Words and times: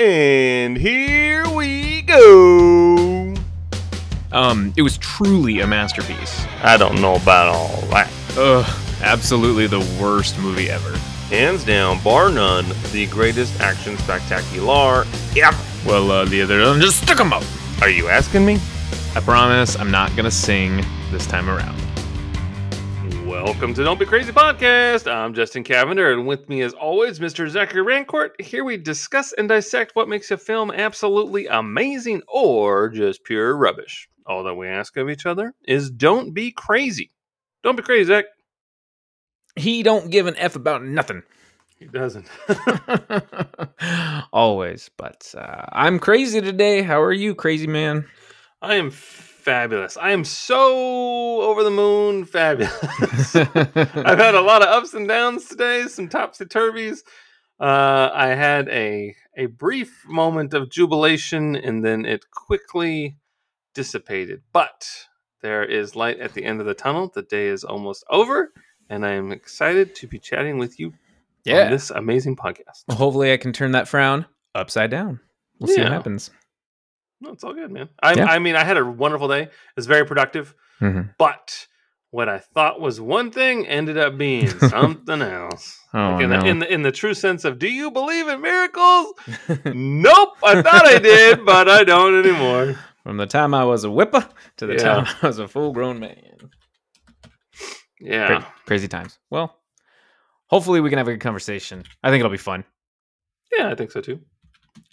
And 0.00 0.76
here 0.78 1.48
we 1.48 2.02
go. 2.02 3.34
Um, 4.30 4.72
it 4.76 4.82
was 4.82 4.96
truly 4.98 5.58
a 5.58 5.66
masterpiece. 5.66 6.46
I 6.62 6.76
don't 6.76 7.00
know 7.00 7.16
about 7.16 7.48
all 7.48 7.80
that. 7.90 8.08
Ugh, 8.36 8.64
absolutely 9.02 9.66
the 9.66 9.80
worst 10.00 10.38
movie 10.38 10.70
ever. 10.70 10.96
Hands 11.30 11.64
down, 11.64 12.00
bar 12.04 12.30
none, 12.30 12.64
the 12.92 13.08
greatest 13.08 13.60
action 13.60 13.98
spectacular 13.98 15.04
ever. 15.36 15.58
Well, 15.84 16.12
uh, 16.12 16.24
the 16.26 16.42
other 16.42 16.60
one 16.62 16.80
just 16.80 17.02
stuck 17.02 17.18
'em 17.18 17.32
up. 17.32 17.42
Are 17.82 17.90
you 17.90 18.08
asking 18.08 18.46
me? 18.46 18.60
I 19.16 19.20
promise 19.20 19.76
I'm 19.76 19.90
not 19.90 20.14
gonna 20.14 20.30
sing 20.30 20.84
this 21.10 21.26
time 21.26 21.50
around. 21.50 21.76
Welcome 23.44 23.72
to 23.74 23.84
Don't 23.84 24.00
Be 24.00 24.04
Crazy 24.04 24.32
Podcast. 24.32 25.10
I'm 25.10 25.32
Justin 25.32 25.62
Cavender, 25.62 26.12
and 26.12 26.26
with 26.26 26.48
me, 26.48 26.60
as 26.62 26.72
always, 26.74 27.20
Mr. 27.20 27.48
Zachary 27.48 27.82
Rancourt. 27.84 28.30
Here 28.40 28.64
we 28.64 28.76
discuss 28.76 29.32
and 29.32 29.48
dissect 29.48 29.94
what 29.94 30.08
makes 30.08 30.32
a 30.32 30.36
film 30.36 30.72
absolutely 30.72 31.46
amazing 31.46 32.22
or 32.26 32.88
just 32.88 33.22
pure 33.22 33.56
rubbish. 33.56 34.08
All 34.26 34.42
that 34.42 34.56
we 34.56 34.66
ask 34.66 34.96
of 34.96 35.08
each 35.08 35.24
other 35.24 35.54
is 35.64 35.88
don't 35.88 36.34
be 36.34 36.50
crazy. 36.50 37.12
Don't 37.62 37.76
be 37.76 37.82
crazy, 37.82 38.06
Zach. 38.08 38.24
He 39.54 39.84
don't 39.84 40.10
give 40.10 40.26
an 40.26 40.36
F 40.36 40.56
about 40.56 40.84
nothing. 40.84 41.22
He 41.78 41.86
doesn't. 41.86 42.26
Always, 44.32 44.90
but 44.96 45.32
uh, 45.38 45.64
I'm 45.70 46.00
crazy 46.00 46.40
today. 46.40 46.82
How 46.82 47.00
are 47.00 47.12
you, 47.12 47.36
crazy 47.36 47.68
man? 47.68 48.04
I 48.60 48.74
am 48.74 48.90
fabulous. 49.48 49.96
I 49.96 50.10
am 50.10 50.24
so 50.24 51.40
over 51.40 51.64
the 51.64 51.70
moon 51.70 52.26
fabulous. 52.26 53.34
I've 53.36 54.18
had 54.18 54.34
a 54.34 54.42
lot 54.42 54.60
of 54.60 54.68
ups 54.68 54.92
and 54.92 55.08
downs 55.08 55.46
today, 55.46 55.86
some 55.88 56.10
topsy 56.10 56.44
turvies. 56.44 56.98
Uh, 57.58 58.10
I 58.12 58.28
had 58.28 58.68
a 58.68 59.14
a 59.38 59.46
brief 59.46 60.04
moment 60.06 60.52
of 60.52 60.68
jubilation, 60.68 61.56
and 61.56 61.82
then 61.82 62.04
it 62.04 62.30
quickly 62.30 63.16
dissipated. 63.74 64.42
But 64.52 64.86
there 65.40 65.64
is 65.64 65.96
light 65.96 66.20
at 66.20 66.34
the 66.34 66.44
end 66.44 66.60
of 66.60 66.66
the 66.66 66.74
tunnel. 66.74 67.10
The 67.14 67.22
day 67.22 67.46
is 67.46 67.64
almost 67.64 68.04
over, 68.10 68.52
and 68.90 69.06
I 69.06 69.12
am 69.12 69.32
excited 69.32 69.94
to 69.94 70.06
be 70.06 70.18
chatting 70.18 70.58
with 70.58 70.78
you 70.78 70.88
on 71.48 71.70
this 71.70 71.88
amazing 71.88 72.36
podcast. 72.36 72.84
Hopefully, 72.90 73.32
I 73.32 73.38
can 73.38 73.54
turn 73.54 73.72
that 73.72 73.88
frown 73.88 74.26
upside 74.54 74.90
down. 74.90 75.20
We'll 75.58 75.74
see 75.74 75.80
what 75.82 75.92
happens. 75.92 76.30
No, 77.20 77.30
it's 77.32 77.42
all 77.44 77.54
good, 77.54 77.70
man. 77.70 77.88
I, 78.02 78.14
Yeah. 78.14 78.26
I 78.26 78.38
mean, 78.38 78.54
I 78.56 78.64
had 78.64 78.76
a 78.76 78.84
wonderful 78.84 79.28
day. 79.28 79.42
It 79.42 79.50
was 79.76 79.86
very 79.86 80.06
productive. 80.06 80.54
Mhm. 80.80 81.14
But 81.18 81.66
what 82.10 82.28
I 82.28 82.38
thought 82.38 82.80
was 82.80 83.00
one 83.00 83.30
thing 83.30 83.66
ended 83.66 83.98
up 83.98 84.16
being 84.16 84.48
something 84.60 85.20
else. 85.20 85.78
Oh, 85.92 85.98
Like 86.12 86.24
in, 86.24 86.30
no. 86.30 86.40
the, 86.40 86.46
in 86.46 86.58
the 86.60 86.72
in 86.72 86.82
the 86.82 86.92
true 86.92 87.14
sense 87.14 87.44
of, 87.44 87.58
do 87.58 87.68
you 87.68 87.90
believe 87.90 88.28
in 88.28 88.40
miracles? 88.40 89.14
nope. 89.64 90.36
I 90.44 90.62
thought 90.62 90.86
I 90.86 90.98
did, 90.98 91.44
but 91.44 91.68
I 91.68 91.84
don't 91.84 92.24
anymore. 92.24 92.76
From 93.02 93.16
the 93.16 93.26
time 93.26 93.52
I 93.54 93.64
was 93.64 93.84
a 93.84 93.90
whipper 93.90 94.26
to 94.58 94.66
the 94.66 94.74
Yeah. 94.74 94.82
time 95.04 95.06
I 95.22 95.26
was 95.26 95.38
a 95.38 95.48
full 95.48 95.72
grown 95.72 95.98
man. 95.98 96.50
Yeah. 98.00 98.26
Cra- 98.26 98.52
crazy 98.66 98.86
times. 98.88 99.18
Well, 99.30 99.58
hopefully 100.46 100.80
we 100.80 100.88
can 100.90 100.98
have 100.98 101.08
a 101.08 101.12
good 101.12 101.20
conversation. 101.20 101.82
I 102.02 102.10
think 102.10 102.20
it'll 102.20 102.30
be 102.30 102.36
fun. 102.38 102.64
Yeah, 103.52 103.70
I 103.70 103.74
think 103.74 103.90
so 103.90 104.00
too. 104.00 104.20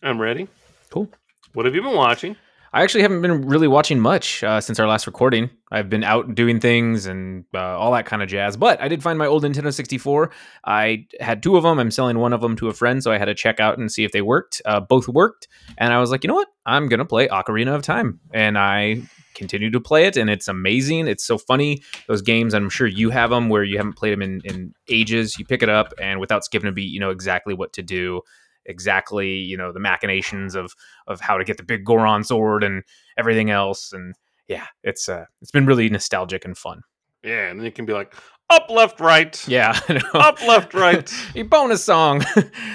I'm 0.02 0.20
ready. 0.20 0.48
Cool. 0.92 1.10
What 1.56 1.66
have 1.66 1.73
you 1.73 1.81
been 1.81 1.95
watching? 1.95 2.36
I 2.73 2.84
actually 2.84 3.03
haven't 3.03 3.22
been 3.22 3.48
really 3.48 3.70
watching 3.70 3.98
much 3.98 4.44
uh, 4.44 4.59
since 4.59 4.78
our 4.78 4.88
last 4.89 5.08
recording. 5.08 5.50
I've 5.72 5.89
been 5.89 6.03
out 6.03 6.36
doing 6.36 6.59
things 6.59 7.06
and 7.06 7.45
uh, 7.53 7.59
all 7.59 7.94
that 7.94 8.06
kind 8.06 8.22
of 8.22 8.28
jazz. 8.28 8.58
But 8.58 8.81
I 8.81 8.89
did 8.89 9.02
find 9.02 9.17
my 9.17 9.25
old 9.25 9.45
Nintendo 9.45 9.73
64. 9.73 10.31
I 10.66 11.08
had 11.22 11.42
two 11.42 11.56
of 11.56 11.64
them. 11.64 11.80
I'm 11.80 11.92
selling 11.92 12.20
one 12.20 12.33
of 12.33 12.42
them 12.42 12.58
to 12.58 12.67
a 12.67 12.73
friend, 12.73 13.02
so 13.02 13.09
I 13.09 13.17
had 13.17 13.26
to 13.26 13.33
check 13.33 13.61
out 13.61 13.78
and 13.78 13.89
see 13.89 14.03
if 14.03 14.11
they 14.11 14.22
worked. 14.22 14.61
Uh, 14.66 14.81
both 14.81 15.08
worked, 15.08 15.48
and 15.78 15.94
I 15.94 16.02
was 16.02 16.11
like, 16.11 16.26
you 16.26 16.28
know 16.28 16.36
what? 16.36 16.50
I'm 16.66 16.89
gonna 16.89 17.06
play 17.06 17.30
Ocarina 17.30 17.73
of 17.73 17.83
Time, 17.83 18.20
and 18.33 18.58
I 18.58 19.03
continue 19.33 19.72
to 19.72 19.80
play 19.80 20.08
it, 20.08 20.17
and 20.17 20.30
it's 20.30 20.50
amazing. 20.50 21.08
It's 21.08 21.23
so 21.23 21.38
funny. 21.38 21.81
Those 22.09 22.22
games, 22.22 22.53
I'm 22.53 22.70
sure 22.70 22.87
you 22.87 23.11
have 23.11 23.30
them 23.30 23.48
where 23.48 23.64
you 23.64 23.77
haven't 23.77 23.95
played 23.95 24.11
them 24.11 24.22
in, 24.22 24.42
in 24.43 24.73
ages. 24.89 25.39
You 25.39 25.45
pick 25.45 25.64
it 25.64 25.70
up, 25.70 25.93
and 26.02 26.20
without 26.20 26.43
skipping 26.43 26.67
a 26.67 26.73
beat, 26.73 26.92
you 26.92 26.99
know 26.99 27.11
exactly 27.11 27.54
what 27.54 27.72
to 27.73 27.82
do 27.82 28.22
exactly 28.65 29.30
you 29.30 29.58
know 29.58 29.71
the 29.71 29.80
machinations 29.80 30.55
of 30.55 30.73
of 31.08 31.20
how 31.21 31.37
to 31.37 31.43
get 31.43 31.58
the 31.58 31.64
big 31.64 31.86
Goron 31.86 32.23
sword 32.23 32.64
and 32.64 32.83
everything 33.17 33.49
else. 33.49 33.92
And 33.93 34.15
yeah, 34.48 34.65
it's 34.83 35.09
uh, 35.09 35.26
it's 35.42 35.52
been 35.52 35.65
really 35.65 35.89
nostalgic 35.89 36.45
and 36.45 36.58
fun. 36.58 36.81
Yeah, 37.23 37.49
and 37.49 37.59
then 37.59 37.65
it 37.65 37.75
can 37.75 37.86
be 37.86 37.93
like 37.93 38.14
up, 38.49 38.70
left, 38.70 38.99
right. 38.99 39.48
Yeah, 39.48 39.80
Up, 40.14 40.42
left, 40.42 40.73
right. 40.73 41.11
a 41.36 41.42
bonus 41.43 41.83
song. 41.83 42.23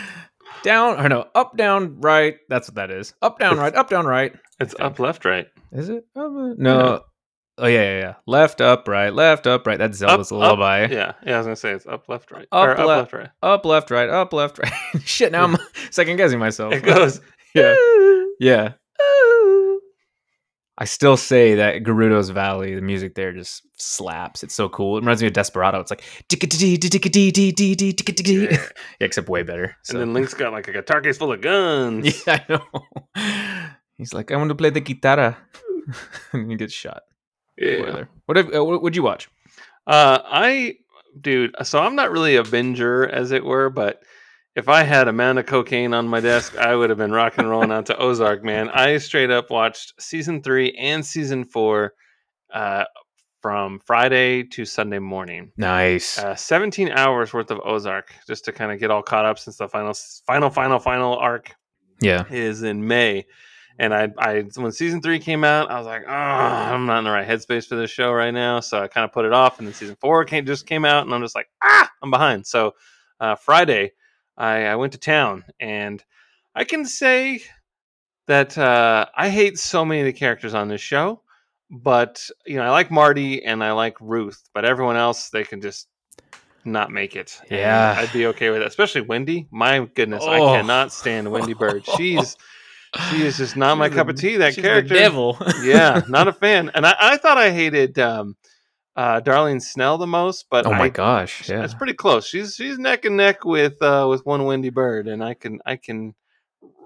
down 0.62 0.98
or 0.98 1.08
no, 1.08 1.26
up, 1.34 1.56
down, 1.56 2.00
right. 2.00 2.36
That's 2.48 2.68
what 2.68 2.74
that 2.74 2.90
is. 2.90 3.14
Up, 3.22 3.38
down, 3.38 3.58
right. 3.58 3.74
Up, 3.74 3.88
down, 3.88 4.06
right. 4.06 4.34
It's 4.58 4.74
up, 4.78 4.98
left, 4.98 5.24
right. 5.24 5.46
Is 5.72 5.88
it? 5.88 6.04
Up, 6.16 6.24
uh, 6.24 6.54
no. 6.56 7.02
Oh 7.62 7.66
yeah, 7.66 7.82
yeah, 7.82 7.98
yeah. 7.98 8.14
Left, 8.26 8.62
up, 8.62 8.88
right. 8.88 9.12
Left, 9.12 9.46
up, 9.46 9.66
right. 9.66 9.78
That's 9.78 9.98
Zelda's 9.98 10.32
Up, 10.32 10.38
lullaby. 10.38 10.84
Up, 10.84 10.90
yeah, 10.90 11.12
yeah. 11.26 11.34
I 11.34 11.38
was 11.38 11.46
gonna 11.46 11.56
say 11.56 11.72
it's 11.72 11.86
up, 11.86 12.08
left, 12.08 12.30
right. 12.30 12.48
Up, 12.50 12.66
or 12.66 12.70
up, 12.72 12.86
left, 12.86 13.12
right. 13.12 13.28
Up, 13.42 13.66
left, 13.66 13.90
right. 13.90 14.08
Up, 14.08 14.32
left, 14.32 14.58
right. 14.58 14.72
Shit. 15.04 15.30
Now 15.30 15.44
I'm 15.44 15.58
second 15.90 16.16
guessing 16.16 16.38
myself. 16.38 16.72
It 16.72 16.82
goes. 16.82 17.20
Yeah. 17.52 17.74
Yeah. 18.38 18.72
I 20.78 20.84
still 20.84 21.16
say 21.16 21.56
that 21.56 21.82
Gerudo's 21.82 22.30
Valley, 22.30 22.76
the 22.76 22.80
music 22.80 23.16
there 23.16 23.32
just 23.32 23.62
slaps. 23.74 24.44
It's 24.44 24.54
so 24.54 24.68
cool. 24.68 24.96
It 24.96 25.00
reminds 25.00 25.20
me 25.20 25.26
of 25.26 25.34
Desperado. 25.34 25.80
It's 25.80 25.90
like 25.90 26.04
yeah, 28.30 28.58
except 29.00 29.28
way 29.28 29.42
better. 29.42 29.76
So. 29.82 29.94
And 29.94 30.00
then 30.00 30.14
Link's 30.14 30.32
got 30.32 30.52
like 30.52 30.68
a 30.68 30.72
guitar 30.72 31.00
case 31.00 31.18
full 31.18 31.32
of 31.32 31.40
guns. 31.40 32.24
yeah, 32.24 32.38
I 32.48 32.52
know. 32.52 32.62
He's 33.98 34.14
like, 34.14 34.30
I 34.30 34.36
want 34.36 34.50
to 34.50 34.54
play 34.54 34.70
the 34.70 34.80
guitarra, 34.80 35.36
and 36.32 36.50
he 36.50 36.56
gets 36.56 36.72
shot. 36.72 37.02
Yeah. 37.60 38.04
What 38.26 38.36
have, 38.36 38.54
uh, 38.54 38.64
what 38.64 38.82
would 38.82 38.96
you 38.96 39.02
watch? 39.02 39.28
Uh, 39.86 40.18
I, 40.24 40.76
dude. 41.20 41.54
So 41.62 41.78
I'm 41.78 41.94
not 41.94 42.10
really 42.10 42.36
a 42.36 42.42
binger, 42.42 43.08
as 43.08 43.32
it 43.32 43.44
were, 43.44 43.70
but 43.70 44.02
if 44.56 44.68
I 44.68 44.82
had 44.82 45.08
a 45.08 45.12
mound 45.12 45.38
of 45.38 45.46
cocaine 45.46 45.94
on 45.94 46.08
my 46.08 46.20
desk, 46.20 46.56
I 46.56 46.74
would 46.74 46.90
have 46.90 46.98
been 46.98 47.12
rock 47.12 47.38
and 47.38 47.48
rolling 47.48 47.70
out 47.70 47.86
to 47.86 47.96
Ozark, 47.98 48.42
man. 48.42 48.68
I 48.70 48.98
straight 48.98 49.30
up 49.30 49.50
watched 49.50 50.00
season 50.00 50.42
three 50.42 50.72
and 50.72 51.04
season 51.04 51.44
four, 51.44 51.94
uh, 52.52 52.84
from 53.40 53.80
Friday 53.80 54.42
to 54.42 54.64
Sunday 54.64 54.98
morning. 54.98 55.52
Nice. 55.56 56.18
Uh, 56.18 56.34
17 56.34 56.90
hours 56.90 57.32
worth 57.32 57.50
of 57.50 57.60
Ozark, 57.64 58.12
just 58.26 58.44
to 58.44 58.52
kind 58.52 58.70
of 58.70 58.78
get 58.78 58.90
all 58.90 59.02
caught 59.02 59.24
up 59.24 59.38
since 59.38 59.56
the 59.56 59.68
final, 59.68 59.94
final, 60.26 60.50
final, 60.50 60.78
final 60.78 61.16
arc 61.16 61.54
yeah. 62.00 62.24
is 62.30 62.62
in 62.62 62.86
May. 62.86 63.26
And 63.80 63.94
I, 63.94 64.08
I, 64.18 64.44
when 64.56 64.72
season 64.72 65.00
three 65.00 65.18
came 65.18 65.42
out, 65.42 65.70
I 65.70 65.78
was 65.78 65.86
like, 65.86 66.02
oh, 66.06 66.10
I'm 66.12 66.84
not 66.84 66.98
in 66.98 67.04
the 67.04 67.10
right 67.10 67.26
headspace 67.26 67.66
for 67.66 67.76
this 67.76 67.90
show 67.90 68.12
right 68.12 68.30
now. 68.30 68.60
So 68.60 68.78
I 68.78 68.88
kind 68.88 69.06
of 69.06 69.12
put 69.12 69.24
it 69.24 69.32
off. 69.32 69.56
And 69.58 69.66
then 69.66 69.72
season 69.72 69.96
four 69.98 70.22
came, 70.26 70.44
just 70.44 70.66
came 70.66 70.84
out, 70.84 71.06
and 71.06 71.14
I'm 71.14 71.22
just 71.22 71.34
like, 71.34 71.48
ah, 71.64 71.90
I'm 72.02 72.10
behind. 72.10 72.46
So 72.46 72.74
uh, 73.20 73.36
Friday, 73.36 73.92
I, 74.36 74.66
I 74.66 74.76
went 74.76 74.92
to 74.92 74.98
town, 74.98 75.44
and 75.58 76.04
I 76.54 76.64
can 76.64 76.84
say 76.84 77.40
that 78.26 78.58
uh, 78.58 79.06
I 79.16 79.30
hate 79.30 79.58
so 79.58 79.82
many 79.82 80.00
of 80.00 80.06
the 80.06 80.12
characters 80.12 80.52
on 80.52 80.68
this 80.68 80.82
show. 80.82 81.22
But 81.70 82.28
you 82.44 82.56
know, 82.56 82.64
I 82.64 82.68
like 82.70 82.90
Marty 82.90 83.44
and 83.46 83.64
I 83.64 83.72
like 83.72 83.96
Ruth, 83.98 84.42
but 84.52 84.66
everyone 84.66 84.96
else 84.96 85.30
they 85.30 85.44
can 85.44 85.62
just 85.62 85.86
not 86.66 86.90
make 86.90 87.16
it. 87.16 87.38
And 87.48 87.60
Yeah. 87.60 87.94
I'd 87.96 88.12
be 88.12 88.26
okay 88.26 88.50
with 88.50 88.58
that. 88.58 88.68
Especially 88.68 89.00
Wendy. 89.00 89.46
My 89.50 89.88
goodness, 89.94 90.24
I 90.24 90.38
Oh. 90.40 90.52
cannot 90.52 90.92
stand 90.92 91.30
Wendy 91.30 91.54
Byrde. 91.54 91.86
She's 91.96 92.36
she 93.10 93.22
is 93.22 93.36
just 93.36 93.56
not 93.56 93.78
my 93.78 93.88
She's 93.88 93.96
cup 93.96 94.06
the- 94.08 94.12
of 94.14 94.18
tea. 94.20 94.36
That 94.38 94.54
she's 94.54 94.62
the 94.62 94.68
character, 94.68 94.94
devil. 94.94 95.38
yeah, 95.62 96.02
not 96.08 96.28
a 96.28 96.32
fan. 96.32 96.70
And 96.74 96.86
I, 96.86 96.94
I 96.98 97.16
thought 97.18 97.38
I 97.38 97.50
hated 97.50 97.98
um, 97.98 98.36
uh, 98.96 99.20
Darlene 99.20 99.62
Snell 99.62 99.98
the 99.98 100.06
most, 100.06 100.46
but 100.50 100.66
oh 100.66 100.70
my 100.70 100.84
I, 100.84 100.88
gosh. 100.88 101.48
Yeah. 101.48 101.62
it's 101.64 101.74
pretty 101.74 101.94
close. 101.94 102.26
She's 102.26 102.54
she's 102.54 102.78
neck 102.78 103.04
and 103.04 103.16
neck 103.16 103.44
with 103.44 103.80
uh, 103.82 104.06
with 104.08 104.26
one 104.26 104.44
Wendy 104.44 104.70
Byrde, 104.70 105.08
and 105.12 105.22
I 105.22 105.34
can 105.34 105.60
I 105.64 105.76
can 105.76 106.14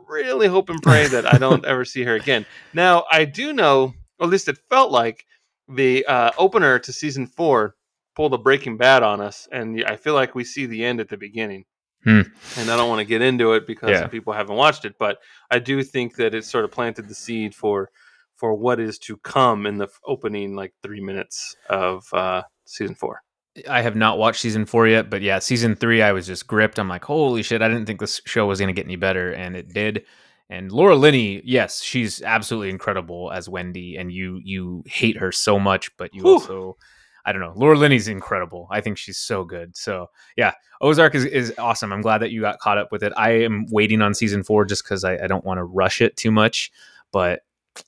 really 0.08 0.46
hope 0.46 0.68
and 0.68 0.82
pray 0.82 1.06
that 1.08 1.32
I 1.32 1.38
don't 1.38 1.64
ever 1.64 1.84
see 1.84 2.04
her 2.04 2.14
again. 2.14 2.44
Now 2.74 3.04
I 3.10 3.24
do 3.24 3.52
know, 3.52 3.94
or 4.18 4.24
at 4.26 4.30
least 4.30 4.48
it 4.48 4.58
felt 4.68 4.90
like 4.92 5.24
the 5.68 6.04
uh, 6.06 6.30
opener 6.36 6.78
to 6.80 6.92
season 6.92 7.26
four 7.26 7.74
pulled 8.14 8.34
a 8.34 8.38
Breaking 8.38 8.76
Bad 8.76 9.02
on 9.02 9.20
us, 9.22 9.48
and 9.50 9.82
I 9.86 9.96
feel 9.96 10.12
like 10.14 10.34
we 10.34 10.44
see 10.44 10.66
the 10.66 10.84
end 10.84 11.00
at 11.00 11.08
the 11.08 11.16
beginning. 11.16 11.64
Hmm. 12.04 12.20
And 12.58 12.70
I 12.70 12.76
don't 12.76 12.88
want 12.88 13.00
to 13.00 13.04
get 13.04 13.22
into 13.22 13.54
it 13.54 13.66
because 13.66 13.90
Yeah. 13.90 14.06
people 14.08 14.32
haven't 14.32 14.56
watched 14.56 14.84
it, 14.84 14.94
but 14.98 15.18
I 15.50 15.58
do 15.58 15.82
think 15.82 16.16
that 16.16 16.34
it 16.34 16.44
sort 16.44 16.64
of 16.64 16.70
planted 16.70 17.08
the 17.08 17.14
seed 17.14 17.54
for 17.54 17.90
for 18.36 18.54
what 18.54 18.80
is 18.80 18.98
to 18.98 19.16
come 19.18 19.64
in 19.64 19.78
the 19.78 19.88
opening 20.06 20.54
like 20.56 20.74
three 20.82 21.00
minutes 21.00 21.56
of 21.70 22.04
uh, 22.12 22.42
season 22.66 22.94
four. 22.94 23.22
I 23.70 23.80
have 23.82 23.94
not 23.94 24.18
watched 24.18 24.40
season 24.40 24.66
four 24.66 24.88
yet, 24.88 25.08
but 25.08 25.22
yeah, 25.22 25.38
season 25.38 25.76
three, 25.76 26.02
I 26.02 26.10
was 26.12 26.26
just 26.26 26.46
gripped. 26.48 26.78
I'm 26.78 26.88
like, 26.88 27.04
holy 27.04 27.42
shit! 27.42 27.62
I 27.62 27.68
didn't 27.68 27.86
think 27.86 28.00
this 28.00 28.20
show 28.26 28.46
was 28.46 28.58
going 28.58 28.74
to 28.74 28.78
get 28.78 28.86
any 28.86 28.96
better, 28.96 29.32
and 29.32 29.56
it 29.56 29.72
did. 29.72 30.04
And 30.50 30.70
Laura 30.72 30.96
Linney, 30.96 31.40
yes, 31.44 31.80
she's 31.80 32.20
absolutely 32.22 32.68
incredible 32.70 33.30
as 33.32 33.48
Wendy, 33.48 33.96
and 33.96 34.10
you 34.12 34.40
you 34.44 34.82
hate 34.86 35.16
her 35.18 35.30
so 35.32 35.58
much, 35.60 35.96
but 35.96 36.12
you 36.12 36.22
Whew. 36.24 36.32
also 36.34 36.76
I 37.26 37.32
don't 37.32 37.40
know. 37.40 37.52
Laura 37.56 37.76
Linney's 37.76 38.08
incredible. 38.08 38.68
I 38.70 38.80
think 38.80 38.98
she's 38.98 39.18
so 39.18 39.44
good. 39.44 39.76
So 39.76 40.10
yeah, 40.36 40.52
Ozark 40.80 41.14
is, 41.14 41.24
is 41.24 41.52
awesome. 41.58 41.92
I'm 41.92 42.02
glad 42.02 42.18
that 42.18 42.30
you 42.30 42.40
got 42.40 42.58
caught 42.58 42.78
up 42.78 42.92
with 42.92 43.02
it. 43.02 43.12
I 43.16 43.30
am 43.30 43.66
waiting 43.70 44.02
on 44.02 44.14
season 44.14 44.42
four 44.42 44.64
just 44.64 44.84
because 44.84 45.04
I, 45.04 45.16
I 45.16 45.26
don't 45.26 45.44
want 45.44 45.58
to 45.58 45.64
rush 45.64 46.00
it 46.00 46.16
too 46.16 46.30
much, 46.30 46.70
but 47.12 47.40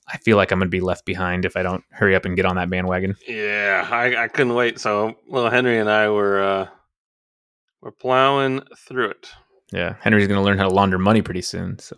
I 0.07 0.17
feel 0.17 0.37
like 0.37 0.51
I'm 0.51 0.59
going 0.59 0.67
to 0.67 0.75
be 0.75 0.81
left 0.81 1.05
behind 1.05 1.45
if 1.45 1.55
I 1.55 1.63
don't 1.63 1.83
hurry 1.91 2.15
up 2.15 2.25
and 2.25 2.35
get 2.35 2.45
on 2.45 2.55
that 2.55 2.69
bandwagon. 2.69 3.15
Yeah, 3.27 3.87
I, 3.89 4.23
I 4.23 4.27
couldn't 4.27 4.55
wait. 4.55 4.79
So, 4.79 5.15
well, 5.29 5.49
Henry 5.49 5.77
and 5.79 5.89
I 5.89 6.09
were 6.09 6.41
uh, 6.41 6.67
we're 7.81 7.91
plowing 7.91 8.61
through 8.75 9.11
it. 9.11 9.29
Yeah, 9.71 9.95
Henry's 10.01 10.27
going 10.27 10.39
to 10.39 10.43
learn 10.43 10.57
how 10.57 10.67
to 10.67 10.73
launder 10.73 10.97
money 10.97 11.21
pretty 11.21 11.41
soon. 11.41 11.77
So 11.79 11.95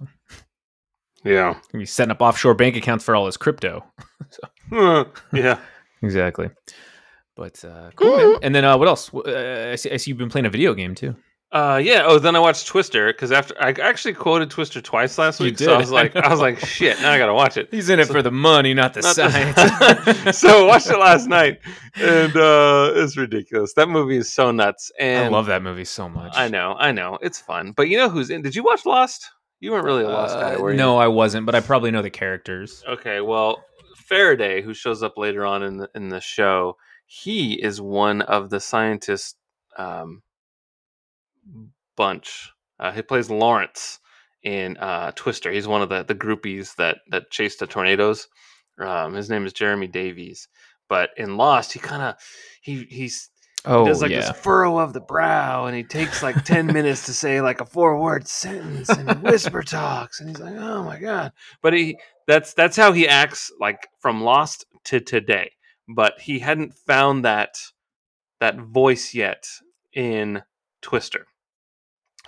Yeah, 1.24 1.60
he's 1.72 1.92
setting 1.92 2.12
up 2.12 2.22
offshore 2.22 2.56
bank 2.56 2.76
accounts 2.76 3.06
for 3.06 3.16
all 3.16 3.26
his 3.26 3.38
crypto. 3.38 3.84
yeah. 5.34 5.60
exactly. 6.02 6.50
But 7.40 7.64
uh, 7.64 7.92
cool, 7.96 8.18
man. 8.18 8.40
And 8.44 8.54
then 8.54 8.66
uh, 8.66 8.78
what 8.78 8.90
else? 8.90 9.14
Uh, 9.14 9.70
I, 9.72 9.76
see, 9.76 9.90
I 9.92 9.96
see 9.98 10.12
you've 10.12 10.18
been 10.18 10.30
playing 10.30 10.46
a 10.46 10.50
video 10.50 10.74
game 10.74 10.94
too. 10.94 11.16
Uh, 11.54 11.80
yeah. 11.82 12.04
Oh, 12.06 12.20
then 12.20 12.36
I 12.36 12.40
watched 12.40 12.68
Twister 12.68 13.08
because 13.14 13.32
after 13.32 13.56
I 13.60 13.70
actually 13.72 14.14
quoted 14.14 14.52
Twister 14.52 14.82
twice 14.82 15.18
last 15.18 15.40
You 15.40 15.46
week, 15.46 15.58
so. 15.58 15.74
I 15.74 15.78
was 15.78 15.90
like, 15.90 16.16
I 16.18 16.30
was 16.30 16.42
like, 16.42 16.60
shit. 16.66 17.00
Now 17.02 17.12
I 17.14 17.18
gotta 17.18 17.34
watch 17.34 17.56
it. 17.56 17.70
He's 17.72 17.90
in 17.90 17.98
it 18.00 18.08
for 18.10 18.22
the 18.22 18.30
money, 18.30 18.74
not 18.74 18.94
the 18.94 19.02
Not 19.02 19.16
science. 19.16 19.56
the- 19.56 20.32
so 20.34 20.66
I 20.66 20.68
watched 20.68 20.90
it 20.90 20.98
last 21.00 21.28
night, 21.30 21.60
and 21.96 22.36
uh, 22.36 22.92
it's 22.94 23.16
ridiculous. 23.16 23.74
That 23.76 23.88
movie 23.88 24.18
is 24.18 24.32
so 24.32 24.52
nuts. 24.52 24.92
And 25.00 25.26
I 25.26 25.28
love 25.30 25.46
that 25.48 25.64
movie 25.64 25.86
so 25.86 26.10
much. 26.10 26.34
I 26.36 26.50
know, 26.50 26.76
I 26.78 26.92
know, 26.92 27.18
it's 27.22 27.40
fun. 27.40 27.72
But 27.72 27.88
you 27.88 27.98
know 27.98 28.10
who's 28.10 28.30
in? 28.30 28.42
Did 28.42 28.54
you 28.56 28.64
watch 28.64 28.86
Lost? 28.86 29.26
You 29.62 29.72
weren't 29.72 29.86
really 29.86 30.04
a 30.04 30.10
Lost 30.10 30.36
guy, 30.36 30.56
Uh, 30.56 30.60
were 30.60 30.72
you? 30.72 30.78
no, 30.78 30.98
I 30.98 31.08
wasn't, 31.08 31.46
but 31.46 31.56
I 31.56 31.62
probably 31.62 31.90
know 31.90 32.02
the 32.04 32.10
characters. 32.12 32.84
Okay, 32.88 33.22
well, 33.22 33.64
Faraday, 33.96 34.62
who 34.62 34.74
shows 34.74 35.02
up 35.04 35.18
later 35.18 35.46
on 35.46 35.64
in 35.64 35.78
the 35.78 35.90
in 35.96 36.10
the 36.10 36.22
show, 36.22 36.78
he 37.12 37.54
is 37.54 37.82
one 37.82 38.22
of 38.22 38.52
the 38.52 38.60
scientists 38.60 39.34
um, 39.80 40.22
bunch. 41.98 42.52
Uh, 42.80 42.92
he 42.92 43.02
plays 43.02 43.32
Lawrence 43.32 44.00
in 44.44 44.78
uh, 44.78 45.12
Twister. 45.16 45.52
He's 45.52 45.68
one 45.68 45.82
of 45.82 45.90
the 45.90 46.04
the 46.04 46.14
groupies 46.14 46.76
that 46.76 47.00
that 47.10 47.32
chase 47.32 47.56
the 47.58 47.66
tornadoes. 47.66 48.28
Um, 48.78 49.16
his 49.16 49.28
name 49.28 49.48
is 49.48 49.54
Jeremy 49.54 49.88
Davies. 49.88 50.48
But 50.88 51.10
in 51.18 51.36
Lost, 51.36 51.74
he 51.74 51.80
kind 51.80 52.04
of 52.04 52.16
he 52.62 52.86
he's 52.90 53.30
Oh, 53.66 53.86
does 53.86 54.02
like 54.02 54.12
yeah. 54.12 54.22
this 54.22 54.40
furrow 54.40 54.78
of 54.78 54.94
the 54.94 55.02
brow, 55.02 55.66
and 55.66 55.76
he 55.76 55.84
takes 55.84 56.22
like 56.24 56.46
ten 56.46 56.68
minutes 56.74 57.08
to 57.08 57.14
say 57.14 57.42
like 57.42 57.60
a 57.60 57.66
four 57.66 58.00
word 58.00 58.28
sentence, 58.28 58.88
and 58.88 59.22
whisper 59.24 59.64
talks, 59.64 60.22
and 60.22 60.30
he's 60.30 60.40
like, 60.40 60.56
"Oh 60.56 60.84
my 60.84 60.98
god!" 60.98 61.34
But 61.62 61.74
he 61.74 61.98
that's 62.28 62.54
that's 62.54 62.78
how 62.78 62.94
he 62.94 63.08
acts 63.08 63.52
like 63.60 63.90
from 64.00 64.22
Lost 64.24 64.66
to 64.86 65.00
today. 65.02 65.52
But 65.90 66.20
he 66.20 66.40
hadn't 66.40 66.74
found 66.76 67.26
that 67.26 67.58
that 68.40 68.58
voice 68.58 69.14
yet 69.14 69.48
in 69.94 70.44
Twister. 70.82 71.26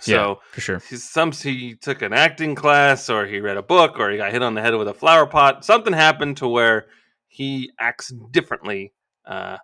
Yeah. 0.06 0.16
So 0.16 0.40
for 0.50 0.60
sure. 0.60 0.82
he's 0.90 1.08
some 1.08 1.32
he 1.32 1.76
took 1.76 2.02
an 2.02 2.12
acting 2.12 2.54
class, 2.54 3.08
or 3.08 3.24
he 3.26 3.40
read 3.40 3.56
a 3.56 3.62
book, 3.62 3.98
or 3.98 4.10
he 4.10 4.16
got 4.16 4.32
hit 4.32 4.42
on 4.42 4.54
the 4.54 4.60
head 4.60 4.74
with 4.74 4.88
a 4.88 4.94
flower 4.94 5.26
pot. 5.26 5.64
Something 5.64 5.92
happened 5.92 6.38
to 6.38 6.48
where 6.48 6.86
he 7.28 7.70
acts 7.78 8.12
differently 8.32 8.92
uh, 9.24 9.58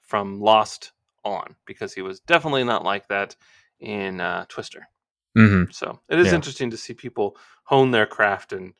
from 0.00 0.40
Lost 0.40 0.92
on, 1.24 1.56
because 1.66 1.92
he 1.92 2.02
was 2.02 2.20
definitely 2.20 2.64
not 2.64 2.84
like 2.84 3.08
that 3.08 3.34
in 3.80 4.20
uh, 4.20 4.44
Twister. 4.48 4.88
hmm 5.36 5.64
So 5.70 6.00
it 6.08 6.18
is 6.20 6.28
Yeah. 6.28 6.36
interesting 6.36 6.70
to 6.70 6.76
see 6.76 6.94
people 6.94 7.36
hone 7.64 7.90
their 7.90 8.06
craft 8.06 8.52
and 8.52 8.72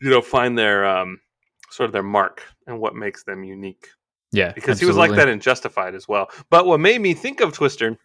you 0.00 0.10
know 0.10 0.22
find 0.22 0.56
their 0.58 0.86
um, 0.86 1.20
sort 1.74 1.86
of 1.88 1.92
their 1.92 2.02
mark 2.02 2.42
and 2.66 2.78
what 2.78 2.94
makes 2.94 3.24
them 3.24 3.44
unique 3.44 3.88
Yeah, 4.32 4.52
because 4.52 4.78
he 4.80 4.86
was 4.86 4.96
like 4.96 5.12
that 5.12 5.28
in 5.28 5.40
Justified 5.40 5.94
as 5.94 6.06
well. 6.08 6.28
But 6.50 6.66
what 6.66 6.80
made 6.80 7.00
me 7.00 7.14
think 7.14 7.40
of 7.40 7.52
Twister 7.52 7.98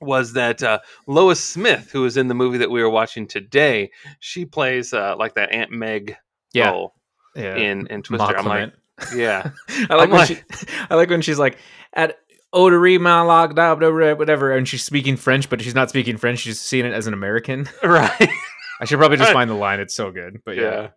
was 0.00 0.32
that 0.32 0.62
uh, 0.62 0.80
Lois 1.06 1.42
Smith, 1.42 1.90
who 1.92 2.02
was 2.02 2.16
in 2.16 2.28
the 2.28 2.34
movie 2.34 2.58
that 2.58 2.70
we 2.70 2.82
were 2.82 2.90
watching 2.90 3.26
today, 3.26 3.90
she 4.20 4.44
plays 4.44 4.92
uh, 4.92 5.14
like 5.16 5.34
that 5.34 5.52
Aunt 5.52 5.70
Meg 5.70 6.16
Yeah, 6.52 6.70
role 6.70 6.94
yeah. 7.36 7.56
in 7.56 7.86
in 7.88 8.02
Twister. 8.02 8.36
I'm 8.36 8.46
like, 8.46 8.72
yeah, 9.14 9.50
I 9.90 9.94
like 9.94 10.10
when 10.10 10.18
like- 10.18 10.28
she, 10.28 10.38
I 10.90 10.94
like 10.96 11.08
when 11.10 11.22
she's 11.22 11.38
like 11.38 11.58
at 11.92 12.18
Odori 12.54 12.98
Malog 12.98 13.54
da- 13.54 13.74
da- 13.76 13.90
da- 13.90 14.14
whatever, 14.14 14.52
and 14.52 14.66
she's 14.68 14.82
speaking 14.84 15.16
French, 15.16 15.48
but 15.48 15.60
she's 15.62 15.74
not 15.74 15.88
speaking 15.88 16.16
French. 16.16 16.40
She's 16.40 16.60
seeing 16.60 16.84
it 16.84 16.92
as 16.92 17.06
an 17.06 17.14
American. 17.14 17.68
right, 17.82 18.28
I 18.80 18.84
should 18.84 18.98
probably 18.98 19.16
just 19.18 19.32
find 19.32 19.48
the 19.48 19.54
line. 19.54 19.80
It's 19.80 19.94
so 19.94 20.10
good. 20.10 20.42
But 20.44 20.56
yeah, 20.56 20.62
yeah. 20.62 20.88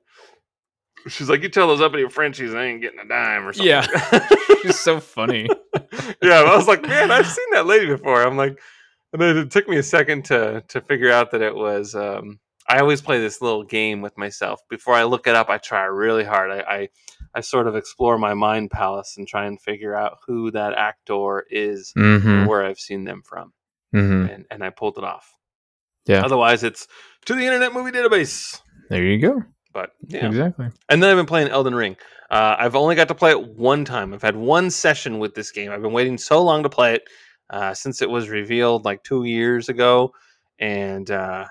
She's 1.07 1.29
like, 1.29 1.43
you 1.43 1.49
tell 1.49 1.67
those 1.67 1.81
uppity 1.81 2.07
Frenchies 2.09 2.53
I 2.55 2.63
ain't 2.65 2.81
getting 2.81 2.99
a 2.99 3.07
dime 3.07 3.47
or 3.47 3.53
something. 3.53 3.67
Yeah. 3.69 4.27
she's 4.61 4.79
so 4.79 4.99
funny. 4.99 5.47
yeah, 6.21 6.41
I 6.41 6.55
was 6.55 6.67
like, 6.67 6.81
man, 6.81 7.11
I've 7.11 7.27
seen 7.27 7.45
that 7.51 7.65
lady 7.67 7.85
before. 7.87 8.23
I'm 8.23 8.37
like, 8.37 8.59
and 9.13 9.21
then 9.21 9.37
it 9.37 9.51
took 9.51 9.67
me 9.67 9.77
a 9.77 9.83
second 9.83 10.25
to 10.25 10.63
to 10.69 10.81
figure 10.81 11.11
out 11.11 11.31
that 11.31 11.41
it 11.41 11.55
was. 11.55 11.93
Um, 11.95 12.39
I 12.67 12.79
always 12.79 13.01
play 13.01 13.19
this 13.19 13.41
little 13.41 13.63
game 13.63 14.01
with 14.01 14.17
myself. 14.17 14.59
Before 14.69 14.95
I 14.95 15.03
look 15.03 15.27
it 15.27 15.35
up, 15.35 15.49
I 15.49 15.59
try 15.59 15.83
really 15.83 16.23
hard. 16.23 16.49
I, 16.51 16.59
I 16.61 16.89
I 17.35 17.41
sort 17.41 17.67
of 17.67 17.75
explore 17.75 18.17
my 18.17 18.33
mind 18.33 18.71
palace 18.71 19.15
and 19.17 19.27
try 19.27 19.45
and 19.45 19.61
figure 19.61 19.93
out 19.95 20.17
who 20.25 20.49
that 20.51 20.73
actor 20.73 21.45
is 21.51 21.93
Mm-hmm. 21.95 22.27
and 22.29 22.47
where 22.47 22.65
I've 22.65 22.79
seen 22.79 23.03
them 23.03 23.21
from, 23.23 23.53
Mm-hmm. 23.93 24.29
and 24.33 24.45
and 24.49 24.63
I 24.63 24.71
pulled 24.71 24.97
it 24.97 25.03
off. 25.03 25.31
Yeah. 26.07 26.25
Otherwise, 26.25 26.63
it's 26.63 26.87
to 27.25 27.35
the 27.35 27.45
Internet 27.45 27.73
Movie 27.73 27.91
Database. 27.91 28.59
There 28.89 29.03
you 29.03 29.19
go. 29.19 29.43
But 29.75 29.91
yeah, 30.07 30.25
Exactly. 30.25 30.67
and 30.87 31.03
then 31.03 31.09
I've 31.11 31.17
been 31.17 31.25
playing 31.25 31.49
Elden 31.49 31.75
Ring. 31.75 31.97
Uh, 32.31 32.55
I've 32.57 32.75
only 32.77 32.95
got 32.95 33.09
to 33.09 33.13
play 33.13 33.31
it 33.31 33.47
one 33.57 33.83
time. 33.83 34.13
I've 34.13 34.21
had 34.21 34.37
one 34.37 34.69
session 34.71 35.19
with 35.19 35.35
this 35.35 35.51
game. 35.51 35.69
I've 35.69 35.81
been 35.81 35.91
waiting 35.91 36.17
so 36.17 36.41
long 36.41 36.63
to 36.63 36.69
play 36.69 36.95
it 36.95 37.03
uh, 37.49 37.73
since 37.73 38.01
it 38.01 38.09
was 38.09 38.29
revealed 38.29 38.85
like 38.85 39.03
two 39.03 39.25
years 39.25 39.67
ago. 39.67 40.13
And 40.59 41.11
uh, 41.11 41.45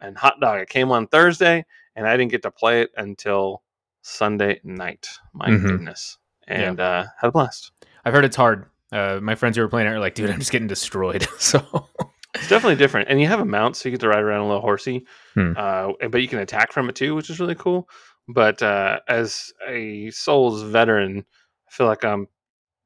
and 0.00 0.18
Hot 0.18 0.38
Dog, 0.38 0.60
it 0.60 0.68
came 0.68 0.92
on 0.92 1.06
Thursday, 1.06 1.64
and 1.96 2.06
I 2.06 2.14
didn't 2.18 2.30
get 2.30 2.42
to 2.42 2.50
play 2.50 2.82
it 2.82 2.90
until 2.98 3.62
Sunday 4.02 4.60
night. 4.64 5.08
My 5.32 5.48
Mhm. 5.48 5.62
goodness, 5.70 6.18
and 6.46 6.78
uh, 6.78 7.04
had 7.20 7.28
a 7.28 7.32
blast. 7.32 7.70
I've 8.04 8.12
heard 8.12 8.26
it's 8.26 8.36
hard. 8.36 8.66
Uh, 8.92 9.18
my 9.22 9.34
friends 9.34 9.56
who 9.56 9.62
were 9.62 9.68
playing 9.70 9.86
it 9.88 9.92
are 9.92 9.98
like, 10.00 10.14
dude, 10.14 10.28
I'm 10.28 10.38
just 10.40 10.52
getting 10.52 10.68
destroyed. 10.68 11.26
so 11.38 11.88
It's 12.34 12.48
definitely 12.48 12.76
different, 12.76 13.08
and 13.10 13.20
you 13.20 13.26
have 13.28 13.40
a 13.40 13.44
mount, 13.44 13.76
so 13.76 13.88
you 13.88 13.90
get 13.90 14.00
to 14.00 14.08
ride 14.08 14.22
around 14.22 14.40
a 14.40 14.46
little 14.46 14.62
horsey. 14.62 15.04
Hmm. 15.34 15.52
Uh, 15.56 15.92
but 16.10 16.22
you 16.22 16.28
can 16.28 16.38
attack 16.38 16.72
from 16.72 16.88
it 16.88 16.94
too, 16.94 17.14
which 17.14 17.28
is 17.28 17.38
really 17.40 17.54
cool. 17.54 17.88
But 18.28 18.62
uh, 18.62 19.00
as 19.08 19.52
a 19.68 20.10
Souls 20.10 20.62
veteran, 20.62 21.18
I 21.18 21.70
feel 21.70 21.86
like 21.86 22.04
I'm 22.04 22.28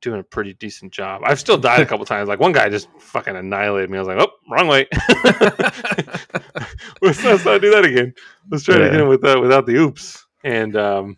doing 0.02 0.18
a 0.20 0.24
pretty 0.24 0.54
decent 0.54 0.92
job. 0.92 1.22
I've 1.24 1.38
still 1.38 1.58
died 1.58 1.80
a 1.80 1.86
couple 1.90 2.04
times. 2.06 2.28
Like 2.28 2.40
one 2.40 2.52
guy 2.52 2.68
just 2.68 2.88
fucking 2.98 3.36
annihilated 3.36 3.88
me. 3.90 3.98
I 3.98 4.00
was 4.00 4.08
like, 4.08 4.18
oh, 4.18 4.32
wrong 4.50 4.66
way. 4.66 4.86
let's, 7.02 7.22
let's 7.24 7.44
not 7.44 7.60
do 7.60 7.70
that 7.70 7.84
again. 7.84 8.14
Let's 8.50 8.64
try 8.64 8.76
it 8.76 8.80
Yeah. 8.80 8.86
again 8.88 9.08
with 9.08 9.24
uh, 9.24 9.38
without 9.40 9.66
the 9.66 9.76
oops. 9.76 10.24
And 10.44 10.76
um, 10.76 11.16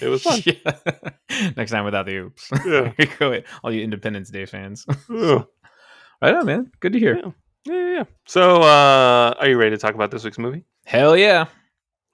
it 0.00 0.08
was 0.08 0.22
fun. 0.22 0.40
Yeah. 0.46 1.52
Next 1.56 1.70
time 1.70 1.84
without 1.84 2.06
the 2.06 2.16
oops. 2.16 2.48
Yeah. 2.52 2.60
There 2.64 2.94
you 2.98 3.06
go, 3.18 3.40
all 3.62 3.72
you 3.72 3.82
Independence 3.82 4.30
Day 4.30 4.46
fans. 4.46 4.86
Ugh. 5.10 5.46
right 6.22 6.34
on, 6.34 6.46
man. 6.46 6.70
Good 6.80 6.92
to 6.94 6.98
hear. 6.98 7.16
Yeah. 7.16 7.30
Yeah, 7.66 7.90
yeah. 7.90 8.04
So, 8.26 8.62
uh, 8.62 9.34
are 9.38 9.48
you 9.48 9.58
ready 9.58 9.70
to 9.72 9.78
talk 9.78 9.94
about 9.94 10.10
this 10.12 10.22
week's 10.22 10.38
movie? 10.38 10.64
Hell 10.84 11.16
yeah. 11.16 11.46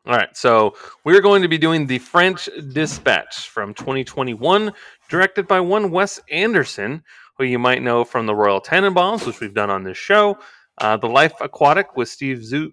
All 0.06 0.16
right, 0.16 0.35
so 0.37 0.75
we're 1.04 1.21
going 1.21 1.42
to 1.42 1.49
be 1.49 1.59
doing 1.59 1.87
the 1.87 1.99
French 1.99 2.49
Dispatch 2.73 3.49
from 3.50 3.73
2021, 3.75 4.73
directed 5.09 5.47
by 5.47 5.61
one 5.61 5.92
Wes 5.92 6.18
Anderson, 6.30 7.04
who 7.38 7.44
you 7.44 7.59
might 7.59 7.82
know 7.82 8.02
from 8.02 8.26
the 8.26 8.35
Royal 8.35 8.61
Tenenbaums, 8.61 9.26
which 9.26 9.38
we've 9.40 9.54
done 9.54 9.71
on 9.71 9.85
this 9.85 9.99
show. 9.99 10.38
Uh, 10.78 10.97
the 10.97 11.06
Life 11.06 11.35
Aquatic 11.40 11.97
with 11.97 12.09
Steve 12.09 12.42
Zoo, 12.42 12.73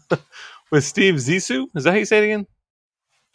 with 0.70 0.84
Steve 0.84 1.14
Zissou. 1.14 1.68
Is 1.74 1.84
that 1.84 1.92
how 1.92 1.96
you 1.98 2.04
say 2.04 2.18
it 2.18 2.24
again? 2.24 2.46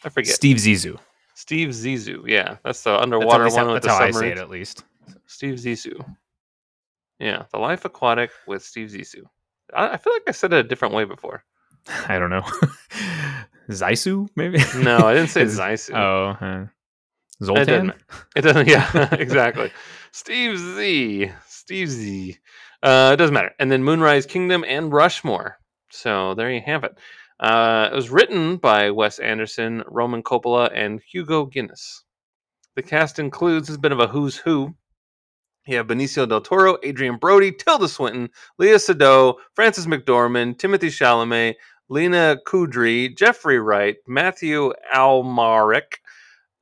I 0.04 0.08
forget. 0.10 0.34
Steve 0.34 0.58
Zissou. 0.58 0.98
Steve 1.34 1.70
Zissou. 1.70 2.22
Yeah, 2.28 2.58
that's 2.64 2.82
the 2.82 3.00
underwater 3.00 3.42
at 3.42 3.44
least 3.46 3.56
one 3.56 3.66
how, 3.66 3.72
with 3.72 3.82
that's 3.82 3.98
the 3.98 3.98
how 3.98 4.06
I 4.06 4.10
say 4.12 4.30
it, 4.30 4.38
at 4.38 4.50
least. 4.50 4.84
Steve 5.26 5.54
Zissou. 5.54 6.04
Yeah, 7.18 7.44
the 7.52 7.58
Life 7.58 7.84
Aquatic 7.84 8.30
with 8.46 8.64
Steve 8.64 8.88
Zissou. 8.90 9.22
I, 9.74 9.90
I 9.90 9.96
feel 9.96 10.12
like 10.12 10.22
I 10.26 10.32
said 10.32 10.52
it 10.52 10.64
a 10.64 10.68
different 10.68 10.94
way 10.94 11.04
before. 11.04 11.44
I 12.08 12.18
don't 12.18 12.30
know. 12.30 12.42
Zaisu, 13.70 14.28
maybe? 14.36 14.58
No, 14.82 14.98
I 14.98 15.14
didn't 15.14 15.30
say 15.30 15.42
Is- 15.42 15.58
Zissou. 15.58 15.94
Oh, 15.94 16.36
uh, 16.44 16.62
It 16.64 16.68
doesn't 17.66 17.66
Zoltan? 17.66 17.92
It 18.36 18.40
doesn't. 18.42 18.68
Yeah, 18.68 19.14
exactly. 19.14 19.70
Steve 20.12 20.58
Z. 20.58 21.30
Steve 21.48 21.88
Z. 21.88 22.38
Uh, 22.82 23.10
it 23.14 23.16
doesn't 23.16 23.34
matter. 23.34 23.52
And 23.58 23.70
then 23.70 23.82
Moonrise 23.84 24.26
Kingdom 24.26 24.64
and 24.66 24.92
Rushmore. 24.92 25.58
So 25.90 26.34
there 26.34 26.50
you 26.52 26.60
have 26.66 26.84
it. 26.84 26.98
Uh, 27.40 27.88
it 27.92 27.94
was 27.96 28.10
written 28.10 28.56
by 28.56 28.90
Wes 28.90 29.18
Anderson, 29.18 29.82
Roman 29.88 30.22
Coppola, 30.22 30.70
and 30.74 31.00
Hugo 31.10 31.44
Guinness. 31.46 32.04
The 32.76 32.82
cast 32.82 33.18
includes 33.18 33.68
a 33.70 33.78
bit 33.78 33.92
of 33.92 34.00
a 34.00 34.06
who's 34.06 34.36
who. 34.36 34.74
You 35.66 35.76
have 35.76 35.86
Benicio 35.86 36.28
del 36.28 36.40
Toro, 36.40 36.76
Adrien 36.84 37.16
Brody, 37.18 37.52
Tilda 37.52 37.88
Swinton, 37.88 38.28
Léa 38.60 38.80
Seydoux, 38.80 39.34
Frances 39.54 39.86
McDormand, 39.86 40.58
Timothy 40.58 40.88
Chalamet, 40.88 41.54
Lyna 41.88 42.38
Khoudri, 42.46 43.16
Jeffrey 43.16 43.60
Wright, 43.60 43.96
Matthew 44.08 44.72
Almaric, 44.92 46.00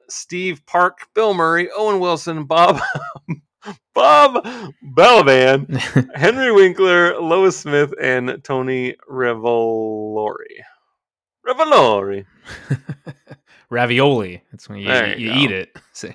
Steve 0.09 0.65
Park, 0.67 1.07
Bill 1.15 1.33
Murray, 1.33 1.71
Owen 1.75 2.01
Wilson, 2.01 2.45
Bob 2.45 2.81
Bob 3.95 4.45
Balaban, 4.97 5.77
Henry 6.15 6.53
Winkler, 6.53 7.19
Lois 7.21 7.59
Smith, 7.59 7.93
and 8.01 8.43
Tony 8.43 8.97
Revolori. 9.11 10.45
Revolori. 11.47 12.27
Ravioli. 13.71 14.43
That's 14.51 14.69
when 14.69 14.79
you, 14.79 14.93
you 14.93 15.15
you 15.17 15.33
eat 15.33 15.51
it. 15.53 15.79
See. 15.93 16.13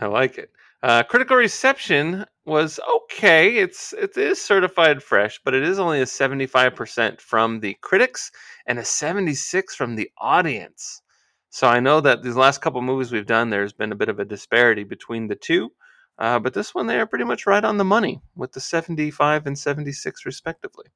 I 0.00 0.06
like 0.06 0.38
it. 0.38 0.50
Uh, 0.82 1.02
critical 1.02 1.36
reception 1.36 2.24
was 2.46 2.78
okay. 2.96 3.56
It's 3.56 3.92
it 3.92 4.16
is 4.16 4.40
certified 4.40 5.02
fresh, 5.02 5.40
but 5.44 5.52
it 5.52 5.64
is 5.64 5.80
only 5.80 6.00
a 6.00 6.06
seventy 6.06 6.46
five 6.46 6.76
percent 6.76 7.20
from 7.20 7.60
the 7.60 7.76
critics 7.80 8.30
and 8.66 8.78
a 8.78 8.84
seventy 8.84 9.34
six 9.34 9.74
from 9.74 9.96
the 9.96 10.08
audience. 10.18 11.02
So 11.50 11.66
I 11.66 11.80
know 11.80 12.00
that 12.02 12.22
these 12.22 12.36
last 12.36 12.60
couple 12.60 12.80
movies 12.80 13.10
we've 13.10 13.26
done, 13.26 13.50
there's 13.50 13.72
been 13.72 13.90
a 13.90 13.96
bit 13.96 14.08
of 14.08 14.20
a 14.20 14.24
disparity 14.24 14.84
between 14.84 15.26
the 15.26 15.34
two, 15.34 15.70
uh, 16.18 16.38
but 16.38 16.54
this 16.54 16.74
one 16.74 16.86
they 16.86 17.00
are 17.00 17.06
pretty 17.06 17.24
much 17.24 17.46
right 17.46 17.64
on 17.64 17.76
the 17.76 17.84
money 17.84 18.20
with 18.36 18.52
the 18.52 18.60
seventy 18.60 19.10
five 19.10 19.46
and 19.46 19.58
seventy 19.58 19.92
six 19.92 20.24
respectively. 20.24 20.86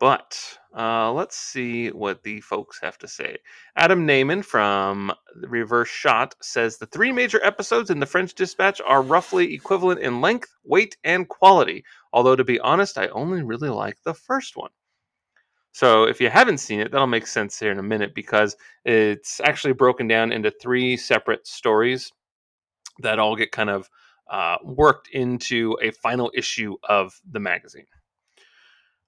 But 0.00 0.36
uh, 0.76 1.12
let's 1.12 1.36
see 1.36 1.88
what 1.88 2.22
the 2.24 2.40
folks 2.40 2.80
have 2.82 2.98
to 2.98 3.08
say. 3.08 3.38
Adam 3.76 4.06
Nayman 4.06 4.44
from 4.44 5.12
Reverse 5.36 5.88
Shot 5.88 6.34
says 6.42 6.76
the 6.76 6.86
three 6.86 7.12
major 7.12 7.42
episodes 7.44 7.90
in 7.90 8.00
the 8.00 8.06
French 8.06 8.34
Dispatch 8.34 8.80
are 8.86 9.02
roughly 9.02 9.54
equivalent 9.54 10.00
in 10.00 10.20
length, 10.20 10.52
weight, 10.64 10.96
and 11.04 11.28
quality. 11.28 11.84
Although, 12.12 12.36
to 12.36 12.44
be 12.44 12.58
honest, 12.60 12.98
I 12.98 13.06
only 13.08 13.42
really 13.42 13.68
like 13.68 14.02
the 14.02 14.14
first 14.14 14.56
one. 14.56 14.70
So, 15.70 16.04
if 16.04 16.20
you 16.20 16.28
haven't 16.28 16.58
seen 16.58 16.80
it, 16.80 16.90
that'll 16.90 17.06
make 17.06 17.26
sense 17.26 17.58
here 17.58 17.72
in 17.72 17.78
a 17.78 17.82
minute 17.82 18.14
because 18.14 18.56
it's 18.84 19.40
actually 19.40 19.74
broken 19.74 20.08
down 20.08 20.32
into 20.32 20.50
three 20.50 20.96
separate 20.96 21.46
stories 21.46 22.12
that 22.98 23.18
all 23.18 23.36
get 23.36 23.52
kind 23.52 23.70
of 23.70 23.88
uh, 24.30 24.56
worked 24.64 25.08
into 25.08 25.76
a 25.82 25.90
final 25.92 26.30
issue 26.34 26.76
of 26.88 27.20
the 27.30 27.40
magazine. 27.40 27.86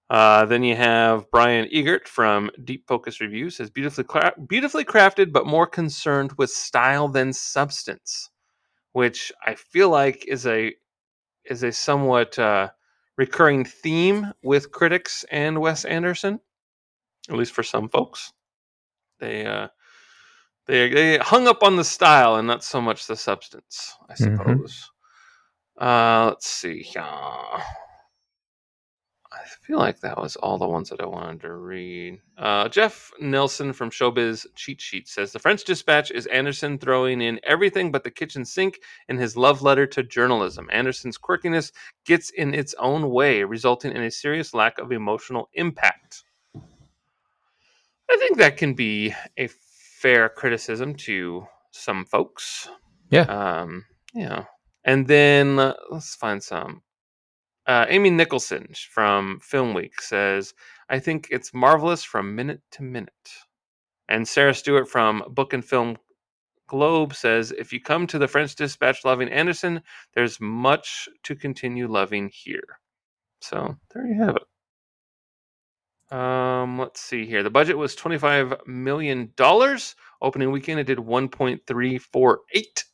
Uh, 0.09 0.45
then 0.47 0.63
you 0.63 0.77
have 0.77 1.31
Brian 1.33 1.69
Eggert 1.73 2.07
from 2.09 2.51
Deep 2.65 2.87
Focus 2.87 3.21
Review 3.21 3.51
says 3.51 3.71
beautifully 3.71 4.05
cra- 4.05 4.35
beautifully 4.49 4.85
crafted, 4.85 5.33
but 5.33 5.47
more 5.47 5.67
concerned 5.67 6.33
with 6.39 6.51
style 6.51 7.09
than 7.09 7.33
substance, 7.33 8.31
which 8.93 9.33
I 9.45 9.57
feel 9.57 9.91
like 9.91 10.25
is 10.29 10.47
a 10.47 10.75
is 11.45 11.65
a 11.65 11.73
somewhat 11.73 12.39
uh, 12.39 12.71
recurring 13.17 13.65
theme 13.65 14.33
with 14.43 14.73
critics 14.73 15.25
and 15.31 15.61
Wes 15.61 15.85
Anderson, 15.85 16.41
at 17.29 17.37
least 17.37 17.53
for 17.53 17.63
some 17.65 17.89
folks. 17.89 18.33
They 19.21 19.47
uh, 19.47 19.69
they 20.67 20.91
they 20.91 21.19
hung 21.19 21.49
up 21.49 21.63
on 21.65 21.77
the 21.77 21.85
style 21.85 22.37
and 22.37 22.47
not 22.47 22.65
so 22.65 22.81
much 22.81 23.07
the 23.07 23.17
substance, 23.17 23.95
I 24.09 24.15
Mhm. 24.15 24.39
suppose. 24.39 24.91
Uh, 25.81 26.27
let's 26.31 26.47
see. 26.49 26.87
Uh, 26.97 27.61
I 29.47 29.67
feel 29.67 29.79
like 29.79 30.01
that 30.01 30.19
was 30.19 30.37
all 30.37 30.59
the 30.59 30.69
ones 30.69 30.91
that 30.91 31.01
I 31.01 31.07
wanted 31.07 31.41
to 31.43 31.55
read. 31.55 32.21
Uh, 32.37 32.69
Jeff 32.69 33.13
Nelson 33.21 33.73
from 33.73 33.91
Showbiz 33.91 34.45
Cheat 34.57 34.81
Sheet 34.81 35.09
says 35.09 35.33
the 35.33 35.39
French 35.39 35.65
Dispatch 35.65 36.11
is 36.11 36.27
Anderson 36.27 36.79
throwing 36.79 37.21
in 37.21 37.39
everything 37.45 37.93
but 37.93 38.03
the 38.03 38.11
kitchen 38.11 38.45
sink 38.45 38.81
in 39.09 39.17
his 39.19 39.37
love 39.37 39.63
letter 39.63 39.87
to 39.87 40.03
journalism. 40.03 40.69
Anderson's 40.73 41.17
quirkiness 41.17 41.73
gets 42.05 42.31
in 42.31 42.55
its 42.55 42.75
own 42.79 43.11
way, 43.11 43.45
resulting 43.45 43.93
in 43.93 44.03
a 44.03 44.11
serious 44.11 44.53
lack 44.53 44.79
of 44.79 44.91
emotional 44.91 45.49
impact. 45.55 46.25
I 48.11 48.17
think 48.19 48.39
that 48.39 48.57
can 48.57 48.75
be 48.75 49.15
a 49.37 49.49
fair 49.49 50.29
criticism 50.29 50.95
to 50.95 51.47
some 51.71 52.05
folks. 52.05 52.69
Yeah. 53.11 53.23
Um, 53.23 53.85
yeah. 54.15 54.45
And 54.85 55.07
then 55.07 55.59
uh, 55.59 55.75
let's 55.91 56.15
find 56.15 56.43
some. 56.43 56.83
Uh, 57.67 57.85
Amy 57.89 58.11
Nicholson 58.11 58.69
from 58.91 59.41
Film 59.41 59.75
Week 59.75 60.01
says, 60.01 60.55
I 60.89 61.01
think 61.01 61.29
it's 61.31 61.53
marvelous 61.53 62.05
from 62.05 62.35
minute 62.35 62.61
to 62.73 62.83
minute. 62.85 63.31
And 64.09 64.27
Sarah 64.27 64.55
Stewart 64.55 64.89
from 64.89 65.25
Book 65.31 65.53
and 65.53 65.65
Film 65.65 65.97
Globe 66.69 67.15
says, 67.15 67.53
if 67.53 67.73
you 67.73 67.81
come 67.81 68.07
to 68.07 68.19
the 68.19 68.29
French 68.29 68.55
Dispatch 68.55 69.05
loving 69.05 69.29
Anderson, 69.29 69.83
there's 70.15 70.41
much 70.41 71.09
to 71.25 71.35
continue 71.35 71.89
loving 71.89 72.31
here. 72.33 72.79
So 73.41 73.77
there 73.93 74.07
you 74.07 74.23
have 74.23 74.37
it. 74.37 74.43
Um, 76.17 76.79
let's 76.79 77.01
see 77.01 77.27
here. 77.27 77.43
The 77.43 77.51
budget 77.51 77.77
was 77.77 77.97
$25 77.97 78.65
million. 78.67 79.33
Opening 80.23 80.53
weekend, 80.53 80.81
it 80.81 80.85
did 80.85 80.99
1.348 80.99 82.85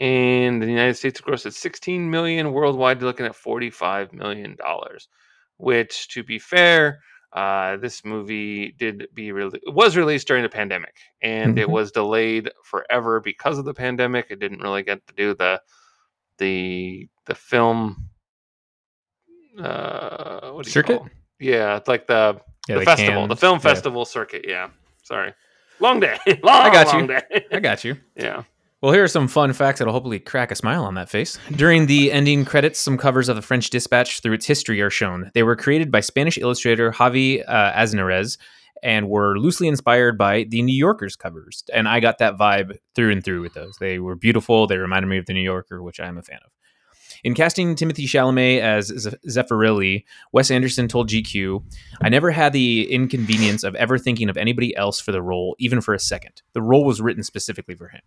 and 0.00 0.62
the 0.62 0.66
United 0.66 0.94
States 0.94 1.20
grossed 1.20 1.46
at 1.46 1.54
16 1.54 2.10
million 2.10 2.52
worldwide. 2.52 3.00
You're 3.00 3.08
looking 3.08 3.26
at 3.26 3.34
45 3.34 4.12
million 4.12 4.56
dollars, 4.56 5.08
which, 5.58 6.08
to 6.08 6.22
be 6.22 6.38
fair, 6.38 7.00
uh, 7.32 7.76
this 7.78 8.04
movie 8.04 8.72
did 8.78 9.08
be 9.14 9.32
re- 9.32 9.50
was 9.66 9.96
released 9.96 10.26
during 10.28 10.42
the 10.42 10.48
pandemic, 10.48 10.96
and 11.22 11.58
it 11.58 11.66
Mhm. 11.68 11.72
was 11.72 11.92
delayed 11.92 12.50
forever 12.64 13.20
because 13.20 13.58
of 13.58 13.64
the 13.64 13.74
pandemic. 13.74 14.26
It 14.30 14.38
didn't 14.38 14.60
really 14.62 14.82
get 14.82 15.06
to 15.06 15.14
do 15.14 15.34
the 15.34 15.60
the 16.38 17.08
the 17.26 17.34
film. 17.34 18.08
Uh, 19.58 20.50
what 20.52 20.64
do 20.64 20.68
you 20.68 20.72
Circuit? 20.72 20.98
call 20.98 21.06
it? 21.06 21.12
Yeah, 21.38 21.76
it's 21.76 21.88
like 21.88 22.06
the 22.06 22.40
Yeah, 22.68 22.78
the 22.78 22.84
festival, 22.84 23.22
can- 23.22 23.28
the 23.28 23.36
film 23.36 23.54
yeah. 23.56 23.62
festival 23.62 24.04
circuit. 24.04 24.44
Yeah, 24.46 24.68
sorry, 25.02 25.32
long 25.80 26.00
day. 26.00 26.18
long, 26.42 26.72
got 26.72 26.92
you. 26.92 27.06
day. 27.06 27.46
I 27.52 27.60
got 27.60 27.84
you. 27.84 27.96
yeah. 28.16 28.42
Well, 28.86 28.92
here 28.92 29.02
are 29.02 29.08
some 29.08 29.26
fun 29.26 29.52
facts 29.52 29.80
that'll 29.80 29.92
hopefully 29.92 30.20
crack 30.20 30.52
a 30.52 30.54
smile 30.54 30.84
on 30.84 30.94
that 30.94 31.08
face. 31.08 31.40
During 31.50 31.86
the 31.86 32.12
ending 32.12 32.44
credits, 32.44 32.78
some 32.78 32.96
covers 32.96 33.28
of 33.28 33.34
the 33.34 33.42
French 33.42 33.68
Dispatch 33.68 34.20
through 34.20 34.34
its 34.34 34.46
history 34.46 34.80
are 34.80 34.90
shown. 34.90 35.32
They 35.34 35.42
were 35.42 35.56
created 35.56 35.90
by 35.90 35.98
Spanish 35.98 36.38
illustrator 36.38 36.92
Javi 36.92 37.42
uh, 37.48 37.72
Aznarez 37.72 38.38
and 38.84 39.08
were 39.08 39.40
loosely 39.40 39.66
inspired 39.66 40.16
by 40.16 40.44
the 40.44 40.62
New 40.62 40.72
Yorker's 40.72 41.16
covers. 41.16 41.64
And 41.74 41.88
I 41.88 41.98
got 41.98 42.18
that 42.18 42.38
vibe 42.38 42.78
through 42.94 43.10
and 43.10 43.24
through 43.24 43.42
with 43.42 43.54
those. 43.54 43.74
They 43.80 43.98
were 43.98 44.14
beautiful. 44.14 44.68
They 44.68 44.76
reminded 44.76 45.08
me 45.08 45.18
of 45.18 45.26
the 45.26 45.34
New 45.34 45.40
Yorker, 45.40 45.82
which 45.82 45.98
I 45.98 46.06
am 46.06 46.16
a 46.16 46.22
fan 46.22 46.38
of. 46.44 46.52
In 47.24 47.34
casting 47.34 47.74
Timothy 47.74 48.06
Chalamet 48.06 48.60
as 48.60 48.86
Ze- 48.86 49.16
Zeffirelli, 49.28 50.04
Wes 50.30 50.52
Anderson 50.52 50.86
told 50.86 51.08
GQ, 51.08 51.60
I 52.02 52.08
never 52.08 52.30
had 52.30 52.52
the 52.52 52.88
inconvenience 52.92 53.64
of 53.64 53.74
ever 53.74 53.98
thinking 53.98 54.28
of 54.28 54.36
anybody 54.36 54.76
else 54.76 55.00
for 55.00 55.10
the 55.10 55.22
role, 55.22 55.56
even 55.58 55.80
for 55.80 55.92
a 55.92 55.98
second. 55.98 56.42
The 56.52 56.62
role 56.62 56.84
was 56.84 57.00
written 57.00 57.24
specifically 57.24 57.74
for 57.74 57.88
him. 57.88 58.02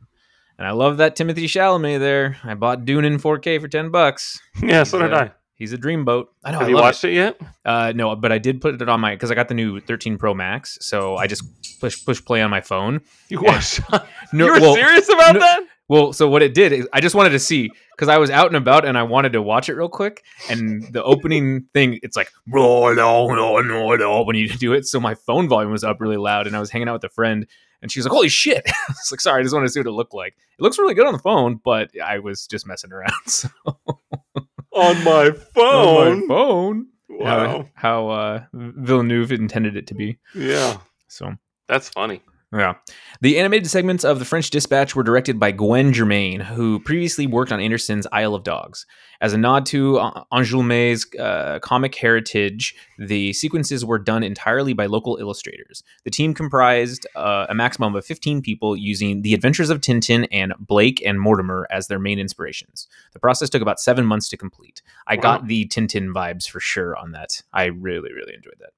And 0.59 0.67
I 0.67 0.71
love 0.71 0.97
that 0.97 1.15
Timothy 1.15 1.47
Chalamet 1.47 1.99
there. 1.99 2.35
I 2.43 2.53
bought 2.53 2.83
Dune 2.83 3.05
in 3.05 3.17
4K 3.17 3.61
for 3.61 3.69
10 3.69 3.91
bucks. 3.91 4.39
Yeah, 4.61 4.83
so 4.83 4.99
did 4.99 5.13
I. 5.13 5.31
He's 5.55 5.71
a 5.71 5.77
dreamboat. 5.77 6.25
I 6.43 6.51
know. 6.51 6.59
Have 6.59 6.67
I 6.67 6.69
you 6.71 6.75
watched 6.75 7.03
it, 7.05 7.13
yet? 7.13 7.39
Uh, 7.63 7.93
no, 7.95 8.13
but 8.17 8.33
I 8.33 8.39
did 8.39 8.59
put 8.59 8.81
it 8.81 8.89
on 8.89 8.99
my 8.99 9.15
because 9.15 9.31
I 9.31 9.35
got 9.35 9.47
the 9.47 9.53
new 9.53 9.79
13 9.79 10.17
Pro 10.17 10.33
Max, 10.33 10.77
so 10.81 11.15
I 11.15 11.27
just 11.27 11.43
push 11.79 12.03
push 12.05 12.23
play 12.23 12.41
on 12.41 12.49
my 12.49 12.59
phone. 12.59 13.01
You 13.29 13.41
watched? 13.41 13.79
No, 14.33 14.45
you 14.45 14.51
were 14.53 14.59
well, 14.59 14.75
serious 14.75 15.07
about 15.09 15.33
no- 15.35 15.39
that? 15.39 15.61
Well, 15.89 16.13
so 16.13 16.29
what 16.29 16.41
it 16.41 16.53
did 16.53 16.72
is 16.72 16.88
I 16.93 17.01
just 17.01 17.15
wanted 17.15 17.31
to 17.31 17.39
see 17.39 17.69
because 17.91 18.08
I 18.08 18.17
was 18.17 18.29
out 18.29 18.48
and 18.48 18.55
about 18.55 18.86
and 18.86 18.98
I 18.98 19.03
wanted 19.03 19.34
to 19.34 19.41
watch 19.41 19.67
it 19.69 19.74
real 19.74 19.89
quick. 19.89 20.24
And 20.50 20.84
the 20.93 21.03
opening 21.03 21.65
thing, 21.74 22.00
it's 22.03 22.15
like 22.15 22.31
"Roll 22.48 22.86
on, 22.86 23.00
on, 23.00 23.69
on, 23.72 24.01
on," 24.01 24.25
when 24.27 24.36
you 24.38 24.48
do 24.48 24.72
it. 24.74 24.86
So 24.86 25.00
my 25.00 25.15
phone 25.15 25.50
volume 25.50 25.72
was 25.72 25.84
up 25.84 26.00
really 26.00 26.17
loud, 26.17 26.48
and 26.48 26.55
I 26.55 26.60
was 26.60 26.69
hanging 26.69 26.88
out 26.88 26.93
with 26.93 27.03
a 27.03 27.10
friend, 27.10 27.46
and 27.81 27.91
she 27.91 28.00
was 28.00 28.05
like, 28.05 28.13
"Holy 28.13 28.29
shit!" 28.29 28.63
I 28.67 28.74
was 28.89 29.12
like, 29.12 29.19
"Sorry, 29.19 29.39
I 29.39 29.43
just 29.43 29.53
wanted 29.53 29.65
to 29.67 29.72
see 29.74 29.79
what 29.79 29.88
it 29.88 29.91
looked 29.91 30.13
like. 30.13 30.36
It 30.38 30.62
looks 30.62 30.77
really 30.79 30.93
good 30.93 31.08
on 31.08 31.13
the 31.13 31.19
phone, 31.19 31.60
but 31.63 31.89
I 32.00 32.19
was 32.19 32.46
just 32.48 32.65
messing 32.67 32.93
around." 32.93 33.12
So, 33.27 33.50
On 34.72 35.03
my 35.03 35.25
on 35.27 35.34
phone. 35.55 36.27
my 36.27 36.27
phone, 36.27 36.88
Wow. 37.10 37.25
how, 37.25 37.69
how 37.74 38.10
uh, 38.10 38.43
Villeneuve 38.53 39.31
intended 39.31 39.75
it 39.75 39.88
to 39.88 39.96
be. 39.96 40.19
Yeah, 40.36 40.77
So 41.08 41.34
that's 41.67 41.89
funny. 41.89 42.22
Yeah. 42.51 42.75
The 43.21 43.37
animated 43.37 43.69
segments 43.69 44.03
of 44.03 44.17
The 44.17 44.25
French 44.25 44.49
Dispatch 44.49 44.95
were 44.95 45.03
directed 45.03 45.39
by 45.39 45.51
Gwenn 45.51 45.91
Germain, 45.93 46.39
who 46.39 46.79
previously 46.79 47.27
worked 47.27 47.51
on 47.51 47.59
Anderson's 47.59 48.07
Isle 48.11 48.33
of 48.33 48.43
Dogs. 48.43 48.87
As 49.21 49.33
a 49.33 49.37
nod 49.37 49.67
to 49.67 49.99
An- 49.99 50.23
Angoulême's 50.33 51.05
uh, 51.19 51.59
comic 51.61 51.93
heritage, 51.93 52.73
the 52.97 53.33
sequences 53.33 53.85
were 53.85 53.99
done 53.99 54.23
entirely 54.23 54.73
by 54.73 54.87
local 54.87 55.17
illustrators. 55.17 55.83
The 56.05 56.09
team 56.09 56.33
comprised 56.33 57.05
uh, 57.15 57.45
a 57.49 57.53
maximum 57.53 57.93
of 57.95 58.03
15 58.03 58.41
people 58.41 58.75
using 58.75 59.21
The 59.21 59.35
Adventures 59.35 59.69
of 59.69 59.81
Tintin 59.81 60.27
and 60.31 60.53
Blake 60.59 61.03
and 61.05 61.19
Mortimer 61.21 61.67
as 61.69 61.85
their 61.87 61.99
main 61.99 62.17
inspirations. 62.17 62.87
The 63.13 63.19
process 63.19 63.51
took 63.51 63.61
about 63.61 63.79
seven 63.79 64.05
months 64.07 64.27
to 64.29 64.37
complete. 64.37 64.81
I 65.05 65.17
Wow. 65.17 65.21
got 65.21 65.47
the 65.47 65.67
Tintin 65.67 66.13
vibes 66.15 66.49
for 66.49 66.59
sure 66.59 66.95
on 66.97 67.11
that. 67.11 67.43
I 67.53 67.65
really, 67.65 68.11
really 68.11 68.33
enjoyed 68.33 68.57
that. 68.59 68.71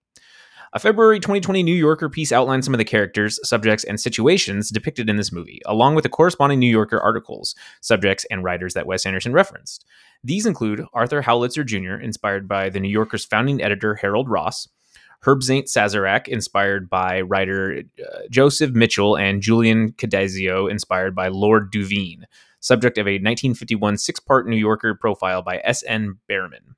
A 0.74 0.80
February 0.80 1.20
2020 1.20 1.64
New 1.64 1.76
Yorker 1.76 2.08
piece 2.08 2.32
outlined 2.32 2.64
some 2.64 2.74
of 2.74 2.78
the 2.78 2.86
characters, 2.86 3.38
subjects, 3.44 3.84
and 3.84 4.00
situations 4.00 4.70
depicted 4.70 5.10
in 5.10 5.18
this 5.18 5.32
movie, 5.32 5.62
along 5.66 5.96
with 5.96 6.04
the 6.04 6.10
corresponding 6.10 6.60
New 6.60 6.72
Yorker 6.72 6.98
articles, 6.98 7.56
subjects, 7.82 8.26
and 8.32 8.42
writers 8.42 8.74
that 8.74 8.86
Wes 8.86 9.06
Anderson 9.06 9.34
referenced. 9.34 9.84
These 10.24 10.46
include 10.46 10.86
Arthur 10.94 11.24
Howitzer 11.24 11.66
Jr., 11.66 11.96
inspired 11.96 12.48
by 12.48 12.70
the 12.70 12.80
New 12.80 12.88
Yorker's 12.88 13.26
founding 13.26 13.62
editor 13.62 13.96
Harold 13.96 14.30
Ross, 14.30 14.70
Herb 15.24 15.44
Saint 15.44 15.68
Sazerac, 15.68 16.30
inspired 16.30 16.90
by 16.90 17.20
writer 17.20 17.84
uh, 18.00 18.20
Joseph 18.30 18.72
Mitchell, 18.72 19.18
and 19.18 19.42
Julian 19.42 19.92
Cadazio, 19.92 20.72
inspired 20.72 21.14
by 21.14 21.28
Lord 21.28 21.70
Duveen, 21.70 22.24
subject 22.62 22.98
of 22.98 23.08
a 23.08 23.20
1951 23.20 23.98
six 23.98 24.22
part 24.22 24.48
New 24.48 24.56
Yorker 24.56 24.96
profile 24.96 25.42
by 25.42 25.60
S.N. 25.66 26.18
Behrman. 26.30 26.78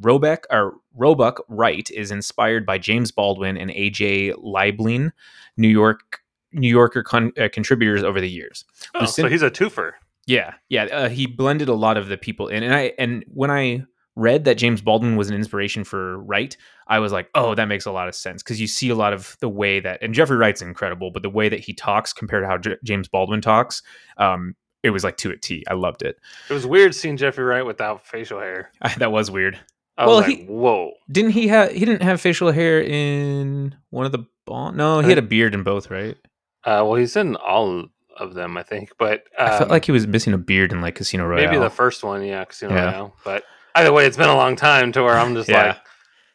Roebuck 0.00 0.46
or 0.50 0.74
Roebuck 0.94 1.44
Wright 1.48 1.90
is 1.90 2.10
inspired 2.10 2.64
by 2.64 2.78
James 2.78 3.10
Baldwin 3.10 3.56
and 3.56 3.70
A.J. 3.70 4.32
Liebling, 4.34 5.10
New 5.56 5.68
York 5.68 6.20
New 6.52 6.68
Yorker 6.68 7.02
con- 7.02 7.32
uh, 7.38 7.48
contributors 7.52 8.02
over 8.02 8.20
the 8.20 8.30
years. 8.30 8.64
Oh, 8.94 9.04
so 9.04 9.28
he's 9.28 9.42
a 9.42 9.50
twofer. 9.50 9.92
Yeah, 10.26 10.54
yeah. 10.68 10.84
Uh, 10.84 11.08
he 11.08 11.26
blended 11.26 11.68
a 11.68 11.74
lot 11.74 11.96
of 11.96 12.08
the 12.08 12.16
people 12.16 12.48
in, 12.48 12.62
and 12.62 12.74
I 12.74 12.92
and 12.98 13.24
when 13.28 13.50
I 13.50 13.84
read 14.16 14.44
that 14.44 14.56
James 14.56 14.80
Baldwin 14.80 15.16
was 15.16 15.30
an 15.30 15.36
inspiration 15.36 15.84
for 15.84 16.18
Wright, 16.18 16.56
I 16.88 16.98
was 16.98 17.12
like, 17.12 17.30
oh, 17.34 17.54
that 17.54 17.66
makes 17.66 17.86
a 17.86 17.92
lot 17.92 18.08
of 18.08 18.14
sense 18.14 18.42
because 18.42 18.60
you 18.60 18.66
see 18.66 18.88
a 18.88 18.94
lot 18.94 19.12
of 19.12 19.36
the 19.40 19.48
way 19.48 19.78
that 19.80 20.02
and 20.02 20.12
Jeffrey 20.12 20.36
Wright's 20.36 20.60
incredible, 20.60 21.10
but 21.10 21.22
the 21.22 21.30
way 21.30 21.48
that 21.48 21.60
he 21.60 21.72
talks 21.72 22.12
compared 22.12 22.42
to 22.44 22.48
how 22.48 22.58
J- 22.58 22.76
James 22.84 23.08
Baldwin 23.08 23.40
talks, 23.40 23.82
um, 24.16 24.54
it 24.82 24.90
was 24.90 25.04
like 25.04 25.16
to 25.18 25.30
a 25.30 25.36
T. 25.36 25.64
I 25.68 25.74
loved 25.74 26.02
it. 26.02 26.16
It 26.50 26.52
was 26.52 26.66
weird 26.66 26.94
seeing 26.94 27.16
Jeffrey 27.16 27.44
Wright 27.44 27.64
without 27.64 28.04
facial 28.04 28.40
hair. 28.40 28.70
that 28.98 29.12
was 29.12 29.30
weird. 29.30 29.58
I 29.98 30.06
Well, 30.06 30.16
like, 30.18 30.26
he- 30.28 30.44
whoa. 30.44 30.92
Didn't 31.10 31.32
he 31.32 31.48
have? 31.48 31.72
He 31.72 31.80
didn't 31.84 32.02
have 32.02 32.20
facial 32.20 32.52
hair 32.52 32.80
in 32.80 33.74
one 33.90 34.06
of 34.06 34.12
the 34.12 34.24
Bond. 34.46 34.76
No, 34.78 35.00
he 35.00 35.08
had 35.10 35.18
a 35.18 35.22
beard 35.22 35.52
in 35.54 35.62
both, 35.62 35.90
right? 35.90 36.16
Uh, 36.64 36.80
well, 36.86 36.94
he's 36.94 37.16
in 37.16 37.36
all 37.36 37.86
of 38.16 38.34
them, 38.34 38.56
I 38.56 38.62
think. 38.62 38.92
But 38.98 39.24
um, 39.38 39.48
I 39.48 39.58
felt 39.58 39.70
like 39.70 39.84
he 39.84 39.92
was 39.92 40.06
missing 40.06 40.32
a 40.34 40.38
beard 40.38 40.72
in 40.72 40.80
like 40.80 40.94
Casino 40.94 41.26
Royale. 41.26 41.46
maybe 41.50 41.58
the 41.58 41.68
first 41.70 42.02
one, 42.04 42.22
yeah, 42.24 42.44
Casino 42.44 42.72
Yeah. 42.74 42.84
Royale. 42.86 43.16
But 43.24 43.44
either 43.74 43.92
way, 43.92 44.06
it's 44.06 44.16
been 44.16 44.28
a 44.28 44.36
long 44.36 44.56
time 44.56 44.92
to 44.92 45.02
where 45.02 45.16
I'm 45.16 45.34
just 45.34 45.48
Yeah. 45.48 45.66
like, 45.68 45.76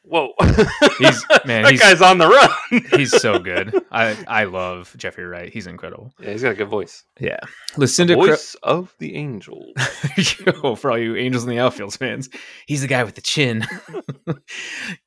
whoa, 0.03 0.33
He's- 1.00 1.24
man, 1.45 1.63
that 1.63 1.72
he's- 1.72 1.79
guy's 1.81 2.01
on 2.01 2.17
the 2.17 2.27
run. 2.27 2.81
He's 3.00 3.12
so 3.22 3.39
good. 3.39 3.74
I 3.91 4.17
I 4.27 4.43
love 4.45 4.93
Jeffrey 4.98 5.25
Wright. 5.25 5.51
He's 5.51 5.67
incredible. 5.67 6.12
yeah, 6.19 6.31
he's 6.31 6.41
got 6.43 6.51
a 6.51 6.55
good 6.55 6.67
voice. 6.69 7.03
Yeah, 7.19 7.39
Lucinda. 7.77 8.15
Cro- 8.15 8.27
Voice 8.27 8.55
of 8.63 8.93
the 9.00 9.15
angel. 9.15 9.74
Yo, 10.62 10.75
for 10.75 10.91
all 10.91 10.98
you 10.98 11.15
Angels 11.15 11.43
in 11.43 11.50
the 11.50 11.57
Outfields 11.57 11.98
fans, 11.98 12.29
he's 12.65 12.81
the 12.81 12.88
guy 12.88 13.03
with 13.03 13.15
the 13.15 13.22
chin. 13.22 13.65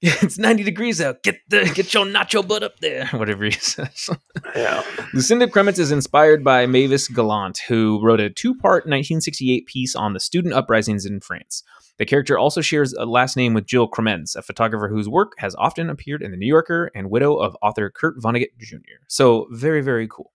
it's 0.00 0.38
90 0.38 0.62
degrees 0.62 1.00
out. 1.00 1.22
Get 1.22 1.36
the 1.48 1.70
get 1.74 1.92
your 1.94 2.04
nacho 2.06 2.46
butt 2.46 2.62
up 2.62 2.78
there. 2.80 3.06
Whatever 3.08 3.44
he 3.44 3.50
says. 3.52 4.08
yeah. 4.54 4.82
Lucinda 5.14 5.46
Krementz 5.46 5.78
is 5.78 5.90
inspired 5.92 6.44
by 6.44 6.66
Mavis 6.66 7.08
Gallant, 7.08 7.58
who 7.68 8.00
wrote 8.02 8.20
a 8.20 8.30
two-part 8.30 8.84
1968 8.84 9.66
piece 9.66 9.94
on 9.96 10.12
the 10.12 10.20
student 10.20 10.54
uprisings 10.54 11.04
in 11.06 11.20
France. 11.20 11.62
The 11.98 12.06
character 12.06 12.38
also 12.38 12.60
shares 12.60 12.92
a 12.92 13.06
last 13.06 13.36
name 13.36 13.54
with 13.54 13.66
Jill 13.66 13.88
Krementz, 13.88 14.36
a 14.36 14.42
photographer 14.42 14.88
whose 14.88 15.08
work 15.08 15.32
has 15.38 15.54
often 15.56 15.88
appeared 15.88 16.22
in 16.22 16.30
The 16.30 16.36
New 16.36 16.46
Yorker 16.46 16.90
and 16.94 17.10
widow 17.10 17.36
of 17.36 17.56
author 17.62 17.90
Kurt 17.90 18.18
Vonnegut 18.18 18.56
Jr. 18.58 18.76
So 19.08 19.46
very, 19.50 19.80
very 19.80 20.06
cool. 20.08 20.32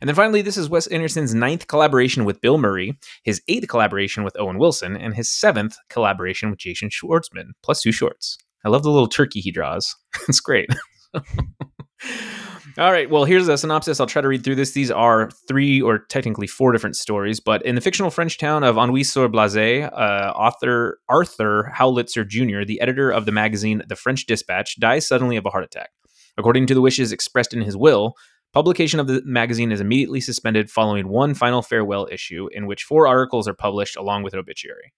And 0.00 0.08
then 0.08 0.16
finally, 0.16 0.42
this 0.42 0.56
is 0.56 0.68
Wes 0.68 0.86
Anderson's 0.88 1.34
ninth 1.34 1.66
collaboration 1.66 2.24
with 2.24 2.40
Bill 2.40 2.58
Murray, 2.58 2.98
his 3.22 3.42
eighth 3.48 3.68
collaboration 3.68 4.24
with 4.24 4.38
Owen 4.38 4.58
Wilson, 4.58 4.96
and 4.96 5.14
his 5.14 5.30
seventh 5.30 5.76
collaboration 5.88 6.50
with 6.50 6.58
Jason 6.58 6.88
Schwartzman, 6.88 7.50
plus 7.62 7.82
two 7.82 7.92
shorts. 7.92 8.38
I 8.64 8.68
love 8.68 8.82
the 8.82 8.90
little 8.90 9.08
turkey 9.08 9.40
he 9.40 9.50
draws. 9.50 9.94
it's 10.28 10.40
great. 10.40 10.70
All 12.78 12.92
right, 12.92 13.08
well, 13.08 13.24
here's 13.24 13.48
a 13.48 13.56
synopsis. 13.56 14.00
I'll 14.00 14.06
try 14.06 14.22
to 14.22 14.28
read 14.28 14.44
through 14.44 14.54
this. 14.56 14.72
These 14.72 14.90
are 14.90 15.30
three 15.48 15.80
or 15.80 15.98
technically 15.98 16.46
four 16.46 16.72
different 16.72 16.96
stories, 16.96 17.40
but 17.40 17.64
in 17.64 17.74
the 17.74 17.80
fictional 17.80 18.10
French 18.10 18.38
town 18.38 18.64
of 18.64 18.76
Ennui-sur-Blaze, 18.76 19.88
uh, 19.92 20.32
author 20.34 20.98
Arthur 21.08 21.70
Howitzer 21.74 22.24
Jr., 22.24 22.64
the 22.64 22.80
editor 22.80 23.10
of 23.10 23.26
the 23.26 23.32
magazine 23.32 23.82
The 23.88 23.96
French 23.96 24.26
Dispatch, 24.26 24.78
dies 24.78 25.06
suddenly 25.06 25.36
of 25.36 25.46
a 25.46 25.50
heart 25.50 25.64
attack. 25.64 25.90
According 26.36 26.66
to 26.66 26.74
the 26.74 26.80
wishes 26.80 27.12
expressed 27.12 27.52
in 27.52 27.62
his 27.62 27.76
will, 27.76 28.14
publication 28.52 29.00
of 29.00 29.06
the 29.06 29.22
magazine 29.24 29.72
is 29.72 29.80
immediately 29.80 30.20
suspended 30.20 30.70
following 30.70 31.08
one 31.08 31.34
final 31.34 31.62
farewell 31.62 32.08
issue, 32.10 32.48
in 32.52 32.66
which 32.66 32.84
four 32.84 33.06
articles 33.06 33.46
are 33.46 33.54
published 33.54 33.96
along 33.96 34.22
with 34.22 34.32
an 34.32 34.38
obituary. 34.38 34.92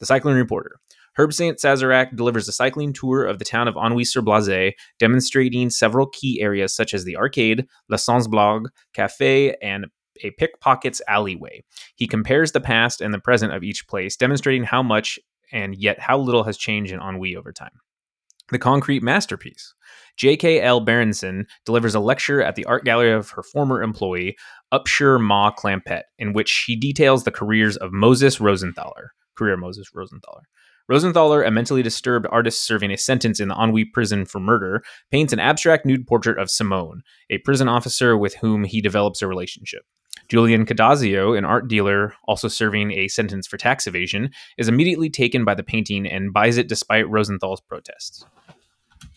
The 0.00 0.06
Cycling 0.06 0.34
Reporter. 0.34 0.80
Herb 1.18 1.32
St. 1.32 1.58
Sazerac 1.58 2.16
delivers 2.16 2.48
a 2.48 2.52
cycling 2.52 2.92
tour 2.92 3.24
of 3.24 3.38
the 3.38 3.44
town 3.44 3.68
of 3.68 3.76
Ennui-sur-Blaze, 3.76 4.72
demonstrating 4.98 5.70
several 5.70 6.06
key 6.06 6.40
areas 6.40 6.74
such 6.74 6.94
as 6.94 7.04
the 7.04 7.16
arcade, 7.16 7.66
La 7.88 7.96
Sans 7.96 8.26
Blague, 8.26 8.68
cafe, 8.94 9.54
and 9.62 9.86
a 10.22 10.30
pickpocket's 10.32 11.02
alleyway. 11.08 11.62
He 11.96 12.06
compares 12.06 12.52
the 12.52 12.60
past 12.60 13.00
and 13.00 13.12
the 13.12 13.18
present 13.18 13.52
of 13.52 13.62
each 13.62 13.86
place, 13.88 14.16
demonstrating 14.16 14.64
how 14.64 14.82
much 14.82 15.18
and 15.52 15.74
yet 15.76 16.00
how 16.00 16.18
little 16.18 16.44
has 16.44 16.56
changed 16.56 16.92
in 16.92 17.00
Ennui 17.00 17.36
over 17.36 17.52
time. 17.52 17.80
The 18.50 18.58
concrete 18.58 19.02
masterpiece. 19.02 19.74
J.K.L. 20.16 20.80
Berenson 20.80 21.46
delivers 21.64 21.94
a 21.94 22.00
lecture 22.00 22.42
at 22.42 22.54
the 22.54 22.64
art 22.66 22.84
gallery 22.84 23.12
of 23.12 23.30
her 23.30 23.42
former 23.42 23.82
employee, 23.82 24.36
Upshur 24.72 25.20
Ma 25.20 25.50
Clampett, 25.50 26.02
in 26.18 26.32
which 26.32 26.48
she 26.48 26.76
details 26.76 27.24
the 27.24 27.30
careers 27.30 27.76
of 27.76 27.92
Moses 27.92 28.38
Rosenthaler. 28.38 29.08
Career 29.36 29.56
Moses 29.56 29.88
Rosenthaler. 29.96 30.42
Rosenthaler, 30.90 31.46
a 31.46 31.50
mentally 31.50 31.82
disturbed 31.82 32.26
artist 32.30 32.64
serving 32.64 32.90
a 32.90 32.98
sentence 32.98 33.40
in 33.40 33.48
the 33.48 33.54
Ennui 33.54 33.84
prison 33.84 34.24
for 34.24 34.40
murder, 34.40 34.82
paints 35.10 35.32
an 35.32 35.38
abstract 35.38 35.86
nude 35.86 36.06
portrait 36.06 36.38
of 36.38 36.50
Simone, 36.50 37.02
a 37.30 37.38
prison 37.38 37.68
officer 37.68 38.16
with 38.16 38.34
whom 38.36 38.64
he 38.64 38.80
develops 38.80 39.22
a 39.22 39.28
relationship. 39.28 39.82
Julian 40.28 40.64
Cadazio, 40.64 41.36
an 41.36 41.44
art 41.44 41.68
dealer 41.68 42.14
also 42.26 42.48
serving 42.48 42.90
a 42.92 43.08
sentence 43.08 43.46
for 43.46 43.58
tax 43.58 43.86
evasion, 43.86 44.30
is 44.56 44.68
immediately 44.68 45.10
taken 45.10 45.44
by 45.44 45.54
the 45.54 45.62
painting 45.62 46.06
and 46.06 46.32
buys 46.32 46.56
it 46.56 46.68
despite 46.68 47.08
Rosenthal's 47.08 47.60
protests. 47.60 48.24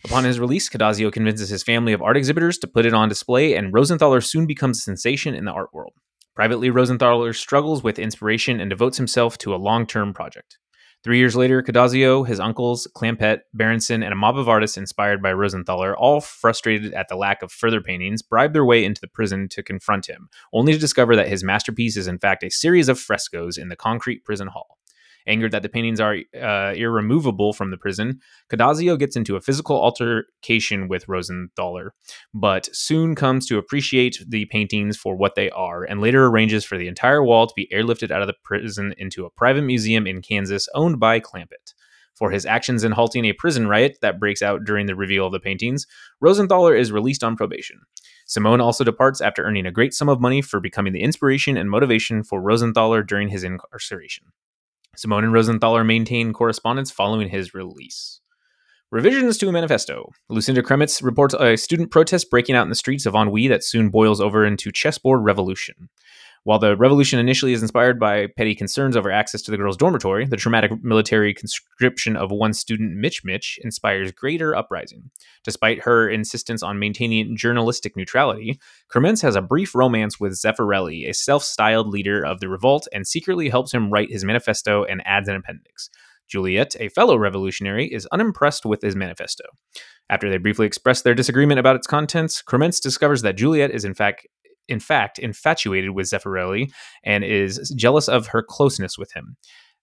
Upon 0.04 0.24
his 0.24 0.40
release, 0.40 0.70
Cadazio 0.70 1.12
convinces 1.12 1.50
his 1.50 1.64
family 1.64 1.94
of 1.94 2.02
art 2.02 2.18
exhibitors 2.18 2.58
to 2.60 2.68
put 2.68 2.86
it 2.86 2.94
on 2.94 3.10
display, 3.10 3.56
and 3.56 3.74
Rosenthaler 3.74 4.24
soon 4.24 4.46
becomes 4.46 4.80
a 4.80 4.82
sensation 4.82 5.34
in 5.34 5.46
the 5.46 5.52
art 5.52 5.74
world. 5.74 5.94
Privately, 6.36 6.70
Rosenthaler 6.70 7.34
struggles 7.36 7.82
with 7.82 7.98
inspiration 7.98 8.60
and 8.60 8.70
devotes 8.70 8.98
himself 8.98 9.38
to 9.40 9.56
a 9.56 9.58
long 9.58 9.88
term 9.88 10.14
project. 10.14 10.58
Three 11.06 11.20
years 11.20 11.36
later, 11.36 11.62
Cadazio, 11.62 12.28
his 12.28 12.40
uncles, 12.40 12.88
Clampett, 12.96 13.42
Berenson, 13.54 14.02
and 14.02 14.12
a 14.12 14.16
mob 14.16 14.40
of 14.40 14.50
artists 14.50 14.76
inspired 14.76 15.22
by 15.22 15.34
Rosenthaler, 15.34 15.94
all 15.96 16.20
frustrated 16.20 16.96
at 16.96 17.10
the 17.10 17.16
lack 17.16 17.44
of 17.44 17.52
further 17.52 17.80
paintings, 17.80 18.24
bribe 18.24 18.54
their 18.54 18.66
way 18.66 18.84
into 18.84 19.00
the 19.02 19.08
prison 19.08 19.48
to 19.50 19.62
confront 19.62 20.08
him, 20.08 20.30
only 20.52 20.74
to 20.74 20.80
discover 20.80 21.16
that 21.16 21.28
his 21.28 21.44
masterpiece 21.44 21.96
is 21.96 22.08
in 22.08 22.18
fact 22.18 22.44
a 22.44 22.50
series 22.50 22.90
of 22.90 23.00
frescoes 23.00 23.56
in 23.56 23.70
the 23.70 23.76
concrete 23.76 24.26
prison 24.26 24.48
hall. 24.48 24.80
Angered 25.28 25.52
that 25.52 25.64
the 25.64 25.70
paintings 25.70 26.00
are 26.00 26.18
uh, 26.40 26.74
irremovable 26.76 27.52
from 27.54 27.72
the 27.72 27.78
prison, 27.78 28.20
Cadazio 28.52 28.98
gets 28.98 29.16
into 29.16 29.36
a 29.36 29.42
physical 29.42 29.76
altercation 29.76 30.88
with 30.88 31.08
Rosenthaler, 31.08 31.90
but 32.34 32.70
soon 32.74 33.16
comes 33.16 33.48
to 33.48 33.58
appreciate 33.58 34.20
the 34.28 34.46
paintings 34.46 34.98
for 34.98 35.16
what 35.16 35.36
they 35.36 35.50
are, 35.50 35.84
and 35.84 36.00
later 36.00 36.28
arranges 36.28 36.64
for 36.64 36.78
the 36.78 36.88
entire 36.88 37.24
wall 37.24 37.48
to 37.48 37.54
be 37.56 37.68
airlifted 37.74 38.12
out 38.12 38.22
of 38.22 38.28
the 38.28 38.36
prison 38.44 38.94
into 38.98 39.26
a 39.26 39.32
private 39.32 39.64
museum 39.64 40.06
in 40.06 40.22
Kansas 40.22 40.68
owned 40.76 41.00
by 41.00 41.20
Clampett. 41.20 41.74
For 42.16 42.32
his 42.32 42.46
actions 42.46 42.84
in 42.84 42.94
halting 42.94 43.26
a 43.26 43.34
prison 43.34 43.68
riot 43.68 43.98
that 44.02 44.20
breaks 44.20 44.42
out 44.42 44.64
during 44.64 44.86
the 44.86 44.96
reveal 44.96 45.26
of 45.26 45.34
the 45.34 45.40
paintings, 45.40 45.86
Rosenthaler 46.24 46.80
is 46.80 46.92
released 46.92 47.24
on 47.24 47.36
probation. 47.36 47.82
Simone 48.26 48.62
also 48.62 48.84
departs 48.84 49.22
after 49.22 49.44
earning 49.44 49.66
a 49.66 49.72
great 49.72 49.94
sum 49.94 50.08
of 50.08 50.22
money 50.22 50.42
for 50.42 50.60
becoming 50.62 50.94
the 50.94 51.02
inspiration 51.02 51.58
and 51.58 51.70
motivation 51.70 52.24
for 52.24 52.42
Rosenthaler 52.42 53.06
during 53.06 53.28
his 53.30 53.44
incarceration. 53.44 54.28
Simone 54.98 55.24
and 55.24 55.34
Rosenthaler 55.34 55.86
maintain 55.86 56.34
correspondence 56.34 56.92
following 56.92 57.30
his 57.30 57.54
release. 57.54 58.22
Revisions 58.92 59.38
to 59.38 59.50
a 59.50 59.52
manifesto. 59.52 60.12
Lucinda 60.30 60.62
Krementz 60.62 61.04
reports 61.04 61.34
a 61.40 61.58
student 61.58 61.92
protest 61.92 62.30
breaking 62.30 62.56
out 62.56 62.64
in 62.64 62.70
the 62.70 62.76
streets 62.76 63.06
of 63.06 63.16
Ennui 63.16 63.48
that 63.48 63.64
soon 63.64 63.90
boils 63.90 64.22
over 64.22 64.46
into 64.46 64.72
chessboard 64.72 65.24
revolution. 65.24 65.90
While 66.46 66.60
the 66.60 66.78
revolution 66.78 67.18
initially 67.18 67.54
is 67.54 67.64
inspired 67.64 68.00
by 68.00 68.28
petty 68.28 68.54
concerns 68.54 68.96
over 68.96 69.10
access 69.10 69.42
to 69.42 69.52
the 69.52 69.58
girls' 69.58 69.78
dormitory, 69.78 70.28
the 70.28 70.38
traumatic 70.38 70.72
military 70.84 71.34
conscription 71.34 72.16
of 72.16 72.30
one 72.30 72.54
student, 72.54 72.96
Mitch 72.98 73.24
Mitch, 73.24 73.60
inspires 73.64 74.12
greater 74.12 74.56
uprising. 74.56 75.10
Despite 75.44 75.82
her 75.86 76.08
insistence 76.08 76.62
on 76.62 76.78
maintaining 76.78 77.36
journalistic 77.36 77.98
neutrality, 77.98 78.60
Krementz 78.94 79.24
has 79.24 79.36
a 79.36 79.42
brief 79.42 79.74
romance 79.74 80.20
with 80.20 80.34
Zeffirelli, 80.34 81.10
a 81.10 81.16
self 81.16 81.44
styled 81.44 81.88
leader 81.88 82.24
of 82.24 82.40
the 82.40 82.48
revolt, 82.48 82.88
and 82.94 83.08
secretly 83.08 83.50
helps 83.50 83.74
him 83.74 83.90
write 83.90 84.12
his 84.12 84.24
manifesto 84.24 84.84
and 84.84 85.02
adds 85.04 85.28
an 85.28 85.36
appendix. 85.36 85.90
Juliet, 86.28 86.76
a 86.80 86.90
fellow 86.90 87.18
revolutionary, 87.18 87.92
is 87.92 88.06
unimpressed 88.12 88.68
with 88.68 88.84
his 88.84 88.96
manifesto. 88.96 89.46
After 90.12 90.30
they 90.30 90.38
briefly 90.38 90.68
express 90.68 91.02
their 91.02 91.16
disagreement 91.16 91.60
about 91.60 91.76
its 91.76 91.88
contents, 91.88 92.44
Krementz 92.44 92.80
discovers 92.80 93.24
that 93.24 93.38
Juliet 93.38 93.72
is 93.72 93.84
in 93.84 93.96
fact 93.96 94.28
in 94.68 94.80
fact 94.80 95.20
infatuated 95.20 95.92
with 95.92 96.08
Zeffirelli 96.08 96.70
and 97.04 97.24
is 97.24 97.74
jealous 97.78 98.08
of 98.08 98.28
her 98.28 98.42
closeness 98.42 98.98
with 98.98 99.14
him. 99.14 99.38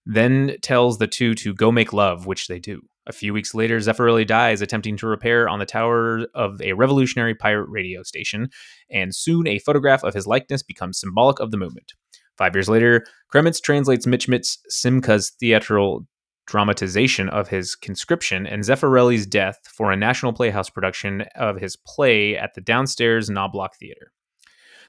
Then 0.05 0.57
tells 0.63 0.99
the 0.99 1.07
two 1.07 1.35
to 1.37 1.55
go 1.55 1.71
make 1.71 1.93
love, 1.93 2.27
which 2.27 2.49
they 2.49 2.59
do. 2.59 2.81
A 3.07 3.13
few 3.13 3.35
weeks 3.35 3.55
later, 3.55 3.79
Zeffirelli 3.79 4.27
dies 4.27 4.63
attempting 4.63 4.97
to 4.99 5.07
repair 5.09 5.49
on 5.49 5.59
the 5.59 5.67
tower 5.67 6.27
of 6.35 6.61
a 6.63 6.73
revolutionary 6.73 7.35
pirate 7.35 7.69
radio 7.69 8.03
station, 8.03 8.49
and 8.91 9.15
soon 9.15 9.47
a 9.49 9.59
photograph 9.59 10.05
of 10.05 10.15
his 10.15 10.27
likeness 10.27 10.63
becomes 10.63 11.01
symbolic 11.01 11.41
of 11.41 11.51
the 11.51 11.57
movement. 11.57 11.93
Five 12.39 12.55
years 12.55 12.69
later, 12.69 13.05
Krementz 13.33 13.61
translates 13.61 14.07
Mitch 14.07 14.29
Mitz 14.29 14.57
Simca's 14.69 15.33
theatrical 15.41 16.07
dramatization 16.47 17.29
of 17.29 17.49
his 17.49 17.75
conscription 17.75 18.47
and 18.47 18.63
Zeffirelli's 18.63 19.27
death 19.27 19.59
for 19.65 19.91
a 19.91 19.97
National 19.97 20.33
Playhouse 20.33 20.71
production 20.71 21.25
of 21.37 21.57
his 21.57 21.77
play 21.77 22.37
at 22.37 22.55
the 22.55 22.61
downstairs 22.61 23.31
Knobloch 23.31 23.77
Theater. 23.79 24.13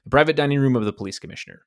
The 0.04 0.10
private 0.10 0.36
dining 0.36 0.60
room 0.60 0.76
of 0.76 0.84
the 0.84 0.92
police 0.92 1.18
commissioner. 1.18 1.62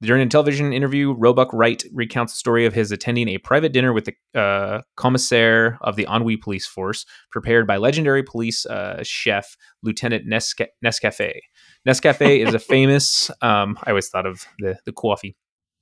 During 0.00 0.22
a 0.22 0.26
television 0.28 0.72
interview, 0.72 1.12
Roebuck 1.12 1.52
Wright 1.52 1.82
recounts 1.92 2.32
the 2.32 2.36
story 2.36 2.66
of 2.66 2.74
his 2.74 2.92
attending 2.92 3.28
a 3.28 3.38
private 3.38 3.72
dinner 3.72 3.92
with 3.92 4.04
the 4.06 4.40
uh, 4.40 4.82
commissaire 4.96 5.78
of 5.80 5.96
the 5.96 6.06
Ennui 6.08 6.36
police 6.36 6.66
force, 6.66 7.06
prepared 7.30 7.66
by 7.66 7.76
legendary 7.76 8.22
police 8.22 8.66
uh, 8.66 9.00
chef 9.02 9.56
Lieutenant 9.82 10.26
Nesca- 10.28 10.68
Nescafe. 10.84 11.40
Nescafe 11.88 12.46
is 12.46 12.54
a 12.54 12.58
famous. 12.74 13.30
Um, 13.40 13.78
I 13.84 13.90
always 13.90 14.08
thought 14.08 14.26
of 14.26 14.44
the 14.58 14.76
the 14.84 14.92
coffee. 14.92 15.36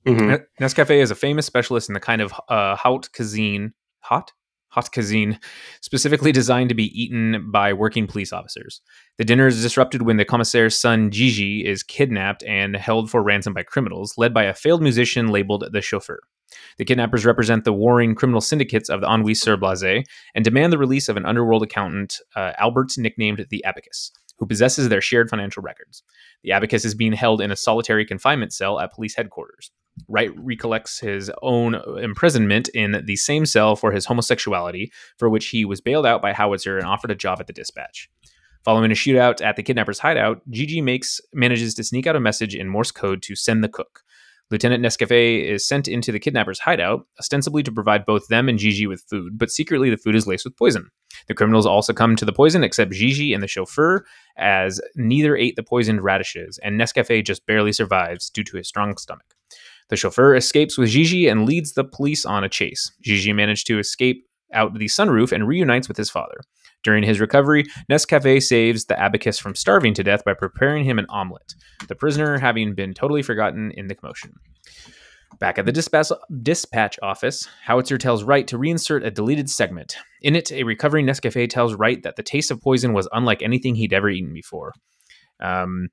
Mhm. 0.07 0.42
Nescafe 0.61 0.90
is 1.02 1.11
a 1.11 1.14
famous 1.14 1.46
specialist 1.46 1.88
in 1.88 1.94
the 1.94 2.00
kind 2.00 2.20
of 2.22 2.33
uh, 2.48 2.76
haute 2.76 3.09
cuisine, 3.14 3.72
hot, 4.00 4.33
hot 4.72 4.90
cuisine, 4.90 5.38
specifically 5.82 6.32
designed 6.32 6.70
to 6.70 6.74
be 6.74 6.90
eaten 7.00 7.50
by 7.50 7.74
working 7.74 8.06
police 8.06 8.32
officers. 8.32 8.80
The 9.18 9.24
dinner 9.24 9.46
is 9.46 9.61
disrupted 9.61 10.02
when 10.02 10.16
the 10.16 10.24
commissaire's 10.24 10.80
son 10.80 11.11
Gigi 11.11 11.66
is 11.66 11.82
kidnapped 11.82 12.42
and 12.44 12.74
held 12.74 13.11
for 13.11 13.22
ransom 13.22 13.52
by 13.52 13.64
criminals, 13.64 14.14
led 14.16 14.32
by 14.32 14.44
a 14.44 14.54
failed 14.54 14.82
musician 14.82 15.28
labeled 15.28 15.68
the 15.70 15.82
chauffeur. 15.82 16.20
The 16.78 16.87
kidnappers 16.87 17.26
represent 17.26 17.64
the 17.64 17.72
warring 17.72 18.14
criminal 18.14 18.40
syndicates 18.40 18.88
of 18.88 19.02
the 19.02 19.12
Ennui 19.12 19.35
sur 19.35 19.58
Blase 19.58 20.04
and 20.35 20.44
demand 20.44 20.72
the 20.72 20.78
release 20.78 21.08
of 21.08 21.18
an 21.18 21.26
underworld 21.26 21.62
accountant, 21.62 22.18
uh, 22.35 22.52
Albert, 22.58 22.92
nicknamed 22.96 23.46
the 23.50 23.62
Abacus, 23.64 24.11
who 24.38 24.46
possesses 24.46 24.88
their 24.88 25.02
shared 25.02 25.28
financial 25.28 25.62
records. 25.62 26.02
The 26.44 26.52
Abacus 26.52 26.87
is 26.87 26.94
being 26.94 27.12
held 27.12 27.42
in 27.42 27.50
a 27.50 27.56
solitary 27.56 28.06
confinement 28.06 28.54
cell 28.54 28.80
at 28.80 28.92
police 28.92 29.14
headquarters. 29.16 29.70
Wright 30.09 30.31
recollects 30.37 31.00
his 31.00 31.31
own 31.42 31.74
uh, 31.74 31.94
imprisonment 31.94 32.68
in 32.68 33.02
the 33.05 33.16
same 33.16 33.46
cell 33.46 33.76
for 33.76 33.92
his 33.92 34.07
homosexuality, 34.07 34.90
for 35.18 35.28
which 35.28 35.48
he 35.48 35.64
was 35.64 35.81
bailed 35.81 36.07
out 36.07 36.22
by 36.22 36.33
Howitzer 36.33 36.78
and 36.78 36.87
offered 36.87 37.11
a 37.11 37.16
job 37.16 37.40
at 37.40 37.46
the 37.46 37.52
dispatch. 37.52 38.09
Following 38.64 38.92
a 38.92 38.94
shootout 38.94 39.42
at 39.42 39.57
the 39.57 39.62
kidnapper's 39.62 39.98
hideout, 39.98 40.40
Gigi 40.48 40.81
makes 40.81 41.20
manages 41.35 41.74
to 41.74 41.85
sneak 41.85 42.07
out 42.07 42.16
a 42.16 42.20
message 42.20 42.55
in 42.55 42.68
Morse 42.68 42.92
code 42.92 43.22
to 43.22 43.35
send 43.35 43.64
the 43.64 43.68
cook. 43.68 44.02
Lieutenant 44.52 44.85
Nescafe 44.85 45.44
is 45.48 45.66
sent 45.66 45.88
into 45.88 46.12
the 46.12 46.20
kidnapper's 46.20 46.61
hideout, 46.61 47.07
ostensibly 47.18 47.62
to 47.62 47.72
provide 47.72 48.05
both 48.05 48.28
them 48.28 48.48
and 48.48 48.59
Gigi 48.59 48.87
with 48.87 49.02
food, 49.09 49.38
but 49.38 49.50
secretly 49.50 49.88
the 49.88 49.96
food 49.96 50.14
is 50.14 50.26
laced 50.26 50.44
with 50.44 50.57
poison. 50.57 50.90
The 51.26 51.35
criminals 51.35 51.64
all 51.64 51.81
succumb 51.81 52.16
to 52.16 52.24
the 52.26 52.35
poison 52.35 52.62
except 52.62 52.92
Gigi 52.92 53.33
and 53.33 53.42
the 53.42 53.48
chauffeur, 53.48 54.05
as 54.37 54.81
neither 54.94 55.37
ate 55.37 55.57
the 55.57 55.62
poisoned 55.62 56.05
radishes, 56.05 56.59
and 56.62 56.78
Nescafe 56.78 57.24
just 57.24 57.46
barely 57.46 57.72
survives 57.72 58.28
due 58.28 58.44
to 58.44 58.59
his 58.59 58.68
strong 58.68 58.96
stomach. 58.98 59.35
The 59.92 59.96
chauffeur 59.98 60.35
escapes 60.35 60.78
with 60.78 60.88
Gigi 60.88 61.28
and 61.28 61.44
leads 61.44 61.74
the 61.74 61.85
police 61.85 62.24
on 62.24 62.44
a 62.44 62.48
chase. 62.48 62.90
Gigi 63.02 63.35
managed 63.35 63.66
to 63.66 63.78
escape 63.78 64.26
out 64.55 64.72
the 64.72 64.87
sunroof 64.87 65.33
and 65.33 65.46
reunites 65.46 65.87
with 65.87 65.98
his 65.98 66.09
father. 66.09 66.40
During 66.83 67.05
his 67.05 67.20
recovery, 67.20 67.66
Nescafe 67.90 68.42
saves 68.42 68.87
the 68.87 68.98
abacus 68.98 69.38
from 69.38 69.55
starving 69.55 69.92
to 69.92 70.02
death 70.02 70.24
by 70.24 70.33
preparing 70.33 70.85
him 70.85 70.98
an 70.98 71.05
omelet, 71.11 71.55
the 71.88 71.94
prisoner 71.94 72.38
having 72.38 72.74
been 72.74 72.94
totally 72.94 73.20
forgotten 73.20 73.70
in 73.72 73.88
the 73.88 73.94
commotion. 73.94 74.33
Back 75.38 75.59
at 75.59 75.66
the 75.66 75.72
dispatch, 75.72 76.09
dispatch 76.42 76.98
office, 77.02 77.46
Howitzer 77.66 77.98
tells 77.98 78.24
Wright 78.24 78.46
to 78.46 78.57
reinsert 78.57 79.05
a 79.05 79.11
deleted 79.11 79.50
segment. 79.50 79.98
In 80.22 80.35
it, 80.35 80.50
a 80.52 80.62
recovering 80.62 81.05
Nescafe 81.05 81.50
tells 81.50 81.74
Wright 81.74 82.02
that 82.02 82.16
the 82.16 82.22
taste 82.22 82.50
of 82.50 82.62
poison 82.62 82.94
was 82.94 83.11
unlike 83.12 83.42
anything 83.42 83.74
he'd 83.74 83.92
ever 83.92 84.09
eaten 84.09 84.33
before. 84.33 84.72
Um, 85.38 85.88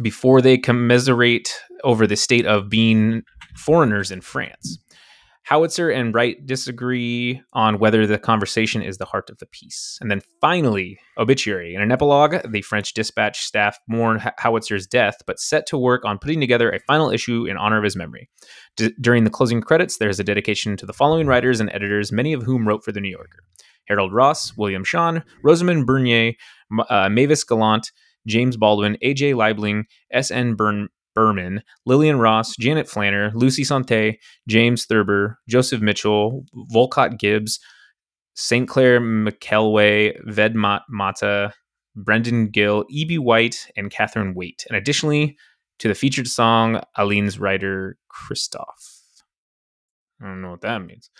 before 0.00 0.40
they 0.40 0.58
commiserate 0.58 1.54
over 1.84 2.06
the 2.06 2.16
state 2.16 2.46
of 2.46 2.68
being 2.68 3.22
foreigners 3.56 4.10
in 4.10 4.20
France. 4.20 4.78
Howitzer 5.48 5.88
and 5.88 6.14
Wright 6.14 6.44
disagree 6.44 7.40
on 7.54 7.78
whether 7.78 8.06
the 8.06 8.18
conversation 8.18 8.82
is 8.82 8.98
the 8.98 9.06
heart 9.06 9.30
of 9.30 9.38
the 9.38 9.46
piece. 9.46 9.96
And 10.02 10.10
then 10.10 10.20
finally, 10.42 10.98
obituary. 11.16 11.74
In 11.74 11.80
an 11.80 11.90
epilogue, 11.90 12.36
the 12.46 12.60
French 12.60 12.92
dispatch 12.92 13.40
staff 13.40 13.78
mourn 13.88 14.20
Howitzer's 14.36 14.86
death, 14.86 15.22
but 15.26 15.40
set 15.40 15.64
to 15.68 15.78
work 15.78 16.04
on 16.04 16.18
putting 16.18 16.38
together 16.38 16.70
a 16.70 16.80
final 16.80 17.08
issue 17.08 17.46
in 17.46 17.56
honor 17.56 17.78
of 17.78 17.84
his 17.84 17.96
memory. 17.96 18.28
D- 18.76 18.92
during 19.00 19.24
the 19.24 19.30
closing 19.30 19.62
credits, 19.62 19.96
there's 19.96 20.20
a 20.20 20.24
dedication 20.24 20.76
to 20.76 20.84
the 20.84 20.92
following 20.92 21.26
writers 21.26 21.60
and 21.60 21.70
editors, 21.72 22.12
many 22.12 22.34
of 22.34 22.42
whom 22.42 22.68
wrote 22.68 22.84
for 22.84 22.92
The 22.92 23.00
New 23.00 23.08
Yorker 23.08 23.38
Harold 23.86 24.12
Ross, 24.12 24.54
William 24.58 24.84
Shawn, 24.84 25.24
Rosamund 25.42 25.86
Bernier, 25.86 26.34
uh, 26.90 27.08
Mavis 27.08 27.42
Gallant, 27.42 27.90
James 28.26 28.56
Baldwin, 28.56 28.96
A.J. 29.02 29.32
Liebling, 29.32 29.84
S.N. 30.12 30.54
Burn- 30.54 30.88
Behrman, 31.14 31.62
Lillian 31.84 32.18
Ross, 32.18 32.54
Janet 32.60 32.86
Flanner, 32.86 33.32
Lucy 33.34 33.64
Sante, 33.64 34.18
James 34.46 34.86
Thurber, 34.86 35.36
Joseph 35.48 35.80
Mitchell, 35.80 36.44
Volcott 36.72 37.18
Gibbs, 37.18 37.58
St. 38.34 38.68
Clair 38.68 39.00
McKelway, 39.00 40.16
Ved 40.26 40.54
Mat- 40.54 40.82
Mehta, 40.88 41.52
Brendan 41.96 42.50
Gill, 42.50 42.84
E.B. 42.88 43.18
White, 43.18 43.66
and 43.76 43.90
Catherine 43.90 44.34
Waite. 44.34 44.64
And 44.68 44.76
additionally, 44.76 45.36
to 45.80 45.88
the 45.88 45.94
featured 45.94 46.28
song, 46.28 46.80
Aline's 46.96 47.40
writer, 47.40 47.96
Christoph. 48.08 49.02
I 50.22 50.26
don't 50.26 50.42
know 50.42 50.50
what 50.50 50.60
that 50.60 50.84
means. 50.84 51.10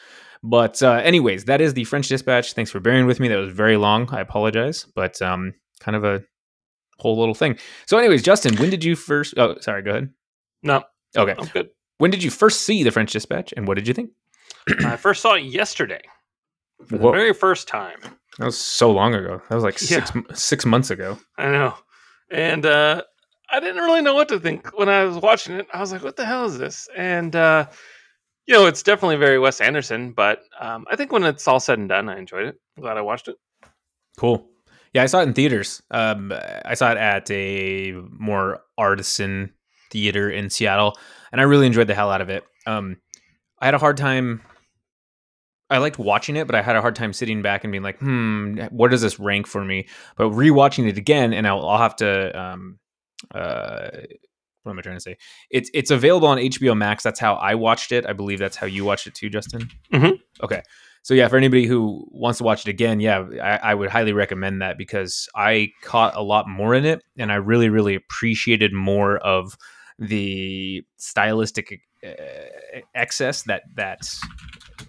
But, 0.45 0.81
uh, 0.81 1.01
anyways, 1.03 1.47
that 1.47 1.61
is 1.61 1.75
the 1.75 1.85
French 1.85 2.09
Dispatch. 2.09 2.53
Thanks 2.53 2.71
for 2.71 2.79
bearing 2.79 3.07
with 3.07 3.19
me. 3.19 3.27
That 3.27 3.37
was 3.37 3.51
very 3.51 3.77
long. 3.77 4.09
I 4.13 4.21
apologize. 4.21 4.87
But 4.95 5.21
um, 5.23 5.55
kind 5.81 5.97
of 5.97 6.05
a 6.05 6.23
whole 6.99 7.19
little 7.19 7.35
thing. 7.35 7.59
So, 7.87 7.99
anyways, 7.99 8.23
Justin, 8.23 8.57
when 8.57 8.71
did 8.71 8.85
you 8.85 8.97
first? 8.97 9.35
Oh, 9.37 9.57
sorry. 9.61 9.83
Go 9.83 9.91
ahead. 9.91 10.11
No, 10.63 10.83
Okay. 11.17 11.35
I'm 11.39 11.47
good. 11.47 11.71
When 11.99 12.11
did 12.11 12.23
you 12.23 12.31
first 12.31 12.63
see 12.63 12.83
the 12.85 12.91
French 12.91 13.13
Dispatch, 13.13 13.53
and 13.57 13.67
what 13.67 13.75
did 13.75 13.89
you 13.89 13.95
think? 13.95 14.11
I 14.85 14.97
first 14.97 15.21
saw 15.23 15.35
it 15.35 15.43
yesterday 15.45 16.01
for 16.87 16.97
the 16.99 17.05
Whoa. 17.05 17.13
very 17.13 17.33
first 17.33 17.67
time. 17.69 17.99
That 18.39 18.45
was 18.45 18.59
so 18.59 18.91
long 18.93 19.15
ago. 19.15 19.43
That 19.49 19.55
was 19.55 19.65
like 19.65 19.79
six 19.79 20.13
six 20.35 20.65
months 20.65 20.91
ago. 20.91 21.19
I 21.37 21.51
know. 21.51 21.75
And 22.31 22.65
uh, 22.67 23.03
I 23.51 23.59
didn't 23.61 23.83
really 23.83 24.03
know 24.03 24.15
what 24.15 24.29
to 24.29 24.39
think 24.39 24.79
when 24.79 24.89
I 24.89 25.05
was 25.05 25.17
watching 25.17 25.57
it. 25.57 25.67
I 25.73 25.81
was 25.81 25.91
like, 25.91 26.05
what 26.05 26.17
the 26.17 26.25
hell 26.27 26.45
is 26.45 26.59
this? 26.59 26.89
And, 26.97 27.35
uh, 27.35 27.67
you 28.47 28.55
know, 28.55 28.67
it's 28.67 28.83
definitely 28.83 29.17
very 29.17 29.39
Wes 29.39 29.61
Anderson, 29.61 30.13
but 30.13 30.43
um, 30.61 30.87
I 30.91 30.95
think 30.97 31.11
when 31.11 31.25
it's 31.25 31.49
all 31.49 31.59
said 31.59 31.79
and 31.79 31.89
done, 31.89 32.09
I 32.09 32.19
enjoyed 32.19 32.47
it. 32.47 32.57
I'm 32.77 32.83
glad 32.83 32.97
I 32.97 33.01
watched 33.01 33.29
it. 33.29 33.37
Cool. 34.19 34.49
Yeah, 34.95 35.03
I 35.03 35.07
saw 35.07 35.21
it 35.21 35.25
in 35.29 35.35
theaters. 35.35 35.83
Um, 35.91 36.33
I 36.65 36.75
saw 36.75 36.91
it 36.93 36.99
at 36.99 37.31
a 37.31 37.93
more 38.11 38.61
artisan 38.77 39.53
theater 39.91 40.31
in 40.31 40.51
Seattle, 40.51 40.97
and 41.33 41.41
I 41.41 41.45
really 41.45 41.67
enjoyed 41.67 41.87
the 41.87 41.95
hell 41.95 42.11
out 42.11 42.21
of 42.21 42.31
it. 42.31 42.45
Um, 42.67 42.97
I 43.61 43.67
had 43.67 43.75
a 43.75 43.79
hard 43.79 43.97
time. 43.97 44.43
I 45.71 45.79
liked 45.79 45.99
watching 45.99 46.37
it, 46.37 46.47
but 46.47 46.55
I 46.57 46.63
had 46.63 46.77
a 46.77 46.81
hard 46.81 46.97
time 46.97 47.13
sitting 47.13 47.43
back 47.43 47.63
and 47.65 47.71
being 47.71 47.83
like, 47.83 47.99
"Hmm, 47.99 48.59
what 48.71 48.91
does 48.91 49.03
this 49.03 49.19
rank 49.19 49.47
for 49.47 49.63
me?" 49.65 49.87
But 50.17 50.31
rewatching 50.31 50.89
it 50.89 50.97
again, 50.97 51.35
and 51.35 51.47
I'll, 51.47 51.67
I'll 51.67 51.79
have 51.79 51.97
to. 51.97 52.39
Um, 52.41 52.79
uh, 53.35 53.89
what 54.63 54.73
am 54.73 54.79
I 54.79 54.83
trying 54.83 54.97
to 54.97 55.01
say? 55.01 55.17
It's 55.51 55.71
it's 55.75 55.91
available 55.91 56.29
on 56.29 56.39
HBO 56.39 56.75
Max. 56.77 57.03
That's 57.03 57.21
how 57.21 57.35
I 57.35 57.55
watched 57.55 57.93
it. 57.93 58.07
I 58.07 58.13
believe 58.15 58.39
that's 58.39 58.57
how 58.57 58.67
you 58.67 58.85
watched 58.85 59.07
it 59.07 59.15
too, 59.15 59.29
Justin. 59.29 59.69
Mhm. 59.93 60.21
Okay. 60.43 60.63
So 61.03 61.15
yeah, 61.15 61.29
for 61.29 61.37
anybody 61.37 61.65
who 61.67 62.07
wants 62.11 62.39
to 62.39 62.45
watch 62.45 62.67
it 62.67 62.71
again, 62.71 63.01
yeah, 63.01 63.25
I, 63.43 63.71
I 63.71 63.75
would 63.75 63.89
highly 63.89 64.13
recommend 64.13 64.61
that 64.63 64.77
because 64.77 65.29
I 65.35 65.71
caught 65.83 66.15
a 66.17 66.23
lot 66.23 66.49
more 66.49 66.75
in 66.75 66.85
it, 66.85 67.03
and 67.17 67.33
I 67.33 67.37
really, 67.37 67.69
really 67.71 67.95
appreciated 67.95 68.73
more 68.73 69.17
of 69.19 69.57
the 69.99 70.85
stylistic 70.97 71.81
uh, 72.07 72.11
excess 72.95 73.43
that 73.45 73.63
that 73.77 74.01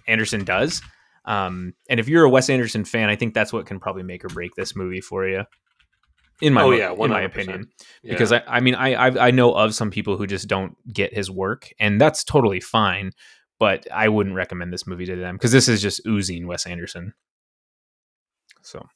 Anderson 0.06 0.44
does. 0.44 0.82
Um, 1.24 1.74
and 1.88 2.00
if 2.00 2.08
you're 2.08 2.24
a 2.24 2.30
Wes 2.30 2.50
Anderson 2.50 2.84
fan, 2.84 3.08
I 3.08 3.16
think 3.16 3.34
that's 3.34 3.52
what 3.52 3.66
can 3.66 3.78
probably 3.80 4.02
make 4.02 4.24
or 4.24 4.28
break 4.28 4.54
this 4.56 4.74
movie 4.76 5.00
for 5.00 5.26
you. 5.26 5.44
In 6.42 6.54
my 6.54 6.62
Oh, 6.62 6.70
yeah, 6.70 6.90
in 6.92 6.98
my 7.10 7.22
100%. 7.22 7.24
opinion, 7.26 7.68
Yeah. 8.02 8.12
because 8.12 8.32
I, 8.32 8.42
I 8.46 8.60
mean 8.60 8.74
I, 8.74 8.94
I 8.94 9.28
I 9.28 9.30
know 9.30 9.52
of 9.52 9.74
some 9.74 9.90
people 9.90 10.16
who 10.16 10.26
just 10.26 10.48
don't 10.48 10.74
get 10.92 11.12
his 11.12 11.30
work, 11.30 11.70
and 11.78 12.00
that's 12.00 12.24
totally 12.24 12.60
fine. 12.60 13.12
But 13.60 13.86
I 13.92 14.08
wouldn't 14.08 14.34
recommend 14.34 14.72
this 14.72 14.86
movie 14.86 15.06
to 15.06 15.14
them 15.14 15.36
because 15.36 15.52
this 15.52 15.68
is 15.68 15.80
just 15.80 16.00
oozing 16.06 16.48
Wes 16.48 16.66
Anderson. 16.66 17.14
So 18.62 18.86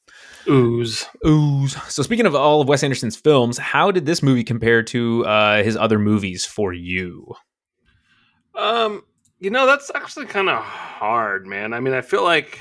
ooze. 0.49 1.05
ooze. 1.25 1.75
So 1.87 2.03
speaking 2.03 2.25
of 2.25 2.35
all 2.35 2.61
of 2.61 2.67
Wes 2.67 2.83
Anderson's 2.83 3.15
films, 3.15 3.57
how 3.57 3.91
did 3.91 4.05
this 4.05 4.21
movie 4.21 4.43
compare 4.43 4.83
to 4.83 5.25
uh, 5.25 5.63
his 5.63 5.77
other 5.77 5.99
movies 5.99 6.45
for 6.45 6.73
you? 6.73 7.33
Um, 8.53 9.03
you 9.39 9.49
know, 9.49 9.65
that's 9.65 9.91
actually 9.93 10.25
kind 10.25 10.49
of 10.49 10.61
hard, 10.61 11.45
man. 11.45 11.73
I 11.73 11.79
mean, 11.79 11.93
I 11.93 12.01
feel 12.01 12.23
like 12.23 12.59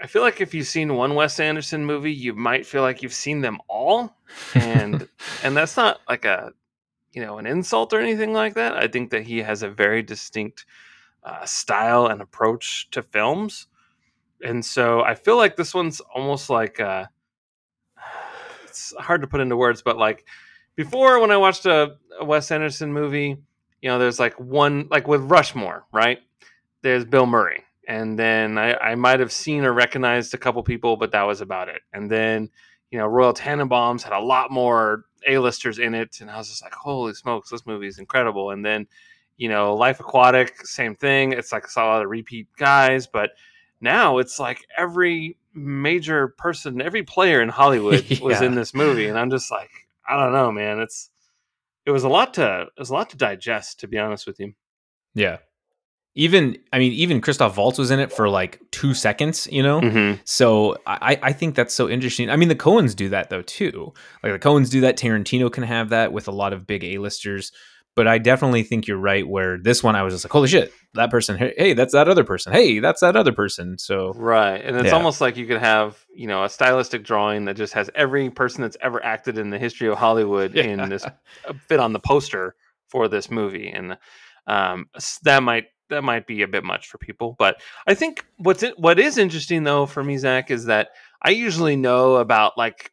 I 0.00 0.06
feel 0.06 0.22
like 0.22 0.40
if 0.40 0.52
you've 0.52 0.66
seen 0.66 0.96
one 0.96 1.14
Wes 1.14 1.40
Anderson 1.40 1.84
movie, 1.84 2.12
you 2.12 2.34
might 2.34 2.66
feel 2.66 2.82
like 2.82 3.02
you've 3.02 3.14
seen 3.14 3.40
them 3.40 3.58
all. 3.68 4.16
And 4.54 5.08
and 5.42 5.56
that's 5.56 5.76
not 5.76 6.00
like 6.08 6.24
a 6.24 6.52
you 7.12 7.22
know, 7.22 7.38
an 7.38 7.46
insult 7.46 7.92
or 7.92 8.00
anything 8.00 8.32
like 8.32 8.54
that. 8.54 8.74
I 8.76 8.88
think 8.88 9.10
that 9.10 9.22
he 9.22 9.38
has 9.38 9.62
a 9.62 9.68
very 9.68 10.02
distinct 10.02 10.64
uh, 11.24 11.44
style 11.44 12.06
and 12.06 12.20
approach 12.20 12.88
to 12.90 13.02
films. 13.02 13.66
And 14.44 14.64
so 14.64 15.02
I 15.02 15.14
feel 15.14 15.36
like 15.36 15.56
this 15.56 15.72
one's 15.74 16.00
almost 16.00 16.50
like 16.50 16.80
uh 16.80 17.06
it's 18.64 18.92
hard 18.98 19.22
to 19.22 19.28
put 19.28 19.40
into 19.40 19.56
words, 19.56 19.82
but 19.82 19.98
like 19.98 20.24
before 20.74 21.20
when 21.20 21.30
I 21.30 21.36
watched 21.36 21.66
a, 21.66 21.96
a 22.18 22.24
Wes 22.24 22.50
Anderson 22.50 22.92
movie, 22.92 23.36
you 23.80 23.88
know, 23.88 23.98
there's 23.98 24.18
like 24.18 24.38
one 24.40 24.88
like 24.90 25.06
with 25.06 25.20
Rushmore, 25.22 25.84
right? 25.92 26.20
There's 26.82 27.04
Bill 27.04 27.26
Murray, 27.26 27.62
and 27.86 28.18
then 28.18 28.58
I, 28.58 28.74
I 28.74 28.94
might 28.96 29.20
have 29.20 29.30
seen 29.30 29.64
or 29.64 29.72
recognized 29.72 30.34
a 30.34 30.38
couple 30.38 30.62
people, 30.62 30.96
but 30.96 31.12
that 31.12 31.22
was 31.22 31.40
about 31.40 31.68
it. 31.68 31.82
And 31.92 32.10
then 32.10 32.50
you 32.90 32.98
know, 32.98 33.06
Royal 33.06 33.32
Tenenbaums 33.32 34.02
had 34.02 34.12
a 34.12 34.20
lot 34.20 34.50
more 34.50 35.06
A-listers 35.26 35.78
in 35.78 35.94
it, 35.94 36.20
and 36.20 36.30
I 36.30 36.36
was 36.36 36.48
just 36.48 36.62
like, 36.62 36.74
holy 36.74 37.14
smokes, 37.14 37.50
this 37.50 37.66
movie 37.66 37.86
is 37.86 37.98
incredible. 37.98 38.50
And 38.50 38.64
then 38.64 38.86
you 39.36 39.48
know, 39.48 39.74
Life 39.74 40.00
Aquatic, 40.00 40.66
same 40.66 40.94
thing. 40.94 41.32
It's 41.32 41.52
like 41.52 41.66
saw 41.66 41.86
a 41.86 41.88
lot 41.88 42.02
of 42.02 42.10
repeat 42.10 42.48
guys, 42.56 43.06
but 43.06 43.30
now 43.80 44.18
it's 44.18 44.38
like 44.38 44.64
every 44.76 45.36
major 45.54 46.28
person, 46.28 46.80
every 46.80 47.02
player 47.02 47.42
in 47.42 47.48
Hollywood 47.50 48.04
yeah. 48.08 48.20
was 48.20 48.40
in 48.40 48.54
this 48.54 48.74
movie, 48.74 49.08
and 49.08 49.18
I'm 49.18 49.30
just 49.30 49.50
like, 49.50 49.70
I 50.08 50.16
don't 50.16 50.32
know, 50.32 50.52
man. 50.52 50.80
It's 50.80 51.10
it 51.84 51.90
was 51.90 52.04
a 52.04 52.08
lot 52.08 52.34
to 52.34 52.66
it 52.76 52.80
was 52.80 52.90
a 52.90 52.94
lot 52.94 53.10
to 53.10 53.16
digest, 53.16 53.80
to 53.80 53.88
be 53.88 53.98
honest 53.98 54.26
with 54.26 54.38
you. 54.40 54.54
Yeah. 55.14 55.38
Even 56.14 56.58
I 56.72 56.78
mean, 56.78 56.92
even 56.92 57.22
Christoph 57.22 57.56
Waltz 57.56 57.78
was 57.78 57.90
in 57.90 57.98
it 57.98 58.12
for 58.12 58.28
like 58.28 58.60
two 58.70 58.92
seconds, 58.92 59.48
you 59.50 59.62
know. 59.62 59.80
Mm-hmm. 59.80 60.20
So 60.24 60.76
I 60.86 61.18
I 61.22 61.32
think 61.32 61.54
that's 61.54 61.74
so 61.74 61.88
interesting. 61.88 62.28
I 62.28 62.36
mean, 62.36 62.48
the 62.48 62.54
Coens 62.54 62.94
do 62.94 63.08
that 63.08 63.30
though 63.30 63.42
too. 63.42 63.94
Like 64.22 64.32
the 64.32 64.38
Coens 64.38 64.70
do 64.70 64.82
that. 64.82 64.98
Tarantino 64.98 65.50
can 65.50 65.64
have 65.64 65.88
that 65.88 66.12
with 66.12 66.28
a 66.28 66.32
lot 66.32 66.52
of 66.52 66.66
big 66.66 66.84
A 66.84 66.98
listers 66.98 67.50
but 67.94 68.06
I 68.06 68.18
definitely 68.18 68.62
think 68.62 68.86
you're 68.86 68.98
right. 68.98 69.26
Where 69.26 69.58
this 69.58 69.82
one, 69.82 69.96
I 69.96 70.02
was 70.02 70.14
just 70.14 70.24
like, 70.24 70.32
"Holy 70.32 70.48
shit, 70.48 70.72
that 70.94 71.10
person! 71.10 71.36
Hey, 71.36 71.74
that's 71.74 71.92
that 71.92 72.08
other 72.08 72.24
person! 72.24 72.52
Hey, 72.52 72.78
that's 72.78 73.00
that 73.00 73.16
other 73.16 73.32
person!" 73.32 73.78
So 73.78 74.12
right, 74.14 74.56
and 74.56 74.76
it's 74.76 74.86
yeah. 74.86 74.92
almost 74.92 75.20
like 75.20 75.36
you 75.36 75.46
could 75.46 75.60
have 75.60 76.04
you 76.14 76.26
know 76.26 76.44
a 76.44 76.48
stylistic 76.48 77.04
drawing 77.04 77.44
that 77.46 77.56
just 77.56 77.74
has 77.74 77.90
every 77.94 78.30
person 78.30 78.62
that's 78.62 78.76
ever 78.80 79.04
acted 79.04 79.38
in 79.38 79.50
the 79.50 79.58
history 79.58 79.88
of 79.88 79.98
Hollywood 79.98 80.54
yeah. 80.54 80.64
in 80.64 80.88
this 80.88 81.04
uh, 81.04 81.52
fit 81.68 81.80
on 81.80 81.92
the 81.92 82.00
poster 82.00 82.54
for 82.88 83.08
this 83.08 83.30
movie, 83.30 83.68
and 83.68 83.98
um, 84.46 84.86
that 85.24 85.42
might 85.42 85.66
that 85.90 86.02
might 86.02 86.26
be 86.26 86.42
a 86.42 86.48
bit 86.48 86.64
much 86.64 86.88
for 86.88 86.98
people. 86.98 87.36
But 87.38 87.60
I 87.86 87.94
think 87.94 88.24
what's 88.38 88.62
it, 88.62 88.78
what 88.78 88.98
is 88.98 89.18
interesting 89.18 89.64
though 89.64 89.86
for 89.86 90.02
me, 90.02 90.16
Zach, 90.16 90.50
is 90.50 90.64
that 90.66 90.88
I 91.22 91.30
usually 91.30 91.76
know 91.76 92.16
about 92.16 92.56
like 92.56 92.90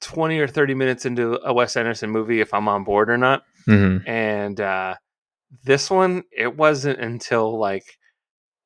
20 0.00 0.38
or 0.38 0.46
30 0.46 0.74
minutes 0.74 1.04
into 1.04 1.40
a 1.44 1.52
Wes 1.52 1.76
Anderson 1.76 2.10
movie 2.10 2.40
if 2.40 2.54
I'm 2.54 2.68
on 2.68 2.84
board 2.84 3.10
or 3.10 3.18
not. 3.18 3.42
Mm-hmm. 3.68 4.08
And 4.08 4.60
uh, 4.60 4.94
this 5.64 5.90
one, 5.90 6.24
it 6.36 6.56
wasn't 6.56 7.00
until 7.00 7.58
like 7.58 7.84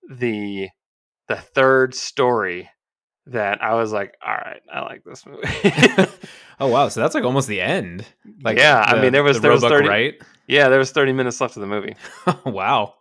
the 0.08 0.68
the 1.28 1.36
third 1.36 1.94
story 1.94 2.68
that 3.26 3.62
I 3.62 3.74
was 3.74 3.92
like, 3.92 4.14
all 4.26 4.34
right, 4.34 4.60
I 4.72 4.80
like 4.80 5.04
this 5.04 5.24
movie. 5.24 5.46
oh 6.60 6.68
wow, 6.68 6.88
so 6.88 7.00
that's 7.00 7.14
like 7.14 7.24
almost 7.24 7.48
the 7.48 7.60
end. 7.60 8.04
Like 8.42 8.58
yeah, 8.58 8.90
the, 8.90 8.96
I 8.96 9.02
mean 9.02 9.12
there 9.12 9.22
was 9.22 9.36
the 9.36 9.42
there 9.42 9.52
was 9.52 9.62
30 9.62 9.88
right? 9.88 10.14
Yeah, 10.48 10.68
there 10.68 10.78
was 10.78 10.90
30 10.90 11.12
minutes 11.12 11.40
left 11.40 11.56
of 11.56 11.60
the 11.60 11.66
movie. 11.66 11.94
wow. 12.44 12.94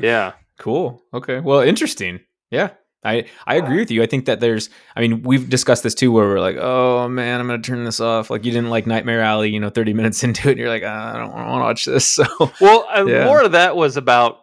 yeah. 0.00 0.32
Cool. 0.58 1.02
Okay. 1.12 1.38
Well, 1.40 1.60
interesting. 1.60 2.20
Yeah. 2.50 2.70
I 3.06 3.24
I 3.46 3.56
agree 3.56 3.78
with 3.78 3.90
you. 3.90 4.02
I 4.02 4.06
think 4.06 4.26
that 4.26 4.40
there's. 4.40 4.68
I 4.96 5.00
mean, 5.00 5.22
we've 5.22 5.48
discussed 5.48 5.82
this 5.82 5.94
too, 5.94 6.12
where 6.12 6.26
we're 6.26 6.40
like, 6.40 6.56
oh 6.56 7.08
man, 7.08 7.40
I'm 7.40 7.46
gonna 7.46 7.62
turn 7.62 7.84
this 7.84 8.00
off. 8.00 8.30
Like 8.30 8.44
you 8.44 8.52
didn't 8.52 8.70
like 8.70 8.86
Nightmare 8.86 9.20
Alley, 9.20 9.50
you 9.50 9.60
know, 9.60 9.70
30 9.70 9.94
minutes 9.94 10.22
into 10.24 10.48
it, 10.48 10.52
and 10.52 10.60
you're 10.60 10.68
like, 10.68 10.82
ah, 10.84 11.14
I 11.14 11.18
don't 11.18 11.32
want 11.32 11.60
to 11.60 11.64
watch 11.64 11.84
this. 11.84 12.06
So 12.26 12.52
well, 12.60 12.86
uh, 12.94 13.04
yeah. 13.04 13.24
more 13.24 13.42
of 13.42 13.52
that 13.52 13.76
was 13.76 13.96
about 13.96 14.40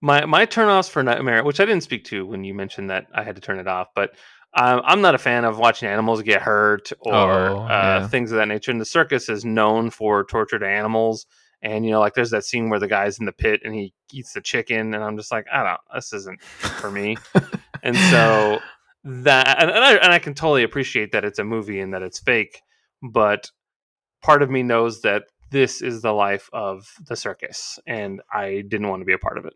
my 0.00 0.24
my 0.26 0.46
turnoffs 0.46 0.88
for 0.88 1.02
Nightmare, 1.02 1.42
which 1.44 1.60
I 1.60 1.64
didn't 1.64 1.82
speak 1.82 2.04
to 2.06 2.24
when 2.24 2.44
you 2.44 2.54
mentioned 2.54 2.90
that 2.90 3.06
I 3.12 3.24
had 3.24 3.34
to 3.36 3.42
turn 3.42 3.58
it 3.58 3.68
off, 3.68 3.88
but. 3.94 4.14
Um, 4.58 4.80
I'm 4.86 5.02
not 5.02 5.14
a 5.14 5.18
fan 5.18 5.44
of 5.44 5.58
watching 5.58 5.86
animals 5.86 6.22
get 6.22 6.40
hurt 6.40 6.90
or 7.00 7.14
oh, 7.14 7.58
uh, 7.64 7.98
yeah. 8.00 8.08
things 8.08 8.32
of 8.32 8.38
that 8.38 8.48
nature. 8.48 8.70
And 8.70 8.80
the 8.80 8.86
circus 8.86 9.28
is 9.28 9.44
known 9.44 9.90
for 9.90 10.24
tortured 10.24 10.62
animals. 10.62 11.26
And 11.62 11.84
you 11.84 11.90
know, 11.90 12.00
like 12.00 12.14
there's 12.14 12.30
that 12.30 12.44
scene 12.44 12.68
where 12.68 12.78
the 12.78 12.88
guy's 12.88 13.18
in 13.18 13.26
the 13.26 13.32
pit 13.32 13.60
and 13.64 13.74
he 13.74 13.92
eats 14.12 14.32
the 14.32 14.40
chicken, 14.40 14.94
and 14.94 15.02
I'm 15.02 15.16
just 15.16 15.32
like, 15.32 15.46
I 15.52 15.62
don't, 15.62 15.80
this 15.94 16.12
isn't 16.12 16.42
for 16.42 16.90
me. 16.90 17.16
and 17.82 17.96
so 17.96 18.60
that 19.04 19.60
and, 19.60 19.70
and, 19.70 19.84
I 19.84 19.94
and 19.94 20.12
I 20.12 20.18
can 20.18 20.34
totally 20.34 20.62
appreciate 20.62 21.12
that 21.12 21.24
it's 21.24 21.38
a 21.38 21.44
movie 21.44 21.80
and 21.80 21.94
that 21.94 22.02
it's 22.02 22.18
fake, 22.18 22.60
but 23.02 23.50
part 24.22 24.42
of 24.42 24.50
me 24.50 24.62
knows 24.62 25.02
that 25.02 25.24
this 25.50 25.80
is 25.80 26.02
the 26.02 26.12
life 26.12 26.50
of 26.52 26.86
the 27.06 27.16
circus, 27.16 27.78
and 27.86 28.20
I 28.32 28.64
didn't 28.66 28.88
want 28.88 29.00
to 29.00 29.04
be 29.04 29.12
a 29.12 29.18
part 29.18 29.38
of 29.38 29.44
it. 29.44 29.54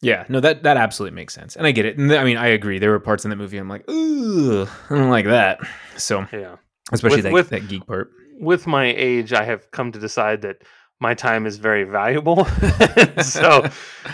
Yeah, 0.00 0.24
no, 0.28 0.40
that 0.40 0.62
that 0.62 0.76
absolutely 0.76 1.16
makes 1.16 1.34
sense, 1.34 1.56
and 1.56 1.66
I 1.66 1.72
get 1.72 1.84
it. 1.84 1.98
And 1.98 2.12
I 2.12 2.24
mean, 2.24 2.36
I 2.36 2.48
agree. 2.48 2.78
There 2.78 2.90
were 2.90 3.00
parts 3.00 3.24
in 3.24 3.30
that 3.30 3.36
movie 3.36 3.58
I'm 3.58 3.68
like, 3.68 3.88
ooh, 3.90 4.62
I 4.90 4.94
don't 4.94 5.10
like 5.10 5.26
that. 5.26 5.60
So 5.96 6.26
yeah, 6.32 6.56
especially 6.92 7.16
with, 7.16 7.24
that, 7.24 7.32
with, 7.32 7.48
that 7.50 7.68
geek 7.68 7.86
part. 7.86 8.10
With 8.40 8.66
my 8.66 8.86
age, 8.86 9.32
I 9.32 9.44
have 9.44 9.70
come 9.72 9.90
to 9.92 9.98
decide 9.98 10.42
that 10.42 10.58
my 11.00 11.14
time 11.14 11.46
is 11.46 11.56
very 11.56 11.84
valuable. 11.84 12.44
so, 13.22 13.68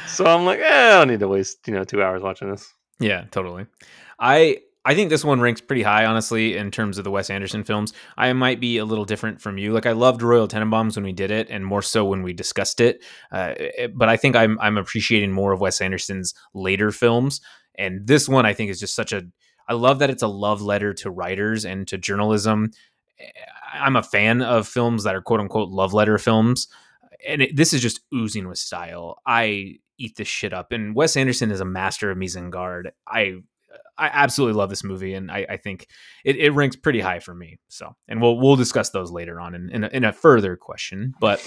so 0.06 0.24
I'm 0.24 0.44
like, 0.44 0.60
eh, 0.60 0.88
I 0.88 0.98
don't 0.98 1.08
need 1.08 1.20
to 1.20 1.28
waste 1.28 1.66
you 1.66 1.74
know 1.74 1.84
two 1.84 2.02
hours 2.02 2.22
watching 2.22 2.50
this. 2.50 2.72
Yeah, 3.00 3.24
totally. 3.30 3.66
I 4.18 4.58
I 4.86 4.94
think 4.94 5.08
this 5.08 5.24
one 5.24 5.40
ranks 5.40 5.62
pretty 5.62 5.82
high, 5.82 6.04
honestly, 6.04 6.56
in 6.58 6.70
terms 6.70 6.98
of 6.98 7.04
the 7.04 7.10
Wes 7.10 7.30
Anderson 7.30 7.64
films. 7.64 7.94
I 8.18 8.32
might 8.34 8.60
be 8.60 8.76
a 8.76 8.84
little 8.84 9.06
different 9.06 9.40
from 9.40 9.56
you. 9.56 9.72
Like 9.72 9.86
I 9.86 9.92
loved 9.92 10.20
Royal 10.22 10.46
Tenenbaums 10.46 10.96
when 10.96 11.04
we 11.04 11.12
did 11.12 11.30
it, 11.30 11.48
and 11.50 11.64
more 11.64 11.82
so 11.82 12.04
when 12.04 12.22
we 12.22 12.32
discussed 12.32 12.80
it. 12.80 13.02
Uh, 13.32 13.54
eh, 13.56 13.88
but 13.88 14.08
I 14.08 14.16
think 14.16 14.36
I'm 14.36 14.58
I'm 14.60 14.76
appreciating 14.78 15.32
more 15.32 15.52
of 15.52 15.60
Wes 15.60 15.80
Anderson's 15.80 16.34
later 16.52 16.90
films, 16.90 17.40
and 17.76 18.06
this 18.06 18.28
one 18.28 18.46
I 18.46 18.52
think 18.54 18.70
is 18.70 18.80
just 18.80 18.94
such 18.94 19.12
a. 19.12 19.22
I 19.68 19.72
love 19.72 19.98
that 20.00 20.10
it's 20.10 20.22
a 20.22 20.28
love 20.28 20.60
letter 20.60 20.92
to 20.94 21.10
writers 21.10 21.64
and 21.64 21.88
to 21.88 21.96
journalism. 21.98 22.70
Eh, 23.18 23.24
I'm 23.72 23.96
a 23.96 24.02
fan 24.02 24.42
of 24.42 24.68
films 24.68 25.02
that 25.04 25.14
are 25.16 25.22
quote 25.22 25.40
unquote 25.40 25.70
love 25.70 25.94
letter 25.94 26.18
films, 26.18 26.68
and 27.26 27.42
it, 27.42 27.56
this 27.56 27.72
is 27.72 27.80
just 27.80 28.00
oozing 28.14 28.48
with 28.48 28.58
style. 28.58 29.18
I 29.26 29.78
eat 29.98 30.16
this 30.16 30.28
shit 30.28 30.52
up. 30.52 30.72
And 30.72 30.94
Wes 30.94 31.16
Anderson 31.16 31.50
is 31.50 31.60
a 31.60 31.64
master 31.64 32.10
of 32.10 32.18
mise 32.18 32.36
en 32.36 32.50
garde. 32.50 32.92
I 33.06 33.36
I 33.96 34.10
absolutely 34.12 34.58
love 34.58 34.70
this 34.70 34.84
movie, 34.84 35.14
and 35.14 35.30
I, 35.30 35.46
I 35.48 35.56
think 35.56 35.86
it, 36.24 36.36
it, 36.36 36.50
ranks 36.50 36.76
pretty 36.76 37.00
high 37.00 37.20
for 37.20 37.34
me. 37.34 37.58
So, 37.68 37.94
and 38.08 38.20
we'll 38.20 38.38
we'll 38.38 38.56
discuss 38.56 38.90
those 38.90 39.10
later 39.10 39.40
on 39.40 39.54
in 39.54 39.70
in 39.70 39.84
a, 39.84 39.88
in 39.88 40.04
a 40.04 40.12
further 40.12 40.56
question. 40.56 41.14
But 41.20 41.44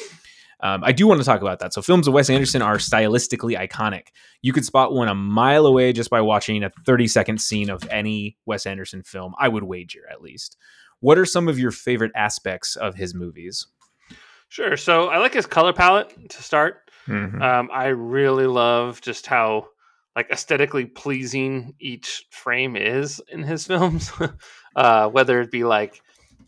um, 0.61 0.83
I 0.83 0.91
do 0.91 1.07
want 1.07 1.19
to 1.19 1.25
talk 1.25 1.41
about 1.41 1.59
that. 1.59 1.73
So, 1.73 1.81
films 1.81 2.07
of 2.07 2.13
Wes 2.13 2.29
Anderson 2.29 2.61
are 2.61 2.77
stylistically 2.77 3.57
iconic. 3.57 4.07
You 4.41 4.53
could 4.53 4.65
spot 4.65 4.93
one 4.93 5.07
a 5.07 5.15
mile 5.15 5.65
away 5.65 5.93
just 5.93 6.09
by 6.09 6.21
watching 6.21 6.63
a 6.63 6.71
thirty 6.85 7.07
second 7.07 7.41
scene 7.41 7.69
of 7.69 7.87
any 7.89 8.37
Wes 8.45 8.65
Anderson 8.65 9.03
film. 9.03 9.33
I 9.39 9.49
would 9.49 9.63
wager, 9.63 10.01
at 10.11 10.21
least. 10.21 10.57
What 10.99 11.17
are 11.17 11.25
some 11.25 11.47
of 11.47 11.59
your 11.59 11.71
favorite 11.71 12.11
aspects 12.15 12.75
of 12.75 12.95
his 12.95 13.13
movies? 13.13 13.67
Sure. 14.49 14.77
So, 14.77 15.09
I 15.09 15.17
like 15.17 15.33
his 15.33 15.45
color 15.45 15.73
palette 15.73 16.29
to 16.29 16.43
start. 16.43 16.86
Mm-hmm. 17.07 17.41
Um, 17.41 17.69
I 17.71 17.87
really 17.87 18.47
love 18.47 19.01
just 19.01 19.27
how 19.27 19.67
like 20.15 20.29
aesthetically 20.31 20.85
pleasing 20.85 21.75
each 21.79 22.25
frame 22.31 22.75
is 22.75 23.21
in 23.29 23.43
his 23.43 23.65
films, 23.67 24.11
uh, 24.75 25.09
whether 25.09 25.41
it 25.41 25.51
be 25.51 25.63
like 25.63 26.01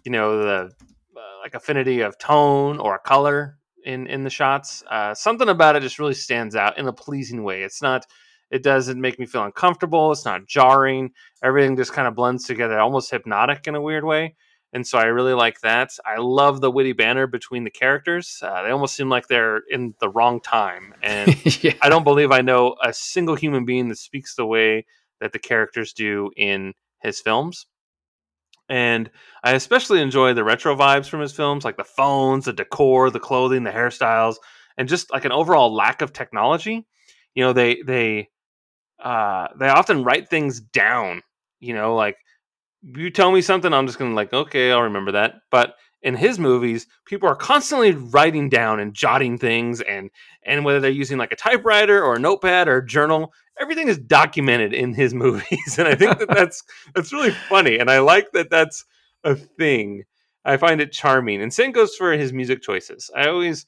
you 0.04 0.12
know 0.12 0.42
the 0.42 0.72
uh, 1.16 1.40
like 1.44 1.54
affinity 1.54 2.02
of 2.02 2.18
tone 2.18 2.80
or 2.80 3.00
color 3.00 3.58
in 3.84 4.08
in 4.08 4.24
the 4.24 4.30
shots. 4.30 4.84
Uh, 4.90 5.14
something 5.14 5.50
about 5.50 5.76
it 5.76 5.82
just 5.82 6.00
really 6.00 6.14
stands 6.14 6.56
out 6.56 6.78
in 6.78 6.88
a 6.88 6.94
pleasing 6.94 7.44
way. 7.44 7.64
It's 7.64 7.82
not. 7.82 8.06
It 8.52 8.64
doesn't 8.64 9.00
make 9.00 9.20
me 9.20 9.28
feel 9.28 9.44
uncomfortable. 9.44 10.12
It's 10.12 10.26
not 10.26 10.48
jarring. 10.48 11.12
Everything 11.44 11.78
just 11.78 11.94
kind 11.94 12.08
of 12.08 12.16
blends 12.16 12.46
together, 12.46 12.80
almost 12.80 13.12
hypnotic 13.12 13.68
in 13.68 13.76
a 13.76 13.82
weird 13.82 14.04
way 14.04 14.36
and 14.72 14.86
so 14.86 14.98
I 14.98 15.06
really 15.06 15.34
like 15.34 15.62
that. 15.62 15.92
I 16.06 16.18
love 16.18 16.62
the 16.62 16.70
witty 16.72 16.94
banter 16.94 17.28
between 17.28 17.64
the 17.64 17.72
characters. 17.72 18.40
Uh, 18.42 18.62
they 18.64 18.70
almost 18.70 18.96
seem 18.96 19.10
like 19.10 19.28
they're 19.28 19.62
in 19.70 19.96
the 20.00 20.10
wrong 20.10 20.42
time, 20.42 20.94
and 21.02 21.36
yeah. 21.64 21.74
I 21.82 21.90
don't 21.90 22.04
believe 22.04 22.32
I 22.32 22.42
know 22.42 22.76
a 22.84 22.94
single 22.94 23.36
human 23.36 23.66
being 23.66 23.90
that 23.90 23.98
speaks 23.98 24.36
the 24.36 24.46
way 24.46 24.86
that 25.22 25.34
the 25.34 25.40
characters 25.40 25.94
do 25.94 26.32
in 26.38 26.74
his 27.02 27.20
films. 27.20 27.66
And 28.70 29.10
I 29.44 29.54
especially 29.54 30.00
enjoy 30.02 30.34
the 30.34 30.44
retro 30.44 30.76
vibes 30.76 31.10
from 31.10 31.22
his 31.22 31.34
films, 31.34 31.66
like 31.66 31.78
the 31.78 31.84
phones, 31.84 32.46
the 32.46 32.54
decor, 32.54 33.10
the 33.10 33.20
clothing, 33.20 33.64
the 33.64 33.72
hairstyles, 33.72 34.36
and 34.78 34.88
just 34.88 35.12
like 35.12 35.26
an 35.26 35.32
overall 35.32 35.74
lack 35.74 36.04
of 36.04 36.14
technology. 36.14 36.86
You 37.34 37.44
know, 37.44 37.54
they 37.54 37.82
they 37.82 38.30
uh, 39.04 39.48
they 39.60 39.68
often 39.68 40.04
write 40.04 40.30
things 40.30 40.60
down. 40.60 41.24
You 41.60 41.74
know, 41.74 41.96
like 41.96 42.18
you 42.82 43.10
tell 43.10 43.32
me 43.32 43.42
something, 43.42 43.74
I'm 43.74 43.88
just 43.88 44.00
gonna 44.00 44.16
like, 44.16 44.34
okay, 44.34 44.72
I'll 44.72 44.84
remember 44.84 45.12
that. 45.14 45.42
But 45.52 45.76
in 46.02 46.16
his 46.16 46.40
movies, 46.40 46.88
people 47.06 47.28
are 47.28 47.36
constantly 47.36 47.92
writing 47.92 48.50
down 48.50 48.80
and 48.80 48.94
jotting 48.94 49.38
things, 49.38 49.82
and 49.82 50.10
and 50.44 50.64
whether 50.64 50.80
they're 50.80 50.90
using 50.90 51.18
like 51.18 51.32
a 51.32 51.38
typewriter 51.38 52.04
or 52.04 52.16
a 52.16 52.20
notepad 52.20 52.68
or 52.68 52.78
a 52.78 52.86
journal, 52.86 53.34
everything 53.60 53.88
is 53.88 53.98
documented 53.98 54.74
in 54.74 54.94
his 54.94 55.14
movies, 55.26 55.78
and 55.78 55.88
I 55.88 55.96
think 55.96 56.20
that 56.20 56.30
that's 56.30 56.64
that's 56.96 57.14
really 57.14 57.32
funny, 57.32 57.78
and 57.78 57.90
I 57.90 58.00
like 58.00 58.32
that 58.32 58.50
that's 58.50 58.86
a 59.24 59.36
thing. 59.36 60.04
I 60.46 60.58
find 60.58 60.80
it 60.80 60.94
charming, 60.94 61.42
and 61.42 61.54
same 61.54 61.72
goes 61.72 61.96
for 61.96 62.14
his 62.14 62.32
music 62.32 62.62
choices. 62.62 63.12
I 63.16 63.28
always 63.28 63.66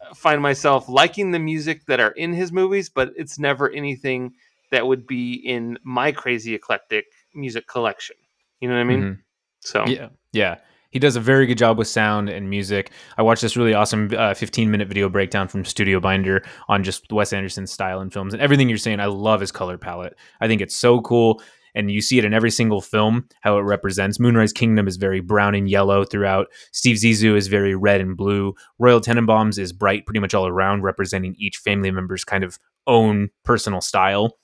uh, 0.00 0.14
find 0.14 0.42
myself 0.42 0.88
liking 0.88 1.30
the 1.30 1.38
music 1.38 1.86
that 1.86 2.00
are 2.00 2.10
in 2.10 2.32
his 2.32 2.50
movies, 2.52 2.90
but 2.90 3.12
it's 3.16 3.38
never 3.38 3.70
anything 3.70 4.32
that 4.72 4.86
would 4.86 5.06
be 5.06 5.34
in 5.34 5.78
my 5.84 6.10
crazy 6.10 6.54
eclectic 6.54 7.04
music 7.34 7.68
collection. 7.68 8.16
You 8.62 8.68
know 8.68 8.74
what 8.74 8.80
I 8.80 8.84
mean? 8.84 9.02
Mm-hmm. 9.02 9.20
So 9.60 9.84
yeah, 9.86 10.08
yeah. 10.32 10.56
He 10.90 10.98
does 10.98 11.16
a 11.16 11.20
very 11.20 11.46
good 11.46 11.58
job 11.58 11.78
with 11.78 11.88
sound 11.88 12.28
and 12.28 12.48
music. 12.48 12.92
I 13.18 13.22
watched 13.22 13.42
this 13.42 13.56
really 13.56 13.74
awesome 13.74 14.10
uh, 14.16 14.34
15 14.34 14.70
minute 14.70 14.86
video 14.86 15.08
breakdown 15.08 15.48
from 15.48 15.64
Studio 15.64 15.98
Binder 15.98 16.44
on 16.68 16.84
just 16.84 17.10
Wes 17.10 17.32
Anderson's 17.32 17.72
style 17.72 18.00
in 18.00 18.10
films 18.10 18.34
and 18.34 18.42
everything 18.42 18.68
you're 18.68 18.78
saying. 18.78 19.00
I 19.00 19.06
love 19.06 19.40
his 19.40 19.50
color 19.50 19.78
palette. 19.78 20.14
I 20.40 20.46
think 20.46 20.60
it's 20.60 20.76
so 20.76 21.00
cool. 21.00 21.42
And 21.74 21.90
you 21.90 22.02
see 22.02 22.18
it 22.18 22.24
in 22.24 22.34
every 22.34 22.50
single 22.50 22.82
film, 22.82 23.26
how 23.40 23.56
it 23.56 23.62
represents. 23.62 24.20
Moonrise 24.20 24.52
Kingdom 24.52 24.86
is 24.86 24.96
very 24.96 25.20
brown 25.20 25.54
and 25.54 25.68
yellow 25.68 26.04
throughout. 26.04 26.48
Steve 26.70 26.96
Zissou 26.96 27.34
is 27.34 27.48
very 27.48 27.74
red 27.74 28.00
and 28.02 28.16
blue. 28.16 28.54
Royal 28.78 29.00
Tenenbaums 29.00 29.58
is 29.58 29.72
bright 29.72 30.06
pretty 30.06 30.20
much 30.20 30.34
all 30.34 30.46
around, 30.46 30.82
representing 30.82 31.34
each 31.38 31.56
family 31.56 31.90
member's 31.90 32.24
kind 32.24 32.44
of 32.44 32.58
own 32.86 33.30
personal 33.42 33.80
style. 33.80 34.38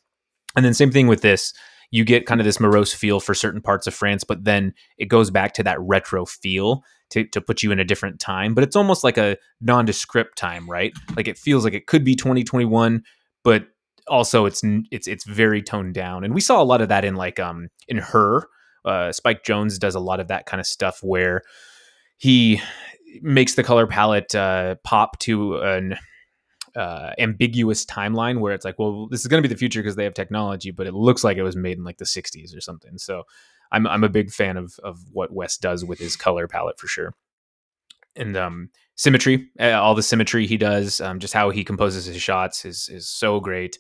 And 0.56 0.64
then 0.64 0.72
same 0.74 0.90
thing 0.90 1.06
with 1.06 1.20
this 1.20 1.52
you 1.90 2.04
get 2.04 2.26
kind 2.26 2.40
of 2.40 2.44
this 2.44 2.60
morose 2.60 2.92
feel 2.92 3.20
for 3.20 3.34
certain 3.34 3.62
parts 3.62 3.86
of 3.86 3.94
France, 3.94 4.24
but 4.24 4.44
then 4.44 4.74
it 4.98 5.06
goes 5.06 5.30
back 5.30 5.54
to 5.54 5.62
that 5.62 5.80
retro 5.80 6.26
feel 6.26 6.82
to, 7.10 7.24
to 7.24 7.40
put 7.40 7.62
you 7.62 7.72
in 7.72 7.80
a 7.80 7.84
different 7.84 8.20
time. 8.20 8.54
But 8.54 8.64
it's 8.64 8.76
almost 8.76 9.04
like 9.04 9.16
a 9.16 9.36
nondescript 9.60 10.36
time, 10.36 10.68
right? 10.68 10.92
Like 11.16 11.28
it 11.28 11.38
feels 11.38 11.64
like 11.64 11.74
it 11.74 11.86
could 11.86 12.04
be 12.04 12.14
2021, 12.14 13.02
but 13.42 13.66
also 14.06 14.46
it's 14.46 14.62
it's 14.90 15.06
it's 15.06 15.24
very 15.24 15.62
toned 15.62 15.94
down. 15.94 16.24
And 16.24 16.34
we 16.34 16.40
saw 16.40 16.62
a 16.62 16.64
lot 16.64 16.80
of 16.80 16.88
that 16.88 17.04
in 17.04 17.14
like 17.14 17.40
um 17.40 17.68
in 17.86 17.98
her. 17.98 18.46
Uh, 18.84 19.12
Spike 19.12 19.44
Jonze 19.44 19.78
does 19.78 19.94
a 19.94 20.00
lot 20.00 20.20
of 20.20 20.28
that 20.28 20.46
kind 20.46 20.60
of 20.60 20.66
stuff 20.66 21.00
where 21.02 21.42
he 22.16 22.60
makes 23.22 23.54
the 23.54 23.62
color 23.62 23.86
palette 23.86 24.34
uh, 24.34 24.76
pop 24.84 25.18
to 25.20 25.56
an 25.58 25.96
uh, 26.78 27.12
ambiguous 27.18 27.84
timeline 27.84 28.38
where 28.38 28.54
it's 28.54 28.64
like, 28.64 28.78
well, 28.78 29.08
this 29.08 29.20
is 29.20 29.26
going 29.26 29.42
to 29.42 29.48
be 29.48 29.52
the 29.52 29.58
future 29.58 29.82
because 29.82 29.96
they 29.96 30.04
have 30.04 30.14
technology, 30.14 30.70
but 30.70 30.86
it 30.86 30.94
looks 30.94 31.24
like 31.24 31.36
it 31.36 31.42
was 31.42 31.56
made 31.56 31.76
in 31.76 31.84
like 31.84 31.98
the 31.98 32.04
60s 32.04 32.56
or 32.56 32.60
something. 32.60 32.98
So 32.98 33.24
I'm 33.72 33.86
I'm 33.86 34.04
a 34.04 34.08
big 34.08 34.30
fan 34.30 34.56
of 34.56 34.78
of 34.84 35.00
what 35.12 35.32
Wes 35.32 35.56
does 35.56 35.84
with 35.84 35.98
his 35.98 36.16
color 36.16 36.46
palette 36.46 36.78
for 36.78 36.86
sure. 36.86 37.14
And 38.16 38.36
um, 38.36 38.70
symmetry, 38.94 39.48
all 39.60 39.94
the 39.94 40.02
symmetry 40.02 40.46
he 40.46 40.56
does, 40.56 41.00
um, 41.00 41.18
just 41.18 41.34
how 41.34 41.50
he 41.50 41.64
composes 41.64 42.06
his 42.06 42.22
shots 42.22 42.64
is 42.64 42.88
is 42.88 43.08
so 43.08 43.40
great. 43.40 43.78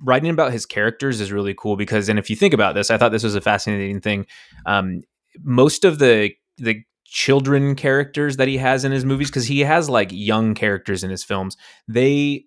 Writing 0.00 0.30
about 0.30 0.52
his 0.52 0.66
characters 0.66 1.20
is 1.20 1.32
really 1.32 1.54
cool 1.54 1.76
because, 1.76 2.08
and 2.08 2.18
if 2.18 2.28
you 2.28 2.36
think 2.36 2.52
about 2.52 2.74
this, 2.74 2.90
I 2.90 2.98
thought 2.98 3.12
this 3.12 3.24
was 3.24 3.34
a 3.34 3.40
fascinating 3.40 4.00
thing. 4.00 4.26
Um, 4.66 5.02
most 5.42 5.84
of 5.84 5.98
the 5.98 6.32
the 6.58 6.84
children 7.14 7.76
characters 7.76 8.38
that 8.38 8.48
he 8.48 8.56
has 8.56 8.84
in 8.84 8.90
his 8.90 9.04
movies 9.04 9.30
because 9.30 9.46
he 9.46 9.60
has 9.60 9.88
like 9.88 10.08
young 10.10 10.52
characters 10.52 11.04
in 11.04 11.10
his 11.10 11.22
films. 11.22 11.56
They 11.86 12.46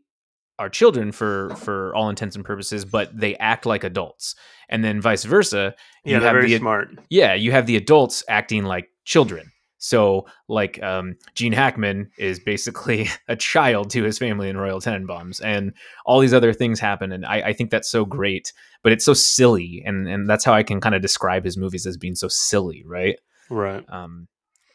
are 0.59 0.67
children 0.67 1.13
for 1.13 1.55
for 1.55 1.95
all 1.95 2.09
intents 2.09 2.35
and 2.35 2.43
purposes 2.43 2.83
but 2.83 3.17
they 3.17 3.37
act 3.37 3.65
like 3.65 3.85
adults. 3.85 4.35
And 4.67 4.83
then 4.83 4.99
vice 4.99 5.23
versa 5.23 5.73
yeah 6.03 6.19
they're 6.19 6.33
very 6.33 6.49
the, 6.49 6.57
smart. 6.57 6.89
Yeah 7.09 7.33
you 7.33 7.53
have 7.53 7.65
the 7.65 7.77
adults 7.77 8.25
acting 8.27 8.65
like 8.65 8.89
children. 9.05 9.53
So 9.77 10.25
like 10.49 10.83
um, 10.83 11.15
gene 11.33 11.53
hackman 11.53 12.11
is 12.17 12.37
basically 12.37 13.07
a 13.29 13.37
child 13.37 13.89
to 13.91 14.03
his 14.03 14.17
family 14.17 14.49
in 14.49 14.57
royal 14.57 14.81
tenenbaums 14.81 15.39
and 15.41 15.71
all 16.05 16.19
these 16.19 16.33
other 16.33 16.51
things 16.51 16.81
happen 16.81 17.13
and 17.13 17.25
I, 17.25 17.37
I 17.37 17.53
think 17.53 17.69
that's 17.69 17.89
so 17.89 18.03
great 18.03 18.51
but 18.83 18.91
it's 18.91 19.05
so 19.05 19.13
silly 19.13 19.81
and 19.85 20.09
and 20.09 20.29
that's 20.29 20.43
how 20.43 20.53
i 20.53 20.63
can 20.63 20.81
kind 20.81 20.95
of 20.95 21.01
describe 21.01 21.45
his 21.45 21.57
movies 21.57 21.85
as 21.85 21.95
being 21.95 22.15
so 22.15 22.27
silly 22.27 22.83
right? 22.85 23.17
Right. 23.49 23.85
Um 23.87 24.27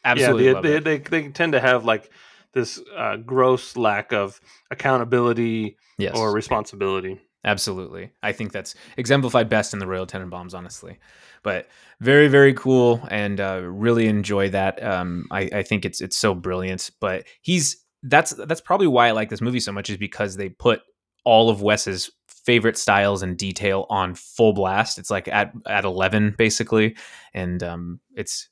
Absolutely, 0.05 0.45
yeah, 0.45 0.61
they, 0.61 0.79
they, 0.79 0.97
they, 0.97 1.21
they 1.21 1.29
tend 1.29 1.53
to 1.53 1.59
have 1.59 1.85
like 1.85 2.11
this 2.53 2.79
uh, 2.95 3.17
gross 3.17 3.75
lack 3.75 4.13
of 4.13 4.39
accountability 4.71 5.77
yes. 5.97 6.15
or 6.15 6.33
responsibility. 6.33 7.19
Absolutely, 7.45 8.11
I 8.21 8.31
think 8.31 8.51
that's 8.51 8.75
exemplified 8.95 9.49
best 9.49 9.73
in 9.73 9.79
the 9.79 9.87
Royal 9.87 10.07
Tenenbaums, 10.07 10.53
honestly. 10.53 10.99
But 11.43 11.67
very, 11.99 12.29
very 12.29 12.53
cool, 12.53 13.05
and 13.11 13.39
uh, 13.39 13.61
really 13.63 14.07
enjoy 14.07 14.49
that. 14.49 14.81
Um, 14.81 15.25
I, 15.29 15.49
I 15.53 15.63
think 15.63 15.83
it's 15.83 15.99
it's 15.99 16.15
so 16.15 16.33
brilliant. 16.33 16.89
But 17.01 17.25
he's 17.41 17.83
that's 18.03 18.31
that's 18.33 18.61
probably 18.61 18.87
why 18.87 19.09
I 19.09 19.11
like 19.11 19.29
this 19.29 19.41
movie 19.41 19.59
so 19.59 19.73
much 19.73 19.89
is 19.89 19.97
because 19.97 20.37
they 20.37 20.49
put 20.49 20.81
all 21.25 21.49
of 21.49 21.61
Wes's 21.61 22.11
favorite 22.27 22.77
styles 22.77 23.23
and 23.23 23.37
detail 23.37 23.85
on 23.89 24.15
full 24.15 24.53
blast. 24.53 24.97
It's 24.97 25.09
like 25.09 25.27
at 25.27 25.53
at 25.67 25.83
eleven 25.83 26.35
basically, 26.37 26.95
and 27.33 27.61
um, 27.61 27.99
it's 28.15 28.47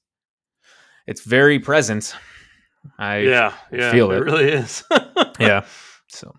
it's 1.07 1.21
very 1.21 1.59
present. 1.59 2.15
I 2.97 3.19
yeah, 3.19 3.53
yeah 3.71 3.91
feel 3.91 4.11
it. 4.11 4.17
It 4.17 4.23
really 4.23 4.49
is. 4.49 4.83
yeah. 5.39 5.65
So 6.07 6.33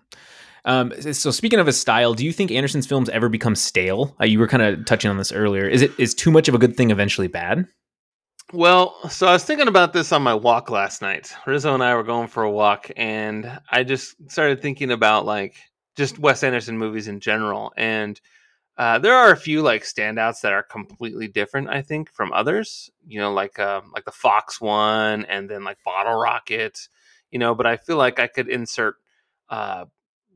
um, 0.65 0.93
so 1.13 1.31
speaking 1.31 1.59
of 1.59 1.67
a 1.67 1.73
style, 1.73 2.13
do 2.13 2.25
you 2.25 2.31
think 2.31 2.51
Anderson's 2.51 2.87
films 2.87 3.09
ever 3.09 3.29
become 3.29 3.55
stale? 3.55 4.15
Uh, 4.19 4.25
you 4.25 4.39
were 4.39 4.47
kind 4.47 4.63
of 4.63 4.85
touching 4.85 5.11
on 5.11 5.17
this 5.17 5.31
earlier. 5.31 5.67
Is 5.67 5.81
it 5.81 5.91
is 5.97 6.13
too 6.13 6.31
much 6.31 6.47
of 6.47 6.55
a 6.55 6.57
good 6.57 6.77
thing 6.77 6.91
eventually 6.91 7.27
bad? 7.27 7.67
Well, 8.53 8.95
so 9.09 9.27
I 9.27 9.33
was 9.33 9.43
thinking 9.43 9.67
about 9.67 9.93
this 9.93 10.11
on 10.11 10.21
my 10.21 10.35
walk 10.35 10.69
last 10.69 11.01
night. 11.01 11.33
Rizzo 11.45 11.73
and 11.73 11.83
I 11.83 11.95
were 11.95 12.03
going 12.03 12.27
for 12.27 12.43
a 12.43 12.51
walk, 12.51 12.91
and 12.95 13.59
I 13.71 13.83
just 13.83 14.15
started 14.31 14.61
thinking 14.61 14.91
about 14.91 15.25
like 15.25 15.55
just 15.97 16.19
Wes 16.19 16.43
Anderson 16.43 16.77
movies 16.77 17.07
in 17.07 17.19
general. 17.19 17.73
And 17.75 18.19
uh, 18.77 18.97
there 18.99 19.13
are 19.13 19.31
a 19.31 19.37
few 19.37 19.61
like 19.61 19.83
standouts 19.83 20.41
that 20.41 20.53
are 20.53 20.63
completely 20.63 21.27
different, 21.27 21.69
I 21.69 21.81
think, 21.81 22.11
from 22.11 22.33
others. 22.33 22.89
You 23.07 23.19
know, 23.19 23.33
like 23.33 23.59
um, 23.59 23.91
like 23.93 24.05
the 24.05 24.11
Fox 24.11 24.59
one, 24.59 25.25
and 25.25 25.49
then 25.49 25.63
like 25.63 25.77
Bottle 25.83 26.19
Rocket. 26.19 26.87
You 27.31 27.39
know, 27.39 27.55
but 27.55 27.65
I 27.65 27.77
feel 27.77 27.97
like 27.97 28.19
I 28.19 28.27
could 28.27 28.49
insert 28.49 28.95
uh, 29.49 29.85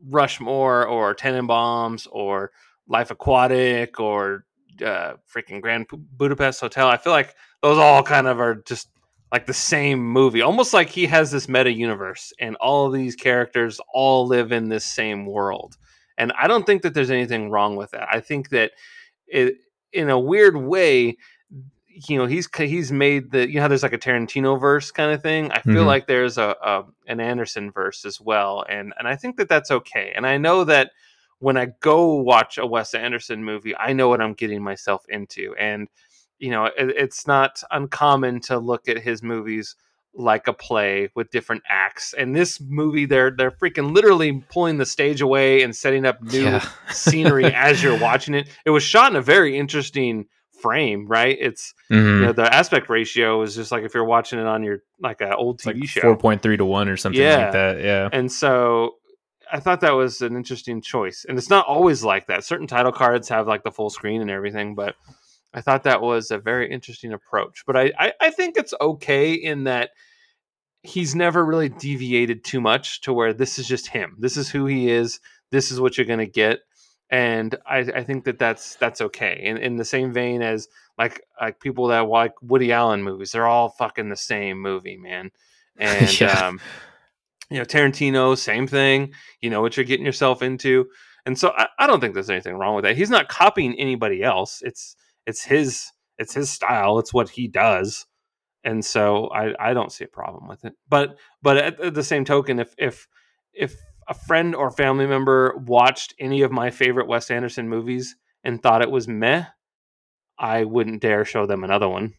Rushmore 0.08 0.86
or 0.86 1.16
Tenenbaums 1.16 2.08
or 2.12 2.52
Life 2.88 3.12
Aquatic 3.12 4.00
or 4.00 4.46
uh, 4.84 5.14
freaking 5.34 5.62
Grand 5.62 5.88
Budapest 5.90 6.62
Hotel. 6.62 6.88
I 6.88 6.98
feel 6.98 7.14
like 7.14 7.36
those 7.62 7.78
all 7.78 8.04
kind 8.04 8.28
of 8.28 8.40
are 8.40 8.56
just 8.56 8.90
like 9.32 9.46
the 9.46 9.54
same 9.54 10.00
movie, 10.00 10.42
almost 10.42 10.74
like 10.74 10.90
he 10.90 11.06
has 11.08 11.32
this 11.32 11.50
meta 11.50 11.72
universe, 11.72 12.32
and 12.40 12.56
all 12.58 12.86
of 12.86 12.94
these 12.94 13.16
characters 13.16 13.80
all 13.94 14.28
live 14.28 14.52
in 14.52 14.70
this 14.70 14.86
same 14.86 15.26
world. 15.26 15.76
And 16.18 16.34
I 16.40 16.48
don't 16.48 16.66
think 16.66 16.82
that 16.82 16.94
there's 16.94 17.12
anything 17.12 17.50
wrong 17.50 17.76
with 17.76 17.92
that. 17.92 18.08
I 18.12 18.20
think 18.20 18.50
that 18.50 18.72
it, 19.28 19.56
in 19.94 20.10
a 20.10 20.20
weird 20.20 20.58
way, 20.58 21.18
you 22.08 22.18
know, 22.18 22.26
he's 22.26 22.48
he's 22.56 22.92
made 22.92 23.32
the 23.32 23.48
you 23.48 23.56
know 23.56 23.62
how 23.62 23.68
there's 23.68 23.84
like 23.84 23.94
a 23.94 23.98
Tarantino 23.98 24.60
verse 24.60 24.92
kind 24.92 25.12
of 25.12 25.22
thing. 25.22 25.52
I 25.52 25.62
feel 25.62 25.76
mm-hmm. 25.76 25.88
like 25.88 26.08
there's 26.08 26.38
a, 26.38 26.56
a 26.62 26.84
an 27.08 27.20
Anderson 27.20 27.72
verse 27.72 28.06
as 28.06 28.22
well, 28.22 28.66
and 28.70 28.94
and 29.00 29.08
I 29.08 29.16
think 29.16 29.38
that 29.38 29.50
that's 29.50 29.72
okay. 29.72 30.14
And 30.16 30.28
I 30.28 30.38
know 30.38 30.64
that 30.66 30.92
when 31.40 31.58
I 31.58 31.68
go 31.80 32.14
watch 32.16 32.58
a 32.58 32.66
Wes 32.66 32.94
Anderson 32.94 33.44
movie, 33.44 33.76
I 33.76 33.94
know 33.94 34.10
what 34.10 34.22
I'm 34.22 34.34
getting 34.34 34.62
myself 34.62 35.06
into, 35.10 35.56
and 35.58 35.88
you 36.38 36.52
know, 36.52 36.66
it, 36.66 36.74
it's 36.78 37.26
not 37.26 37.64
uncommon 37.72 38.42
to 38.42 38.60
look 38.60 38.88
at 38.88 39.02
his 39.02 39.24
movies 39.24 39.76
like 40.18 40.48
a 40.48 40.54
play 40.54 41.10
with 41.16 41.30
different 41.30 41.62
acts. 41.70 42.14
And 42.18 42.36
this 42.36 42.60
movie, 42.60 43.06
they're 43.06 43.32
they're 43.32 43.52
freaking 43.52 43.94
literally 43.94 44.44
pulling 44.52 44.78
the 44.78 44.86
stage 44.86 45.22
away 45.22 45.62
and 45.62 45.76
setting 45.76 46.06
up 46.06 46.22
new 46.22 46.44
yeah. 46.44 46.68
scenery 46.90 47.46
as 47.54 47.82
you're 47.82 48.00
watching 48.00 48.34
it. 48.34 48.50
It 48.66 48.72
was 48.72 48.84
shot 48.84 49.12
in 49.12 49.16
a 49.16 49.22
very 49.22 49.58
interesting 49.58 50.26
frame, 50.60 51.08
right? 51.08 51.38
It's 51.40 51.74
mm-hmm. 51.92 52.06
you 52.06 52.26
know 52.26 52.34
the 52.34 52.54
aspect 52.54 52.90
ratio 52.90 53.42
is 53.44 53.56
just 53.56 53.72
like 53.72 53.84
if 53.84 53.94
you're 53.94 54.06
watching 54.06 54.40
it 54.40 54.48
on 54.48 54.64
your 54.64 54.80
like 55.00 55.22
an 55.22 55.34
old 55.34 55.62
TV 55.62 55.82
like 55.82 55.90
show, 55.90 56.02
four 56.02 56.18
point 56.18 56.42
three 56.42 56.58
to 56.58 56.66
one 56.66 56.90
or 56.90 56.98
something 56.98 57.22
yeah. 57.22 57.44
like 57.44 57.54
that. 57.54 57.84
Yeah, 57.84 58.10
and 58.12 58.32
so. 58.32 58.96
I 59.50 59.62
thought 59.62 59.80
that 59.80 59.94
was 59.94 60.22
an 60.22 60.36
interesting 60.36 60.82
choice, 60.82 61.26
and 61.26 61.38
it's 61.38 61.50
not 61.50 61.66
always 61.68 62.04
like 62.04 62.28
that. 62.28 62.44
Certain 62.44 62.68
title 62.68 62.92
cards 62.92 63.30
have 63.30 63.48
like 63.48 63.64
the 63.64 63.72
full 63.72 63.90
screen 63.90 64.20
and 64.20 64.30
everything, 64.30 64.76
but 64.76 64.96
I 65.54 65.62
thought 65.62 65.84
that 65.84 66.02
was 66.02 66.32
a 66.32 66.38
very 66.38 66.70
interesting 66.70 67.14
approach. 67.14 67.64
But 67.66 67.78
I, 67.78 67.94
I, 67.98 68.14
I 68.20 68.30
think 68.30 68.58
it's 68.58 68.74
okay 68.82 69.36
in 69.36 69.64
that 69.64 69.92
he's 70.88 71.14
never 71.16 71.46
really 71.46 71.68
deviated 71.68 72.46
too 72.46 72.62
much 72.62 73.02
to 73.02 73.12
where 73.12 73.34
this 73.34 73.60
is 73.60 73.68
just 73.68 73.88
him. 73.88 74.16
This 74.20 74.38
is 74.38 74.50
who 74.50 74.66
he 74.66 74.90
is. 74.90 75.20
This 75.52 75.70
is 75.70 75.82
what 75.82 75.98
you're 75.98 76.08
going 76.08 76.20
to 76.20 76.26
get. 76.26 76.62
And 77.10 77.56
I, 77.66 77.80
I 77.80 78.04
think 78.04 78.24
that 78.26 78.40
that's 78.40 78.76
that's 78.76 79.02
okay. 79.02 79.40
In 79.44 79.58
in 79.58 79.76
the 79.78 79.86
same 79.86 80.12
vein 80.12 80.42
as 80.42 80.68
like 80.98 81.22
like 81.40 81.60
people 81.60 81.88
that 81.88 82.08
like 82.08 82.34
Woody 82.42 82.72
Allen 82.72 83.04
movies, 83.04 83.32
they're 83.32 83.48
all 83.48 83.70
fucking 83.70 84.10
the 84.10 84.16
same 84.16 84.62
movie, 84.62 84.98
man. 84.98 85.32
And 85.80 86.20
yeah. 86.20 86.48
um, 86.48 86.60
you 87.52 87.60
know 87.60 87.64
Tarantino, 87.64 88.36
same 88.36 88.66
thing. 88.66 89.14
You 89.42 89.52
know 89.52 89.62
what 89.62 89.78
you're 89.78 89.86
getting 89.86 90.08
yourself 90.08 90.42
into. 90.42 90.88
And 91.28 91.38
so 91.38 91.54
I, 91.56 91.68
I 91.78 91.86
don't 91.86 92.00
think 92.00 92.16
there's 92.16 92.32
anything 92.32 92.56
wrong 92.56 92.74
with 92.74 92.84
that. 92.84 92.98
He's 92.98 93.12
not 93.12 93.30
copying 93.30 93.76
anybody 93.76 94.24
else. 94.24 94.64
It's 94.64 94.96
it's 95.28 95.44
his 95.44 95.92
it's 96.18 96.34
his 96.34 96.50
style. 96.50 96.98
It's 96.98 97.14
what 97.14 97.30
he 97.30 97.48
does 97.48 98.07
and 98.68 98.84
so 98.84 99.30
I, 99.30 99.70
I 99.70 99.74
don't 99.74 99.94
see 99.94 100.04
a 100.04 100.10
problem 100.10 100.50
with 100.50 100.66
it. 100.66 100.74
But 100.90 101.16
but 101.42 101.58
at, 101.58 101.80
at, 101.80 101.94
the 101.94 102.04
same 102.04 102.26
token, 102.26 102.60
if 102.60 102.76
if 102.78 103.08
if 103.54 103.76
a 104.10 104.14
friend 104.14 104.54
or 104.54 104.70
family 104.70 105.08
member 105.08 105.56
watched 105.66 106.14
any 106.20 106.42
of 106.42 106.52
my 106.52 106.70
favorite 106.70 107.08
Wes 107.08 107.32
Anderson 107.32 107.70
movies 107.70 108.18
and 108.44 108.62
thought 108.62 108.82
it 108.82 108.92
was 108.92 109.08
meh, 109.08 109.46
I 110.38 110.66
wouldn't 110.66 111.02
dare 111.02 111.24
show 111.24 111.46
them 111.46 111.64
another 111.64 111.88
one. 111.88 112.14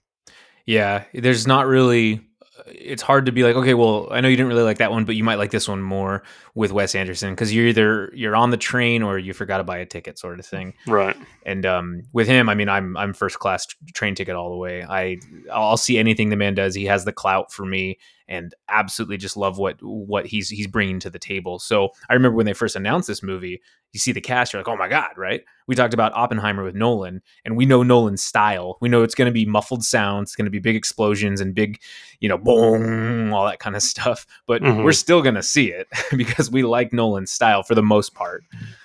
Yeah, 0.64 1.04
there's 1.12 1.46
not 1.46 1.66
really 1.66 2.26
it's 2.72 3.02
hard 3.02 3.26
to 3.26 3.32
be 3.32 3.42
like, 3.42 3.56
okay, 3.56 3.74
well, 3.74 4.08
I 4.10 4.20
know 4.20 4.28
you 4.28 4.36
didn't 4.36 4.48
really 4.48 4.62
like 4.62 4.78
that 4.78 4.90
one, 4.90 5.04
but 5.04 5.16
you 5.16 5.24
might 5.24 5.36
like 5.36 5.50
this 5.50 5.68
one 5.68 5.82
more 5.82 6.22
with 6.54 6.72
Wes 6.72 6.94
Anderson 6.94 7.32
because 7.32 7.54
you're 7.54 7.66
either 7.66 8.10
you're 8.14 8.36
on 8.36 8.50
the 8.50 8.56
train 8.56 9.02
or 9.02 9.18
you 9.18 9.32
forgot 9.32 9.58
to 9.58 9.64
buy 9.64 9.78
a 9.78 9.86
ticket, 9.86 10.18
sort 10.18 10.38
of 10.38 10.46
thing. 10.46 10.74
Right. 10.86 11.16
And 11.44 11.64
um, 11.66 12.02
with 12.12 12.26
him, 12.26 12.48
I 12.48 12.54
mean, 12.54 12.68
I'm 12.68 12.96
I'm 12.96 13.12
first 13.12 13.38
class 13.38 13.66
train 13.94 14.14
ticket 14.14 14.36
all 14.36 14.50
the 14.50 14.56
way. 14.56 14.84
I 14.84 15.18
I'll 15.52 15.76
see 15.76 15.98
anything 15.98 16.28
the 16.30 16.36
man 16.36 16.54
does. 16.54 16.74
He 16.74 16.84
has 16.86 17.04
the 17.04 17.12
clout 17.12 17.52
for 17.52 17.64
me, 17.64 17.98
and 18.28 18.54
absolutely 18.68 19.16
just 19.16 19.36
love 19.36 19.58
what 19.58 19.76
what 19.82 20.26
he's 20.26 20.48
he's 20.50 20.66
bringing 20.66 21.00
to 21.00 21.10
the 21.10 21.18
table. 21.18 21.58
So 21.58 21.90
I 22.08 22.14
remember 22.14 22.36
when 22.36 22.46
they 22.46 22.52
first 22.52 22.76
announced 22.76 23.08
this 23.08 23.22
movie, 23.22 23.60
you 23.92 24.00
see 24.00 24.12
the 24.12 24.20
cast, 24.20 24.52
you're 24.52 24.60
like, 24.60 24.68
oh 24.68 24.76
my 24.76 24.88
god, 24.88 25.12
right? 25.16 25.42
We 25.66 25.74
talked 25.74 25.94
about 25.94 26.12
Oppenheimer 26.12 26.62
with 26.62 26.74
Nolan, 26.74 27.22
and 27.44 27.56
we 27.56 27.64
know 27.66 27.82
Nolan's 27.82 28.22
style. 28.22 28.76
We 28.80 28.88
know 28.90 29.02
it's 29.02 29.14
going 29.14 29.26
to 29.26 29.32
be 29.32 29.46
muffled 29.46 29.82
sounds, 29.84 30.30
it's 30.30 30.36
going 30.36 30.44
to 30.44 30.50
be 30.50 30.58
big 30.58 30.76
explosions 30.76 31.40
and 31.40 31.54
big, 31.54 31.80
you 32.20 32.28
know, 32.28 32.36
boom, 32.38 33.32
all 33.32 33.46
that 33.46 33.60
kind 33.60 33.76
of 33.76 33.82
stuff. 33.82 34.26
But 34.46 34.62
Mhm. 34.62 34.84
we're 34.84 34.92
still 34.92 35.22
going 35.22 35.34
to 35.36 35.42
see 35.42 35.70
it 35.72 35.88
because 36.16 36.50
we 36.50 36.62
like 36.62 36.92
Nolan's 36.92 37.30
style 37.30 37.62
for 37.62 37.74
the 37.74 37.82
most 37.82 38.14
part. 38.14 38.44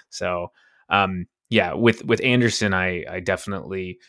So, 0.10 0.52
um, 0.90 1.28
yeah, 1.50 1.74
with 1.74 2.06
with 2.06 2.22
Anderson, 2.24 2.74
I 2.74 3.04
I 3.10 3.20
definitely. 3.20 4.00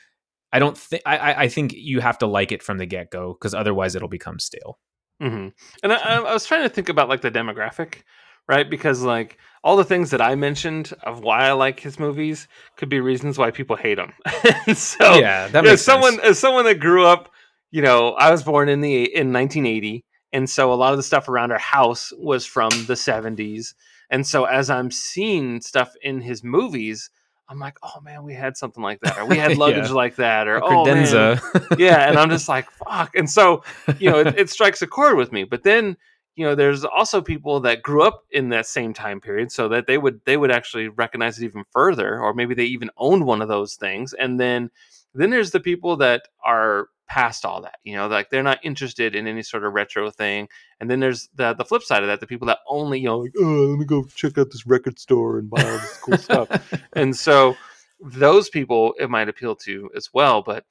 I 0.52 0.60
don't 0.60 0.78
think 0.78 1.02
I, 1.04 1.16
I- 1.18 1.40
I 1.42 1.48
think 1.48 1.72
you 1.72 1.98
have 2.00 2.18
to 2.18 2.26
like 2.28 2.52
it 2.52 2.62
from 2.62 2.78
the 2.78 2.86
get 2.86 3.10
go 3.10 3.32
because 3.32 3.54
otherwise 3.54 3.96
it'll 3.96 4.06
become 4.08 4.38
stale. 4.38 4.78
Hmm 5.20 5.48
And 5.82 5.92
I, 5.92 6.16
I 6.16 6.32
was 6.32 6.46
trying 6.46 6.62
to 6.62 6.68
think 6.68 6.88
about 6.88 7.08
like 7.08 7.20
the 7.20 7.30
demographic, 7.30 8.02
right? 8.48 8.68
Because 8.68 9.02
like 9.02 9.38
all 9.62 9.76
the 9.76 9.84
things 9.84 10.10
that 10.10 10.20
I 10.20 10.34
mentioned 10.34 10.92
of 11.02 11.20
why 11.20 11.46
I 11.46 11.52
like 11.52 11.80
his 11.80 11.98
movies 11.98 12.48
could 12.76 12.88
be 12.88 13.00
reasons 13.00 13.38
why 13.38 13.50
people 13.50 13.76
hate 13.76 13.98
him. 13.98 14.12
so 14.74 15.18
yeah, 15.18 15.48
that 15.48 15.64
as 15.64 15.70
makes 15.70 15.82
someone 15.82 16.14
sense. 16.16 16.24
as 16.24 16.38
someone 16.38 16.64
that 16.64 16.80
grew 16.80 17.06
up, 17.06 17.30
you 17.70 17.82
know, 17.82 18.12
I 18.12 18.30
was 18.30 18.42
born 18.42 18.68
in 18.68 18.80
the 18.80 19.04
in 19.04 19.32
1980, 19.32 20.04
and 20.32 20.48
so 20.48 20.72
a 20.72 20.74
lot 20.74 20.92
of 20.92 20.96
the 20.98 21.02
stuff 21.02 21.28
around 21.28 21.52
our 21.52 21.58
house 21.58 22.12
was 22.18 22.44
from 22.44 22.70
the 22.86 22.94
70s. 22.94 23.74
And 24.10 24.26
so 24.26 24.44
as 24.44 24.68
I'm 24.70 24.90
seeing 24.90 25.60
stuff 25.60 25.94
in 26.02 26.20
his 26.20 26.44
movies, 26.44 27.10
I'm 27.48 27.58
like, 27.58 27.76
oh 27.82 28.00
man, 28.02 28.22
we 28.24 28.34
had 28.34 28.56
something 28.56 28.82
like 28.82 29.00
that, 29.00 29.18
or 29.18 29.26
we 29.26 29.36
had 29.36 29.50
Yeah. 29.56 29.58
luggage 29.58 29.90
like 29.90 30.16
that, 30.16 30.48
or 30.48 30.62
oh 30.64 30.84
man, 30.86 31.04
credenza. 31.06 31.78
yeah 31.78 32.08
and 32.08 32.18
i'm 32.18 32.30
just 32.36 32.48
like 32.48 32.66
fuck 32.88 33.14
and 33.16 33.28
so 33.28 33.62
you 33.98 34.10
know 34.10 34.18
it, 34.20 34.38
it 34.38 34.50
strikes 34.50 34.80
a 34.82 34.86
chord 34.86 35.16
with 35.16 35.32
me 35.32 35.44
but 35.44 35.62
then 35.62 35.96
you 36.36 36.44
know 36.44 36.54
there's 36.54 36.84
also 36.84 37.20
people 37.20 37.60
that 37.60 37.82
grew 37.82 38.02
up 38.02 38.24
in 38.30 38.48
that 38.50 38.66
same 38.66 38.92
time 38.94 39.20
period 39.20 39.50
so 39.52 39.68
that 39.68 39.86
they 39.86 39.98
would 39.98 40.20
they 40.24 40.36
would 40.36 40.50
actually 40.50 40.88
recognize 40.88 41.38
it 41.38 41.44
even 41.44 41.64
further 41.70 42.18
or 42.20 42.32
maybe 42.34 42.54
they 42.54 42.64
even 42.64 42.90
owned 42.96 43.24
one 43.24 43.40
of 43.42 43.48
those 43.48 43.74
things 43.76 44.12
and 44.14 44.38
then 44.40 44.70
then 45.14 45.30
there's 45.30 45.50
the 45.52 45.60
people 45.60 45.96
that 45.96 46.22
are 46.44 46.88
past 47.06 47.44
all 47.44 47.60
that 47.60 47.78
you 47.84 47.94
know 47.94 48.06
like 48.06 48.30
they're 48.30 48.42
not 48.42 48.58
interested 48.64 49.14
in 49.14 49.26
any 49.26 49.42
sort 49.42 49.64
of 49.64 49.72
retro 49.74 50.10
thing 50.10 50.48
and 50.80 50.90
then 50.90 51.00
there's 51.00 51.28
the 51.34 51.52
the 51.54 51.64
flip 51.64 51.82
side 51.82 52.02
of 52.02 52.06
that 52.08 52.20
the 52.20 52.26
people 52.26 52.46
that 52.46 52.58
only 52.66 52.98
you 52.98 53.06
know 53.06 53.18
like, 53.18 53.32
oh 53.38 53.42
let 53.42 53.78
me 53.78 53.84
go 53.84 54.04
check 54.14 54.38
out 54.38 54.50
this 54.50 54.66
record 54.66 54.98
store 54.98 55.38
and 55.38 55.50
buy 55.50 55.62
all 55.62 55.78
this 55.78 55.98
cool 55.98 56.16
stuff. 56.16 56.48
And 56.94 57.14
so 57.14 57.56
those 58.00 58.48
people 58.48 58.94
it 58.98 59.10
might 59.10 59.28
appeal 59.28 59.54
to 59.54 59.90
as 59.96 60.10
well 60.12 60.42
but 60.42 60.64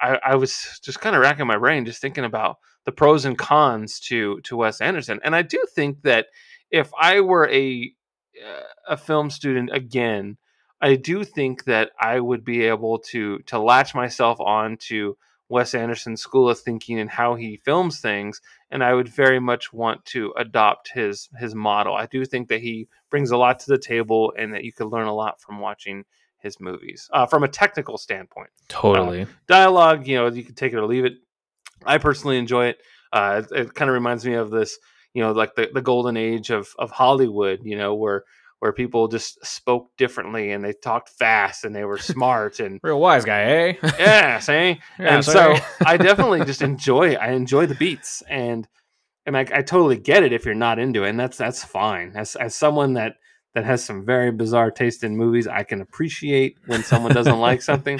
i, 0.00 0.18
I 0.24 0.34
was 0.36 0.80
just 0.82 1.00
kind 1.00 1.14
of 1.14 1.22
racking 1.22 1.46
my 1.46 1.58
brain 1.58 1.84
just 1.84 2.00
thinking 2.00 2.24
about 2.24 2.58
the 2.84 2.92
pros 2.92 3.24
and 3.24 3.38
cons 3.38 4.00
to 4.00 4.40
to 4.42 4.56
wes 4.56 4.80
anderson 4.80 5.20
and 5.24 5.36
i 5.36 5.42
do 5.42 5.62
think 5.74 6.02
that 6.02 6.26
if 6.70 6.90
i 7.00 7.20
were 7.20 7.48
a 7.48 7.92
uh, 8.44 8.62
a 8.88 8.96
film 8.96 9.30
student 9.30 9.70
again 9.72 10.36
i 10.80 10.96
do 10.96 11.22
think 11.24 11.64
that 11.64 11.90
i 12.00 12.18
would 12.18 12.44
be 12.44 12.62
able 12.62 12.98
to 12.98 13.38
to 13.40 13.58
latch 13.58 13.94
myself 13.94 14.40
on 14.40 14.76
to 14.78 15.16
wes 15.50 15.74
anderson's 15.74 16.22
school 16.22 16.48
of 16.48 16.58
thinking 16.58 16.98
and 16.98 17.10
how 17.10 17.34
he 17.34 17.56
films 17.56 18.00
things 18.00 18.40
and 18.70 18.82
i 18.82 18.94
would 18.94 19.08
very 19.08 19.38
much 19.38 19.72
want 19.72 20.02
to 20.06 20.32
adopt 20.38 20.90
his 20.94 21.28
his 21.38 21.54
model 21.54 21.94
i 21.94 22.06
do 22.06 22.24
think 22.24 22.48
that 22.48 22.62
he 22.62 22.88
brings 23.10 23.30
a 23.30 23.36
lot 23.36 23.58
to 23.58 23.66
the 23.68 23.78
table 23.78 24.32
and 24.38 24.54
that 24.54 24.64
you 24.64 24.72
could 24.72 24.86
learn 24.86 25.06
a 25.06 25.14
lot 25.14 25.40
from 25.40 25.58
watching 25.60 26.04
his 26.40 26.58
movies 26.60 27.08
uh, 27.12 27.26
from 27.26 27.44
a 27.44 27.48
technical 27.48 27.98
standpoint. 27.98 28.50
totally. 28.68 29.26
Dialogue, 29.46 30.06
you 30.06 30.16
know, 30.16 30.26
you 30.28 30.42
can 30.42 30.54
take 30.54 30.72
it 30.72 30.76
or 30.76 30.86
leave 30.86 31.04
it. 31.04 31.14
I 31.84 31.98
personally 31.98 32.38
enjoy 32.38 32.66
it. 32.66 32.78
Uh, 33.12 33.42
it 33.50 33.60
it 33.60 33.74
kind 33.74 33.88
of 33.88 33.94
reminds 33.94 34.24
me 34.24 34.34
of 34.34 34.50
this, 34.50 34.78
you 35.14 35.22
know, 35.22 35.32
like 35.32 35.54
the, 35.54 35.68
the 35.72 35.82
golden 35.82 36.16
age 36.16 36.50
of, 36.50 36.68
of 36.78 36.90
Hollywood, 36.90 37.60
you 37.62 37.76
know, 37.76 37.94
where 37.94 38.24
where 38.60 38.72
people 38.72 39.08
just 39.08 39.44
spoke 39.44 39.90
differently 39.96 40.52
and 40.52 40.64
they 40.64 40.72
talked 40.72 41.08
fast 41.08 41.64
and 41.64 41.74
they 41.74 41.84
were 41.84 41.98
smart 42.14 42.60
and 42.60 42.80
Real 42.82 43.00
wise 43.00 43.24
guy, 43.24 43.42
eh? 43.42 43.72
yeah, 43.98 44.38
see? 44.38 44.80
Yeah, 44.98 45.16
and 45.16 45.24
so. 45.24 45.56
I 45.84 45.96
definitely 45.96 46.44
just 46.44 46.62
enjoy 46.62 47.14
I 47.14 47.32
enjoy 47.32 47.66
the 47.66 47.74
beats 47.74 48.22
and 48.28 48.68
and 49.26 49.36
I, 49.36 49.40
I 49.40 49.62
totally 49.62 49.98
get 49.98 50.22
it 50.22 50.32
if 50.32 50.44
you're 50.44 50.54
not 50.54 50.78
into 50.78 51.04
it 51.04 51.10
and 51.10 51.20
that's 51.20 51.36
that's 51.36 51.64
fine. 51.64 52.12
As 52.14 52.36
as 52.36 52.54
someone 52.54 52.94
that 52.94 53.16
that 53.54 53.64
has 53.64 53.84
some 53.84 54.04
very 54.04 54.30
bizarre 54.30 54.70
taste 54.70 55.02
in 55.02 55.16
movies, 55.16 55.46
I 55.48 55.64
can 55.64 55.80
appreciate 55.80 56.56
when 56.66 56.84
someone 56.84 57.12
doesn't 57.12 57.40
like 57.40 57.62
something. 57.62 57.98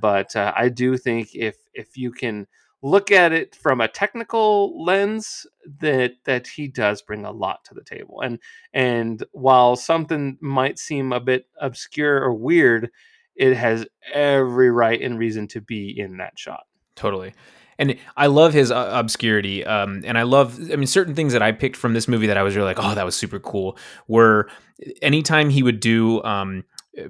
But 0.00 0.36
uh, 0.36 0.52
I 0.54 0.68
do 0.68 0.96
think 0.98 1.34
if 1.34 1.56
if 1.72 1.96
you 1.96 2.12
can 2.12 2.46
look 2.82 3.10
at 3.10 3.32
it 3.32 3.54
from 3.54 3.80
a 3.80 3.88
technical 3.88 4.84
lens, 4.84 5.46
that 5.80 6.12
that 6.24 6.46
he 6.46 6.68
does 6.68 7.02
bring 7.02 7.24
a 7.24 7.32
lot 7.32 7.64
to 7.64 7.74
the 7.74 7.84
table. 7.84 8.20
And 8.20 8.38
and 8.72 9.22
while 9.32 9.76
something 9.76 10.38
might 10.40 10.78
seem 10.78 11.12
a 11.12 11.20
bit 11.20 11.46
obscure 11.60 12.22
or 12.22 12.34
weird, 12.34 12.90
it 13.36 13.56
has 13.56 13.86
every 14.12 14.70
right 14.70 15.00
and 15.00 15.18
reason 15.18 15.48
to 15.48 15.60
be 15.60 15.98
in 15.98 16.18
that 16.18 16.38
shot. 16.38 16.64
totally 16.94 17.32
and 17.78 17.96
i 18.16 18.26
love 18.26 18.52
his 18.52 18.70
uh, 18.70 18.90
obscurity 18.92 19.64
um, 19.64 20.02
and 20.04 20.18
i 20.18 20.22
love 20.22 20.58
i 20.72 20.76
mean 20.76 20.86
certain 20.86 21.14
things 21.14 21.32
that 21.32 21.42
i 21.42 21.52
picked 21.52 21.76
from 21.76 21.94
this 21.94 22.08
movie 22.08 22.26
that 22.26 22.36
i 22.36 22.42
was 22.42 22.56
really 22.56 22.66
like 22.66 22.84
oh 22.84 22.94
that 22.94 23.04
was 23.04 23.16
super 23.16 23.38
cool 23.38 23.78
were 24.08 24.50
anytime 25.00 25.48
he 25.50 25.62
would 25.62 25.80
do 25.80 26.22
um, 26.24 26.64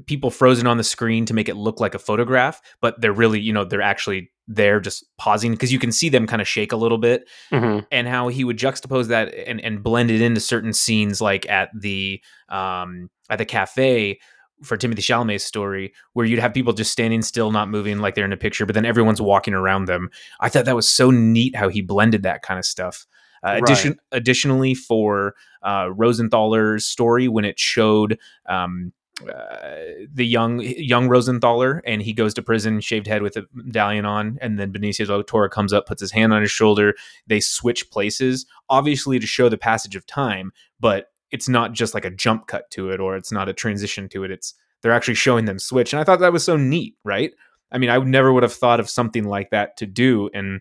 people 0.07 0.31
frozen 0.31 0.67
on 0.67 0.77
the 0.77 0.85
screen 0.85 1.25
to 1.25 1.35
make 1.35 1.49
it 1.49 1.57
look 1.57 1.81
like 1.81 1.95
a 1.95 1.99
photograph 1.99 2.61
but 2.81 3.01
they're 3.01 3.13
really 3.13 3.41
you 3.41 3.53
know 3.53 3.65
they're 3.65 3.83
actually 3.83 4.31
there 4.47 4.81
just 4.81 5.05
pausing 5.19 5.53
because 5.53 5.73
you 5.73 5.79
can 5.79 5.93
see 5.93 6.09
them 6.09 6.27
kind 6.27 6.41
of 6.43 6.49
shake 6.49 6.73
a 6.73 6.77
little 6.77 6.99
bit 6.99 7.29
Mm-hmm. 7.53 7.81
and 7.91 8.09
how 8.09 8.29
he 8.29 8.45
would 8.45 8.59
juxtapose 8.59 9.09
that 9.09 9.35
and, 9.35 9.61
and 9.61 9.83
blend 9.83 10.11
it 10.11 10.21
into 10.21 10.41
certain 10.41 10.73
scenes 10.73 11.21
like 11.21 11.49
at 11.49 11.71
the 11.79 12.21
um 12.49 13.11
at 13.31 13.39
the 13.39 13.45
cafe 13.45 14.19
for 14.65 14.77
Timothée 14.77 14.97
Chalamet's 14.99 15.45
story 15.45 15.93
where 16.15 16.27
you'd 16.27 16.41
have 16.41 16.53
people 16.53 16.73
just 16.73 16.91
standing 16.91 17.23
still 17.23 17.53
not 17.53 17.69
moving 17.71 17.99
like 17.99 18.15
they're 18.15 18.25
in 18.25 18.33
a 18.33 18.37
picture 18.37 18.67
but 18.67 18.75
then 18.75 18.85
everyone's 18.87 19.21
walking 19.23 19.55
around 19.55 19.85
them 19.85 20.09
I 20.41 20.49
thought 20.49 20.65
that 20.65 20.75
was 20.77 20.89
so 20.89 21.11
neat 21.11 21.55
how 21.55 21.69
he 21.69 21.81
blended 21.81 22.23
that 22.25 22.43
kind 22.43 22.59
of 22.59 22.65
stuff 22.65 23.07
uh, 23.45 23.51
Right. 23.51 23.63
addition, 23.63 23.99
additionally 24.11 24.75
for 24.75 25.35
uh, 25.63 25.85
Rosenthaler's 25.91 26.87
story 26.87 27.29
when 27.29 27.45
it 27.45 27.57
showed 27.57 28.19
um, 28.49 28.93
uh, 29.27 30.07
the 30.13 30.25
young 30.25 30.61
young 30.61 31.09
Rosenthaler 31.09 31.81
and 31.85 32.03
he 32.03 32.13
goes 32.13 32.35
to 32.35 32.43
prison 32.43 32.81
shaved 32.81 33.07
head 33.07 33.23
with 33.23 33.37
a 33.37 33.47
medallion 33.53 34.05
on 34.05 34.39
and 34.41 34.59
then 34.59 34.73
Benicio 34.73 35.07
del 35.07 35.25
Toro 35.25 35.49
comes 35.49 35.73
up 35.73 35.87
puts 35.87 36.01
his 36.01 36.13
hand 36.13 36.33
on 36.33 36.41
his 36.41 36.51
shoulder. 36.51 36.95
They 37.27 37.41
switch 37.41 37.91
places 37.91 38.47
obviously 38.71 39.19
to 39.19 39.27
show 39.27 39.49
the 39.49 39.59
passage 39.59 39.97
of 39.97 40.07
time 40.07 40.53
but 40.79 41.11
it's 41.31 41.49
not 41.49 41.73
just 41.73 41.95
like 41.95 42.05
a 42.05 42.11
jump 42.11 42.47
cut 42.47 42.71
to 42.71 42.91
it 42.91 43.01
or 43.01 43.17
it's 43.17 43.33
not 43.33 43.49
a 43.49 43.53
transition 43.53 44.09
to 44.11 44.23
it. 44.25 44.31
It's 44.31 44.55
they're 44.83 44.93
actually 44.93 45.15
showing 45.15 45.47
them 45.47 45.59
switch 45.59 45.93
and 45.93 46.01
i 46.01 46.05
thought 46.05 46.21
that 46.21 46.33
was 46.33 46.45
so 46.45 46.57
neat 46.57 46.95
right? 47.05 47.33
I 47.73 47.79
mean 47.79 47.91
i 47.91 47.99
never 47.99 48.33
would 48.33 48.45
have 48.45 48.53
thought 48.53 48.81
of 48.81 48.89
something 48.89 49.25
like 49.25 49.51
that 49.51 49.77
to 49.79 49.87
do 49.87 50.31
and 50.33 50.61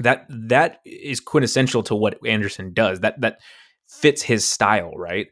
that 0.00 0.26
that 0.28 0.80
is 0.84 1.20
quintessential 1.20 1.82
to 1.84 1.94
what 1.94 2.18
anderson 2.26 2.74
does. 2.74 3.00
That 3.00 3.20
that 3.22 3.40
fits 3.86 4.20
his 4.20 4.46
style 4.46 4.92
right? 4.94 5.28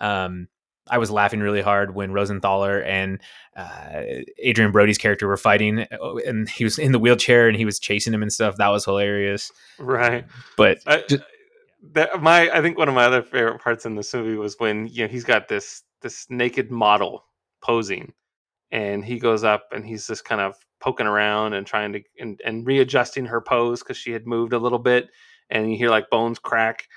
Um 0.00 0.48
I 0.90 0.98
was 0.98 1.10
laughing 1.10 1.40
really 1.40 1.62
hard 1.62 1.94
when 1.94 2.10
Rosenthaler 2.10 2.84
and 2.84 3.20
uh, 3.56 4.02
Adrien 4.44 4.72
Brody's 4.72 4.98
character 4.98 5.26
were 5.26 5.36
fighting, 5.36 5.80
uh, 5.80 6.16
and 6.26 6.48
he 6.48 6.64
was 6.64 6.78
in 6.78 6.92
the 6.92 6.98
wheelchair 6.98 7.48
and 7.48 7.56
he 7.56 7.64
was 7.64 7.78
chasing 7.78 8.12
him 8.12 8.22
and 8.22 8.32
stuff. 8.32 8.56
That 8.56 8.68
was 8.68 8.84
hilarious. 8.84 9.52
Right. 9.78 10.24
But 10.56 10.78
I, 10.86 11.04
Just- 11.08 11.22
that, 11.92 12.22
my 12.22 12.50
I 12.50 12.60
think 12.60 12.76
one 12.76 12.88
of 12.88 12.94
my 12.94 13.04
other 13.04 13.22
favorite 13.22 13.60
parts 13.60 13.86
in 13.86 13.94
this 13.94 14.12
movie 14.12 14.36
was 14.36 14.56
when 14.58 14.86
you 14.88 15.04
know 15.04 15.08
he's 15.08 15.24
got 15.24 15.48
this 15.48 15.82
this 16.02 16.26
naked 16.28 16.70
model 16.70 17.24
posing, 17.62 18.12
and 18.70 19.04
he 19.04 19.18
goes 19.18 19.44
up 19.44 19.68
and 19.72 19.86
he's 19.86 20.06
just 20.06 20.24
kind 20.24 20.40
of 20.40 20.54
poking 20.80 21.06
around 21.06 21.52
and 21.52 21.66
trying 21.66 21.92
to 21.92 22.02
and, 22.18 22.40
and 22.44 22.66
readjusting 22.66 23.26
her 23.26 23.40
pose 23.40 23.80
because 23.80 23.96
she 23.96 24.12
had 24.12 24.26
moved 24.26 24.52
a 24.52 24.58
little 24.58 24.78
bit, 24.78 25.08
and 25.48 25.70
you 25.70 25.78
hear 25.78 25.90
like 25.90 26.10
bones 26.10 26.38
crack, 26.38 26.88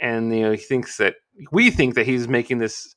and 0.00 0.34
you 0.34 0.42
know 0.42 0.52
he 0.52 0.58
thinks 0.58 0.96
that 0.98 1.16
we 1.52 1.70
think 1.70 1.94
that 1.94 2.06
he's 2.06 2.28
making 2.28 2.58
this 2.58 2.94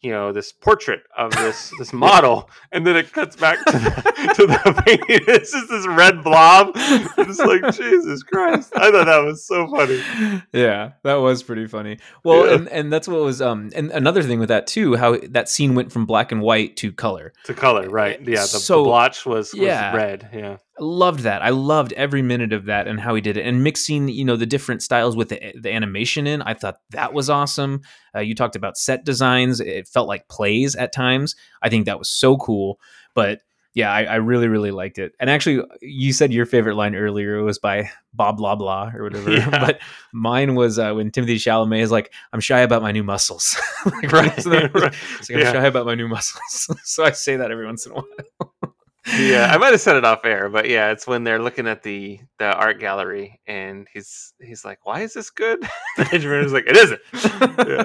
you 0.00 0.12
know 0.12 0.32
this 0.32 0.52
portrait 0.52 1.00
of 1.16 1.32
this 1.32 1.72
this 1.78 1.92
model 1.92 2.48
and 2.72 2.86
then 2.86 2.96
it 2.96 3.12
cuts 3.12 3.34
back 3.36 3.58
to 3.64 3.72
the, 3.72 4.32
to 4.36 4.46
the 4.46 4.82
painting 4.86 5.06
it's 5.28 5.50
just 5.52 5.68
this 5.68 5.86
red 5.88 6.22
blob 6.22 6.70
it's 6.76 7.38
like 7.40 7.74
jesus 7.74 8.22
christ 8.22 8.72
i 8.76 8.90
thought 8.92 9.06
that 9.06 9.18
was 9.24 9.44
so 9.46 9.66
funny 9.68 10.00
yeah, 10.52 10.92
that 11.04 11.14
was 11.14 11.42
pretty 11.42 11.66
funny. 11.66 11.98
Well, 12.24 12.46
Yeah. 12.46 12.54
and, 12.54 12.68
and 12.68 12.92
that's 12.92 13.06
what 13.08 13.20
was 13.20 13.42
um 13.42 13.70
and 13.74 13.90
another 13.90 14.22
thing 14.22 14.38
with 14.38 14.48
that 14.48 14.66
too, 14.66 14.96
how 14.96 15.16
that 15.30 15.48
scene 15.48 15.74
went 15.74 15.92
from 15.92 16.06
black 16.06 16.32
and 16.32 16.40
white 16.40 16.76
to 16.78 16.92
color. 16.92 17.32
to 17.44 17.54
color 17.54 17.88
right 17.90 18.20
yeah 18.20 18.40
the, 18.40 18.46
So, 18.46 18.78
the 18.78 18.84
blotch 18.84 19.26
was, 19.26 19.52
was 19.52 19.60
yeah. 19.62 19.94
red 19.94 20.28
yeah 20.32 20.56
loved 20.80 21.20
that. 21.20 21.42
I 21.42 21.50
loved 21.50 21.92
every 21.94 22.22
minute 22.22 22.52
of 22.52 22.66
that 22.66 22.86
and 22.88 23.00
how 23.00 23.14
he 23.14 23.20
did 23.20 23.36
it, 23.36 23.46
and 23.46 23.62
mixing 23.64 24.08
you 24.08 24.24
know 24.24 24.36
the 24.36 24.46
different 24.46 24.82
styles 24.82 25.16
with 25.16 25.28
the, 25.30 25.52
the 25.60 25.72
animation 25.72 26.26
in. 26.26 26.42
I 26.42 26.54
thought 26.54 26.76
that 26.90 27.12
was 27.12 27.28
awesome. 27.30 27.82
Uh, 28.14 28.20
you 28.20 28.34
talked 28.34 28.56
about 28.56 28.76
set 28.76 29.04
designs; 29.04 29.60
it 29.60 29.88
felt 29.88 30.08
like 30.08 30.28
plays 30.28 30.74
at 30.76 30.92
times. 30.92 31.36
I 31.62 31.68
think 31.68 31.86
that 31.86 31.98
was 31.98 32.08
so 32.10 32.36
cool. 32.36 32.80
But 33.14 33.40
yeah, 33.74 33.92
I, 33.92 34.04
I 34.04 34.14
really 34.16 34.48
really 34.48 34.70
liked 34.70 34.98
it. 34.98 35.12
And 35.20 35.28
actually, 35.30 35.62
you 35.82 36.12
said 36.12 36.32
your 36.32 36.46
favorite 36.46 36.74
line 36.74 36.94
earlier 36.96 37.42
was 37.44 37.58
by 37.58 37.90
Bob 38.12 38.36
blah 38.38 38.56
blah 38.56 38.90
or 38.94 39.02
whatever. 39.04 39.30
Yeah. 39.32 39.50
But 39.50 39.80
mine 40.12 40.54
was 40.54 40.78
uh, 40.78 40.92
when 40.94 41.10
Timothée 41.10 41.36
Chalamet 41.36 41.80
is 41.82 41.90
like, 41.92 42.12
"I'm 42.32 42.40
shy 42.40 42.60
about 42.60 42.82
my 42.82 42.92
new 42.92 43.04
muscles." 43.04 43.56
like, 43.86 44.10
Right, 44.10 44.40
so 44.42 44.50
right. 44.50 44.74
like, 44.74 44.94
I'm 45.30 45.38
Yeah. 45.38 45.52
shy 45.52 45.66
about 45.66 45.86
my 45.86 45.94
new 45.94 46.08
muscles. 46.08 46.68
so 46.84 47.04
I 47.04 47.10
say 47.12 47.36
that 47.36 47.50
every 47.52 47.66
once 47.66 47.86
in 47.86 47.92
a 47.92 47.94
while. 47.96 48.52
Yeah, 49.16 49.48
I 49.52 49.56
might 49.58 49.70
have 49.72 49.80
said 49.80 49.96
it 49.96 50.04
off 50.04 50.24
air, 50.24 50.48
but 50.48 50.68
yeah, 50.68 50.90
it's 50.90 51.06
when 51.06 51.24
they're 51.24 51.40
looking 51.40 51.66
at 51.66 51.82
the 51.82 52.20
the 52.38 52.52
art 52.54 52.78
gallery 52.80 53.40
and 53.46 53.86
he's 53.92 54.34
he's 54.40 54.64
like, 54.64 54.84
"Why 54.84 55.00
is 55.00 55.14
this 55.14 55.30
good?" 55.30 55.60
The 55.96 56.08
engineer's 56.12 56.52
like, 56.52 56.64
"It 56.66 56.76
isn't." 56.76 57.00
Yeah. 57.66 57.84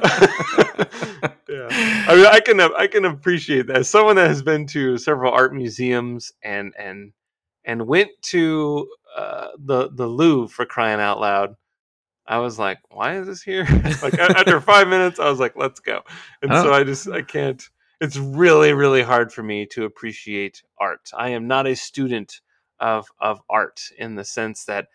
yeah. 1.49 1.67
I 2.07 2.15
mean, 2.15 2.26
I 2.26 2.39
can 2.39 2.59
I 2.59 2.88
can 2.88 3.05
appreciate 3.05 3.67
that. 3.67 3.78
As 3.78 3.89
someone 3.89 4.15
that 4.17 4.28
has 4.28 4.41
been 4.43 4.65
to 4.67 4.97
several 4.97 5.32
art 5.34 5.53
museums 5.53 6.32
and 6.43 6.74
and 6.78 7.13
and 7.65 7.88
went 7.88 8.09
to 8.24 8.88
uh, 9.17 9.47
the 9.63 9.89
the 9.93 10.07
Louvre 10.07 10.49
for 10.49 10.65
crying 10.65 10.99
out 10.99 11.19
loud. 11.19 11.55
I 12.26 12.38
was 12.39 12.57
like, 12.57 12.80
"Why 12.89 13.17
is 13.17 13.28
this 13.28 13.41
here?" 13.43 13.65
like 14.01 14.17
after 14.17 14.59
five 14.61 14.88
minutes, 14.88 15.19
I 15.19 15.30
was 15.30 15.39
like, 15.39 15.55
"Let's 15.55 15.80
go." 15.80 16.01
And 16.41 16.51
Oh. 16.51 16.63
so 16.63 16.74
I 16.74 16.84
just 16.84 17.07
I 17.09 17.21
can't. 17.21 17.61
It's 18.04 18.18
really 18.18 18.74
really 18.74 19.01
hard 19.01 19.32
for 19.32 19.43
me 19.43 19.66
to 19.68 19.86
appreciate 19.86 20.62
art. 20.78 21.10
I 21.18 21.30
am 21.30 21.47
not 21.47 21.68
a 21.68 21.74
student 21.74 22.41
of 22.78 23.08
of 23.18 23.39
art 23.49 23.80
in 23.97 24.16
the 24.16 24.26
sense 24.26 24.66
that 24.66 24.89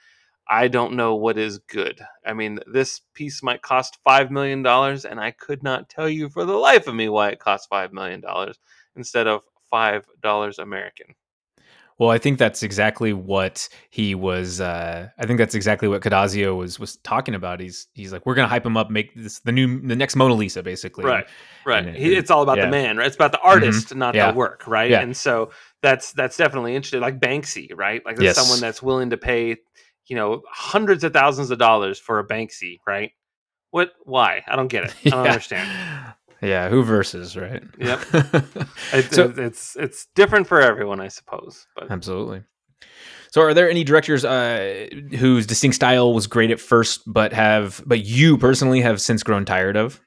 I 0.47 0.69
don't 0.69 0.93
know 0.93 1.15
what 1.15 1.39
is 1.39 1.57
good. 1.57 2.03
I 2.27 2.35
mean, 2.35 2.61
this 2.71 3.01
piece 3.15 3.43
might 3.43 3.63
cost 3.63 3.97
five 4.05 4.31
million 4.31 4.63
dollars, 4.63 5.07
and 5.07 5.19
I 5.19 5.31
could 5.31 5.63
not 5.63 5.89
tell 5.89 6.07
you 6.07 6.29
for 6.29 6.45
the 6.45 6.59
life 6.59 6.87
of 6.87 6.95
me 6.95 7.09
why 7.09 7.31
it 7.31 7.39
cost 7.41 7.71
five 7.71 7.95
million 7.95 8.21
dollars 8.21 8.59
instead 8.95 9.27
of 9.27 9.41
five 9.71 10.05
dollars 10.21 10.59
American. 10.59 11.15
Well, 11.99 12.11
I 12.11 12.19
think 12.19 12.39
that's 12.39 12.63
exactly 12.63 13.13
what 13.13 13.69
he 13.91 14.15
was. 14.15 14.61
Uh, 14.61 15.09
I 15.19 15.27
think 15.27 15.39
that's 15.39 15.57
exactly 15.57 15.89
what 15.89 16.01
Cadazio 16.01 16.57
was 16.57 16.79
was 16.79 16.97
talking 16.99 17.35
about. 17.35 17.59
He's 17.59 17.89
he's 17.95 18.13
like, 18.13 18.25
we're 18.25 18.37
gonna 18.37 18.47
hype 18.49 18.65
him 18.65 18.77
up, 18.77 18.89
make 18.89 19.13
this 19.15 19.41
the 19.41 19.51
new 19.51 19.81
the 19.81 19.97
next 19.97 20.15
Mona 20.15 20.35
Lisa, 20.35 20.63
basically. 20.63 21.05
Right, 21.05 21.27
right. 21.67 21.85
And 21.85 21.97
it- 21.97 22.01
He- 22.01 22.15
it's 22.15 22.31
all 22.31 22.43
about 22.43 22.59
yeah. 22.59 22.67
the 22.67 22.71
man, 22.71 22.97
right? 22.99 23.07
It's 23.09 23.17
about 23.17 23.33
the 23.33 23.41
artist, 23.41 23.95
not 23.97 24.15
Yeah. 24.15 24.31
the 24.31 24.37
work, 24.39 24.65
right? 24.69 24.91
Yeah. 24.91 25.01
And 25.01 25.17
so 25.17 25.51
that's 25.83 26.13
that's 26.13 26.37
definitely 26.37 26.77
interesting. 26.77 27.01
Like 27.01 27.19
Banksy, 27.19 27.71
right? 27.77 28.05
Like 28.07 28.15
there's 28.17 28.37
Yes. 28.37 28.37
someone 28.37 28.61
that's 28.61 28.81
willing 28.81 29.11
to 29.11 29.17
pay, 29.17 29.57
you 30.07 30.15
know, 30.17 30.43
hundreds 30.49 31.03
of 31.03 31.13
thousands 31.13 31.51
of 31.51 31.59
dollars 31.59 31.99
for 31.99 32.21
a 32.21 32.27
Banksy, 32.27 32.79
right? 32.87 33.11
What? 33.71 33.91
Why? 34.05 34.43
I 34.47 34.55
don't 34.57 34.69
get 34.69 34.85
it. 34.85 34.95
I 35.07 35.11
don't 35.11 35.27
understand. 35.27 36.08
Yeah, 36.41 36.69
who 36.69 36.83
versus 36.85 37.37
right? 37.37 37.63
Yep. 37.79 38.01
It, 38.93 39.13
So- 39.13 39.33
it's 39.37 39.77
it's 39.77 40.07
different 40.15 40.47
for 40.47 40.61
everyone, 40.61 41.01
I 41.01 41.09
suppose. 41.09 41.67
But 41.75 41.91
Absolutely. 41.91 42.43
So, 43.31 43.43
are 43.43 43.53
there 43.53 43.69
any 43.69 43.85
directors 43.85 44.25
uh, 44.25 44.87
whose 45.19 45.47
distinct 45.47 45.75
style 45.75 46.15
was 46.15 46.27
great 46.27 46.51
at 46.51 46.61
first, 46.61 47.03
but 47.07 47.33
have 47.35 47.83
but 47.87 48.05
you 48.05 48.39
personally 48.39 48.81
have 48.81 49.01
since 49.01 49.23
grown 49.23 49.45
tired 49.45 49.77
of? 49.77 50.01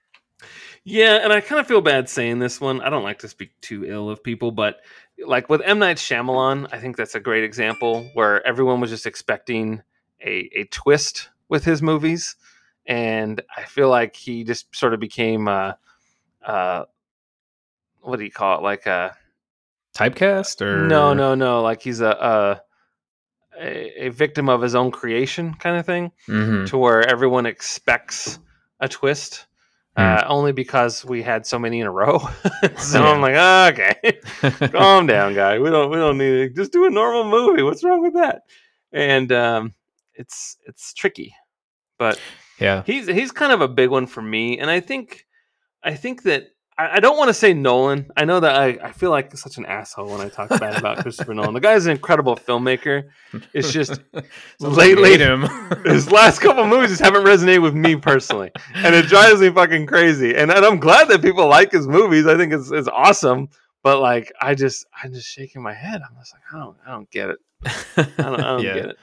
Yeah, 0.84 1.18
and 1.24 1.32
I 1.32 1.42
kind 1.42 1.60
of 1.60 1.68
feel 1.68 1.82
bad 1.82 2.10
saying 2.10 2.40
this 2.40 2.60
one. 2.60 2.82
I 2.82 2.90
don't 2.90 3.04
like 3.04 3.20
to 3.20 3.28
speak 3.28 3.52
too 3.62 3.86
ill 3.86 4.10
of 4.10 4.24
people, 4.24 4.50
but 4.52 4.78
like 5.24 5.50
with 5.50 5.62
M 5.62 5.78
Night 5.78 5.98
Shyamalan, 5.98 6.70
I 6.72 6.80
think 6.80 6.98
that's 6.98 7.14
a 7.14 7.20
great 7.20 7.44
example 7.44 8.10
where 8.16 8.46
everyone 8.48 8.80
was 8.82 8.90
just 8.90 9.06
expecting 9.06 9.84
a 10.26 10.50
a 10.56 10.64
twist 10.72 11.30
with 11.50 11.64
his 11.64 11.84
movies, 11.84 12.36
and 12.88 13.40
I 13.56 13.64
feel 13.66 13.90
like 13.90 14.16
he 14.16 14.44
just 14.44 14.74
sort 14.76 14.96
of 14.96 15.00
became 15.00 15.48
uh 15.48 15.74
uh 16.46 16.86
what 18.02 18.18
do 18.18 18.26
you 18.26 18.32
call 18.32 18.58
it? 18.60 18.64
Like 18.64 18.86
a 18.88 19.16
Typecast 19.96 20.62
or 20.62 20.88
no, 20.88 21.14
no, 21.14 21.36
no, 21.36 21.62
like 21.62 21.82
he's 21.82 22.02
a 22.02 22.10
a 22.10 22.62
a, 23.62 24.06
a 24.06 24.10
victim 24.10 24.50
of 24.50 24.62
his 24.62 24.76
own 24.76 24.92
creation 24.92 25.54
kind 25.56 25.78
of 25.78 25.86
thing 25.86 26.12
Mhm. 26.28 26.68
to 26.70 26.78
where 26.78 27.08
everyone 27.08 27.46
expects 27.46 28.40
a 28.80 28.88
twist. 28.88 29.46
Hmm. 29.98 30.04
Uh, 30.04 30.24
only 30.28 30.54
because 30.54 31.04
we 31.04 31.22
had 31.22 31.46
so 31.46 31.60
many 31.60 31.82
in 31.82 31.86
a 31.88 31.92
row, 31.92 32.20
so 32.78 33.00
Yeah. 33.04 33.12
I'm 33.12 33.20
like, 33.22 33.36
"Ah, 33.38 33.68
okay, 33.72 34.20
calm 34.72 35.06
down, 35.16 35.34
guy. 35.34 35.60
We 35.60 35.70
don't, 35.70 35.90
we 35.92 35.98
don't 35.98 36.18
need 36.18 36.34
it. 36.46 36.56
Just 36.56 36.72
do 36.72 36.86
a 36.86 36.90
normal 36.90 37.26
movie. 37.30 37.62
What's 37.62 37.84
wrong 37.84 38.02
with 38.02 38.14
that? 38.14 38.44
And 38.94 39.30
um, 39.34 39.74
it's 40.14 40.56
it's 40.66 40.94
tricky, 40.94 41.36
but 42.00 42.18
yeah, 42.58 42.84
he's 42.86 43.06
he's 43.08 43.32
kind 43.34 43.52
of 43.52 43.60
a 43.60 43.68
big 43.68 43.90
one 43.90 44.08
for 44.08 44.22
me. 44.22 44.60
And 44.60 44.70
I 44.72 44.80
think 44.80 45.26
I 45.84 45.96
think 45.96 46.24
that 46.24 46.48
I, 46.78 46.98
I 46.98 47.00
don't 47.00 47.18
want 47.18 47.30
to 47.30 47.34
say 47.34 47.54
Nolan. 47.54 48.10
I 48.16 48.26
know 48.26 48.40
that 48.40 48.56
I, 48.56 48.68
I 48.82 48.92
feel 48.92 49.10
like 49.10 49.36
such 49.36 49.58
an 49.58 49.66
asshole 49.66 50.08
when 50.10 50.22
I 50.22 50.30
talk 50.30 50.50
bad 50.50 50.78
about 50.78 50.98
Christopher 51.04 51.34
Nolan. 51.34 51.54
The 51.54 51.60
guy's 51.60 51.86
an 51.86 51.92
incredible 51.92 52.36
filmmaker. 52.36 53.10
It's 53.54 53.72
just 53.80 54.00
like 54.60 54.96
lately- 54.98 55.18
him. 55.18 55.48
his 55.86 56.12
last 56.12 56.40
couple 56.40 56.66
movies 56.68 56.90
just 56.90 57.02
haven't 57.02 57.24
resonated 57.26 57.62
with 57.62 57.74
me 57.76 57.96
personally, 57.96 58.52
and 58.76 58.96
it 58.96 59.08
drives 59.08 59.42
me 59.42 59.50
fucking 59.50 59.86
crazy. 59.88 60.36
And, 60.36 60.52
and 60.52 60.66
I'm 60.66 60.80
glad 60.80 61.08
that 61.10 61.22
people 61.22 61.48
like 61.48 61.72
his 61.72 61.88
movies. 61.88 62.26
I 62.28 62.38
think 62.38 62.54
it's 62.54 62.72
it's 62.72 62.88
awesome. 62.88 63.50
But 63.84 64.00
like, 64.00 64.32
I 64.40 64.54
just 64.54 64.86
I'm 65.04 65.12
just 65.12 65.28
shaking 65.28 65.64
my 65.64 65.74
head. 65.74 66.02
I'm 66.08 66.16
just 66.20 66.34
like, 66.34 66.44
I 66.54 66.60
don't 66.60 66.78
I 66.86 66.92
don't 66.92 67.10
get 67.10 67.30
it. 67.32 67.40
I 67.66 68.04
don't, 68.18 68.40
I 68.40 68.44
don't 68.44 68.64
Yeah. 68.64 68.74
get 68.76 68.86
it. 68.86 68.98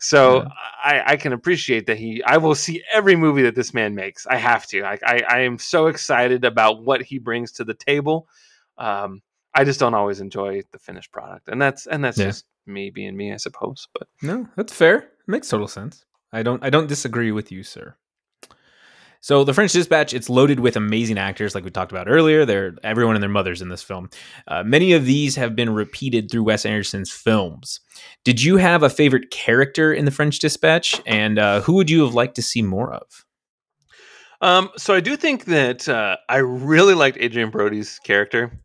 So 0.00 0.38
Yeah. 0.42 0.48
I, 0.82 1.02
I 1.12 1.16
can 1.16 1.32
appreciate 1.32 1.86
that 1.86 1.98
he. 1.98 2.22
I 2.24 2.38
will 2.38 2.54
see 2.54 2.82
every 2.92 3.16
movie 3.16 3.42
that 3.42 3.54
this 3.54 3.72
man 3.74 3.94
makes. 3.94 4.26
I 4.26 4.36
have 4.36 4.66
to. 4.68 4.82
I, 4.82 4.98
I, 5.04 5.22
I 5.28 5.38
am 5.40 5.58
so 5.58 5.86
excited 5.88 6.44
about 6.44 6.82
what 6.82 7.02
he 7.02 7.18
brings 7.18 7.52
to 7.52 7.64
the 7.64 7.74
table. 7.74 8.26
Um, 8.78 9.20
I 9.54 9.64
just 9.64 9.78
don't 9.78 9.94
always 9.94 10.20
enjoy 10.20 10.62
the 10.72 10.78
finished 10.78 11.12
product, 11.12 11.48
and 11.48 11.60
that's 11.60 11.86
and 11.86 12.02
that's 12.02 12.18
Yeah. 12.18 12.26
just 12.28 12.46
me 12.66 12.90
being 12.90 13.16
me, 13.16 13.32
I 13.32 13.36
suppose. 13.36 13.88
But 13.92 14.08
No, 14.22 14.48
that's 14.56 14.72
fair. 14.72 15.10
Makes 15.26 15.48
total 15.48 15.68
sense. 15.68 16.04
I 16.32 16.42
don't 16.42 16.64
I 16.64 16.70
don't 16.70 16.86
disagree 16.86 17.32
with 17.32 17.52
you, 17.52 17.62
sir. 17.62 17.96
So 19.22 19.44
the 19.44 19.52
French 19.52 19.72
Dispatch, 19.72 20.14
it's 20.14 20.30
loaded 20.30 20.60
with 20.60 20.76
amazing 20.76 21.18
actors, 21.18 21.54
like 21.54 21.64
we 21.64 21.70
talked 21.70 21.92
about 21.92 22.08
earlier. 22.08 22.46
They're 22.46 22.74
everyone 22.82 23.16
and 23.16 23.22
their 23.22 23.28
mothers 23.28 23.60
in 23.60 23.68
this 23.68 23.82
film. 23.82 24.08
Uh, 24.48 24.62
many 24.62 24.92
of 24.92 25.04
these 25.04 25.36
have 25.36 25.54
been 25.54 25.70
repeated 25.74 26.30
through 26.30 26.44
Wes 26.44 26.64
Anderson's 26.64 27.10
films. 27.10 27.80
Did 28.24 28.42
you 28.42 28.56
have 28.56 28.82
a 28.82 28.90
favorite 28.90 29.30
character 29.30 29.92
in 29.92 30.06
the 30.06 30.10
French 30.10 30.38
Dispatch, 30.38 31.00
and 31.06 31.38
uh, 31.38 31.60
who 31.60 31.74
would 31.74 31.90
you 31.90 32.02
have 32.04 32.14
liked 32.14 32.36
to 32.36 32.42
see 32.42 32.62
more 32.62 32.92
of? 32.94 33.26
Um, 34.40 34.70
so 34.78 34.94
I 34.94 35.00
do 35.00 35.16
think 35.16 35.44
that 35.46 35.86
uh, 35.86 36.16
I 36.30 36.38
really 36.38 36.94
liked 36.94 37.18
Adrien 37.18 37.50
Brody's 37.50 37.98
character. 37.98 38.58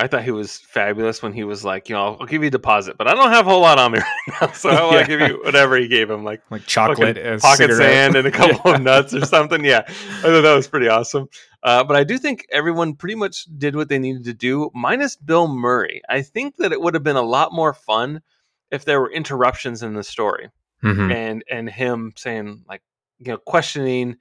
I 0.00 0.06
thought 0.06 0.22
he 0.22 0.30
was 0.30 0.58
fabulous 0.58 1.22
when 1.22 1.32
he 1.32 1.42
was 1.42 1.64
like, 1.64 1.88
you 1.88 1.96
know, 1.96 2.02
I'll, 2.04 2.16
I'll 2.20 2.26
give 2.26 2.42
you 2.42 2.48
a 2.48 2.50
deposit, 2.52 2.96
but 2.96 3.08
I 3.08 3.14
don't 3.14 3.30
have 3.32 3.46
a 3.46 3.50
whole 3.50 3.60
lot 3.60 3.78
on 3.80 3.90
me 3.92 3.98
right 4.28 4.40
now, 4.40 4.52
so 4.52 4.68
I'll 4.70 5.04
give 5.04 5.20
you 5.20 5.40
whatever 5.42 5.76
he 5.76 5.88
gave 5.88 6.08
him, 6.08 6.22
like 6.24 6.40
Like 6.50 6.66
chocolate, 6.66 7.16
pocket 7.40 7.74
sand, 7.74 8.14
and 8.14 8.26
a 8.26 8.30
couple 8.40 8.60
Yeah. 8.70 8.76
of 8.76 8.82
nuts 8.82 9.12
or 9.14 9.26
something. 9.26 9.64
Yeah, 9.64 9.82
I 9.86 9.92
thought 10.22 10.42
that 10.42 10.54
was 10.54 10.68
pretty 10.68 10.88
awesome. 10.88 11.28
Uh, 11.64 11.82
but 11.82 11.96
I 11.96 12.04
do 12.04 12.16
think 12.16 12.46
everyone 12.52 12.94
pretty 12.94 13.16
much 13.16 13.46
did 13.58 13.74
what 13.74 13.88
they 13.88 13.98
needed 13.98 14.24
to 14.26 14.34
do, 14.34 14.70
minus 14.72 15.16
Bill 15.16 15.48
Murray. 15.48 16.00
I 16.08 16.22
think 16.22 16.56
that 16.58 16.70
it 16.70 16.80
would 16.80 16.94
have 16.94 17.02
been 17.02 17.16
a 17.16 17.22
lot 17.22 17.52
more 17.52 17.74
fun 17.74 18.22
if 18.70 18.84
there 18.84 19.00
were 19.00 19.10
interruptions 19.10 19.82
in 19.82 19.94
the 19.94 20.04
story 20.04 20.50
Mhm. 20.84 21.12
and 21.12 21.44
and 21.50 21.68
him 21.68 22.12
saying 22.16 22.62
like 22.68 22.82
you 23.18 23.32
know 23.32 23.38
questioning 23.38 24.16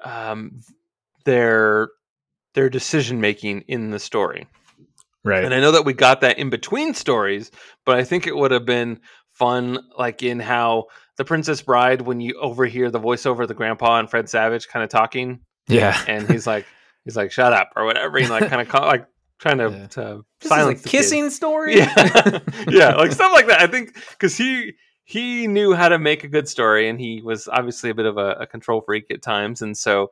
um 0.00 0.62
their 1.24 1.90
their 2.54 2.68
decision 2.68 3.20
making 3.20 3.60
in 3.68 3.90
the 3.90 3.98
story 4.00 4.48
Right. 5.26 5.44
and 5.44 5.52
i 5.52 5.60
know 5.60 5.72
that 5.72 5.84
we 5.84 5.92
got 5.92 6.20
that 6.22 6.38
in 6.38 6.48
between 6.50 6.94
stories 6.94 7.50
but 7.84 7.96
i 7.98 8.04
think 8.04 8.26
it 8.26 8.36
would 8.36 8.50
have 8.52 8.64
been 8.64 9.00
fun 9.32 9.78
like 9.98 10.22
in 10.22 10.40
how 10.40 10.86
the 11.18 11.24
princess 11.24 11.60
bride 11.62 12.02
when 12.02 12.20
you 12.20 12.34
overhear 12.40 12.90
the 12.90 13.00
voiceover 13.00 13.42
of 13.42 13.48
the 13.48 13.54
grandpa 13.54 13.98
and 13.98 14.08
fred 14.10 14.28
savage 14.28 14.68
kind 14.68 14.82
of 14.84 14.88
talking 14.88 15.40
yeah. 15.68 16.00
and 16.08 16.30
he's 16.30 16.46
like 16.46 16.64
he's 17.04 17.16
like 17.16 17.32
shut 17.32 17.52
up 17.52 17.70
or 17.76 17.84
whatever 17.84 18.18
you 18.18 18.26
know, 18.28 18.34
like 18.38 18.48
kind 18.48 18.62
of 18.62 18.68
call, 18.68 18.82
like 18.86 19.06
trying 19.38 19.58
to, 19.58 19.68
Yeah. 19.70 19.86
to 19.88 20.24
This 20.40 20.44
is 20.44 20.48
silence 20.48 20.80
a 20.80 20.82
the 20.84 20.88
kid. 20.88 20.96
kissing 20.98 21.30
story. 21.30 21.76
yeah 21.76 22.38
yeah 22.68 22.94
like 22.94 23.12
stuff 23.12 23.32
like 23.32 23.46
that 23.48 23.60
i 23.60 23.66
think 23.66 23.94
because 24.10 24.36
he 24.36 24.72
he 25.04 25.46
knew 25.46 25.72
how 25.74 25.88
to 25.88 25.98
make 25.98 26.24
a 26.24 26.28
good 26.28 26.48
story 26.48 26.88
and 26.88 26.98
he 27.00 27.20
was 27.22 27.46
obviously 27.48 27.90
a 27.90 27.94
bit 27.94 28.06
of 28.06 28.16
a, 28.16 28.30
a 28.40 28.46
control 28.46 28.80
freak 28.80 29.04
at 29.10 29.22
times 29.22 29.60
and 29.62 29.76
so 29.76 30.10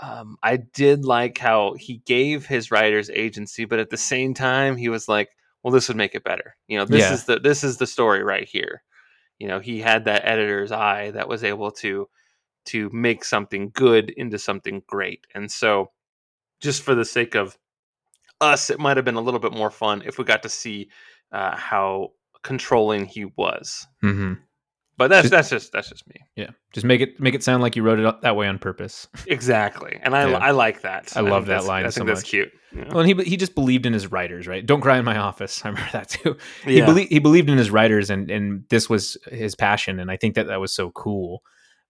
um, 0.00 0.36
i 0.42 0.56
did 0.56 1.04
like 1.04 1.38
how 1.38 1.74
he 1.74 1.98
gave 2.06 2.46
his 2.46 2.70
writers 2.70 3.10
agency 3.10 3.64
but 3.64 3.78
at 3.78 3.90
the 3.90 3.96
same 3.96 4.34
time 4.34 4.76
he 4.76 4.88
was 4.88 5.08
like 5.08 5.30
well 5.62 5.72
this 5.72 5.88
would 5.88 5.96
make 5.96 6.14
it 6.14 6.24
better 6.24 6.56
you 6.66 6.78
know 6.78 6.84
this 6.84 7.00
Yeah. 7.08 7.14
is 7.14 7.24
the 7.24 7.38
this 7.38 7.64
is 7.64 7.76
the 7.78 7.86
story 7.86 8.22
right 8.22 8.48
here 8.48 8.82
you 9.38 9.48
know 9.48 9.60
he 9.60 9.80
had 9.80 10.04
that 10.04 10.24
editor's 10.24 10.72
eye 10.72 11.10
that 11.12 11.28
was 11.28 11.44
able 11.44 11.70
to 11.72 12.08
to 12.66 12.90
make 12.92 13.24
something 13.24 13.70
good 13.74 14.10
into 14.10 14.38
something 14.38 14.82
great 14.86 15.26
and 15.34 15.50
so 15.50 15.90
just 16.60 16.82
for 16.82 16.94
the 16.94 17.04
sake 17.04 17.34
of 17.34 17.56
us 18.40 18.70
it 18.70 18.78
might 18.78 18.96
have 18.96 19.04
been 19.04 19.16
a 19.16 19.20
little 19.20 19.40
bit 19.40 19.52
more 19.52 19.70
fun 19.70 20.02
if 20.06 20.18
we 20.18 20.24
got 20.24 20.42
to 20.42 20.48
see 20.48 20.88
uh, 21.32 21.56
how 21.56 22.12
controlling 22.42 23.04
he 23.04 23.24
was. 23.36 23.86
hmm 24.00 24.34
But 24.98 25.08
that's 25.08 25.30
Just- 25.30 25.30
that's 25.30 25.48
just 25.50 25.72
that's 25.72 25.88
just 25.88 26.06
me. 26.08 26.16
Yeah, 26.36 26.50
just 26.74 26.84
make 26.84 27.00
it 27.00 27.18
make 27.20 27.34
it 27.34 27.42
sound 27.44 27.62
like 27.62 27.76
you 27.76 27.82
wrote 27.84 28.00
it 28.00 28.20
that 28.22 28.36
way 28.36 28.46
on 28.48 28.58
purpose. 28.58 29.06
Exactly, 29.28 29.98
and 30.02 30.14
I 30.14 30.28
Yeah. 30.28 30.36
I 30.38 30.50
like 30.50 30.82
that. 30.82 31.16
I 31.16 31.20
love 31.20 31.46
think 31.46 31.60
that 31.60 31.64
line 31.64 31.86
I 31.86 31.90
so 31.90 32.00
think 32.00 32.08
that's 32.08 32.20
much. 32.22 32.30
cute. 32.30 32.50
Yeah. 32.74 32.88
Well, 32.88 33.00
and 33.00 33.08
he 33.20 33.24
he 33.30 33.36
just 33.36 33.54
believed 33.54 33.86
in 33.86 33.92
his 33.92 34.10
writers, 34.10 34.46
right? 34.48 34.66
Don't 34.66 34.80
cry 34.80 34.98
in 34.98 35.04
my 35.04 35.16
office. 35.16 35.62
I 35.64 35.68
remember 35.68 35.88
that 35.92 36.08
too. 36.10 36.36
He 36.64 36.78
Yeah. 36.78 36.84
believed 36.86 37.10
he 37.12 37.18
believed 37.20 37.48
in 37.48 37.56
his 37.58 37.70
writers, 37.70 38.10
and 38.10 38.30
and 38.30 38.64
this 38.70 38.90
was 38.90 39.16
his 39.30 39.54
passion, 39.54 40.00
and 40.00 40.10
I 40.10 40.16
think 40.16 40.34
that 40.34 40.48
that 40.48 40.60
was 40.60 40.72
so 40.74 40.90
cool. 40.90 41.42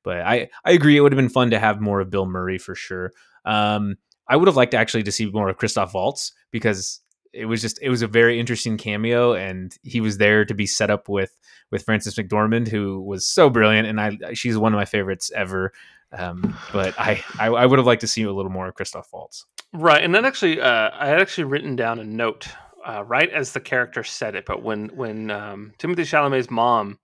But 0.04 0.18
I 0.20 0.50
I 0.64 0.72
agree, 0.72 0.96
it 0.96 1.00
would 1.00 1.12
have 1.12 1.16
been 1.18 1.28
fun 1.30 1.50
to 1.50 1.58
have 1.58 1.80
more 1.80 2.00
of 2.00 2.10
Bill 2.10 2.26
Murray 2.26 2.58
for 2.58 2.74
sure. 2.74 3.12
Um, 3.46 3.96
I 4.28 4.36
would 4.36 4.46
have 4.48 4.56
liked 4.56 4.74
actually 4.74 5.04
to 5.04 5.12
see 5.12 5.26
more 5.30 5.48
of 5.48 5.56
Christoph 5.56 5.94
Waltz 5.94 6.32
because 6.50 7.00
it 7.32 7.46
was 7.46 7.60
just 7.60 7.78
it 7.82 7.90
was 7.90 8.02
a 8.02 8.06
very 8.06 8.38
interesting 8.38 8.76
cameo, 8.76 9.34
and 9.34 9.76
he 9.82 10.00
was 10.00 10.18
there 10.18 10.44
to 10.44 10.54
be 10.54 10.66
set 10.66 10.90
up 10.90 11.08
with 11.08 11.38
with 11.70 11.84
Frances 11.84 12.14
McDormand, 12.14 12.68
who 12.68 13.00
was 13.00 13.26
so 13.26 13.50
brilliant, 13.50 13.88
and 13.88 14.00
I 14.00 14.34
she's 14.34 14.56
one 14.56 14.72
of 14.72 14.78
my 14.78 14.84
favorites 14.84 15.30
ever. 15.34 15.72
Um, 16.10 16.56
but 16.72 16.98
I, 16.98 17.22
I 17.38 17.48
I 17.48 17.66
would 17.66 17.78
have 17.78 17.86
liked 17.86 18.00
to 18.00 18.06
see 18.06 18.22
a 18.22 18.32
little 18.32 18.50
more 18.50 18.68
of 18.68 18.74
Christoph 18.74 19.08
Waltz. 19.12 19.44
Right, 19.72 20.02
and 20.02 20.14
then 20.14 20.24
actually, 20.24 20.60
uh, 20.60 20.90
I 20.94 21.08
had 21.08 21.20
actually 21.20 21.44
written 21.44 21.76
down 21.76 21.98
a 21.98 22.04
note 22.04 22.48
uh, 22.86 23.04
right 23.04 23.28
as 23.30 23.52
the 23.52 23.60
character 23.60 24.02
said 24.02 24.34
it. 24.34 24.46
But 24.46 24.62
when 24.62 24.88
when 24.96 25.30
um, 25.30 25.74
Timothée 25.78 25.98
Chalamet's 25.98 26.50
mom 26.50 26.98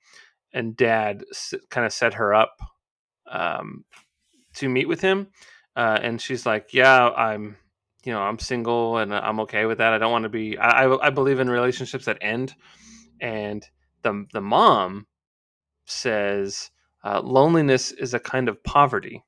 and 0.53 0.77
dad 0.77 1.25
s- 1.31 1.55
kind 1.69 1.85
of 1.85 1.93
set 1.93 2.15
her 2.15 2.33
up 2.33 2.57
um, 3.31 3.85
to 4.55 4.69
meet 4.69 4.89
with 4.89 5.03
him, 5.03 5.29
uh, 5.77 5.99
and 6.01 6.21
she's 6.21 6.47
like, 6.47 6.73
"Yeah, 6.73 7.11
I'm, 7.11 7.57
you 8.05 8.13
know, 8.13 8.21
I'm 8.21 8.39
single 8.39 8.99
and 8.99 9.15
I'm 9.15 9.41
okay 9.41 9.67
with 9.67 9.79
that. 9.79 9.93
I 9.93 9.99
don't 9.99 10.13
want 10.13 10.25
to 10.25 10.29
be. 10.29 10.59
I, 10.59 10.85
I 10.85 11.07
I 11.07 11.11
believe 11.11 11.41
in 11.41 11.51
relationships 11.51 12.05
that 12.07 12.19
end." 12.21 12.55
And 13.21 13.67
the 14.03 14.27
the 14.33 14.41
mom 14.41 15.07
says, 15.87 16.71
uh, 17.05 17.21
"Loneliness 17.23 17.93
is 17.93 18.15
a 18.15 18.21
kind 18.21 18.49
of 18.49 18.63
poverty," 18.65 19.25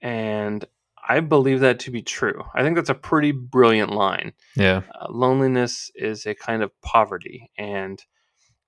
and 0.00 0.64
I 1.10 1.20
believe 1.20 1.60
that 1.60 1.80
to 1.80 1.90
be 1.90 2.02
true. 2.02 2.44
I 2.54 2.62
think 2.62 2.76
that's 2.76 2.90
a 2.90 2.94
pretty 2.94 3.32
brilliant 3.32 3.90
line. 3.90 4.32
Yeah. 4.54 4.82
Uh, 4.94 5.06
loneliness 5.10 5.90
is 5.94 6.26
a 6.26 6.34
kind 6.36 6.62
of 6.62 6.78
poverty. 6.82 7.50
And 7.58 8.00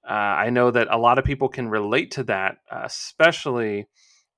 uh, 0.08 0.12
I 0.12 0.50
know 0.50 0.70
that 0.70 0.88
a 0.90 0.98
lot 0.98 1.18
of 1.18 1.24
people 1.24 1.48
can 1.48 1.68
relate 1.68 2.10
to 2.12 2.24
that, 2.24 2.56
uh, 2.70 2.82
especially 2.84 3.86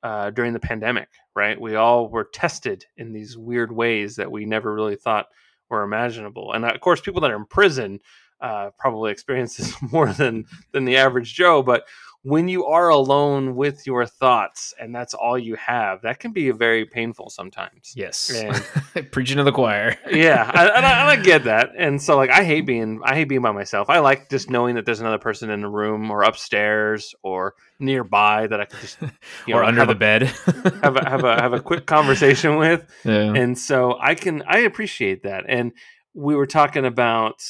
uh, 0.04 0.30
during 0.30 0.52
the 0.52 0.60
pandemic, 0.60 1.08
right? 1.34 1.58
We 1.58 1.76
all 1.76 2.10
were 2.10 2.28
tested 2.32 2.84
in 2.98 3.12
these 3.12 3.38
weird 3.38 3.72
ways 3.72 4.16
that 4.16 4.30
we 4.30 4.44
never 4.44 4.72
really 4.72 4.96
thought 4.96 5.26
were 5.70 5.82
imaginable. 5.82 6.52
And 6.52 6.64
uh, 6.64 6.68
of 6.68 6.80
course, 6.82 7.00
people 7.00 7.22
that 7.22 7.30
are 7.30 7.36
in 7.36 7.46
prison 7.46 8.00
uh, 8.44 8.70
probably 8.78 9.10
experiences 9.10 9.74
more 9.92 10.12
than, 10.12 10.44
than 10.72 10.84
the 10.84 10.98
average 10.98 11.34
Joe. 11.34 11.62
But 11.62 11.84
when 12.24 12.48
you 12.48 12.64
are 12.64 12.88
alone 12.88 13.54
with 13.54 13.86
your 13.86 14.06
thoughts 14.06 14.72
and 14.80 14.94
that's 14.94 15.12
all 15.12 15.38
you 15.38 15.56
have, 15.56 16.02
that 16.02 16.18
can 16.20 16.32
be 16.32 16.50
very 16.50 16.84
painful 16.86 17.28
sometimes. 17.30 17.92
Yes. 17.94 18.30
And- 18.34 19.10
Preaching 19.12 19.36
to 19.38 19.44
the 19.44 19.52
choir. 19.52 19.96
yeah, 20.10 20.50
I, 20.54 20.66
and, 20.68 20.86
I, 20.86 21.00
and 21.00 21.08
I 21.10 21.16
get 21.16 21.44
that, 21.52 21.70
and 21.76 22.00
so 22.00 22.16
like 22.16 22.30
I 22.30 22.44
hate 22.44 22.62
being 22.62 23.00
I 23.04 23.14
hate 23.14 23.24
being 23.24 23.42
by 23.42 23.50
myself. 23.52 23.90
I 23.90 23.98
like 23.98 24.30
just 24.30 24.48
knowing 24.48 24.76
that 24.76 24.86
there's 24.86 25.00
another 25.00 25.18
person 25.18 25.50
in 25.50 25.60
the 25.60 25.68
room 25.68 26.10
or 26.10 26.22
upstairs 26.22 27.14
or 27.22 27.54
nearby 27.78 28.46
that 28.46 28.60
I 28.60 28.66
can 28.66 28.80
just 28.80 28.98
you 29.46 29.54
or 29.54 29.64
under 29.64 29.84
the 29.84 29.92
a, 29.92 29.96
bed. 29.96 30.22
have 30.22 30.96
a 30.96 31.08
have 31.08 31.24
a 31.24 31.40
have 31.40 31.52
a 31.52 31.60
quick 31.60 31.86
conversation 31.86 32.56
with, 32.56 32.88
yeah. 33.04 33.34
and 33.34 33.58
so 33.58 33.98
I 34.00 34.14
can 34.14 34.42
I 34.46 34.60
appreciate 34.60 35.24
that. 35.24 35.44
And 35.48 35.72
we 36.14 36.36
were 36.36 36.46
talking 36.46 36.84
about 36.86 37.42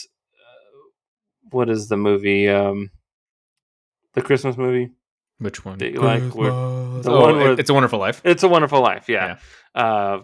what 1.55 1.71
is 1.71 1.89
the 1.89 1.97
movie, 1.97 2.49
um, 2.49 2.91
the 4.15 4.23
Christmas 4.23 4.57
movie? 4.57 4.91
Which 5.39 5.65
one? 5.65 5.79
that 5.79 5.93
you 5.93 6.01
like 6.01 6.35
where- 6.35 6.51
the 6.51 7.11
oh, 7.11 7.21
one 7.21 7.37
where- 7.37 7.59
it's 7.61 7.71
a 7.71 7.75
Wonderful 7.75 7.99
Life. 7.99 8.21
It's 8.25 8.43
a 8.43 8.49
Wonderful 8.49 8.81
Life. 8.81 9.09
Yeah. 9.09 9.39
Uh, 9.75 10.21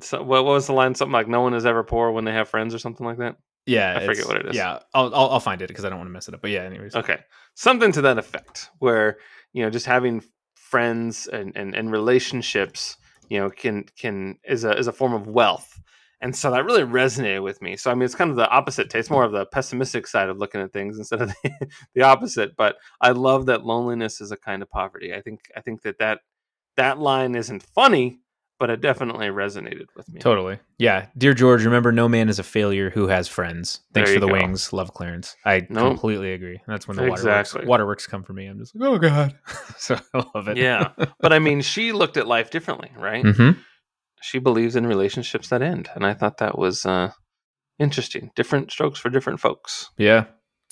so, 0.00 0.22
what, 0.22 0.44
what 0.44 0.52
was 0.52 0.66
the 0.66 0.72
line? 0.72 0.94
Something 0.94 1.12
like 1.12 1.28
"No 1.28 1.40
one 1.40 1.54
is 1.54 1.64
ever 1.64 1.82
poor 1.82 2.10
when 2.10 2.24
they 2.24 2.32
have 2.32 2.48
friends" 2.48 2.74
or 2.74 2.78
something 2.78 3.06
like 3.06 3.18
that. 3.18 3.36
Yeah, 3.64 3.96
I 3.96 4.04
forget 4.04 4.26
what 4.26 4.36
it 4.36 4.46
is. 4.50 4.56
Yeah, 4.56 4.80
I'll 4.92 5.14
I'll, 5.14 5.30
I'll 5.30 5.40
find 5.40 5.62
it 5.62 5.68
because 5.68 5.84
I 5.84 5.88
don't 5.88 5.98
want 5.98 6.08
to 6.08 6.12
mess 6.12 6.28
it 6.28 6.34
up. 6.34 6.42
But 6.42 6.50
yeah, 6.50 6.62
anyways. 6.62 6.94
Okay, 6.94 7.20
something 7.54 7.92
to 7.92 8.02
that 8.02 8.18
effect, 8.18 8.68
where 8.80 9.18
you 9.52 9.62
know 9.62 9.70
just 9.70 9.86
having 9.86 10.22
friends 10.56 11.26
and, 11.26 11.52
and, 11.54 11.74
and 11.74 11.92
relationships, 11.92 12.96
you 13.28 13.38
know, 13.38 13.50
can 13.50 13.84
can 13.96 14.38
is 14.44 14.64
a 14.64 14.76
is 14.76 14.88
a 14.88 14.92
form 14.92 15.14
of 15.14 15.26
wealth, 15.26 15.80
and 16.22 16.34
so 16.34 16.50
that 16.52 16.64
really 16.64 16.82
resonated 16.84 17.42
with 17.42 17.60
me. 17.60 17.76
So 17.76 17.90
I 17.90 17.94
mean, 17.94 18.04
it's 18.04 18.14
kind 18.14 18.30
of 18.30 18.36
the 18.36 18.48
opposite 18.48 18.88
taste, 18.88 19.10
more 19.10 19.24
of 19.24 19.32
the 19.32 19.44
pessimistic 19.44 20.06
side 20.06 20.28
of 20.30 20.38
looking 20.38 20.60
at 20.62 20.72
things 20.72 20.96
instead 20.98 21.20
of 21.20 21.28
the, 21.42 21.68
the 21.94 22.02
opposite. 22.02 22.56
But 22.56 22.76
I 23.00 23.10
love 23.10 23.46
that 23.46 23.66
loneliness 23.66 24.20
is 24.20 24.30
a 24.32 24.36
kind 24.36 24.62
of 24.62 24.70
poverty. 24.70 25.12
I 25.12 25.20
think 25.20 25.40
I 25.56 25.60
think 25.60 25.82
that 25.82 25.98
that 25.98 26.20
that 26.78 26.98
line 26.98 27.34
isn't 27.34 27.62
funny, 27.74 28.20
but 28.58 28.70
it 28.70 28.80
definitely 28.80 29.26
resonated 29.26 29.86
with 29.96 30.08
me. 30.10 30.20
Totally. 30.20 30.58
Yeah. 30.78 31.06
Dear 31.18 31.34
George, 31.34 31.64
remember 31.64 31.92
no 31.92 32.08
man 32.08 32.28
is 32.28 32.38
a 32.38 32.42
failure 32.44 32.88
who 32.90 33.08
has 33.08 33.28
friends. 33.28 33.80
Thanks 33.92 34.12
for 34.14 34.20
the 34.20 34.26
go. 34.28 34.32
wings. 34.32 34.72
Love 34.72 34.94
Clarence. 34.94 35.36
I 35.44 35.66
Nope. 35.68 35.88
completely 35.90 36.32
agree. 36.32 36.60
That's 36.66 36.88
when 36.88 36.96
the 36.96 37.04
Exactly. 37.04 37.58
waterworks 37.66 37.68
waterworks 37.68 38.06
come 38.06 38.22
for 38.22 38.32
me. 38.32 38.46
I'm 38.46 38.58
just 38.58 38.74
like, 38.74 38.88
oh 38.88 38.98
god. 38.98 39.36
so 39.76 39.98
I 40.14 40.24
love 40.34 40.48
it. 40.48 40.56
Yeah, 40.56 40.92
but 41.20 41.32
I 41.32 41.40
mean, 41.40 41.60
she 41.60 41.92
looked 41.92 42.16
at 42.16 42.26
life 42.26 42.50
differently, 42.50 42.90
right? 42.96 43.26
hmm 43.26 43.50
she 44.22 44.38
believes 44.38 44.76
in 44.76 44.86
relationships 44.86 45.48
that 45.48 45.62
end 45.62 45.88
and 45.94 46.06
i 46.06 46.14
thought 46.14 46.38
that 46.38 46.56
was 46.58 46.86
uh 46.86 47.10
interesting 47.78 48.30
different 48.36 48.70
strokes 48.70 48.98
for 48.98 49.10
different 49.10 49.40
folks 49.40 49.90
Yeah. 49.98 50.24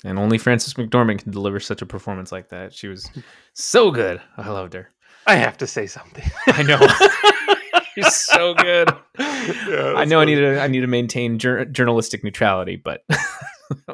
And 0.03 0.17
only 0.17 0.39
Frances 0.39 0.73
McDormand 0.73 1.19
can 1.19 1.31
deliver 1.31 1.59
such 1.59 1.83
a 1.83 1.85
performance 1.85 2.31
like 2.31 2.49
that. 2.49 2.73
She 2.73 2.87
was 2.87 3.07
so 3.53 3.91
good. 3.91 4.19
I 4.35 4.49
loved 4.49 4.73
her. 4.73 4.89
i 5.27 5.35
have 5.35 5.57
to 5.59 5.67
say 5.67 5.85
something 5.85 6.23
I 6.47 6.63
know. 6.63 6.79
She's 7.93 8.15
so 8.15 8.55
good. 8.55 8.89
Yeah, 9.19 9.93
I 9.95 10.05
know 10.05 10.19
I 10.19 10.25
need 10.25 10.35
to 10.35 10.59
I 10.59 10.67
need 10.67 10.79
to 10.81 10.87
maintain 10.87 11.37
jour- 11.37 11.65
journalistic 11.65 12.23
neutrality, 12.23 12.77
but 12.77 13.03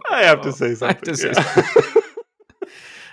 i 0.10 0.22
have 0.24 0.40
to 0.42 0.54
say 0.60 0.72
I 0.72 0.74
something 0.76 0.88
have 0.96 1.02
to 1.02 1.18
say 1.18 1.32
yeah. 1.36 1.87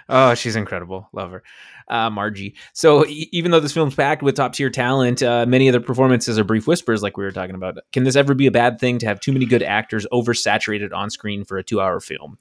Oh, 0.09 0.35
she's 0.35 0.57
incredible. 0.57 1.09
Love 1.13 1.31
her. 1.31 1.43
Uh, 1.89 2.09
Margie. 2.11 2.55
So 2.73 3.07
e- 3.07 3.29
even 3.33 3.51
though 3.51 3.61
this 3.61 3.73
film's 3.73 3.95
packed 3.95 4.23
with 4.23 4.37
top 4.37 4.55
tier 4.55 4.71
talent, 4.71 5.23
uh, 5.23 5.45
many 5.47 5.69
of 5.69 5.73
the 5.73 5.81
performances 5.81 6.39
are 6.39 6.45
brief 6.45 6.67
whispers, 6.67 7.03
like 7.03 7.17
we 7.17 7.25
were 7.25 7.33
talking 7.33 7.55
about. 7.55 7.79
Can 7.93 8.05
this 8.05 8.17
ever 8.17 8.35
be 8.35 8.47
a 8.47 8.51
bad 8.51 8.79
thing 8.79 8.99
to 8.99 9.07
have 9.07 9.21
too 9.21 9.33
many 9.33 9.45
good 9.45 9.63
actors 9.63 10.07
oversaturated 10.13 10.93
on 10.95 11.11
screen 11.11 11.45
for 11.45 11.59
a 11.59 11.63
two 11.63 11.81
hour 11.81 12.01
film? 12.01 12.39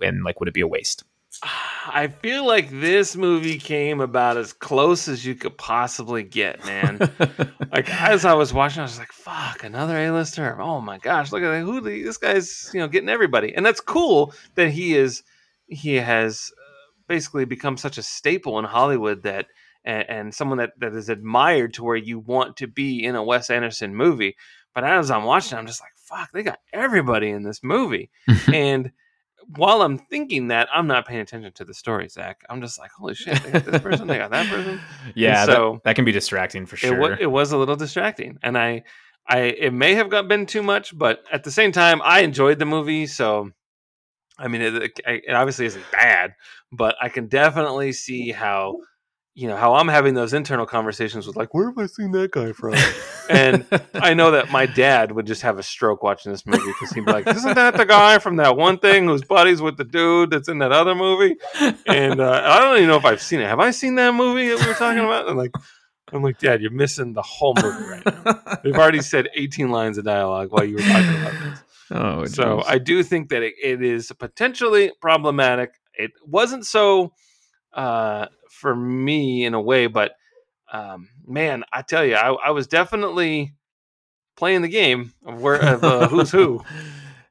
And 0.00 0.24
like, 0.24 0.40
would 0.40 0.48
it 0.48 0.54
be 0.54 0.62
a 0.62 0.68
waste? 0.68 1.04
i 1.42 2.08
feel 2.08 2.44
like 2.44 2.68
this 2.70 3.14
movie 3.14 3.58
came 3.58 4.00
about 4.00 4.36
as 4.36 4.52
close 4.52 5.06
as 5.06 5.24
you 5.24 5.34
could 5.34 5.56
possibly 5.56 6.22
get 6.24 6.64
man 6.64 6.98
like 7.72 7.88
as 8.02 8.24
i 8.24 8.34
was 8.34 8.52
watching 8.52 8.80
i 8.80 8.82
was 8.82 8.98
like 8.98 9.12
fuck 9.12 9.62
another 9.62 9.96
a-lister 9.98 10.60
oh 10.60 10.80
my 10.80 10.98
gosh 10.98 11.30
look 11.30 11.42
at 11.42 11.50
that. 11.50 11.62
who 11.62 11.80
this 11.80 12.16
guy's 12.16 12.70
you 12.74 12.80
know 12.80 12.88
getting 12.88 13.08
everybody 13.08 13.54
and 13.54 13.64
that's 13.64 13.80
cool 13.80 14.34
that 14.56 14.70
he 14.70 14.96
is 14.96 15.22
he 15.68 15.94
has 15.94 16.50
basically 17.08 17.44
become 17.44 17.76
such 17.76 17.98
a 17.98 18.02
staple 18.02 18.58
in 18.58 18.64
hollywood 18.64 19.22
that 19.22 19.46
and, 19.84 20.08
and 20.08 20.34
someone 20.34 20.58
that, 20.58 20.72
that 20.78 20.94
is 20.94 21.08
admired 21.08 21.74
to 21.74 21.82
where 21.84 21.96
you 21.96 22.18
want 22.18 22.56
to 22.58 22.66
be 22.66 23.02
in 23.04 23.14
a 23.16 23.22
wes 23.22 23.50
anderson 23.50 23.94
movie 23.94 24.36
but 24.74 24.84
as 24.84 25.10
i'm 25.10 25.24
watching 25.24 25.58
i'm 25.58 25.66
just 25.66 25.80
like 25.80 25.92
fuck 25.96 26.30
they 26.32 26.42
got 26.42 26.58
everybody 26.72 27.28
in 27.30 27.42
this 27.42 27.62
movie 27.64 28.10
and 28.52 28.92
while 29.56 29.80
I'm 29.80 29.96
thinking 29.96 30.48
that, 30.48 30.68
I'm 30.74 30.86
not 30.86 31.06
paying 31.06 31.20
attention 31.20 31.50
to 31.54 31.64
the 31.64 31.72
story, 31.72 32.06
Zach. 32.10 32.42
I'm 32.50 32.60
just 32.60 32.78
like, 32.78 32.90
holy 32.90 33.14
shit, 33.14 33.42
they 33.42 33.50
got 33.52 33.64
this 33.64 33.80
person, 33.80 34.06
they 34.06 34.18
got 34.18 34.30
that 34.30 34.46
person. 34.48 34.78
yeah, 35.14 35.40
And 35.40 35.48
that- 35.48 35.54
so- 35.54 35.80
that, 35.84 35.96
can 35.96 36.04
be 36.04 36.12
distracting 36.12 36.66
for 36.66 36.74
It, 36.76 36.80
sure. 36.80 37.12
it 37.18 37.30
was 37.30 37.52
a 37.52 37.56
little 37.56 37.76
distracting, 37.76 38.38
and 38.42 38.58
I, 38.58 38.82
I, 39.26 39.38
it 39.44 39.72
may 39.72 39.94
have 39.94 40.10
got 40.10 40.28
been 40.28 40.44
too 40.44 40.62
much, 40.62 40.96
but 40.98 41.24
at 41.32 41.44
the 41.44 41.50
same 41.50 41.72
time, 41.72 42.02
I 42.04 42.20
enjoyed 42.20 42.58
the 42.58 42.66
movie. 42.66 43.06
So, 43.06 43.52
I 44.38 44.48
mean, 44.48 44.62
it, 44.62 45.00
it, 45.06 45.34
obviously 45.34 45.66
isn't 45.66 45.84
bad, 45.90 46.34
but 46.72 46.96
I 47.00 47.08
can 47.08 47.26
definitely 47.26 47.92
see 47.92 48.30
how, 48.30 48.78
you 49.34 49.48
know, 49.48 49.56
how 49.56 49.74
I'm 49.74 49.88
having 49.88 50.14
those 50.14 50.32
internal 50.32 50.66
conversations 50.66 51.26
with 51.26 51.36
like, 51.36 51.54
where 51.54 51.66
have 51.66 51.78
I 51.78 51.86
seen 51.86 52.12
that 52.12 52.30
guy 52.30 52.52
from? 52.52 52.74
and 53.28 53.66
I 53.94 54.14
know 54.14 54.32
that 54.32 54.50
my 54.50 54.66
dad 54.66 55.12
would 55.12 55.26
just 55.26 55.42
have 55.42 55.58
a 55.58 55.62
stroke 55.62 56.02
watching 56.02 56.32
this 56.32 56.46
movie 56.46 56.66
because 56.66 56.90
he'd 56.92 57.04
be 57.04 57.12
like, 57.12 57.26
"Isn't 57.26 57.54
that 57.54 57.76
the 57.76 57.84
guy 57.84 58.18
from 58.18 58.36
that 58.36 58.56
one 58.56 58.78
thing 58.78 59.06
who's 59.06 59.22
buddies 59.22 59.60
with 59.60 59.76
the 59.76 59.84
dude 59.84 60.30
that's 60.30 60.48
in 60.48 60.58
that 60.58 60.72
other 60.72 60.94
movie?" 60.94 61.36
And 61.86 62.20
uh, 62.20 62.42
I 62.44 62.60
don't 62.60 62.76
even 62.76 62.88
know 62.88 62.96
if 62.96 63.04
I've 63.04 63.22
seen 63.22 63.40
it. 63.40 63.48
Have 63.48 63.60
I 63.60 63.70
seen 63.70 63.96
that 63.96 64.14
movie 64.14 64.48
that 64.48 64.60
we 64.60 64.66
were 64.66 64.74
talking 64.74 65.00
about? 65.00 65.28
And 65.28 65.36
like, 65.36 65.52
I'm 66.12 66.22
like, 66.22 66.38
Dad, 66.38 66.62
you're 66.62 66.70
missing 66.70 67.12
the 67.12 67.22
whole 67.22 67.54
movie 67.62 67.84
right 67.84 68.02
now. 68.06 68.58
We've 68.64 68.76
already 68.76 69.02
said 69.02 69.28
18 69.34 69.70
lines 69.70 69.98
of 69.98 70.04
dialogue 70.04 70.50
while 70.50 70.64
you 70.64 70.76
were 70.76 70.82
talking 70.82 71.20
about 71.20 71.32
this. 71.32 71.62
Oh, 71.90 72.24
So. 72.26 72.62
I 72.66 72.78
do 72.78 73.02
think 73.02 73.30
that 73.30 73.42
it, 73.42 73.54
it 73.62 73.82
is 73.82 74.12
potentially 74.18 74.92
problematic. 75.00 75.74
It 75.94 76.12
wasn't 76.24 76.66
so 76.66 77.12
uh, 77.72 78.26
for 78.50 78.74
me 78.74 79.44
in 79.44 79.54
a 79.54 79.60
way, 79.60 79.86
but 79.86 80.12
um, 80.72 81.08
man, 81.26 81.64
I 81.72 81.82
tell 81.82 82.04
you, 82.04 82.14
I, 82.14 82.32
I 82.32 82.50
was 82.50 82.66
definitely 82.66 83.54
playing 84.36 84.62
the 84.62 84.68
game 84.68 85.12
of 85.24 85.40
where 85.40 85.56
of 85.56 85.84
uh, 85.84 86.08
who's 86.08 86.30
who. 86.30 86.62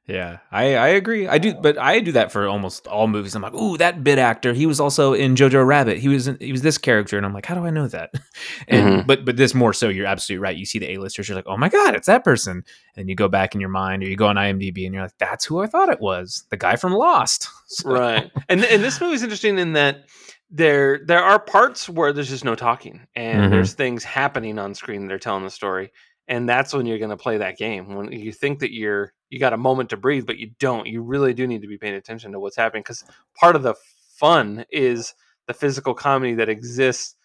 Yeah, 0.08 0.38
I, 0.54 0.76
I 0.76 0.88
agree. 0.88 1.28
I 1.28 1.38
do, 1.38 1.54
but 1.54 1.78
I 1.78 2.00
do 2.00 2.14
that 2.14 2.32
for 2.32 2.48
almost 2.48 2.88
all 2.88 3.08
movies. 3.10 3.36
I'm 3.36 3.42
like, 3.42 3.54
ooh, 3.54 3.76
that 3.78 4.06
bit 4.06 4.18
actor. 4.18 4.54
He 4.54 4.66
was 4.66 4.80
also 4.80 5.12
in 5.12 5.36
Jojo 5.36 5.68
Rabbit. 5.68 5.98
He 5.98 6.08
was 6.08 6.30
in, 6.30 6.38
he 6.40 6.54
was 6.54 6.62
this 6.62 6.78
character, 6.78 7.18
and 7.18 7.26
I'm 7.26 7.34
like, 7.34 7.46
how 7.46 7.56
do 7.56 7.66
I 7.66 7.72
know 7.72 7.88
that? 7.90 8.12
And 8.70 9.02
Mhm. 9.04 9.08
but 9.08 9.26
but 9.26 9.36
this 9.36 9.54
more 9.54 9.74
so. 9.74 9.90
You're 9.90 10.06
absolutely 10.06 10.42
right. 10.44 10.56
You 10.56 10.66
see 10.66 10.80
the 10.80 10.90
A-listers, 10.94 11.28
you're 11.28 11.36
like, 11.36 11.48
oh 11.48 11.58
my 11.58 11.68
god, 11.68 11.94
it's 11.94 12.08
that 12.08 12.24
person. 12.24 12.64
And 12.96 13.10
you 13.10 13.16
go 13.16 13.28
back 13.28 13.54
in 13.54 13.60
your 13.60 13.70
mind, 13.70 14.02
or 14.02 14.08
you 14.08 14.16
go 14.16 14.28
on 14.28 14.38
IMDb, 14.38 14.86
and 14.86 14.94
you're 14.94 15.04
like, 15.04 15.18
that's 15.18 15.44
who 15.44 15.60
I 15.60 15.68
thought 15.68 15.90
it 15.90 16.00
was. 16.00 16.46
The 16.52 16.58
guy 16.58 16.78
from 16.78 16.94
Lost. 16.94 17.50
So- 17.70 17.90
right 17.92 18.32
and 18.48 18.64
and 18.64 18.82
this 18.82 19.02
movie's 19.02 19.24
interesting 19.24 19.60
in 19.60 19.74
that 19.74 20.06
there 20.50 21.02
there 21.06 21.22
are 21.22 21.38
parts 21.38 21.90
where 21.90 22.14
there's 22.14 22.30
just 22.30 22.46
no 22.46 22.56
talking 22.56 23.06
and 23.14 23.42
Mhm. 23.42 23.50
there's 23.50 23.74
things 23.74 24.06
happening 24.06 24.58
on 24.58 24.74
screen 24.74 25.06
that 25.06 25.14
are 25.14 25.20
telling 25.20 25.44
the 25.44 25.50
story 25.50 25.92
and 26.30 26.48
that's 26.48 26.74
when 26.74 26.86
you're 26.86 26.98
going 26.98 27.10
to 27.10 27.18
play 27.18 27.40
that 27.40 27.58
game 27.58 27.94
when 27.96 28.10
you 28.14 28.32
think 28.32 28.60
that 28.60 28.72
you're 28.74 29.12
you 29.30 29.40
got 29.40 29.54
a 29.54 29.58
moment 29.58 29.90
to 29.90 29.98
breathe 29.98 30.26
but 30.26 30.38
you 30.38 30.52
don't 30.60 30.88
you 30.88 31.02
really 31.02 31.34
do 31.34 31.46
need 31.48 31.62
to 31.62 31.68
be 31.68 31.78
paying 31.78 31.96
attention 31.96 32.32
to 32.32 32.40
what's 32.40 32.56
happening 32.56 32.82
because 32.84 33.04
part 33.40 33.56
of 33.56 33.64
the 33.64 33.76
fun 34.16 34.66
is 34.72 35.14
the 35.48 35.54
physical 35.54 35.94
comedy 35.94 36.34
that 36.34 36.50
exists 36.50 37.16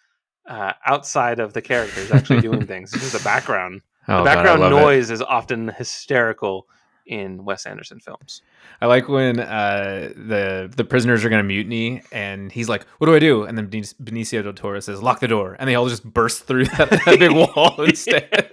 uh, 0.47 0.73
outside 0.85 1.39
of 1.39 1.53
the 1.53 1.61
characters 1.61 2.11
actually 2.11 2.41
doing 2.41 2.65
things 2.67 2.93
it's 2.93 3.03
just 3.03 3.17
the 3.17 3.23
background 3.23 3.81
Oh, 4.07 4.17
the 4.17 4.23
background 4.25 4.61
it. 4.63 4.69
noise 4.69 5.09
is 5.09 5.21
often 5.21 5.69
hysterical 5.69 6.67
in 7.05 7.45
wes 7.45 7.65
anderson 7.65 7.99
films 7.99 8.41
I 8.81 8.87
like 8.87 9.07
when 9.07 9.39
uh, 9.39 10.11
the 10.15 10.71
the 10.75 10.83
prisoners 10.83 11.23
are 11.23 11.29
going 11.29 11.39
to 11.41 11.47
mutiny, 11.47 12.01
and 12.11 12.51
he's 12.51 12.67
like, 12.67 12.85
"What 12.97 13.07
do 13.07 13.15
I 13.15 13.19
do?" 13.19 13.43
And 13.43 13.57
then 13.57 13.69
Benicio 13.69 14.43
del 14.43 14.51
Toro 14.53 14.79
says, 14.81 15.01
"Lock 15.01 15.21
the 15.21 15.27
door," 15.27 15.55
and 15.57 15.69
they 15.69 15.75
all 15.75 15.87
just 15.87 16.03
burst 16.03 16.43
through 16.45 16.65
that, 16.77 16.89
that 16.89 17.19
big 17.19 17.31
wall 17.31 17.75
instead. 17.83 18.51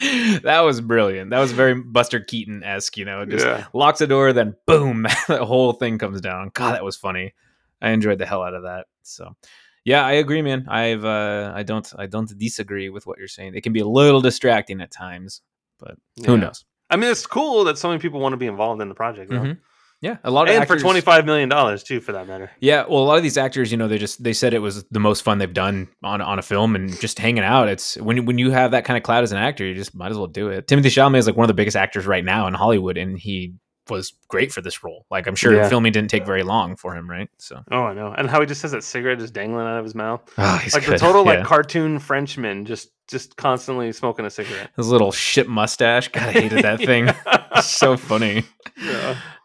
that 0.42 0.60
was 0.60 0.80
brilliant. 0.80 1.30
That 1.30 1.40
was 1.40 1.52
very 1.52 1.74
Buster 1.74 2.20
Keaton 2.20 2.62
esque, 2.64 2.96
you 2.96 3.04
know. 3.04 3.24
Just 3.26 3.44
yeah 3.44 3.66
locks 3.74 3.98
the 3.98 4.06
door, 4.06 4.32
then 4.32 4.56
boom, 4.66 5.02
the 5.28 5.44
whole 5.44 5.72
thing 5.74 5.98
comes 5.98 6.20
down. 6.20 6.50
God, 6.54 6.74
that 6.74 6.84
was 6.84 6.96
funny. 6.96 7.34
I 7.82 7.90
enjoyed 7.90 8.18
the 8.18 8.26
hell 8.26 8.42
out 8.42 8.54
of 8.54 8.62
that. 8.62 8.86
So, 9.02 9.36
yeah, 9.84 10.04
I 10.04 10.12
agree, 10.12 10.42
man. 10.42 10.66
I've 10.68 11.04
uh, 11.04 11.52
I 11.54 11.62
don't 11.62 11.90
I 11.98 12.06
don't 12.06 12.36
disagree 12.38 12.88
with 12.88 13.06
what 13.06 13.18
you're 13.18 13.28
saying. 13.28 13.54
It 13.54 13.62
can 13.62 13.72
be 13.72 13.80
a 13.80 13.86
little 13.86 14.20
distracting 14.22 14.80
at 14.80 14.90
times, 14.90 15.42
but 15.78 15.96
who 16.24 16.32
Yeah. 16.32 16.40
knows? 16.40 16.64
I 16.88 16.96
mean, 16.96 17.10
it's 17.10 17.26
cool 17.26 17.64
that 17.64 17.78
so 17.78 17.88
many 17.88 18.00
people 18.00 18.20
want 18.20 18.32
to 18.32 18.36
be 18.38 18.46
involved 18.46 18.80
in 18.82 18.88
the 18.88 18.94
project, 18.94 19.30
though. 19.30 19.54
Yeah, 20.02 20.16
a 20.24 20.30
lot 20.30 20.48
of 20.48 20.54
and 20.54 20.62
actors, 20.62 20.80
for 20.80 20.82
twenty 20.82 21.00
five 21.02 21.26
million 21.26 21.48
dollars 21.50 21.82
too, 21.82 22.00
for 22.00 22.12
that 22.12 22.26
matter. 22.26 22.50
Yeah, 22.60 22.84
well, 22.88 23.00
a 23.02 23.04
lot 23.04 23.16
of 23.18 23.22
these 23.22 23.36
actors, 23.36 23.70
you 23.70 23.76
know, 23.76 23.86
they 23.86 23.98
just 23.98 24.22
they 24.24 24.32
said 24.32 24.54
it 24.54 24.60
was 24.60 24.82
the 24.84 24.98
most 25.00 25.22
fun 25.22 25.36
they've 25.38 25.52
done 25.52 25.88
on 26.02 26.20
on 26.22 26.38
a 26.38 26.42
film, 26.42 26.74
and 26.74 26.98
just 27.00 27.18
hanging 27.18 27.44
out. 27.44 27.68
It's 27.68 27.96
when 27.98 28.16
you- 28.16 28.22
when 28.22 28.38
you 28.38 28.50
have 28.50 28.70
that 28.70 28.84
kind 28.86 28.96
of 28.96 29.02
clout 29.02 29.22
as 29.24 29.32
an 29.32 29.38
actor, 29.38 29.64
you 29.66 29.74
just 29.74 29.94
might 29.94 30.10
as 30.10 30.16
well 30.16 30.26
do 30.26 30.48
it. 30.48 30.66
Timothée 30.66 30.84
Chalamet 30.86 31.18
is 31.18 31.26
like 31.26 31.36
one 31.36 31.44
of 31.44 31.48
the 31.48 31.54
biggest 31.54 31.76
actors 31.76 32.06
right 32.06 32.24
now 32.24 32.46
in 32.46 32.54
Hollywood, 32.54 32.96
and 32.96 33.18
he 33.18 33.54
was 33.90 34.12
great 34.28 34.52
for 34.52 34.62
this 34.62 34.82
role. 34.84 35.04
Like 35.10 35.26
I'm 35.26 35.34
sure 35.34 35.52
Yeah. 35.54 35.68
filming 35.68 35.92
didn't 35.92 36.10
take 36.10 36.24
very 36.24 36.44
long 36.44 36.76
for 36.76 36.94
him, 36.96 37.10
right? 37.10 37.28
So 37.38 37.60
Oh, 37.70 37.82
I 37.82 37.92
know, 37.92 38.14
and 38.16 38.30
how 38.30 38.40
he 38.40 38.46
just 38.46 38.62
has 38.62 38.70
that 38.70 38.84
cigarette 38.84 39.18
just 39.18 39.34
dangling 39.34 39.66
out 39.66 39.78
of 39.78 39.84
his 39.84 39.94
mouth, 39.94 40.22
oh, 40.38 40.60
like 40.72 40.84
the 40.84 40.92
good. 40.92 40.98
total 40.98 41.24
Yeah. 41.26 41.38
like 41.40 41.44
cartoon 41.44 41.98
Frenchman, 41.98 42.64
just 42.64 42.90
just 43.10 43.36
constantly 43.36 43.90
smoking 43.92 44.24
a 44.24 44.30
cigarette. 44.30 44.70
his 44.76 44.86
little 44.88 45.10
shit 45.12 45.48
mustache. 45.48 46.08
God, 46.08 46.22
I 46.28 46.32
hated 46.32 46.62
that 46.64 46.78
thing. 46.90 47.10
So 47.62 47.96
funny. 47.98 48.44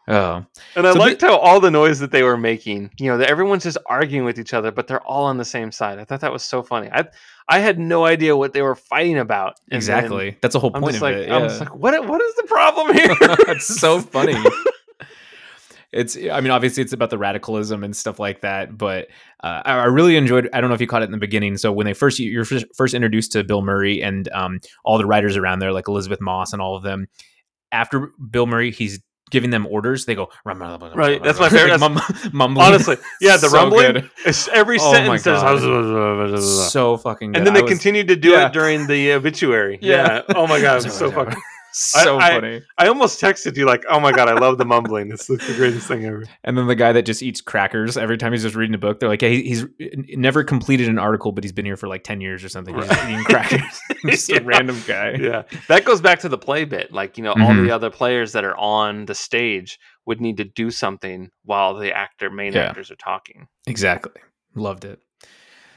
Oh, 0.08 0.44
And 0.76 0.86
I 0.86 0.92
So 0.92 0.98
liked 1.00 1.22
how 1.22 1.36
all 1.36 1.58
the 1.58 1.70
noise 1.70 1.98
that 1.98 2.12
they 2.12 2.22
were 2.22 2.36
making, 2.36 2.90
you 2.98 3.10
know, 3.10 3.18
that 3.18 3.28
everyone's 3.28 3.64
just 3.64 3.78
arguing 3.86 4.24
with 4.24 4.38
each 4.38 4.54
other, 4.54 4.70
but 4.70 4.86
they're 4.86 5.02
all 5.02 5.24
on 5.24 5.36
the 5.36 5.44
same 5.44 5.72
side. 5.72 5.98
I 5.98 6.04
thought 6.04 6.20
that 6.20 6.32
was 6.32 6.44
so 6.44 6.62
funny. 6.62 6.88
I 6.92 7.06
I 7.48 7.58
had 7.58 7.78
no 7.78 8.04
idea 8.04 8.36
what 8.36 8.52
they 8.52 8.62
were 8.62 8.76
fighting 8.76 9.18
about. 9.18 9.58
Exactly. 9.70 10.36
That's 10.40 10.52
the 10.52 10.60
whole 10.60 10.70
point 10.70 10.96
of 10.96 11.02
like, 11.02 11.16
it. 11.16 11.28
Yeah. 11.28 11.40
just 11.40 11.60
like, 11.60 11.74
what? 11.74 12.06
What 12.06 12.20
is 12.20 12.34
the 12.36 12.44
problem 12.44 12.94
here? 12.94 13.16
it's 13.48 13.66
so 13.66 14.00
funny. 14.00 14.36
It's, 15.92 16.16
I 16.16 16.40
mean, 16.40 16.50
obviously 16.50 16.82
it's 16.82 16.92
about 16.92 17.10
the 17.10 17.18
radicalism 17.18 17.82
and 17.82 17.96
stuff 17.96 18.18
like 18.18 18.42
that, 18.42 18.76
but 18.76 19.08
uh, 19.42 19.62
I, 19.64 19.72
I 19.78 19.84
really 19.84 20.16
enjoyed. 20.16 20.48
I 20.52 20.60
don't 20.60 20.68
know 20.68 20.74
if 20.74 20.80
you 20.80 20.86
caught 20.86 21.02
it 21.02 21.06
in 21.06 21.12
the 21.12 21.18
beginning. 21.18 21.56
So 21.56 21.72
when 21.72 21.86
they 21.86 21.94
first 21.94 22.18
you're 22.18 22.44
first 22.44 22.66
first 22.76 22.94
introduced 22.94 23.32
to 23.32 23.44
Bill 23.44 23.62
Murray 23.62 24.02
and 24.02 24.28
um, 24.32 24.60
all 24.84 24.98
the 24.98 25.06
writers 25.06 25.36
around 25.36 25.60
there, 25.60 25.72
like 25.72 25.88
Elisabeth 25.88 26.20
Moss 26.20 26.52
and 26.52 26.60
all 26.60 26.76
of 26.76 26.82
them, 26.82 27.08
after 27.72 28.12
Bill 28.30 28.46
Murray, 28.46 28.70
he's 28.72 29.00
giving 29.30 29.50
them 29.50 29.66
orders. 29.66 30.04
They 30.04 30.14
go 30.14 30.30
Right, 30.96 31.22
that's 31.22 31.38
my 31.40 31.48
favorite. 31.48 31.78
Mum- 31.80 32.00
mumbling. 32.32 32.66
Honestly, 32.66 32.96
yeah, 33.20 33.36
the 33.36 33.48
So 33.48 33.56
rumbling. 33.56 34.08
Every 34.52 34.78
Oh 34.80 34.92
sentence 34.92 35.22
says, 35.22 35.42
so 36.72 36.96
fucking. 36.96 37.32
Good. 37.32 37.38
and 37.38 37.46
then 37.46 37.54
they 37.54 37.62
was- 37.62 37.70
continued 37.70 38.08
to 38.08 38.16
do 38.16 38.30
Yeah. 38.30 38.46
it 38.46 38.52
during 38.52 38.86
the 38.86 39.12
obituary. 39.12 39.78
Yeah. 39.80 40.22
Yeah. 40.28 40.34
Oh 40.36 40.46
my 40.46 40.60
god, 40.60 40.82
so 40.82 41.10
fucking. 41.10 41.40
So 41.78 42.18
I- 42.18 42.30
funny. 42.30 42.62
I 42.78 42.86
almost 42.88 43.20
texted 43.20 43.56
you 43.56 43.66
like, 43.66 43.84
"Oh 43.88 44.00
my 44.00 44.12
god, 44.12 44.28
I 44.28 44.34
love 44.34 44.58
the 44.58 44.64
mumbling. 44.64 45.08
This 45.08 45.28
is 45.28 45.38
the 45.46 45.54
greatest 45.54 45.86
thing 45.86 46.04
ever." 46.04 46.24
And 46.44 46.56
then 46.56 46.66
the 46.66 46.74
guy 46.74 46.92
that 46.92 47.02
just 47.02 47.22
eats 47.22 47.40
crackers 47.40 47.96
every 47.96 48.16
time 48.18 48.32
he's 48.32 48.42
just 48.42 48.54
reading 48.54 48.74
a 48.74 48.78
book, 48.78 48.98
they're 49.00 49.08
like, 49.08 49.20
"Hey, 49.20 49.42
he's 49.42 49.66
never 50.16 50.42
completed 50.44 50.88
an 50.88 50.98
article, 50.98 51.32
but 51.32 51.44
he's 51.44 51.52
been 51.52 51.64
here 51.66 51.76
for 51.76 51.88
like 51.88 52.02
ten 52.04 52.20
years 52.20 52.42
or 52.42 52.48
something. 52.48 52.74
He's 52.74 52.88
Right. 52.88 53.10
eating 53.10 53.24
crackers." 53.24 53.80
just 54.06 54.28
Yeah. 54.28 54.38
a 54.38 54.44
random 54.44 54.82
guy. 54.86 55.12
Yeah, 55.20 55.42
that 55.68 55.84
goes 55.84 56.00
back 56.00 56.20
to 56.20 56.28
the 56.28 56.38
play 56.38 56.64
bit. 56.64 56.92
Like 56.92 57.16
you 57.18 57.24
know, 57.24 57.32
all 57.32 57.36
Mhm. 57.52 57.66
the 57.66 57.70
other 57.74 57.90
players 57.90 58.32
that 58.32 58.44
are 58.44 58.56
on 58.56 59.06
the 59.06 59.14
stage 59.14 59.78
would 60.06 60.20
need 60.20 60.36
to 60.38 60.44
do 60.44 60.70
something 60.70 61.30
while 61.44 61.74
the 61.74 61.92
actor, 61.96 62.30
main 62.30 62.52
Yeah. 62.52 62.66
actors, 62.68 62.90
are 62.90 62.96
talking. 62.96 63.48
Exactly. 63.66 64.12
Loved 64.54 64.84
it. 64.84 65.00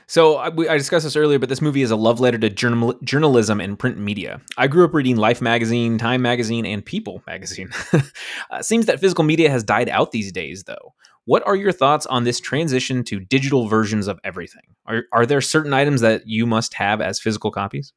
So 0.09 0.37
I, 0.37 0.49
we, 0.49 0.67
I 0.67 0.75
discussed 0.75 1.03
this 1.03 1.15
earlier, 1.15 1.37
but 1.37 1.49
this 1.49 1.61
movie 1.61 1.83
is 1.83 1.91
a 1.91 1.95
love 1.95 2.19
letter 2.19 2.39
to 2.39 2.49
journal, 2.49 2.95
journalism 3.03 3.61
and 3.61 3.77
print 3.77 3.99
media. 3.99 4.41
I 4.57 4.65
grew 4.65 4.83
up 4.83 4.95
reading 4.95 5.17
Life 5.17 5.39
magazine, 5.39 5.99
Time 5.99 6.23
magazine, 6.23 6.65
and 6.65 6.83
People 6.83 7.21
magazine. 7.27 7.69
uh, 8.49 8.63
seems 8.63 8.87
that 8.87 8.99
physical 8.99 9.23
media 9.23 9.51
has 9.51 9.63
died 9.63 9.87
out 9.87 10.11
these 10.11 10.31
days, 10.31 10.63
though. 10.63 10.95
What 11.25 11.45
are 11.45 11.55
your 11.55 11.71
thoughts 11.71 12.07
on 12.07 12.23
this 12.23 12.39
transition 12.39 13.03
to 13.03 13.19
digital 13.19 13.67
versions 13.67 14.07
of 14.07 14.19
everything? 14.23 14.63
Are, 14.87 15.03
are 15.13 15.27
there 15.27 15.41
certain 15.41 15.75
items 15.75 16.01
that 16.01 16.25
you 16.25 16.47
must 16.47 16.73
have 16.73 17.01
as 17.01 17.19
physical 17.19 17.51
copies? 17.51 17.93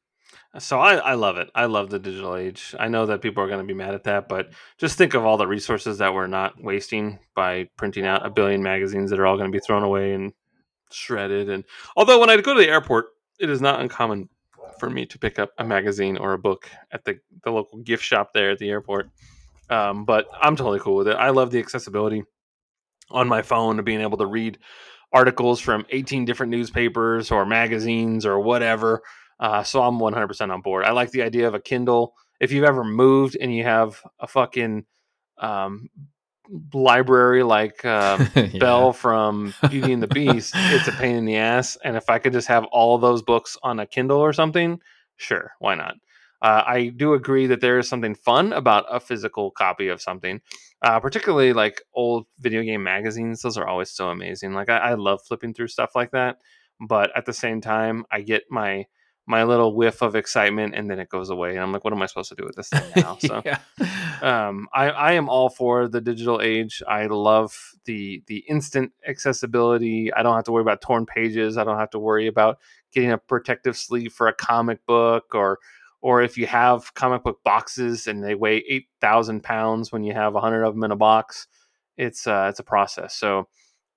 So 0.59 0.79
I, 0.79 0.97
I 0.97 1.13
love 1.15 1.37
it. 1.37 1.49
I 1.55 1.65
love 1.65 1.89
the 1.89 1.97
digital 1.97 2.35
age. 2.35 2.75
I 2.79 2.89
know 2.89 3.07
that 3.07 3.23
people 3.23 3.43
are 3.43 3.47
going 3.47 3.61
to 3.61 3.65
be 3.65 3.73
mad 3.73 3.95
at 3.95 4.03
that, 4.03 4.29
but 4.29 4.51
just 4.77 4.99
think 4.99 5.15
of 5.15 5.25
all 5.25 5.37
the 5.37 5.47
resources 5.47 5.97
that 5.97 6.13
we're 6.13 6.27
not 6.27 6.63
wasting 6.63 7.17
by 7.35 7.69
printing 7.75 8.05
out 8.05 8.23
a 8.23 8.29
billion 8.29 8.61
magazines 8.61 9.09
that 9.09 9.19
are 9.19 9.25
all 9.25 9.35
going 9.35 9.51
to 9.51 9.55
be 9.55 9.65
thrown 9.65 9.81
away 9.81 10.13
and 10.13 10.31
shredded. 10.93 11.49
And 11.49 11.63
although 11.95 12.19
when 12.19 12.29
I 12.29 12.37
go 12.37 12.53
to 12.53 12.59
the 12.59 12.69
airport, 12.69 13.07
it 13.39 13.49
is 13.49 13.61
not 13.61 13.81
uncommon 13.81 14.29
for 14.79 14.89
me 14.89 15.05
to 15.05 15.19
pick 15.19 15.39
up 15.39 15.51
a 15.57 15.63
magazine 15.63 16.17
or 16.17 16.33
a 16.33 16.37
book 16.37 16.69
at 16.91 17.03
the, 17.05 17.19
the 17.43 17.51
local 17.51 17.79
gift 17.79 18.03
shop 18.03 18.31
there 18.33 18.51
at 18.51 18.59
the 18.59 18.69
airport. 18.69 19.09
Um, 19.69 20.05
but 20.05 20.27
I'm 20.41 20.55
totally 20.55 20.79
cool 20.79 20.97
with 20.97 21.07
it. 21.07 21.15
I 21.15 21.29
love 21.29 21.51
the 21.51 21.59
accessibility 21.59 22.23
on 23.09 23.27
my 23.27 23.41
phone 23.41 23.79
of 23.79 23.85
being 23.85 24.01
able 24.01 24.17
to 24.17 24.25
read 24.25 24.59
articles 25.11 25.59
from 25.59 25.85
18 25.89 26.25
different 26.25 26.51
newspapers 26.51 27.31
or 27.31 27.45
magazines 27.45 28.25
or 28.25 28.39
whatever. 28.39 29.01
Uh, 29.39 29.63
so 29.63 29.81
I'm 29.81 29.99
100% 29.99 30.53
on 30.53 30.61
board. 30.61 30.85
I 30.85 30.91
like 30.91 31.11
the 31.11 31.21
idea 31.21 31.47
of 31.47 31.53
a 31.53 31.59
Kindle. 31.59 32.15
If 32.39 32.51
you've 32.51 32.63
ever 32.63 32.83
moved 32.83 33.37
and 33.39 33.55
you 33.55 33.63
have 33.63 34.01
a 34.19 34.27
fucking 34.27 34.85
um, 35.37 35.89
library 36.73 37.43
like 37.43 37.83
um, 37.85 38.29
Yeah. 38.35 38.59
Belle 38.59 38.93
from 38.93 39.53
Beauty 39.69 39.93
and 39.93 40.03
the 40.03 40.07
Beast, 40.07 40.53
it's 40.55 40.87
a 40.87 40.91
pain 40.99 41.15
in 41.15 41.25
the 41.25 41.37
ass. 41.37 41.77
And 41.83 41.95
if 41.95 42.09
I 42.09 42.19
could 42.19 42.33
just 42.33 42.47
have 42.47 42.65
all 42.65 42.97
those 42.97 43.21
books 43.21 43.57
on 43.63 43.79
a 43.79 43.85
Kindle 43.85 44.19
or 44.19 44.33
something, 44.33 44.79
sure, 45.17 45.51
why 45.59 45.75
not? 45.75 45.95
Uh, 46.41 46.61
I 46.65 46.87
do 46.89 47.13
agree 47.13 47.47
that 47.47 47.61
there 47.61 47.79
is 47.79 47.87
something 47.87 48.15
fun 48.15 48.51
about 48.51 48.85
a 48.91 48.99
physical 48.99 49.51
copy 49.51 49.87
of 49.87 50.01
something, 50.01 50.41
uh, 50.81 50.99
particularly 50.99 51.53
like 51.53 51.81
old 51.93 52.25
video 52.39 52.63
game 52.63 52.83
magazines. 52.83 53.41
Those 53.41 53.57
are 53.57 53.65
always 53.65 53.89
so 53.89 54.09
amazing. 54.09 54.53
Like 54.53 54.69
I, 54.69 54.77
I 54.77 54.93
love 54.95 55.21
flipping 55.25 55.53
through 55.53 55.69
stuff 55.69 55.91
like 55.95 56.11
that, 56.11 56.39
but 56.85 57.11
at 57.15 57.25
the 57.25 57.31
same 57.31 57.61
time, 57.61 58.05
I 58.11 58.21
get 58.21 58.43
my 58.49 58.87
my 59.25 59.43
little 59.43 59.73
whiff 59.73 60.01
of 60.01 60.15
excitement, 60.15 60.75
and 60.75 60.89
then 60.89 60.99
it 60.99 61.07
goes 61.07 61.29
away, 61.29 61.51
and 61.51 61.59
I'm 61.59 61.71
like, 61.71 61.83
what 61.83 61.93
am 61.93 62.01
I 62.01 62.07
supposed 62.07 62.29
to 62.29 62.35
do 62.35 62.43
with 62.43 62.55
this 62.55 62.69
thing 62.69 62.91
now? 62.95 63.17
So 63.21 63.41
yeah. 63.45 63.59
um, 64.21 64.67
I, 64.73 64.89
I 64.89 65.11
am 65.13 65.29
all 65.29 65.49
for 65.49 65.87
the 65.87 66.01
digital 66.01 66.41
age. 66.41 66.83
I 66.87 67.05
love 67.05 67.55
the 67.85 68.21
the 68.27 68.39
instant 68.49 68.91
accessibility. 69.07 70.13
I 70.13 70.23
don't 70.23 70.35
have 70.35 70.43
to 70.45 70.51
worry 70.51 70.61
about 70.61 70.81
torn 70.81 71.05
pages. 71.05 71.57
I 71.57 71.63
don't 71.63 71.79
have 71.79 71.91
to 71.91 71.99
worry 71.99 72.27
about 72.27 72.59
getting 72.91 73.11
a 73.11 73.17
protective 73.17 73.77
sleeve 73.77 74.11
for 74.13 74.27
a 74.27 74.33
comic 74.33 74.85
book 74.85 75.33
or 75.33 75.59
or 76.01 76.21
if 76.21 76.37
you 76.37 76.45
have 76.45 76.93
comic 76.93 77.23
book 77.23 77.39
boxes 77.45 78.07
and 78.07 78.23
they 78.23 78.35
weigh 78.35 78.63
eight 78.67 78.87
thousand 78.99 79.41
pounds 79.41 79.91
when 79.91 80.03
you 80.03 80.13
have 80.13 80.35
a 80.35 80.41
hundred 80.41 80.63
of 80.63 80.73
them 80.73 80.83
in 80.83 80.91
a 80.91 80.97
box. 80.97 81.47
It's 81.97 82.27
uh, 82.27 82.47
it's 82.49 82.59
a 82.59 82.63
process. 82.63 83.15
So 83.15 83.47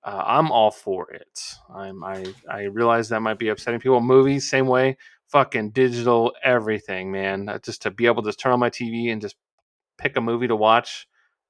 uh, 0.03 0.23
I'm 0.25 0.51
all 0.51 0.71
for 0.71 1.11
it. 1.11 1.57
I'm 1.73 2.03
I 2.03 2.25
I 2.49 2.63
realize 2.63 3.09
that 3.09 3.21
might 3.21 3.39
be 3.39 3.49
upsetting 3.49 3.81
people. 3.81 3.99
Movies 3.99 4.49
same 4.49 4.67
way. 4.67 4.97
Fucking 5.29 5.71
digital 5.71 6.33
everything, 6.43 7.11
man. 7.11 7.59
Just 7.63 7.81
to 7.83 7.91
be 7.91 8.05
able 8.05 8.23
to 8.23 8.33
turn 8.33 8.53
on 8.53 8.59
my 8.59 8.69
TV 8.69 9.11
and 9.11 9.21
just 9.21 9.35
pick 9.97 10.15
a 10.17 10.21
movie 10.21 10.47
to 10.47 10.55
watch, 10.55 11.07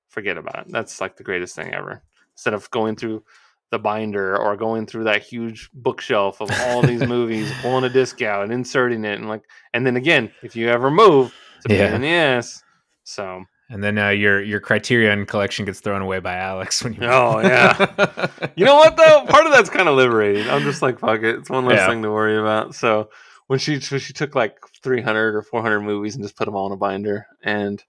forget 0.10 0.38
about 0.38 0.66
it. 0.68 0.72
That's 0.72 1.00
like 1.00 1.16
the 1.18 1.24
greatest 1.24 1.56
thing 1.56 1.74
ever. 1.74 2.02
Instead 2.34 2.54
of 2.54 2.70
going 2.72 2.96
through 2.96 3.24
the 3.70 3.78
binder 3.80 4.38
or 4.38 4.56
going 4.56 4.86
through 4.88 5.04
that 5.04 5.22
huge 5.24 5.70
bookshelf 5.74 6.42
of 6.42 6.50
all 6.62 6.82
these 6.82 7.04
movies, 7.08 7.52
pulling 7.62 7.84
a 7.84 7.90
disc 7.90 8.22
out 8.22 8.44
and 8.44 8.52
inserting 8.54 9.04
it, 9.06 9.20
and 9.20 9.28
like, 9.28 9.44
and 9.74 9.86
then 9.86 9.96
again, 9.98 10.32
if 10.42 10.56
you 10.56 10.70
ever 10.70 10.90
move, 10.90 11.34
it's 11.58 11.66
a 11.66 11.70
pain 11.70 11.78
Yeah. 11.80 11.96
in 11.96 12.02
the 12.02 12.08
ass. 12.08 12.64
So 13.04 13.44
And 13.70 13.84
then 13.84 13.98
uh, 13.98 14.10
your 14.10 14.42
your 14.42 14.60
Criterion 14.60 15.26
collection 15.26 15.66
gets 15.66 15.82
thrown 15.82 16.02
away 16.02 16.20
by 16.20 16.36
Alex 16.36 16.84
when 16.84 16.94
you. 16.94 17.00
Oh, 17.04 17.40
yeah. 17.44 18.28
You 18.56 18.66
know 18.66 18.76
what 18.76 18.96
though? 18.98 19.26
Part 19.28 19.46
of 19.46 19.52
that's 19.52 19.70
kind 19.70 19.88
of 19.90 19.96
liberating. 19.98 20.50
I'm 20.50 20.64
just 20.64 20.82
like, 20.82 20.98
fuck 21.00 21.22
it. 21.22 21.36
It's 21.36 21.50
one 21.50 21.66
less 21.66 21.78
Yeah. 21.80 21.88
thing 21.90 22.02
to 22.04 22.12
worry 22.12 22.38
about. 22.40 22.74
So 22.76 23.10
when 23.48 23.60
she 23.60 23.80
she 23.80 24.14
took 24.14 24.36
like 24.36 24.58
300 24.84 25.36
or 25.36 25.42
400 25.42 25.82
movies 25.82 26.16
and 26.16 26.24
just 26.24 26.36
put 26.36 26.46
them 26.46 26.56
all 26.56 26.68
in 26.68 26.74
a 26.74 26.78
binder, 26.78 27.26
and 27.44 27.84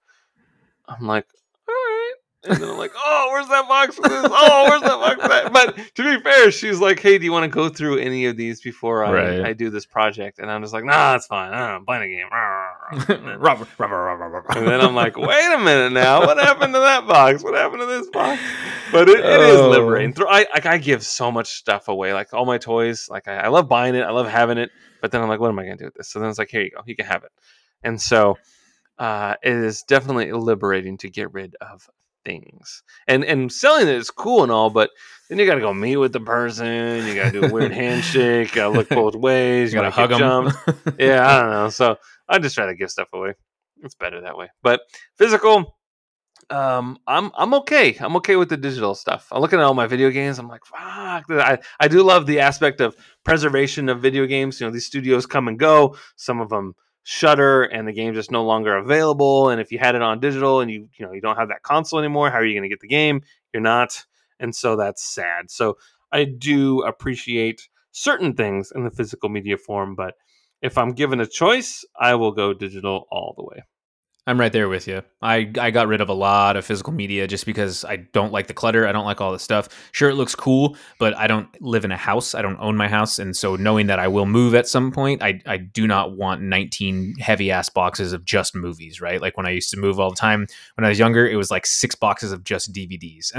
I'm 0.89 1.07
like, 1.07 1.27
all 1.69 1.75
right. 1.75 2.13
And 2.45 2.57
then 2.63 2.71
I'm 2.71 2.79
like, 2.79 2.93
oh, 2.97 3.29
where's 3.33 3.49
that 3.49 3.67
box 3.69 3.97
for 3.97 4.09
this? 4.09 4.27
Oh, 4.31 4.67
where's 4.71 4.81
that 4.83 4.89
box 4.91 5.21
for 5.21 5.29
that? 5.29 5.53
But 5.53 5.77
to 5.97 6.03
be 6.17 6.23
fair, 6.23 6.51
she's 6.53 6.79
like, 6.81 7.01
hey, 7.01 7.19
do 7.19 7.25
you 7.25 7.33
want 7.33 7.43
to 7.43 7.49
go 7.55 7.69
through 7.69 7.99
any 7.99 8.27
of 8.27 8.37
these 8.37 8.61
before 8.63 9.05
I, 9.05 9.13
Right. 9.13 9.41
I 9.47 9.53
do 9.53 9.69
this 9.71 9.85
project? 9.85 10.39
And 10.39 10.49
I'm 10.51 10.63
just 10.63 10.73
like, 10.73 10.85
nah, 10.85 11.17
it's 11.17 11.27
fine. 11.27 11.53
I'm 11.53 11.85
playing 11.85 12.05
a 12.05 12.17
game. 12.17 12.29
And 14.57 14.67
then- 14.69 14.81
I'm 14.81 14.95
like, 14.95 15.17
wait 15.19 15.53
a 15.53 15.59
minute 15.59 15.93
now. 15.93 16.21
What 16.21 16.39
happened 16.39 16.73
to 16.75 16.81
that 16.81 17.07
box? 17.09 17.43
What 17.43 17.55
happened 17.55 17.81
to 17.81 17.87
this 17.87 18.07
box? 18.09 18.41
But 18.93 19.09
it, 19.09 19.19
it 19.21 19.41
is 19.41 19.59
Oh. 19.61 19.69
liberating. 19.71 20.13
Thro- 20.15 20.29
I, 20.31 20.47
like, 20.55 20.65
I 20.65 20.79
give 20.79 21.03
so 21.05 21.31
much 21.33 21.49
stuff 21.49 21.89
away. 21.89 22.15
Like 22.15 22.33
all 22.33 22.47
my 22.47 22.59
toys. 22.59 23.09
Like 23.11 23.27
I, 23.29 23.37
I 23.39 23.49
love 23.49 23.69
buying 23.69 23.95
it. 23.97 24.03
I 24.03 24.11
love 24.11 24.29
having 24.29 24.59
it. 24.59 24.71
But 25.01 25.13
then 25.13 25.23
I'm 25.23 25.29
like, 25.29 25.41
what 25.41 25.49
am 25.49 25.59
I 25.59 25.65
going 25.65 25.79
to 25.79 25.83
do 25.83 25.87
with 25.87 25.95
this? 25.95 26.11
So 26.11 26.21
then 26.21 26.29
it's 26.29 26.39
like, 26.39 26.51
here 26.51 26.63
you 26.63 26.71
go. 26.71 26.83
You 26.87 26.97
can 26.97 27.07
have 27.07 27.25
it. 27.25 27.33
And 27.83 28.01
so 28.01 28.37
uh, 28.99 29.35
it 29.43 29.53
is 29.53 29.83
definitely 29.83 30.33
liberating 30.33 30.99
to 30.99 31.11
get 31.11 31.33
rid 31.33 31.57
of 31.61 31.89
things. 32.25 32.83
And 33.07 33.25
and 33.25 33.51
selling 33.51 33.89
it 33.89 33.95
is 33.95 34.11
cool 34.11 34.43
and 34.43 34.53
all, 34.53 34.71
but 34.71 34.91
then 35.29 35.39
you 35.39 35.47
got 35.47 35.55
to 35.55 35.61
go 35.61 35.73
meet 35.73 35.97
with 35.97 36.13
the 36.13 36.21
person. 36.21 37.07
You 37.07 37.15
got 37.15 37.33
to 37.33 37.41
do 37.41 37.47
a 37.47 37.53
weird 37.53 37.73
handshake. 37.85 38.53
Got 38.53 38.73
to 38.73 38.79
look 38.79 38.89
both 38.89 39.15
ways. 39.15 39.73
You 39.73 39.81
gotta 39.81 39.91
hug 39.91 40.11
them. 40.11 40.53
yeah, 40.99 41.27
I 41.27 41.41
don't 41.41 41.51
know. 41.51 41.69
So 41.71 41.97
I 42.29 42.39
just 42.39 42.55
try 42.55 42.67
to 42.67 42.75
give 42.75 42.91
stuff 42.91 43.09
away. 43.13 43.35
It's 43.83 43.95
better 43.95 44.21
that 44.23 44.37
way. 44.37 44.49
But 44.63 44.81
physical, 45.17 45.78
um, 46.51 46.99
I'm 47.07 47.31
I'm 47.35 47.55
okay. 47.55 47.97
I'm 48.01 48.17
okay 48.17 48.37
with 48.37 48.49
the 48.49 48.57
digital 48.57 48.95
stuff. 48.95 49.29
I'm 49.31 49.41
looking 49.41 49.59
at 49.59 49.65
all 49.65 49.75
my 49.75 49.87
video 49.87 50.11
games. 50.11 50.39
I'm 50.39 50.49
like, 50.49 50.65
fuck. 50.65 51.25
I 51.31 51.59
I 51.79 51.89
do 51.89 52.03
love 52.03 52.27
the 52.27 52.41
aspect 52.41 52.81
of 52.81 52.97
preservation 53.25 53.89
of 53.89 54.01
video 54.01 54.27
games. 54.27 54.61
You 54.61 54.67
know, 54.67 54.73
these 54.73 54.87
studios 54.87 55.27
come 55.27 55.49
and 55.49 55.59
go. 55.59 55.97
Some 56.17 56.41
of 56.41 56.49
them 56.49 56.75
shutter, 57.03 57.65
and 57.65 57.87
the 57.87 57.93
game's 57.93 58.17
just 58.17 58.31
no 58.31 58.45
longer 58.45 58.77
available. 58.77 59.51
And 59.51 59.61
if 59.61 59.71
you 59.73 59.79
had 59.79 59.95
it 59.95 60.03
on 60.03 60.21
digital 60.21 60.61
and 60.61 60.71
you 60.71 60.89
you 60.99 61.07
know 61.07 61.13
you 61.13 61.21
don't 61.21 61.37
have 61.37 61.49
that 61.49 61.63
console 61.63 61.99
anymore, 61.99 62.31
how 62.31 62.39
are 62.39 62.45
you 62.45 62.55
going 62.55 62.69
to 62.69 62.75
get 62.75 62.81
the 62.81 62.89
game? 62.89 63.23
You're 63.53 63.63
not, 63.63 64.05
and 64.41 64.55
so 64.55 64.77
that's 64.77 65.03
sad. 65.03 65.51
So 65.51 65.77
I 66.13 66.25
do 66.25 66.83
appreciate 66.83 67.69
certain 67.93 68.35
things 68.35 68.73
in 68.75 68.85
the 68.85 68.91
physical 68.91 69.29
media 69.29 69.59
form, 69.59 69.95
but 69.95 70.15
if 70.63 70.79
I'm 70.79 70.93
given 70.93 71.21
a 71.21 71.27
choice, 71.27 71.85
I 71.99 72.15
will 72.15 72.33
go 72.33 72.55
digital 72.55 73.07
all 73.11 73.35
the 73.37 73.45
way. 73.45 73.63
I'm 74.29 74.39
right 74.39 74.53
there 74.53 74.69
with 74.69 74.87
you. 74.87 75.01
I, 75.23 75.51
I 75.59 75.71
got 75.71 75.89
rid 75.89 76.03
of 76.03 76.11
a 76.11 76.15
lot 76.15 76.59
of 76.59 76.65
physical 76.67 76.93
media 76.93 77.27
just 77.27 77.47
because 77.47 77.83
I 77.83 77.97
don't 77.97 78.31
like 78.31 78.47
the 78.47 78.53
clutter. 78.53 78.87
I 78.87 78.93
don't 78.93 79.07
like 79.07 79.23
all 79.23 79.33
the 79.33 79.39
stuff. 79.39 79.71
Sure, 79.91 80.11
it 80.11 80.17
looks 80.17 80.35
cool, 80.35 80.77
but 80.99 81.17
I 81.17 81.27
don't 81.29 81.49
live 81.63 81.87
in 81.87 81.93
a 81.93 81.97
house. 81.97 82.35
I 82.35 82.43
don't 82.43 82.59
own 82.61 82.77
my 82.77 82.89
house. 82.89 83.19
And 83.19 83.35
so 83.35 83.57
knowing 83.57 83.87
that 83.87 83.99
I 83.99 84.07
will 84.07 84.27
move 84.27 84.55
at 84.55 84.69
some 84.69 84.93
point, 84.93 85.23
I, 85.23 85.41
I 85.47 85.57
do 85.57 85.87
not 85.87 86.15
want 86.15 86.43
19 86.43 87.15
heavy 87.19 87.51
ass 87.51 87.71
boxes 87.71 88.13
of 88.13 88.27
just 88.27 88.55
movies, 88.55 89.01
right? 89.01 89.19
Like 89.19 89.39
when 89.39 89.47
I 89.47 89.51
used 89.51 89.71
to 89.71 89.79
move 89.79 89.99
all 89.99 90.11
the 90.11 90.17
time 90.17 90.47
when 90.75 90.85
I 90.85 90.91
was 90.91 90.99
younger, 90.99 91.27
it 91.27 91.37
was 91.37 91.51
like 91.51 91.65
six 91.65 91.95
boxes 91.95 92.31
of 92.31 92.45
just 92.45 92.71
DVDs. 92.71 93.33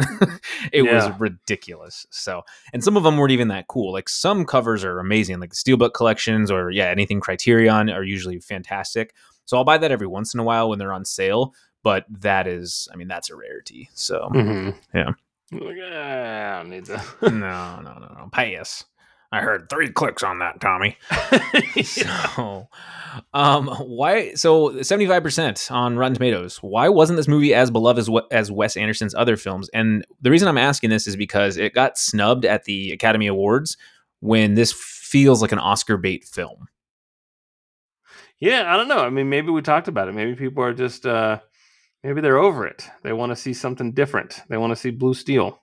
it 0.74 0.84
Yeah. 0.86 0.96
was 0.96 1.20
ridiculous. 1.20 2.08
So, 2.10 2.42
and 2.74 2.84
some 2.84 2.98
of 2.98 3.04
them 3.04 3.16
weren't 3.16 3.32
even 3.32 3.50
that 3.50 3.68
cool. 3.68 3.94
Like 3.94 4.10
some 4.10 4.44
covers 4.44 4.84
are 4.84 4.98
amazing, 5.00 5.40
like 5.40 5.52
the 5.52 5.56
Steelbook 5.56 5.94
collections 5.94 6.50
or 6.50 6.72
yeah, 6.72 6.86
anything 6.86 7.20
Criterion 7.20 7.92
are 7.92 8.04
usually 8.04 8.40
fantastic. 8.40 9.14
So 9.46 9.58
I'll 9.58 9.64
buy 9.64 9.80
that 9.80 9.92
every 9.92 10.06
once 10.06 10.36
in 10.36 10.40
a 10.40 10.44
while 10.44 10.70
when 10.70 10.78
they're 10.80 10.94
on 10.94 11.06
sale, 11.06 11.54
but 11.84 12.06
that 12.10 12.48
is, 12.48 12.88
I 12.92 12.96
mean, 12.96 13.08
that's 13.08 13.30
a 13.30 13.36
rarity. 13.36 13.90
So 13.94 14.30
Mm-hmm. 14.34 14.98
Yeah. 14.98 15.12
"Ah, 15.54 15.56
I 15.56 16.58
don't 16.62 16.70
need 16.72 16.86
that. 16.88 17.06
no, 17.22 17.30
no, 17.30 17.82
no, 17.82 18.16
no. 18.18 18.30
Pass. 18.32 18.84
I 19.32 19.42
heard 19.42 19.70
three 19.70 19.90
clicks 19.92 20.24
on 20.24 20.40
that, 20.40 20.60
Tommy. 20.60 20.98
So, 21.84 22.68
um, 23.34 23.68
why? 23.68 24.34
So 24.34 24.82
seventy 24.82 25.08
five 25.08 25.24
percent 25.24 25.68
on 25.72 25.98
Rotten 25.98 26.14
Tomatoes. 26.16 26.58
Why 26.58 26.90
wasn't 26.90 27.18
this 27.18 27.28
movie 27.28 27.54
as 27.54 27.72
beloved 27.72 28.00
as 28.00 28.10
what 28.10 28.32
as 28.32 28.52
Wes 28.52 28.76
Anderson's 28.78 29.16
other 29.16 29.38
films? 29.38 29.70
And 29.74 30.06
the 30.22 30.30
reason 30.32 30.48
I'm 30.48 30.58
asking 30.58 30.90
this 30.90 31.08
is 31.08 31.16
because 31.16 31.58
it 31.58 31.74
got 31.74 31.98
snubbed 31.98 32.46
at 32.46 32.64
the 32.66 32.92
Academy 32.92 33.28
Awards 33.28 33.78
when 34.20 34.56
this 34.56 34.72
feels 34.74 35.42
like 35.42 35.52
an 35.52 35.60
Oscar 35.60 35.98
bait 35.98 36.24
film. 36.26 36.68
Yeah, 38.40 38.74
I 38.74 38.78
don't 38.78 38.88
know. 38.88 39.00
I 39.00 39.10
mean, 39.10 39.30
maybe 39.30 39.50
we 39.50 39.62
talked 39.62 39.88
about 39.88 40.08
it. 40.08 40.14
Maybe 40.14 40.36
people 40.36 40.64
are 40.64 40.74
just, 40.74 41.06
uh, 41.06 41.40
maybe 42.04 42.22
they're 42.22 42.38
over 42.38 42.66
it. 42.66 42.88
They 43.04 43.14
want 43.14 43.32
to 43.32 43.36
see 43.36 43.54
something 43.54 43.94
different. 43.94 44.42
They 44.50 44.58
want 44.58 44.72
to 44.72 44.76
see 44.76 44.92
Blue 44.92 45.14
Steel. 45.14 45.60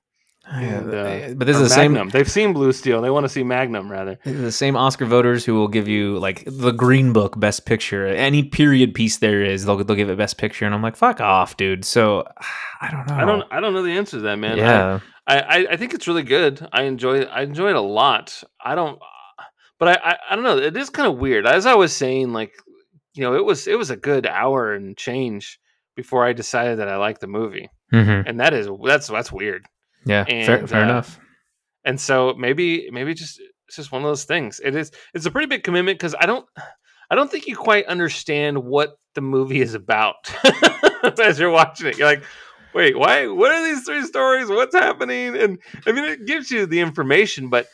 And, 0.49 0.95
uh, 0.95 1.35
but 1.35 1.47
this 1.47 1.57
is 1.57 1.63
the 1.63 1.69
same. 1.75 1.93
Magnum. 1.93 2.11
They've 2.11 2.31
seen 2.31 2.53
Blue 2.53 2.73
Steel. 2.73 3.03
They 3.03 3.11
want 3.11 3.25
to 3.25 3.29
see 3.29 3.43
Magnum 3.43 3.91
rather. 3.91 4.21
The 4.25 4.53
same 4.53 4.77
Oscar 4.77 5.05
voters 5.05 5.45
who 5.45 5.55
will 5.55 5.67
give 5.67 5.89
you 5.89 6.19
like 6.21 6.45
the 6.47 6.71
Green 6.71 7.13
Book 7.13 7.39
Best 7.39 7.67
Picture, 7.67 8.07
any 8.07 8.45
period 8.45 8.95
piece 8.95 9.17
there 9.17 9.43
is, 9.43 9.65
they'll 9.65 9.83
they'll 9.83 9.97
give 9.97 10.09
it 10.09 10.17
Best 10.17 10.39
Picture, 10.39 10.65
and 10.65 10.73
I'm 10.73 10.83
like, 10.83 10.95
fuck 10.95 11.21
off, 11.21 11.57
dude. 11.57 11.85
So 11.85 12.25
I 12.81 12.91
don't 12.93 13.09
know. 13.09 13.17
I 13.17 13.25
don't. 13.25 13.43
I 13.51 13.61
don't 13.61 13.75
know 13.75 13.83
the 13.83 13.91
answer 13.91 14.19
to 14.19 14.23
that, 14.23 14.37
man. 14.37 14.57
Yeah, 14.57 15.01
I, 15.27 15.41
I, 15.41 15.67
I 15.73 15.77
think 15.77 15.95
it's 15.95 16.07
really 16.07 16.23
good. 16.23 16.67
I 16.73 16.83
enjoy 16.83 17.23
it. 17.23 17.29
I 17.33 17.43
enjoy 17.43 17.71
it 17.71 17.77
a 17.77 17.81
lot. 17.81 18.45
I 18.65 18.77
don't, 18.77 19.01
but 19.81 19.89
I, 19.89 20.11
I, 20.13 20.17
I 20.31 20.35
don't 20.37 20.45
know. 20.45 20.59
It 20.59 20.77
is 20.77 20.91
kind 20.91 21.09
of 21.09 21.19
weird. 21.19 21.45
As 21.45 21.67
I 21.67 21.75
was 21.75 21.93
saying, 21.93 22.33
like, 22.33 22.53
you 23.17 23.23
know, 23.23 23.35
it 23.35 23.45
was 23.45 23.67
it 23.67 23.77
was 23.79 23.91
a 23.91 23.97
good 23.97 24.27
hour 24.27 24.73
and 24.75 24.97
change 24.97 25.59
before 25.97 26.25
I 26.27 26.33
decided 26.33 26.79
that 26.79 26.89
I 26.89 26.97
liked 26.97 27.21
the 27.23 27.27
movie, 27.27 27.69
Mhm. 27.93 28.25
and 28.27 28.41
that 28.41 28.53
is 28.55 28.69
that's 28.85 29.09
that's 29.09 29.33
weird. 29.33 29.67
yeah, 30.05 30.25
fair, 30.25 30.59
And, 30.59 30.69
fair 30.71 30.81
uh, 30.81 30.85
enough. 30.85 31.19
And 31.85 32.01
so 32.01 32.35
maybe 32.39 32.89
maybe 32.91 33.15
just 33.15 33.41
it's 33.67 33.77
just 33.77 33.91
one 33.93 34.03
of 34.03 34.07
those 34.09 34.25
things. 34.25 34.61
It 34.63 34.75
is 34.77 34.93
it's 35.15 35.27
a 35.27 35.31
pretty 35.31 35.47
big 35.49 35.65
commitment 35.65 35.99
because 35.99 36.15
I 36.21 36.27
don't 36.27 36.47
I 37.11 37.15
don't 37.15 37.31
think 37.31 37.47
you 37.47 37.57
quite 37.57 37.87
understand 37.87 38.59
what 38.65 38.99
the 39.15 39.21
movie 39.23 39.61
is 39.61 39.75
about 39.75 40.17
as 41.21 41.39
you're 41.39 41.51
watching 41.51 41.87
it. 41.87 41.97
You're 41.99 42.09
like, 42.09 42.23
wait, 42.75 42.99
why? 42.99 43.27
What 43.29 43.53
are 43.53 43.65
these 43.65 43.85
three 43.85 44.03
stories? 44.03 44.49
What's 44.49 44.75
happening? 44.75 45.37
And 45.37 45.59
I 45.87 45.93
mean, 45.93 46.05
it 46.05 46.27
gives 46.27 46.51
you 46.51 46.67
the 46.67 46.81
information, 46.81 47.49
but 47.49 47.67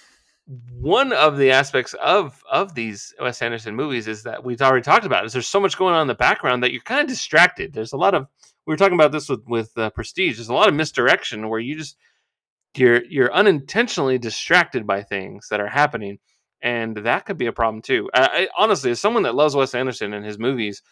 one 0.47 1.13
of 1.13 1.39
the 1.39 1.53
aspects 1.53 1.95
of 1.95 2.43
of 2.51 2.75
these 2.75 3.15
Wes 3.21 3.43
Anderson 3.43 3.77
movies 3.77 4.09
is 4.09 4.25
that 4.25 4.43
we've 4.45 4.61
already 4.61 4.83
talked 4.83 5.07
about 5.07 5.25
is 5.25 5.33
there's 5.33 5.47
so 5.47 5.61
much 5.61 5.79
going 5.79 5.95
on 5.95 6.03
in 6.03 6.09
the 6.09 6.15
background 6.15 6.63
that 6.63 6.73
you're 6.73 6.83
kind 6.83 7.01
of 7.01 7.07
distracted. 7.07 7.73
There's 7.73 7.93
a 7.93 7.97
lot 7.97 8.15
of 8.15 8.27
we 8.67 8.73
were 8.73 8.77
talking 8.77 8.95
about 8.95 9.13
this 9.13 9.29
with 9.29 9.47
with 9.47 9.77
uh, 9.79 9.91
Prestige. 9.91 10.37
There's 10.37 10.49
a 10.49 10.55
lot 10.55 10.69
of 10.69 10.75
misdirection 10.75 11.49
where 11.49 11.61
you 11.61 11.77
just 11.77 11.97
you're 12.77 13.05
you're 13.05 13.33
unintentionally 13.33 14.19
distracted 14.19 14.87
by 14.87 15.03
things 15.03 15.49
that 15.51 15.61
are 15.61 15.69
happening, 15.69 16.19
and 16.61 16.97
that 16.97 17.25
could 17.25 17.39
be 17.39 17.47
a 17.47 17.53
problem 17.53 17.81
too. 17.81 18.11
I, 18.13 18.23
I 18.33 18.49
honestly, 18.57 18.91
as 18.91 19.01
someone 19.01 19.23
that 19.23 19.37
loves 19.37 19.55
Wes 19.55 19.75
Anderson 19.75 20.13
and 20.13 20.25
his 20.25 20.39
movies, 20.39 20.83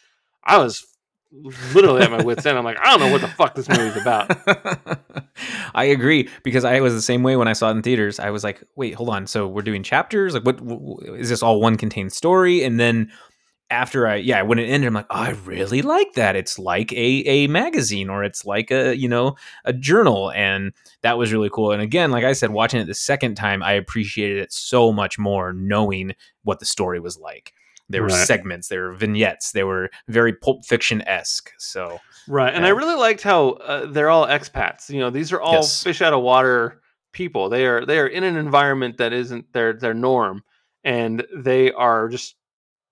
I 0.44 0.58
was 0.58 0.86
literally 1.32 2.02
at 2.02 2.10
my 2.10 2.22
wits 2.22 2.44
end. 2.44 2.58
I'm 2.58 2.64
like, 2.64 2.78
I 2.80 2.90
don't 2.90 3.00
know 3.00 3.12
what 3.12 3.20
the 3.20 3.28
fuck 3.28 3.54
this 3.54 3.68
movie's 3.68 3.96
about. 3.96 4.30
I 5.74 5.84
agree 5.84 6.28
because 6.42 6.64
I 6.64 6.80
was 6.80 6.94
the 6.94 7.02
same 7.02 7.22
way 7.22 7.36
when 7.36 7.48
I 7.48 7.52
saw 7.52 7.68
it 7.68 7.72
in 7.72 7.82
theaters. 7.82 8.18
I 8.18 8.30
was 8.30 8.44
like, 8.44 8.62
"Wait, 8.76 8.94
hold 8.94 9.08
on. 9.10 9.26
So 9.26 9.46
we're 9.46 9.62
doing 9.62 9.82
chapters? 9.82 10.34
Like, 10.34 10.44
what 10.44 10.56
w- 10.58 10.78
w- 10.78 11.14
is 11.14 11.28
this 11.28 11.42
all 11.42 11.60
one 11.60 11.76
contained 11.76 12.12
story?" 12.12 12.64
And 12.64 12.78
then 12.80 13.10
after 13.70 14.08
I, 14.08 14.16
yeah, 14.16 14.42
when 14.42 14.58
it 14.58 14.64
ended, 14.64 14.88
I'm 14.88 14.94
like, 14.94 15.06
oh, 15.10 15.16
"I 15.16 15.30
really 15.44 15.82
like 15.82 16.14
that. 16.14 16.34
It's 16.34 16.58
like 16.58 16.92
a 16.92 16.96
a 16.96 17.46
magazine 17.46 18.10
or 18.10 18.24
it's 18.24 18.44
like 18.44 18.70
a 18.70 18.96
you 18.96 19.08
know 19.08 19.36
a 19.64 19.72
journal," 19.72 20.32
and 20.32 20.72
that 21.02 21.16
was 21.18 21.32
really 21.32 21.50
cool. 21.50 21.70
And 21.72 21.80
again, 21.80 22.10
like 22.10 22.24
I 22.24 22.32
said, 22.32 22.50
watching 22.50 22.80
it 22.80 22.86
the 22.86 22.94
second 22.94 23.36
time, 23.36 23.62
I 23.62 23.72
appreciated 23.72 24.38
it 24.38 24.52
so 24.52 24.92
much 24.92 25.18
more 25.18 25.52
knowing 25.52 26.14
what 26.42 26.58
the 26.58 26.66
story 26.66 26.98
was 27.00 27.16
like. 27.18 27.52
There 27.90 28.02
were 28.02 28.08
Right. 28.08 28.26
segments, 28.26 28.68
there 28.68 28.84
were 28.88 28.94
vignettes, 28.94 29.52
they 29.52 29.64
were 29.64 29.90
very 30.08 30.32
Pulp 30.32 30.64
Fiction 30.64 31.02
esque. 31.02 31.50
So 31.58 31.98
Right, 32.28 32.54
and 32.54 32.64
I 32.64 32.68
really 32.70 32.94
liked 32.94 33.22
how 33.22 33.50
uh, 33.50 33.86
they're 33.86 34.08
all 34.10 34.26
expats. 34.26 34.88
You 34.88 35.00
know, 35.00 35.10
these 35.10 35.32
are 35.32 35.40
all 35.40 35.54
Yes. 35.54 35.82
fish 35.82 36.00
out 36.00 36.12
of 36.12 36.22
water 36.22 36.80
people. 37.12 37.48
They 37.48 37.66
are 37.66 37.84
they 37.84 37.98
are 37.98 38.06
in 38.06 38.22
an 38.24 38.36
environment 38.36 38.98
that 38.98 39.12
isn't 39.12 39.52
their 39.52 39.72
their 39.72 39.94
norm, 39.94 40.44
and 40.84 41.26
they 41.36 41.72
are 41.72 42.08
just 42.08 42.36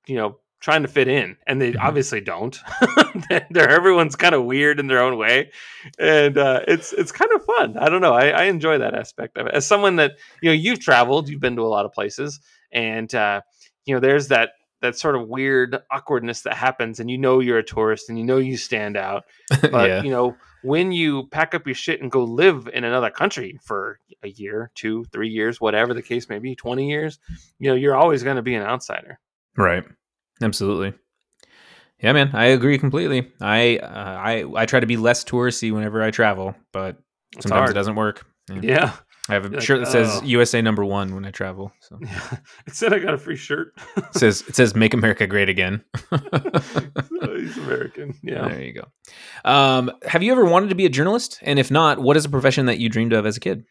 you 0.06 0.16
know 0.16 0.38
trying 0.60 0.82
to 0.82 0.88
fit 0.88 1.06
in, 1.06 1.36
and 1.46 1.62
they 1.62 1.70
Mhm. 1.72 1.80
obviously 1.80 2.20
don't. 2.20 2.58
they're 3.50 3.68
everyone's 3.70 4.16
kind 4.16 4.34
of 4.34 4.44
weird 4.44 4.80
in 4.80 4.88
their 4.88 5.00
own 5.00 5.16
way, 5.16 5.52
and 6.00 6.36
uh, 6.36 6.62
it's 6.66 6.92
it's 6.92 7.12
kind 7.12 7.30
of 7.32 7.44
fun. 7.44 7.76
I 7.78 7.88
don't 7.88 8.00
know. 8.00 8.14
I, 8.14 8.30
I 8.30 8.44
enjoy 8.44 8.78
that 8.78 8.94
aspect 8.94 9.38
of 9.38 9.46
it. 9.46 9.54
As 9.54 9.64
someone 9.66 9.96
that 9.96 10.12
you 10.42 10.50
know, 10.50 10.54
you've 10.54 10.80
traveled, 10.80 11.28
you've 11.28 11.40
been 11.40 11.54
to 11.56 11.62
a 11.62 11.68
lot 11.68 11.84
of 11.84 11.92
places, 11.92 12.40
and 12.72 13.14
uh, 13.14 13.40
you 13.84 13.94
know, 13.94 14.00
there's 14.00 14.28
that 14.28 14.50
that 14.80 14.96
sort 14.98 15.16
of 15.16 15.28
weird 15.28 15.76
awkwardness 15.90 16.42
that 16.42 16.54
happens 16.54 17.00
and 17.00 17.10
you 17.10 17.18
know 17.18 17.40
you're 17.40 17.58
a 17.58 17.64
tourist 17.64 18.08
and 18.08 18.18
you 18.18 18.24
know 18.24 18.38
you 18.38 18.56
stand 18.56 18.96
out 18.96 19.24
but 19.60 19.88
yeah, 19.88 20.02
you 20.02 20.10
know 20.10 20.36
when 20.62 20.90
you 20.92 21.26
pack 21.28 21.54
up 21.54 21.66
your 21.66 21.74
shit 21.74 22.00
and 22.02 22.10
go 22.10 22.24
live 22.24 22.68
in 22.72 22.84
another 22.84 23.10
country 23.10 23.58
for 23.62 23.98
a 24.22 24.28
year 24.28 24.70
two 24.74 25.04
three 25.12 25.28
years 25.28 25.60
whatever 25.60 25.94
the 25.94 26.02
case 26.02 26.28
may 26.28 26.38
be 26.38 26.54
20 26.54 26.88
years 26.88 27.18
you 27.58 27.68
know 27.68 27.74
you're 27.76 27.96
always 27.96 28.22
going 28.22 28.36
to 28.36 28.42
be 28.42 28.54
an 28.54 28.62
outsider 28.62 29.18
right, 29.56 29.84
absolutely. 30.42 30.94
Yeah, 32.00 32.12
man, 32.12 32.30
I 32.32 32.44
agree 32.46 32.78
completely. 32.78 33.32
I 33.40 33.78
uh, 33.78 33.86
I 34.22 34.44
I 34.54 34.66
try 34.66 34.78
to 34.78 34.86
be 34.86 34.96
less 34.96 35.24
touristy 35.24 35.72
whenever 35.72 36.00
I 36.00 36.12
travel, 36.12 36.54
but 36.72 36.96
It's 37.34 37.42
sometimes 37.42 37.58
hard. 37.58 37.70
it 37.70 37.74
doesn't 37.74 37.96
work. 37.96 38.24
Yeah. 38.48 38.60
Yeah. 38.62 38.92
I 39.28 39.34
have 39.34 39.44
a 39.44 39.48
Like, 39.48 39.60
shirt 39.62 39.80
that 39.80 39.90
says 39.90 40.20
oh. 40.22 40.24
USA 40.24 40.62
number 40.62 40.84
one 40.84 41.14
when 41.14 41.24
I 41.24 41.30
travel. 41.30 41.72
So 41.80 41.98
it 42.66 42.74
said 42.74 42.92
I 42.92 42.98
got 42.98 43.14
a 43.14 43.18
free 43.18 43.36
shirt. 43.36 43.74
it 43.96 44.14
says 44.14 44.42
it 44.48 44.56
says 44.56 44.74
"Make 44.74 44.94
America 44.94 45.26
Great 45.26 45.48
Again." 45.48 45.84
He's 46.10 47.56
American. 47.58 48.14
Yeah. 48.22 48.48
There 48.48 48.62
you 48.62 48.72
go. 48.74 48.84
Um, 49.44 49.90
have 50.06 50.22
you 50.22 50.32
ever 50.32 50.44
wanted 50.44 50.70
to 50.70 50.74
be 50.74 50.86
a 50.86 50.90
journalist? 50.90 51.38
And 51.42 51.58
if 51.58 51.70
not, 51.70 51.98
what 52.00 52.16
is 52.16 52.24
a 52.24 52.28
profession 52.28 52.66
that 52.66 52.78
you 52.78 52.88
dreamed 52.88 53.12
of 53.12 53.26
as 53.26 53.36
a 53.36 53.40
kid? 53.40 53.64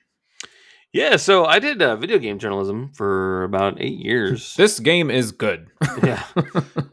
Yeah. 0.93 1.17
So 1.17 1.45
I 1.45 1.59
did 1.59 1.81
uh, 1.81 1.95
video 1.95 2.17
game 2.17 2.39
journalism 2.39 2.91
for 2.93 3.43
about 3.43 3.81
eight 3.81 3.99
years. 3.99 4.53
This 4.57 4.79
game 4.79 5.09
is 5.11 5.31
good. 5.31 5.67
yeah. 6.03 6.23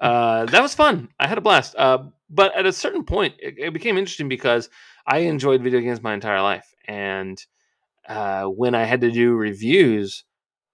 Uh, 0.00 0.46
that 0.46 0.62
was 0.62 0.74
fun. 0.74 1.08
I 1.20 1.28
had 1.28 1.38
a 1.38 1.42
blast. 1.42 1.74
Uh, 1.76 2.04
but 2.30 2.54
at 2.56 2.66
a 2.66 2.72
certain 2.72 3.04
point, 3.04 3.34
it, 3.38 3.54
it 3.58 3.72
became 3.72 3.96
interesting 3.98 4.28
because 4.28 4.68
I 5.06 5.18
enjoyed 5.18 5.62
video 5.62 5.80
games 5.80 6.02
my 6.02 6.14
entire 6.14 6.42
life. 6.42 6.66
And 6.88 7.40
uh, 8.08 8.44
when 8.44 8.74
I 8.74 8.84
had 8.84 9.00
to 9.02 9.10
do 9.10 9.34
reviews, 9.34 10.24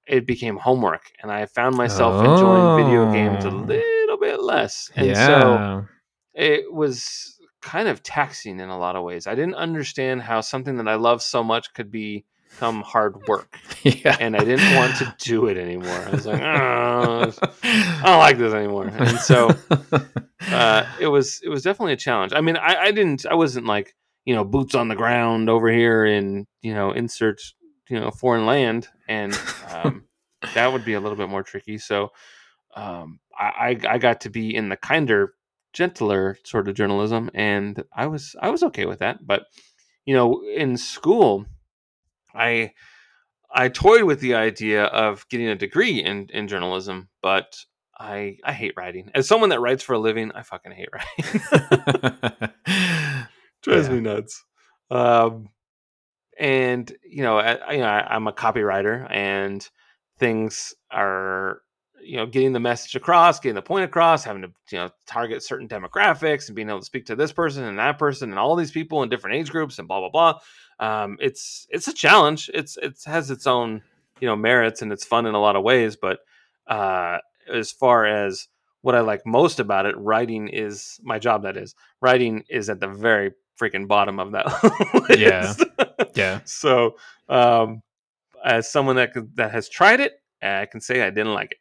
it 0.07 0.27
became 0.27 0.57
homework. 0.57 1.03
And 1.23 1.31
I 1.31 1.47
found 1.47 1.77
myself 1.77 2.25
enjoying 2.25 2.85
video 2.85 3.13
games 3.13 3.45
a 3.45 3.49
Oh. 3.49 3.65
little 3.67 4.19
bit 4.19 4.43
less. 4.43 4.91
And 4.97 5.07
yeah. 5.09 5.27
so 5.27 5.87
it 6.35 6.73
was 6.73 7.39
kind 7.63 7.89
of 7.89 8.03
taxing 8.03 8.59
in 8.61 8.69
a 8.71 8.79
lot 8.79 8.97
of 8.97 9.05
ways. 9.05 9.27
I 9.27 9.35
didn't 9.35 9.55
understand 9.55 10.23
how 10.23 10.41
something 10.41 10.77
that 10.79 10.89
I 10.89 10.95
love 10.95 11.23
so 11.23 11.45
much 11.45 11.73
could 11.75 11.91
be 11.91 12.25
become 12.51 12.83
hard 12.83 13.15
work. 13.29 13.57
yeah. 13.85 14.17
And 14.19 14.35
I 14.37 14.43
didn't 14.45 14.75
want 14.75 14.97
to 14.97 15.15
do 15.19 15.47
it 15.47 15.57
anymore. 15.57 15.89
I 16.09 16.11
was 16.11 16.27
like, 16.27 16.43
"Ah, 16.43 17.31
I 17.63 18.03
don't 18.05 18.19
like 18.19 18.39
this 18.39 18.53
anymore. 18.53 18.89
And 18.89 19.19
so 19.21 19.51
uh, 20.51 20.85
it 20.99 21.07
was 21.07 21.41
it 21.45 21.49
was 21.49 21.63
definitely 21.63 21.93
a 21.93 21.97
challenge. 21.97 22.33
I 22.35 22.41
mean, 22.41 22.57
I, 22.57 22.77
I 22.77 22.91
didn't 22.91 23.25
I 23.27 23.35
wasn't 23.35 23.67
like 23.67 23.95
you 24.31 24.37
know 24.37 24.45
boots 24.45 24.77
on 24.77 24.87
the 24.87 24.95
ground 24.95 25.51
over 25.51 25.69
here 25.69 26.05
in 26.05 26.47
you 26.63 26.73
know 26.73 26.93
insert 26.93 27.43
you 27.89 27.99
know 27.99 28.13
foreign 28.13 28.47
land, 28.47 28.87
and 29.09 29.37
um, 29.75 30.05
that 30.55 30.73
would 30.73 30.85
be 30.85 30.95
a 30.95 31.01
little 31.01 31.19
bit 31.19 31.29
more 31.29 31.43
tricky. 31.43 31.79
So 31.79 32.11
um, 32.77 33.19
I, 33.37 33.81
I 33.85 33.95
I 33.95 33.99
got 33.99 34.21
to 34.21 34.31
be 34.31 34.55
in 34.55 34.69
the 34.69 34.77
kinder, 34.77 35.35
gentler 35.73 36.39
sort 36.45 36.69
of 36.69 36.77
journalism, 36.77 37.29
and 37.35 37.83
I 37.93 38.07
was 38.07 38.37
I 38.41 38.51
was 38.51 38.63
okay 38.63 38.87
with 38.87 39.01
that. 39.01 39.27
But 39.27 39.47
you 40.07 40.15
know, 40.15 40.45
in 40.45 40.77
school, 40.77 41.47
I 42.33 42.71
I 43.53 43.69
toyed 43.69 44.05
with 44.05 44.21
the 44.21 44.37
idea 44.37 44.85
of 44.85 45.29
getting 45.29 45.49
a 45.49 45.57
degree 45.57 46.05
in 46.05 46.29
in 46.33 46.47
journalism, 46.47 47.09
but 47.21 47.57
I 47.99 48.37
I 48.45 48.53
hate 48.53 48.75
writing. 48.77 49.11
As 49.13 49.27
someone 49.27 49.49
that 49.51 49.61
writes 49.61 49.83
for 49.83 49.95
a 49.95 49.99
living, 49.99 50.31
I 50.37 50.43
fucking 50.45 50.71
hate 50.71 50.91
writing. 50.93 52.51
Drives 53.63 53.89
Yeah. 53.89 53.95
me 53.95 54.01
nuts. 54.01 54.45
Um, 54.91 55.49
and 56.39 56.91
you 57.09 57.23
know, 57.23 57.39
I, 57.39 57.73
you 57.73 57.81
know, 57.81 57.87
I, 57.87 58.15
I'm 58.15 58.27
a 58.27 58.33
copywriter, 58.33 59.07
and 59.11 59.69
things 60.19 60.75
are 60.91 61.61
you 62.03 62.17
know 62.17 62.27
getting 62.27 62.53
the 62.53 62.61
message 62.61 62.95
across, 62.95 63.41
getting 63.41 63.55
the 63.55 63.63
point 63.63 63.85
across, 63.85 64.25
having 64.25 64.43
to 64.43 64.49
you 64.71 64.79
know 64.79 64.91
target 65.07 65.43
certain 65.43 65.69
demographics, 65.69 66.47
and 66.49 66.57
being 66.57 66.69
able 66.69 66.79
to 66.81 66.85
speak 66.85 67.07
to 67.07 67.17
this 67.17 67.33
person 67.33 67.65
and 67.65 67.79
that 67.79 67.99
person 67.99 68.31
and 68.31 68.39
all 68.39 68.57
these 68.57 68.71
people 68.71 69.03
in 69.03 69.09
different 69.11 69.37
age 69.37 69.51
groups 69.51 69.79
and 69.79 69.87
blah 69.87 70.01
blah 70.01 70.11
blah. 70.11 70.41
Um, 70.81 71.19
it's 71.21 71.67
it's 71.71 71.89
a 71.89 71.93
challenge. 71.93 72.51
It's 72.55 72.77
it 72.79 72.99
has 73.05 73.31
its 73.31 73.47
own 73.47 73.83
you 74.21 74.27
know 74.27 74.37
merits 74.37 74.81
and 74.83 74.93
it's 74.93 75.05
fun 75.05 75.27
in 75.27 75.35
a 75.35 75.41
lot 75.41 75.57
of 75.57 75.63
ways, 75.63 75.97
but 75.97 76.21
uh, 76.67 77.19
as 77.53 77.71
far 77.71 78.07
as 78.07 78.49
what 78.83 78.95
I 78.95 79.01
like 79.01 79.27
most 79.27 79.61
about 79.61 79.85
it, 79.85 79.95
writing 79.99 80.49
is 80.49 80.99
my 81.03 81.19
job. 81.19 81.43
That 81.43 81.59
is, 81.59 81.75
writing 82.01 82.45
is 82.49 82.71
at 82.71 82.81
the 82.81 82.89
very 82.89 83.33
freaking 83.61 83.87
bottom 83.87 84.19
of 84.19 84.33
that 84.33 84.47
Yeah. 85.19 85.55
yeah. 86.15 86.41
So, 86.45 86.97
um, 87.29 87.83
as 88.45 88.71
someone 88.73 88.97
that 88.97 89.13
could- 89.13 89.37
that 89.37 89.51
has 89.53 89.69
tried 89.69 90.01
it, 90.01 90.13
I 90.43 90.67
can 90.67 90.81
say 90.81 91.03
I 91.03 91.11
didn't 91.11 91.35
like 91.35 91.53
it. 91.53 91.59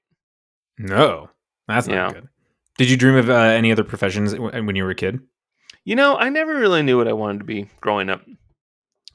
No, 0.78 1.30
that's 1.68 1.88
not 1.88 1.94
Yeah. 1.96 2.12
good. 2.14 2.30
Did 2.78 2.90
you 2.90 2.96
dream 2.98 3.16
of 3.16 3.30
uh, 3.30 3.34
any 3.34 3.72
other 3.72 3.84
professions 3.84 4.34
when 4.36 4.76
you 4.76 4.84
were 4.86 4.92
a 4.92 4.96
kid? 4.96 5.20
You 5.84 5.96
know, 5.96 6.16
I 6.18 6.30
never 6.30 6.56
really 6.56 6.82
knew 6.82 6.98
what 6.98 7.08
I 7.10 7.14
wanted 7.14 7.40
to 7.40 7.44
be 7.46 7.68
growing 7.82 8.10
up. 8.10 8.22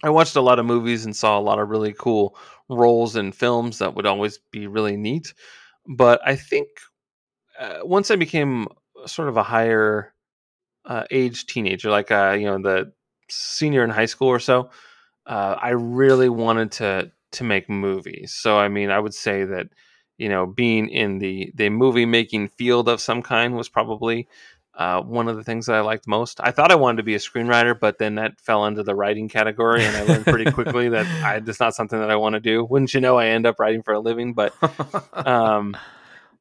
I 0.02 0.10
watched 0.10 0.36
a 0.36 0.40
lot 0.42 0.58
of 0.58 0.66
movies 0.66 1.04
and 1.06 1.16
saw 1.16 1.38
a 1.38 1.40
lot 1.40 1.58
of 1.58 1.70
really 1.70 1.94
cool 1.98 2.36
roles 2.68 3.16
in 3.16 3.32
films 3.32 3.78
that 3.78 3.94
would 3.94 4.04
always 4.06 4.38
be 4.52 4.66
really 4.66 4.96
neat. 4.96 5.32
But 5.86 6.20
I 6.26 6.36
think 6.36 6.68
uh, 7.58 7.78
once 7.82 8.10
I 8.10 8.16
became 8.16 8.66
sort 9.06 9.28
of 9.28 9.36
a 9.36 9.42
higher 9.42 10.13
uh, 10.84 11.04
age 11.10 11.46
teenager, 11.46 11.90
like 11.90 12.10
uh, 12.10 12.36
you 12.38 12.46
know 12.46 12.58
the 12.58 12.92
senior 13.28 13.84
in 13.84 13.90
high 13.90 14.06
school 14.06 14.28
or 14.28 14.38
so, 14.38 14.70
uh, 15.26 15.56
I 15.60 15.70
really 15.70 16.28
wanted 16.28 16.72
to 16.72 17.12
to 17.32 17.44
make 17.44 17.68
movies. 17.68 18.32
So 18.32 18.58
I 18.58 18.68
mean, 18.68 18.90
I 18.90 18.98
would 18.98 19.14
say 19.14 19.44
that 19.44 19.68
you 20.18 20.28
know 20.28 20.46
being 20.46 20.88
in 20.88 21.18
the 21.18 21.52
the 21.54 21.68
movie 21.70 22.06
making 22.06 22.48
field 22.48 22.88
of 22.88 23.00
some 23.00 23.22
kind 23.22 23.56
was 23.56 23.68
probably 23.68 24.28
uh, 24.76 25.00
one 25.00 25.28
of 25.28 25.36
the 25.36 25.44
things 25.44 25.66
that 25.66 25.76
I 25.76 25.80
liked 25.80 26.08
most. 26.08 26.40
I 26.42 26.50
thought 26.50 26.72
I 26.72 26.74
wanted 26.74 26.96
to 26.98 27.02
be 27.04 27.14
a 27.14 27.18
screenwriter, 27.18 27.78
but 27.78 27.98
then 27.98 28.16
that 28.16 28.40
fell 28.40 28.66
into 28.66 28.82
the 28.82 28.94
writing 28.94 29.28
category, 29.28 29.84
and 29.84 29.96
I 29.96 30.02
learned 30.02 30.24
pretty 30.24 30.50
quickly 30.50 30.88
that 30.88 31.06
I, 31.24 31.36
it's 31.46 31.60
not 31.60 31.74
something 31.74 31.98
that 31.98 32.10
I 32.10 32.16
want 32.16 32.34
to 32.34 32.40
do. 32.40 32.64
Wouldn't 32.64 32.92
you 32.92 33.00
know? 33.00 33.16
I 33.16 33.26
end 33.26 33.46
up 33.46 33.60
writing 33.60 33.82
for 33.82 33.94
a 33.94 34.00
living, 34.00 34.34
but 34.34 34.52
um, 35.12 35.76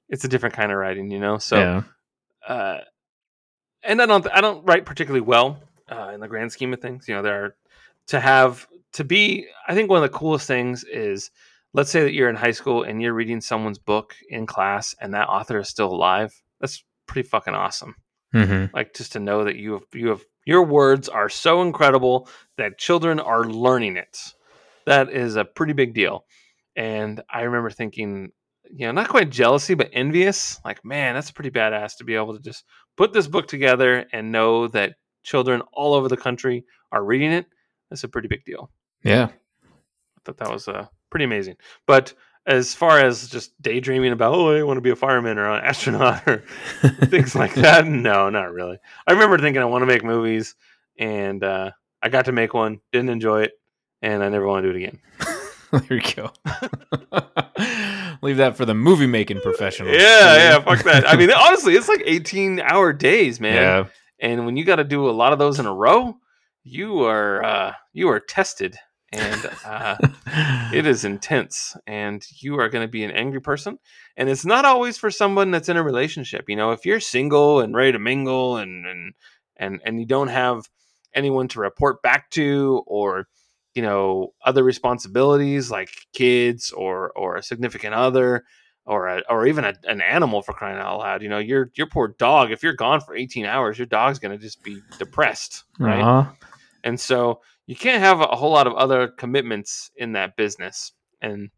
it's 0.09 0.23
a 0.23 0.27
different 0.27 0.55
kind 0.55 0.71
of 0.71 0.77
writing, 0.77 1.11
you 1.11 1.19
know. 1.19 1.37
So 1.37 1.57
yeah. 1.57 1.83
uh, 2.47 2.79
and 3.83 4.01
I 4.01 4.05
don't 4.05 4.27
I 4.31 4.41
don't 4.41 4.63
write 4.65 4.85
particularly 4.85 5.21
well 5.21 5.59
uh, 5.91 6.11
in 6.13 6.19
the 6.19 6.27
grand 6.27 6.51
scheme 6.51 6.73
of 6.73 6.81
things. 6.81 7.07
You 7.07 7.15
know, 7.15 7.21
there 7.21 7.45
are 7.45 7.55
to 8.07 8.19
have 8.19 8.67
to 8.93 9.03
be. 9.03 9.47
I 9.67 9.73
think 9.73 9.89
one 9.89 10.03
of 10.03 10.11
the 10.11 10.17
coolest 10.17 10.47
things 10.47 10.83
is 10.83 11.31
let's 11.73 11.89
say 11.91 12.03
that 12.03 12.13
you're 12.13 12.29
in 12.29 12.35
high 12.35 12.51
school 12.51 12.83
and 12.83 13.01
you're 13.01 13.13
reading 13.13 13.41
someone's 13.41 13.79
book 13.79 14.15
in 14.29 14.45
class, 14.45 14.95
and 14.99 15.13
that 15.13 15.27
author 15.27 15.59
is 15.59 15.69
still 15.69 15.91
alive. 15.91 16.33
That's 16.59 16.83
pretty 17.07 17.27
fucking 17.27 17.53
awesome. 17.53 17.95
hmm 18.31 18.65
Like 18.73 18.93
just 18.93 19.13
to 19.13 19.19
know 19.19 19.43
that 19.43 19.55
you 19.55 19.73
have 19.73 19.85
you 19.93 20.09
have 20.09 20.21
your 20.45 20.63
words 20.63 21.07
are 21.09 21.29
so 21.29 21.61
incredible 21.61 22.27
that 22.57 22.77
children 22.77 23.19
are 23.19 23.45
learning 23.45 23.97
it. 23.97 24.17
That 24.85 25.09
is 25.09 25.35
a 25.35 25.45
pretty 25.45 25.73
big 25.73 25.93
deal. 25.93 26.25
And 26.75 27.21
I 27.29 27.41
remember 27.43 27.69
thinking, 27.69 28.31
you 28.69 28.85
know, 28.85 28.91
not 28.91 29.07
quite 29.07 29.29
jealousy, 29.29 29.73
but 29.75 29.89
envious. 29.93 30.59
Like, 30.65 30.83
man, 30.83 31.13
that's 31.13 31.31
pretty 31.31 31.51
badass 31.51 31.97
to 31.97 32.03
be 32.03 32.15
able 32.15 32.33
to 32.33 32.41
just 32.41 32.65
put 32.97 33.13
this 33.13 33.27
book 33.27 33.47
together 33.47 34.05
and 34.11 34.31
know 34.31 34.67
that 34.69 34.95
children 35.23 35.61
all 35.73 35.93
over 35.93 36.07
the 36.07 36.17
country 36.17 36.65
are 36.91 37.03
reading 37.03 37.31
it. 37.31 37.45
That's 37.89 38.03
a 38.03 38.07
pretty 38.07 38.27
big 38.27 38.43
deal. 38.45 38.69
Yeah. 39.03 39.29
I 39.29 40.19
thought 40.25 40.37
that 40.37 40.51
was 40.51 40.67
uh, 40.67 40.87
pretty 41.09 41.25
amazing. 41.25 41.55
But 41.85 42.13
as 42.45 42.73
far 42.73 42.99
as 42.99 43.29
just 43.29 43.59
daydreaming 43.61 44.11
about, 44.11 44.33
oh, 44.33 44.55
I 44.55 44.63
want 44.63 44.77
to 44.77 44.81
be 44.81 44.89
a 44.89 44.95
fireman 44.95 45.37
or 45.37 45.49
an 45.49 45.63
astronaut 45.63 46.27
or 46.27 46.43
things 47.05 47.35
like 47.35 47.53
that, 47.55 47.85
no, 47.87 48.29
not 48.29 48.51
really. 48.51 48.77
I 49.07 49.13
remember 49.13 49.37
thinking 49.37 49.61
I 49.61 49.65
want 49.65 49.81
to 49.81 49.87
make 49.87 50.03
movies, 50.03 50.55
and 50.97 51.43
uh, 51.43 51.71
I 52.01 52.09
got 52.09 52.25
to 52.25 52.31
make 52.31 52.53
one, 52.53 52.79
didn't 52.91 53.09
enjoy 53.09 53.43
it, 53.43 53.51
and 54.01 54.23
I 54.23 54.29
never 54.29 54.47
want 54.47 54.63
to 54.63 54.71
do 54.71 54.77
it 54.77 54.83
again. 54.83 54.99
there 55.87 55.97
you 55.97 56.13
go. 56.15 56.31
Leave 58.21 58.37
that 58.37 58.55
for 58.55 58.65
the 58.65 58.75
movie 58.75 59.07
making 59.07 59.41
professionals. 59.41 59.95
Yeah, 59.97 60.35
yeah, 60.35 60.59
fuck 60.61 60.83
that. 60.83 61.09
I 61.09 61.15
mean, 61.15 61.31
honestly, 61.35 61.75
it's 61.75 61.89
like 61.89 62.03
18 62.05 62.59
hour 62.59 62.93
days, 62.93 63.39
man. 63.39 63.55
Yeah. 63.55 63.85
And 64.19 64.45
when 64.45 64.55
you 64.55 64.65
got 64.65 64.75
to 64.75 64.83
do 64.83 65.09
a 65.09 65.11
lot 65.11 65.33
of 65.33 65.39
those 65.39 65.59
in 65.59 65.65
a 65.65 65.73
row, 65.73 66.15
you 66.63 67.03
are 67.03 67.43
uh, 67.43 67.73
you 67.91 68.07
are 68.09 68.19
tested, 68.19 68.77
and 69.11 69.49
uh, 69.65 69.97
it 70.73 70.85
is 70.85 71.05
intense 71.05 71.75
and 71.87 72.23
you 72.39 72.59
are 72.59 72.69
going 72.69 72.85
to 72.85 72.91
be 72.91 73.03
an 73.03 73.11
angry 73.11 73.41
person 73.41 73.77
and 74.15 74.29
it's 74.29 74.45
not 74.45 74.65
always 74.65 74.97
for 74.97 75.11
someone 75.11 75.51
that's 75.51 75.69
in 75.69 75.77
a 75.77 75.83
relationship 75.83 76.45
you 76.47 76.55
know 76.55 76.71
if 76.71 76.85
you're 76.85 76.99
single 76.99 77.59
and 77.59 77.75
ready 77.75 77.91
to 77.91 77.99
mingle 77.99 78.57
and 78.57 78.85
and 78.85 79.13
and, 79.57 79.81
and 79.85 79.99
you 79.99 80.05
don't 80.05 80.29
have 80.29 80.67
anyone 81.13 81.47
to 81.47 81.59
report 81.59 82.01
back 82.01 82.29
to 82.31 82.81
or 82.87 83.27
you 83.73 83.81
know 83.81 84.33
other 84.45 84.63
responsibilities 84.63 85.71
like 85.71 85.89
kids 86.13 86.71
or 86.71 87.11
or 87.11 87.35
a 87.35 87.43
significant 87.43 87.93
other 87.93 88.43
or 88.85 89.07
a, 89.07 89.23
or 89.29 89.47
even 89.47 89.63
a, 89.63 89.73
an 89.85 90.01
animal 90.01 90.41
for 90.41 90.53
crying 90.53 90.77
out 90.77 90.99
loud 90.99 91.21
you 91.21 91.29
know 91.29 91.39
your 91.39 91.71
your 91.75 91.87
poor 91.87 92.09
dog 92.19 92.51
if 92.51 92.61
you're 92.61 92.73
gone 92.73 92.99
for 92.99 93.15
18 93.15 93.45
hours 93.45 93.77
your 93.77 93.87
dog's 93.87 94.19
going 94.19 94.37
to 94.37 94.43
just 94.43 94.63
be 94.63 94.81
depressed 94.99 95.63
right 95.79 96.03
Aw. 96.03 96.31
and 96.83 96.99
so 96.99 97.41
you 97.65 97.75
can't 97.75 98.03
have 98.03 98.19
a 98.19 98.35
whole 98.35 98.51
lot 98.51 98.67
of 98.67 98.73
other 98.73 99.07
commitments 99.07 99.91
in 99.95 100.13
that 100.13 100.35
business. 100.35 100.91
And 101.21 101.49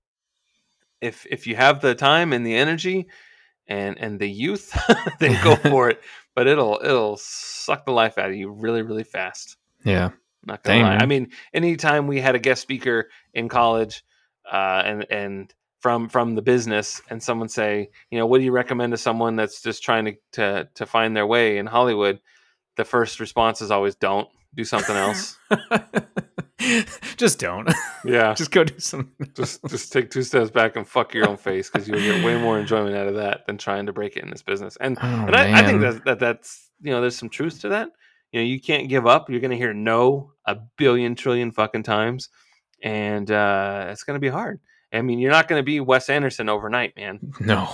if 1.01 1.26
if 1.30 1.47
you 1.47 1.55
have 1.55 1.82
the 1.82 1.95
time 1.95 2.34
and 2.34 2.45
the 2.45 2.55
energy 2.55 3.07
and 3.68 3.97
and 3.99 4.20
the 4.20 4.30
youth, 4.30 4.78
then 5.20 5.41
go 5.43 5.55
for 5.70 5.89
it. 5.89 6.01
But 6.36 6.47
it'll 6.47 6.80
it'll 6.84 7.18
suck 7.18 7.86
the 7.86 7.91
life 7.91 8.18
out 8.18 8.30
of 8.30 8.36
you 8.36 8.51
really 8.51 8.82
really 8.82 9.03
fast. 9.03 9.57
Yeah. 9.84 10.11
Not 10.46 10.64
gonna 10.64 10.80
Dang, 10.80 10.86
lie. 10.86 10.98
I 10.98 11.06
mean, 11.06 11.32
anytime 11.54 12.08
we 12.08 12.22
had 12.22 12.36
a 12.36 12.39
guest 12.39 12.62
speaker 12.62 13.10
in 13.34 13.50
college, 13.50 14.04
uh, 14.52 14.84
and 14.86 15.06
and 15.10 15.54
from 15.80 16.10
from 16.10 16.36
the 16.36 16.41
business 16.41 17.02
and 17.10 17.22
someone 17.22 17.50
say, 17.50 17.89
you 18.10 18.18
know, 18.18 18.26
what 18.26 18.39
do 18.39 18.43
you 18.43 18.52
recommend 18.52 18.91
to 18.91 18.98
someone 18.98 19.36
that's 19.36 19.62
just 19.62 19.84
trying 19.84 20.06
to 20.06 20.16
to, 20.34 20.70
to 20.76 20.86
find 20.86 21.16
their 21.16 21.28
way 21.28 21.58
in 21.58 21.66
Hollywood? 21.66 22.20
The 22.78 22.86
first 22.86 23.20
response 23.20 23.62
is 23.62 23.72
always 23.72 23.96
don't 23.96 24.28
do 24.56 24.64
something 24.64 24.96
else. 24.96 25.38
just 27.18 27.39
don't. 27.39 27.72
Yeah. 28.04 28.34
just 28.38 28.52
go 28.52 28.64
do 28.64 28.80
something. 28.80 29.30
just 29.36 29.64
just 29.68 29.91
take 29.91 30.12
two 30.12 30.24
steps 30.24 30.50
back 30.50 30.76
and 30.76 30.88
fuck 30.88 31.14
your 31.14 31.28
own 31.28 31.38
face 31.38 31.70
because 31.70 31.88
you'll 31.88 32.00
get 32.00 32.24
way 32.24 32.39
more 32.39 32.60
enjoyment 32.60 32.96
out 32.96 33.08
of 33.08 33.16
that 33.16 33.46
than 33.46 33.58
trying 33.58 33.86
to 33.86 33.93
break 33.93 34.18
it 34.18 34.24
in 34.24 34.30
this 34.30 34.43
business. 34.43 34.78
And 34.80 34.98
Oh, 35.02 35.06
and 35.06 35.36
I, 35.36 35.60
I 35.60 35.64
think 35.64 35.82
that, 35.82 36.06
that 36.06 36.20
that's 36.20 36.70
you 36.82 36.91
know 36.91 37.02
there's 37.02 37.18
some 37.18 37.30
truth 37.30 37.62
to 37.62 37.70
that. 37.70 37.89
You 38.36 38.41
know 38.41 38.47
you 38.47 38.59
can't 38.59 38.89
give 38.89 39.07
up. 39.07 39.29
You're 39.29 39.39
gonna 39.39 39.55
hear 39.55 39.73
no 39.73 40.33
a 40.45 40.57
billion 40.75 41.15
trillion 41.15 41.53
fucking 41.53 41.83
times, 41.83 42.27
and 42.83 43.31
uh, 43.31 43.88
it's 43.91 44.03
gonna 44.03 44.19
be 44.19 44.27
hard. 44.27 44.59
I 44.91 45.01
mean, 45.03 45.19
you're 45.19 45.31
not 45.31 45.47
gonna 45.47 45.63
be 45.63 45.79
Wes 45.79 46.09
Anderson 46.09 46.49
overnight, 46.49 46.97
man. 46.97 47.31
no, 47.39 47.69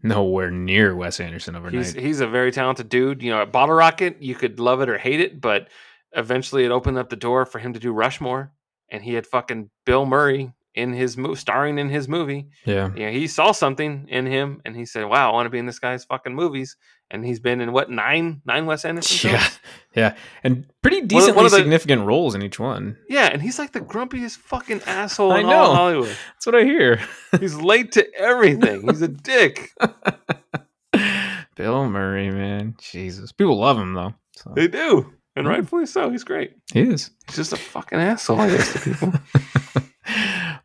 nowhere 0.00 0.52
near 0.52 0.94
Wes 0.94 1.18
Anderson 1.18 1.56
overnight. 1.56 1.84
He's 1.84 1.94
he's 1.94 2.20
a 2.20 2.28
very 2.28 2.52
talented 2.52 2.88
dude. 2.88 3.24
You 3.24 3.32
know, 3.32 3.42
at 3.42 3.50
Bottle 3.50 3.74
Rocket, 3.74 4.22
you 4.22 4.36
could 4.36 4.60
love 4.60 4.82
it 4.82 4.88
or 4.88 4.98
hate 4.98 5.18
it, 5.18 5.40
but 5.40 5.66
eventually 6.12 6.64
it 6.64 6.70
opened 6.70 6.96
up 6.96 7.10
the 7.10 7.16
door 7.16 7.44
for 7.44 7.58
him 7.58 7.72
to 7.72 7.80
do 7.80 7.90
Rushmore, 7.90 8.52
and 8.90 9.02
he 9.02 9.14
had 9.14 9.26
fucking 9.26 9.68
Bill 9.84 10.06
Murray 10.06 10.52
in 10.78 10.92
his 10.92 11.16
movie, 11.16 11.34
starring 11.36 11.78
in 11.78 11.88
his 11.90 12.08
movie. 12.08 12.48
yeah. 12.64 12.90
Yeah, 12.96 13.10
he 13.10 13.26
saw 13.26 13.52
something 13.52 14.06
in 14.08 14.26
him, 14.26 14.62
and 14.64 14.74
he 14.76 14.86
said, 14.86 15.04
"Wow, 15.04 15.30
I 15.30 15.32
want 15.34 15.46
to 15.46 15.50
be 15.50 15.58
in 15.58 15.66
this 15.66 15.78
guy's 15.78 16.04
fucking 16.04 16.34
movies." 16.34 16.76
And 17.10 17.24
he's 17.24 17.40
been 17.40 17.60
in 17.62 17.72
what 17.72 17.90
nine 17.90 18.42
nine 18.44 18.66
Wes 18.66 18.84
Anderson 18.84 19.30
Yeah, 19.32 19.38
films? 19.38 19.60
yeah, 19.96 20.14
and 20.44 20.66
pretty 20.82 20.98
one 21.00 21.08
decently 21.08 21.44
of 21.46 21.50
the- 21.50 21.56
significant 21.56 22.06
roles 22.06 22.34
in 22.34 22.42
each 22.42 22.58
one. 22.60 22.96
Yeah, 23.08 23.26
and 23.32 23.40
he's 23.42 23.58
like 23.58 23.72
the 23.72 23.80
grumpiest 23.80 24.36
fucking 24.36 24.82
asshole 24.86 25.32
I 25.32 25.40
in 25.40 25.46
know. 25.46 25.52
all 25.58 25.74
Hollywood. 25.74 26.16
That's 26.34 26.46
what 26.46 26.54
I 26.54 26.64
hear. 26.64 27.00
He's 27.40 27.54
late 27.54 27.92
to 27.92 28.06
everything. 28.18 28.86
He's 28.88 29.00
a 29.02 29.08
dick. 29.08 29.70
Bill 31.56 31.88
Murray, 31.88 32.30
man, 32.30 32.76
Jesus, 32.78 33.32
people 33.32 33.58
love 33.58 33.78
him 33.78 33.94
though. 33.94 34.14
So. 34.36 34.52
They 34.54 34.68
do, 34.68 35.12
and 35.34 35.48
rightfully 35.48 35.86
so. 35.86 36.10
He's 36.10 36.24
great. 36.24 36.52
He 36.72 36.82
is. 36.82 37.10
He's 37.26 37.36
just 37.36 37.52
a 37.52 37.56
fucking 37.56 37.98
asshole, 37.98 38.38
I 38.40 38.50
guess, 38.50 38.72
to 38.74 38.78
people. 38.80 39.12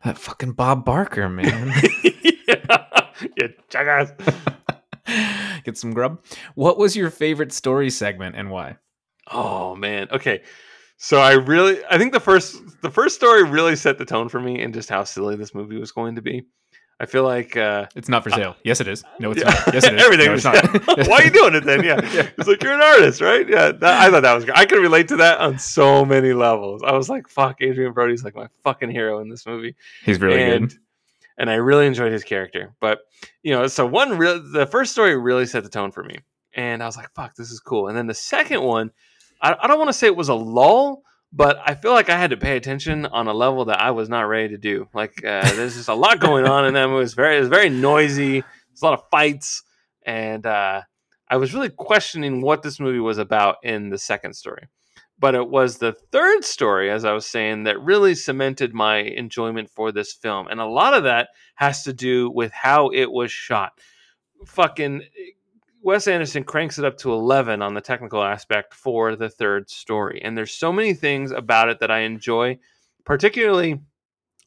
That 0.04 0.18
fucking 0.18 0.52
Bob 0.52 0.84
Barker, 0.84 1.28
man. 1.30 1.72
yeah, 3.36 3.48
jackass. 3.68 4.12
Get 5.64 5.76
some 5.76 5.92
grub. 5.92 6.22
What 6.54 6.78
was 6.78 6.96
your 6.96 7.10
favorite 7.10 7.52
story 7.52 7.90
segment 7.90 8.36
and 8.36 8.50
why? 8.50 8.76
Oh 9.30 9.74
man. 9.74 10.08
Okay. 10.10 10.42
So 10.96 11.18
I 11.18 11.32
really 11.32 11.78
I 11.90 11.98
think 11.98 12.12
the 12.12 12.20
first 12.20 12.56
the 12.82 12.90
first 12.90 13.14
story 13.14 13.42
really 13.42 13.76
set 13.76 13.98
the 13.98 14.04
tone 14.04 14.28
for 14.28 14.40
me 14.40 14.62
and 14.62 14.72
just 14.74 14.88
how 14.88 15.04
silly 15.04 15.36
this 15.36 15.54
movie 15.54 15.78
was 15.78 15.92
going 15.92 16.16
to 16.16 16.22
be. 16.22 16.46
I 17.00 17.06
feel 17.06 17.24
like 17.24 17.56
uh 17.56 17.86
It's 17.94 18.08
not 18.08 18.22
for 18.22 18.30
sale. 18.30 18.56
Yes, 18.64 18.80
it 18.80 18.88
is. 18.88 19.04
No, 19.18 19.32
it's 19.32 19.40
yeah, 19.40 19.50
not. 19.50 19.74
Yes, 19.74 19.84
it 19.84 19.94
is. 19.94 20.02
Everything 20.04 20.26
No, 20.26 20.34
it's 20.34 20.44
not. 20.44 21.08
Why 21.08 21.16
are 21.16 21.24
you 21.24 21.30
doing 21.30 21.54
it 21.54 21.64
then? 21.64 21.82
Yeah. 21.82 22.00
Yeah. 22.14 22.28
It's 22.38 22.46
like 22.46 22.62
you're 22.62 22.74
an 22.74 22.80
artist, 22.80 23.20
right? 23.20 23.48
Yeah. 23.48 23.72
That, 23.72 24.02
I 24.02 24.10
thought 24.10 24.22
that 24.22 24.34
was 24.34 24.44
great. 24.44 24.56
I 24.56 24.66
could 24.66 24.78
relate 24.78 25.08
to 25.08 25.16
that 25.16 25.40
on 25.40 25.58
so 25.58 26.04
many 26.04 26.32
levels. 26.32 26.82
I 26.84 26.92
was 26.92 27.08
like, 27.08 27.28
fuck, 27.28 27.60
Adrien 27.60 27.92
Brody's 27.92 28.22
like 28.22 28.36
my 28.36 28.46
fucking 28.62 28.90
hero 28.90 29.18
in 29.18 29.28
this 29.28 29.46
movie. 29.46 29.74
He's 30.04 30.20
really 30.20 30.40
and, 30.40 30.68
good. 30.68 30.78
And 31.38 31.50
I 31.50 31.54
really 31.54 31.86
enjoyed 31.86 32.12
his 32.12 32.22
character. 32.22 32.74
But 32.80 33.00
you 33.42 33.52
know, 33.52 33.66
so 33.66 33.84
one 33.84 34.16
real 34.16 34.40
the 34.40 34.66
first 34.66 34.92
story 34.92 35.16
really 35.16 35.46
set 35.46 35.64
the 35.64 35.70
tone 35.70 35.90
for 35.90 36.04
me. 36.04 36.18
And 36.54 36.82
I 36.82 36.86
was 36.86 36.96
like, 36.96 37.12
fuck, 37.14 37.34
this 37.34 37.50
is 37.50 37.58
cool. 37.58 37.88
And 37.88 37.96
then 37.96 38.06
the 38.06 38.14
second 38.14 38.62
one, 38.62 38.92
I, 39.40 39.56
I 39.60 39.66
don't 39.66 39.78
want 39.78 39.88
to 39.88 39.94
say 39.94 40.06
it 40.06 40.16
was 40.16 40.28
a 40.28 40.34
lull, 40.34 41.02
but 41.36 41.58
I 41.64 41.74
feel 41.74 41.90
like 41.92 42.08
I 42.08 42.16
had 42.16 42.30
to 42.30 42.36
pay 42.36 42.56
attention 42.56 43.06
on 43.06 43.26
a 43.26 43.34
level 43.34 43.64
that 43.64 43.80
I 43.80 43.90
was 43.90 44.08
not 44.08 44.22
ready 44.22 44.50
to 44.50 44.58
do. 44.58 44.88
Like 44.94 45.18
uh, 45.24 45.52
there's 45.54 45.74
just 45.74 45.88
a 45.88 45.94
lot 45.94 46.20
going 46.20 46.46
on 46.46 46.64
in 46.64 46.74
that 46.74 46.88
movie. 46.88 47.02
It's 47.02 47.14
very 47.14 47.38
it's 47.38 47.48
very 47.48 47.68
noisy. 47.68 48.40
There's 48.40 48.82
a 48.82 48.84
lot 48.84 48.94
of 48.94 49.04
fights. 49.10 49.64
And 50.06 50.46
uh, 50.46 50.82
I 51.28 51.36
was 51.36 51.52
really 51.52 51.70
questioning 51.70 52.40
what 52.40 52.62
this 52.62 52.78
movie 52.78 53.00
was 53.00 53.18
about 53.18 53.56
in 53.64 53.90
the 53.90 53.98
second 53.98 54.34
story. 54.34 54.68
But 55.18 55.34
it 55.34 55.48
was 55.48 55.78
the 55.78 55.92
third 56.12 56.44
story, 56.44 56.90
as 56.90 57.04
I 57.04 57.12
was 57.12 57.26
saying, 57.26 57.64
that 57.64 57.80
really 57.80 58.14
cemented 58.14 58.72
my 58.72 58.98
enjoyment 58.98 59.70
for 59.70 59.90
this 59.90 60.12
film. 60.12 60.46
And 60.48 60.60
a 60.60 60.66
lot 60.66 60.94
of 60.94 61.04
that 61.04 61.30
has 61.56 61.82
to 61.84 61.92
do 61.92 62.30
with 62.30 62.52
how 62.52 62.90
it 62.90 63.10
was 63.10 63.32
shot. 63.32 63.72
Fucking 64.46 65.02
Wes 65.84 66.08
Anderson 66.08 66.44
cranks 66.44 66.78
it 66.78 66.84
up 66.86 66.96
to 66.96 67.12
11 67.12 67.60
on 67.60 67.74
the 67.74 67.80
technical 67.82 68.24
aspect 68.24 68.72
for 68.72 69.16
the 69.16 69.28
third 69.28 69.68
story. 69.68 70.18
And 70.24 70.36
there's 70.36 70.54
so 70.54 70.72
many 70.72 70.94
things 70.94 71.30
about 71.30 71.68
it 71.68 71.78
that 71.80 71.90
I 71.90 72.00
enjoy, 72.00 72.58
particularly 73.04 73.80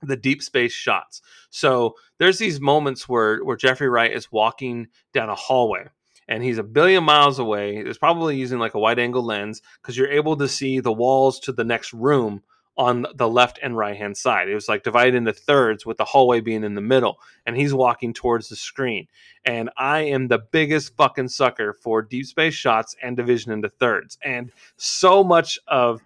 the 0.01 0.17
deep 0.17 0.41
space 0.41 0.73
shots. 0.73 1.21
So 1.51 1.93
there's 2.17 2.39
these 2.39 2.59
moments 2.59 3.07
where 3.07 3.43
where 3.43 3.55
Jeffrey 3.55 3.88
Wright 3.88 4.11
is 4.11 4.31
walking 4.31 4.88
down 5.13 5.29
a 5.29 5.35
hallway 5.35 5.85
and 6.27 6.41
he's 6.41 6.57
a 6.57 6.63
billion 6.63 7.03
miles 7.03 7.38
away. 7.38 7.77
It's 7.77 7.99
probably 7.99 8.35
using 8.35 8.57
like 8.57 8.73
a 8.73 8.79
wide 8.79 8.97
angle 8.97 9.23
lens 9.23 9.61
because 9.79 9.95
you're 9.95 10.09
able 10.09 10.38
to 10.38 10.47
see 10.47 10.79
the 10.79 10.91
walls 10.91 11.39
to 11.41 11.51
the 11.51 11.63
next 11.63 11.93
room 11.93 12.41
on 12.78 13.07
the 13.15 13.28
left 13.28 13.59
and 13.63 13.75
right 13.75 13.97
hand 13.97 14.15
side. 14.15 14.47
It 14.47 14.53
was 14.53 14.69
like 14.69 14.84
divided 14.84 15.15
into 15.15 15.34
thirds 15.34 15.86
with 15.86 15.97
the 15.97 16.05
hallway 16.05 16.41
being 16.41 16.63
in 16.63 16.75
the 16.75 16.82
middle 16.82 17.19
and 17.45 17.55
he's 17.57 17.73
walking 17.73 18.13
towards 18.13 18.49
the 18.49 18.55
screen. 18.55 19.07
And 19.45 19.69
I 19.78 20.01
am 20.01 20.28
the 20.28 20.38
biggest 20.39 20.95
fucking 20.95 21.30
sucker 21.30 21.73
for 21.73 22.01
deep 22.03 22.25
space 22.28 22.53
shots 22.53 22.95
and 23.01 23.17
division 23.17 23.51
into 23.51 23.69
thirds. 23.69 24.17
And 24.23 24.51
so 24.78 25.23
much 25.23 25.57
of 25.67 26.01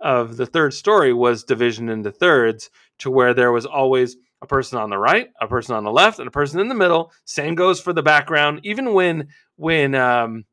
of 0.00 0.36
the 0.36 0.46
third 0.46 0.74
story 0.74 1.12
was 1.12 1.44
division 1.44 1.88
into 1.88 2.10
thirds 2.10 2.70
to 2.98 3.10
where 3.10 3.32
there 3.32 3.52
was 3.52 3.64
always 3.64 4.16
a 4.42 4.46
person 4.46 4.78
on 4.78 4.90
the 4.90 4.98
right, 4.98 5.30
a 5.40 5.46
person 5.48 5.74
on 5.74 5.84
the 5.84 5.90
left, 5.90 6.18
and 6.18 6.28
a 6.28 6.30
person 6.30 6.60
in 6.60 6.68
the 6.68 6.74
middle. 6.74 7.12
Same 7.24 7.54
goes 7.54 7.80
for 7.80 7.94
the 7.94 8.02
background. 8.02 8.60
Even 8.64 8.92
when 8.92 9.28
when 9.56 9.94
um, 9.94 10.44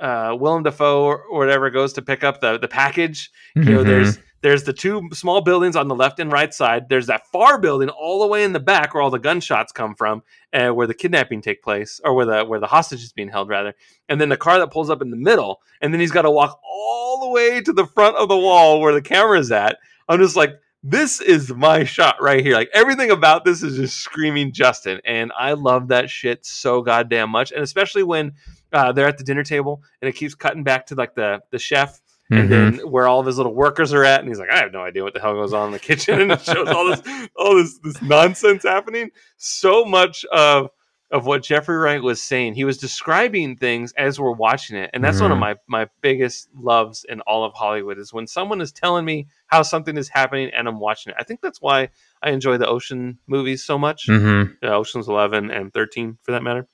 uh, 0.00 0.34
Willem 0.38 0.62
Dafoe 0.64 1.02
or, 1.04 1.22
or 1.24 1.38
whatever 1.38 1.70
goes 1.70 1.92
to 1.92 2.02
pick 2.02 2.24
up 2.24 2.40
the 2.40 2.58
the 2.58 2.66
package, 2.68 3.30
you 3.54 3.62
know, 3.64 3.84
Mhm. 3.84 3.86
there's 3.86 4.18
there's 4.42 4.64
the 4.64 4.72
two 4.72 5.08
small 5.12 5.40
buildings 5.40 5.76
on 5.76 5.88
the 5.88 5.94
left 5.94 6.18
and 6.18 6.32
right 6.32 6.52
side. 6.52 6.88
There's 6.88 7.08
that 7.08 7.26
far 7.26 7.58
building 7.58 7.88
all 7.90 8.20
the 8.20 8.26
way 8.26 8.44
in 8.44 8.52
the 8.52 8.60
back 8.60 8.94
where 8.94 9.02
all 9.02 9.10
the 9.10 9.18
gunshots 9.18 9.72
come 9.72 9.94
from, 9.94 10.22
uh, 10.52 10.70
where 10.70 10.86
the 10.86 10.94
kidnapping 10.94 11.42
take 11.42 11.62
place, 11.62 12.00
or 12.04 12.14
where 12.14 12.26
the 12.26 12.44
where 12.44 12.60
the 12.60 12.66
hostage 12.66 13.02
is 13.02 13.12
being 13.12 13.28
held, 13.28 13.48
rather. 13.48 13.74
And 14.08 14.20
then 14.20 14.30
the 14.30 14.36
car 14.36 14.58
that 14.58 14.72
pulls 14.72 14.90
up 14.90 15.02
in 15.02 15.10
the 15.10 15.16
middle, 15.16 15.60
and 15.80 15.92
then 15.92 16.00
he's 16.00 16.12
got 16.12 16.22
to 16.22 16.30
walk 16.30 16.60
all 16.64 17.20
the 17.20 17.28
way 17.28 17.60
to 17.60 17.72
the 17.72 17.86
front 17.86 18.16
of 18.16 18.28
the 18.28 18.36
wall 18.36 18.80
where 18.80 18.94
the 18.94 19.02
camera's 19.02 19.52
at. 19.52 19.78
I'm 20.08 20.18
just 20.18 20.36
like, 20.36 20.58
this 20.82 21.20
is 21.20 21.52
my 21.52 21.84
shot 21.84 22.16
right 22.20 22.44
here. 22.44 22.54
Like 22.54 22.70
everything 22.72 23.10
about 23.10 23.44
this 23.44 23.62
is 23.62 23.76
just 23.76 23.98
screaming 23.98 24.52
Justin, 24.52 25.00
and 25.04 25.32
I 25.38 25.52
love 25.52 25.88
that 25.88 26.08
shit 26.08 26.46
so 26.46 26.80
goddamn 26.80 27.30
much. 27.30 27.52
And 27.52 27.62
especially 27.62 28.02
when 28.02 28.32
uh, 28.72 28.92
they're 28.92 29.08
at 29.08 29.18
the 29.18 29.24
dinner 29.24 29.44
table 29.44 29.82
and 30.00 30.08
it 30.08 30.12
keeps 30.12 30.34
cutting 30.34 30.64
back 30.64 30.86
to 30.86 30.94
like 30.94 31.14
the 31.14 31.42
the 31.50 31.58
chef 31.58 32.00
and 32.30 32.48
Mhm. 32.48 32.48
then 32.48 32.90
where 32.90 33.06
all 33.08 33.20
of 33.20 33.26
his 33.26 33.36
little 33.36 33.54
workers 33.54 33.92
are 33.92 34.04
at, 34.04 34.20
and 34.20 34.28
he's 34.28 34.38
like, 34.38 34.50
I 34.50 34.58
have 34.58 34.72
no 34.72 34.82
idea 34.82 35.02
what 35.02 35.14
the 35.14 35.20
hell 35.20 35.34
goes 35.34 35.52
on 35.52 35.66
in 35.66 35.72
the 35.72 35.78
kitchen, 35.78 36.20
and 36.20 36.32
it 36.32 36.40
shows 36.42 36.68
all 36.68 36.86
this 36.86 37.02
all 37.36 37.56
this 37.56 37.78
this 37.78 38.00
nonsense 38.02 38.62
happening. 38.62 39.10
So 39.36 39.84
much 39.84 40.24
of 40.26 40.70
of 41.12 41.26
what 41.26 41.42
Jeffrey 41.42 41.76
Wright 41.76 42.00
was 42.00 42.22
saying, 42.22 42.54
he 42.54 42.62
was 42.62 42.78
describing 42.78 43.56
things 43.56 43.92
as 43.98 44.20
we're 44.20 44.30
watching 44.30 44.76
it, 44.76 44.90
and 44.92 45.02
that's 45.02 45.20
one 45.20 45.32
of 45.32 45.38
Mhm. 45.38 45.40
my 45.40 45.56
my 45.66 45.86
biggest 46.02 46.48
loves 46.54 47.04
in 47.08 47.20
all 47.22 47.42
of 47.44 47.52
Hollywood 47.52 47.98
is 47.98 48.12
when 48.12 48.28
someone 48.28 48.60
is 48.60 48.70
telling 48.70 49.04
me 49.04 49.26
how 49.48 49.62
something 49.62 49.96
is 49.96 50.08
happening 50.08 50.50
and 50.56 50.68
I'm 50.68 50.78
watching 50.78 51.10
it. 51.10 51.16
I 51.18 51.24
think 51.24 51.40
that's 51.40 51.60
why 51.60 51.88
I 52.22 52.30
enjoy 52.30 52.58
the 52.58 52.68
ocean 52.68 53.18
movies 53.26 53.64
so 53.64 53.76
much 53.76 54.06
Mhm. 54.06 54.56
uh, 54.62 54.68
Ocean's 54.68 55.08
Eleven 55.08 55.50
and 55.50 55.74
Thirteen, 55.74 56.18
for 56.22 56.30
that 56.30 56.44
matter, 56.44 56.68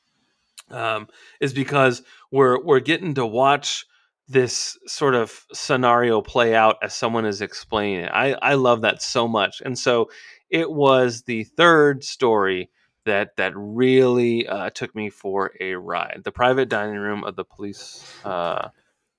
um, 0.70 1.08
is 1.40 1.54
because 1.54 2.02
we're 2.30 2.62
we're 2.62 2.80
getting 2.80 3.14
to 3.14 3.24
watch 3.24 3.86
this 4.28 4.78
sort 4.86 5.14
of 5.14 5.46
scenario 5.52 6.20
play 6.20 6.54
out 6.54 6.76
as 6.82 6.94
someone 6.94 7.24
is 7.24 7.40
explaining 7.40 8.00
it. 8.00 8.10
I 8.12 8.32
I 8.42 8.54
love 8.54 8.82
that 8.82 9.02
so 9.02 9.28
much, 9.28 9.60
and 9.64 9.78
so 9.78 10.10
it 10.50 10.70
was 10.70 11.22
the 11.22 11.44
third 11.44 12.04
story 12.04 12.70
that 13.04 13.36
that 13.36 13.52
really 13.54 14.46
uh, 14.46 14.70
took 14.70 14.94
me 14.94 15.10
for 15.10 15.52
a 15.60 15.74
ride. 15.74 16.22
The 16.24 16.32
private 16.32 16.68
dining 16.68 16.96
room 16.96 17.24
of 17.24 17.36
the 17.36 17.44
police 17.44 18.04
uh, 18.24 18.68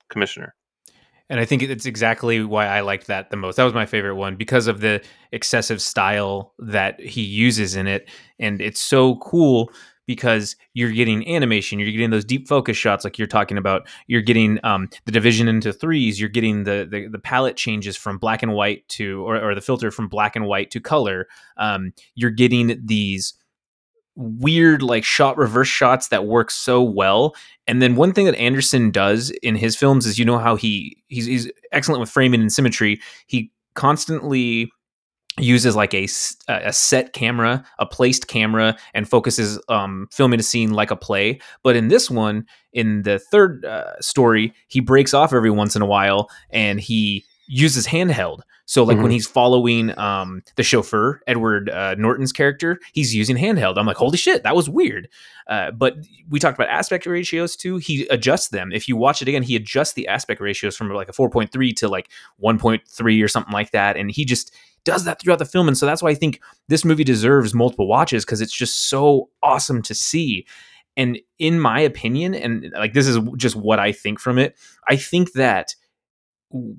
commissioner. 0.10 0.56
And 1.30 1.42
I 1.42 1.46
think 1.46 1.62
it's 1.62 1.86
exactly 1.86 2.42
why 2.42 2.68
I 2.68 2.82
liked 2.82 3.08
that 3.08 3.32
the 3.32 3.36
most. 3.36 3.58
That 3.58 3.66
was 3.66 3.74
my 3.74 3.86
favorite 3.86 4.16
one 4.16 4.38
because 4.38 4.68
of 4.68 4.80
the 4.80 5.04
excessive 5.34 5.82
style 5.82 6.54
that 6.60 7.02
he 7.02 7.22
uses 7.22 7.76
in 7.76 7.86
it. 7.86 8.10
And 8.40 8.62
it's 8.62 8.80
so 8.80 9.18
cool 9.18 9.70
because 10.08 10.56
you're 10.74 10.92
getting 10.92 11.28
animation, 11.28 11.78
you're 11.78 11.92
getting 11.92 12.10
those 12.10 12.26
deep 12.26 12.48
focus 12.48 12.76
shots 12.76 13.04
like 13.04 13.20
you're 13.20 13.28
talking 13.28 13.58
about. 13.58 13.88
You're 14.08 14.22
getting 14.22 14.60
um, 14.64 14.90
the 15.06 15.12
division 15.12 15.48
into 15.48 15.72
threes, 15.72 16.20
you're 16.20 16.30
getting 16.30 16.64
the, 16.64 16.88
the 16.90 17.08
the 17.08 17.20
palette 17.20 17.58
changes 17.58 17.96
from 17.96 18.18
black 18.18 18.42
and 18.42 18.54
white 18.54 18.88
to 18.90 19.24
or, 19.28 19.38
or 19.38 19.54
the 19.54 19.62
filter 19.62 19.92
from 19.92 20.08
black 20.08 20.36
and 20.36 20.46
white 20.46 20.72
to 20.72 20.80
color. 20.80 21.28
Um, 21.58 21.94
you're 22.16 22.32
getting 22.32 22.82
these 22.84 23.34
weird 24.16 24.82
like 24.82 25.04
shot 25.04 25.38
reverse 25.38 25.68
shots 25.68 26.08
that 26.08 26.26
work 26.26 26.50
so 26.50 26.82
well 26.82 27.36
and 27.68 27.82
then 27.82 27.96
one 27.96 28.14
thing 28.14 28.26
that 28.26 28.36
Anderson 28.36 28.92
does 28.92 29.30
in 29.44 29.56
his 29.56 29.76
films 29.76 30.06
is 30.06 30.18
you 30.18 30.26
know 30.26 30.40
how 30.40 30.56
he 30.56 30.98
he's, 31.08 31.26
he's 31.26 31.52
excellent 31.72 32.00
with 32.00 32.10
framing 32.10 32.42
and 32.42 32.52
symmetry. 32.52 33.00
He 33.28 33.52
constantly 33.76 34.72
uses 35.38 35.76
like 35.76 35.94
a, 35.94 36.08
a 36.48 36.74
set 36.74 37.14
camera, 37.14 37.64
a 37.80 37.86
placed 37.86 38.28
camera, 38.28 38.76
and 38.94 39.08
focuses 39.10 39.60
um, 39.70 40.08
filming 40.12 40.40
a 40.40 40.44
scene 40.44 40.72
like 40.72 40.92
a 40.92 40.96
play. 40.96 41.40
But 41.64 41.76
in 41.76 41.88
this 41.90 42.10
one, 42.10 42.46
in 42.74 43.04
the 43.04 43.20
third 43.20 43.66
uh, 43.66 44.00
story, 44.02 44.54
he 44.68 44.80
breaks 44.80 45.14
off 45.14 45.34
every 45.34 45.52
once 45.52 45.76
in 45.76 45.82
a 45.82 45.86
while 45.86 46.30
and 46.50 46.80
he 46.80 47.24
uses 47.48 47.88
handheld. 47.88 48.42
So 48.66 48.84
like 48.84 48.98
when 48.98 49.08
Mhm. 49.08 49.14
he's 49.14 49.28
following 49.28 49.98
um, 49.98 50.42
the 50.58 50.64
chauffeur, 50.64 51.22
Edward 51.26 51.70
uh, 51.70 51.96
Norton's 51.98 52.34
character, 52.34 52.78
he's 52.92 53.16
using 53.16 53.38
handheld. 53.38 53.78
I'm 53.78 53.86
like, 53.86 53.96
holy 53.96 54.18
shit, 54.18 54.44
that 54.44 54.58
was 54.58 54.70
weird. 54.70 55.08
Uh, 55.48 55.72
but 55.72 55.96
we 56.30 56.38
talked 56.38 56.58
about 56.60 56.68
aspect 56.70 57.06
ratios 57.06 57.56
too. 57.56 57.78
He 57.78 58.06
adjusts 58.10 58.50
them. 58.50 58.74
If 58.74 58.90
you 58.90 58.98
watch 58.98 59.22
it 59.22 59.30
again, 59.30 59.44
he 59.44 59.56
adjusts 59.56 59.94
the 59.94 60.10
aspect 60.10 60.42
ratios 60.42 60.76
from 60.76 60.90
like 60.90 61.08
a 61.08 61.14
4.3 61.14 61.74
to 61.78 61.88
like 61.88 62.10
1.3 62.44 63.24
or 63.24 63.28
something 63.30 63.54
like 63.54 63.72
that. 63.72 63.96
And 63.96 64.12
he 64.12 64.26
just 64.26 64.54
does 64.84 65.04
that 65.06 65.20
throughout 65.20 65.40
the 65.40 65.46
film. 65.46 65.68
And 65.68 65.78
so 65.78 65.86
that's 65.86 66.02
why 66.02 66.10
I 66.10 66.16
think 66.16 66.42
this 66.68 66.86
movie 66.86 67.04
deserves 67.04 67.54
multiple 67.54 67.88
watches 67.88 68.26
because 68.26 68.42
it's 68.42 68.56
just 68.56 68.90
so 68.90 69.30
awesome 69.44 69.82
to 69.84 69.94
see. 69.94 70.46
And 70.96 71.20
in 71.40 71.60
my 71.60 71.80
opinion, 71.80 72.34
and 72.34 72.72
like 72.74 72.94
this 72.94 73.08
is 73.08 73.20
just 73.36 73.56
what 73.56 73.80
I 73.80 73.92
think 73.92 74.20
from 74.20 74.38
it, 74.38 74.58
I 74.88 74.96
think 74.96 75.34
that 75.34 75.76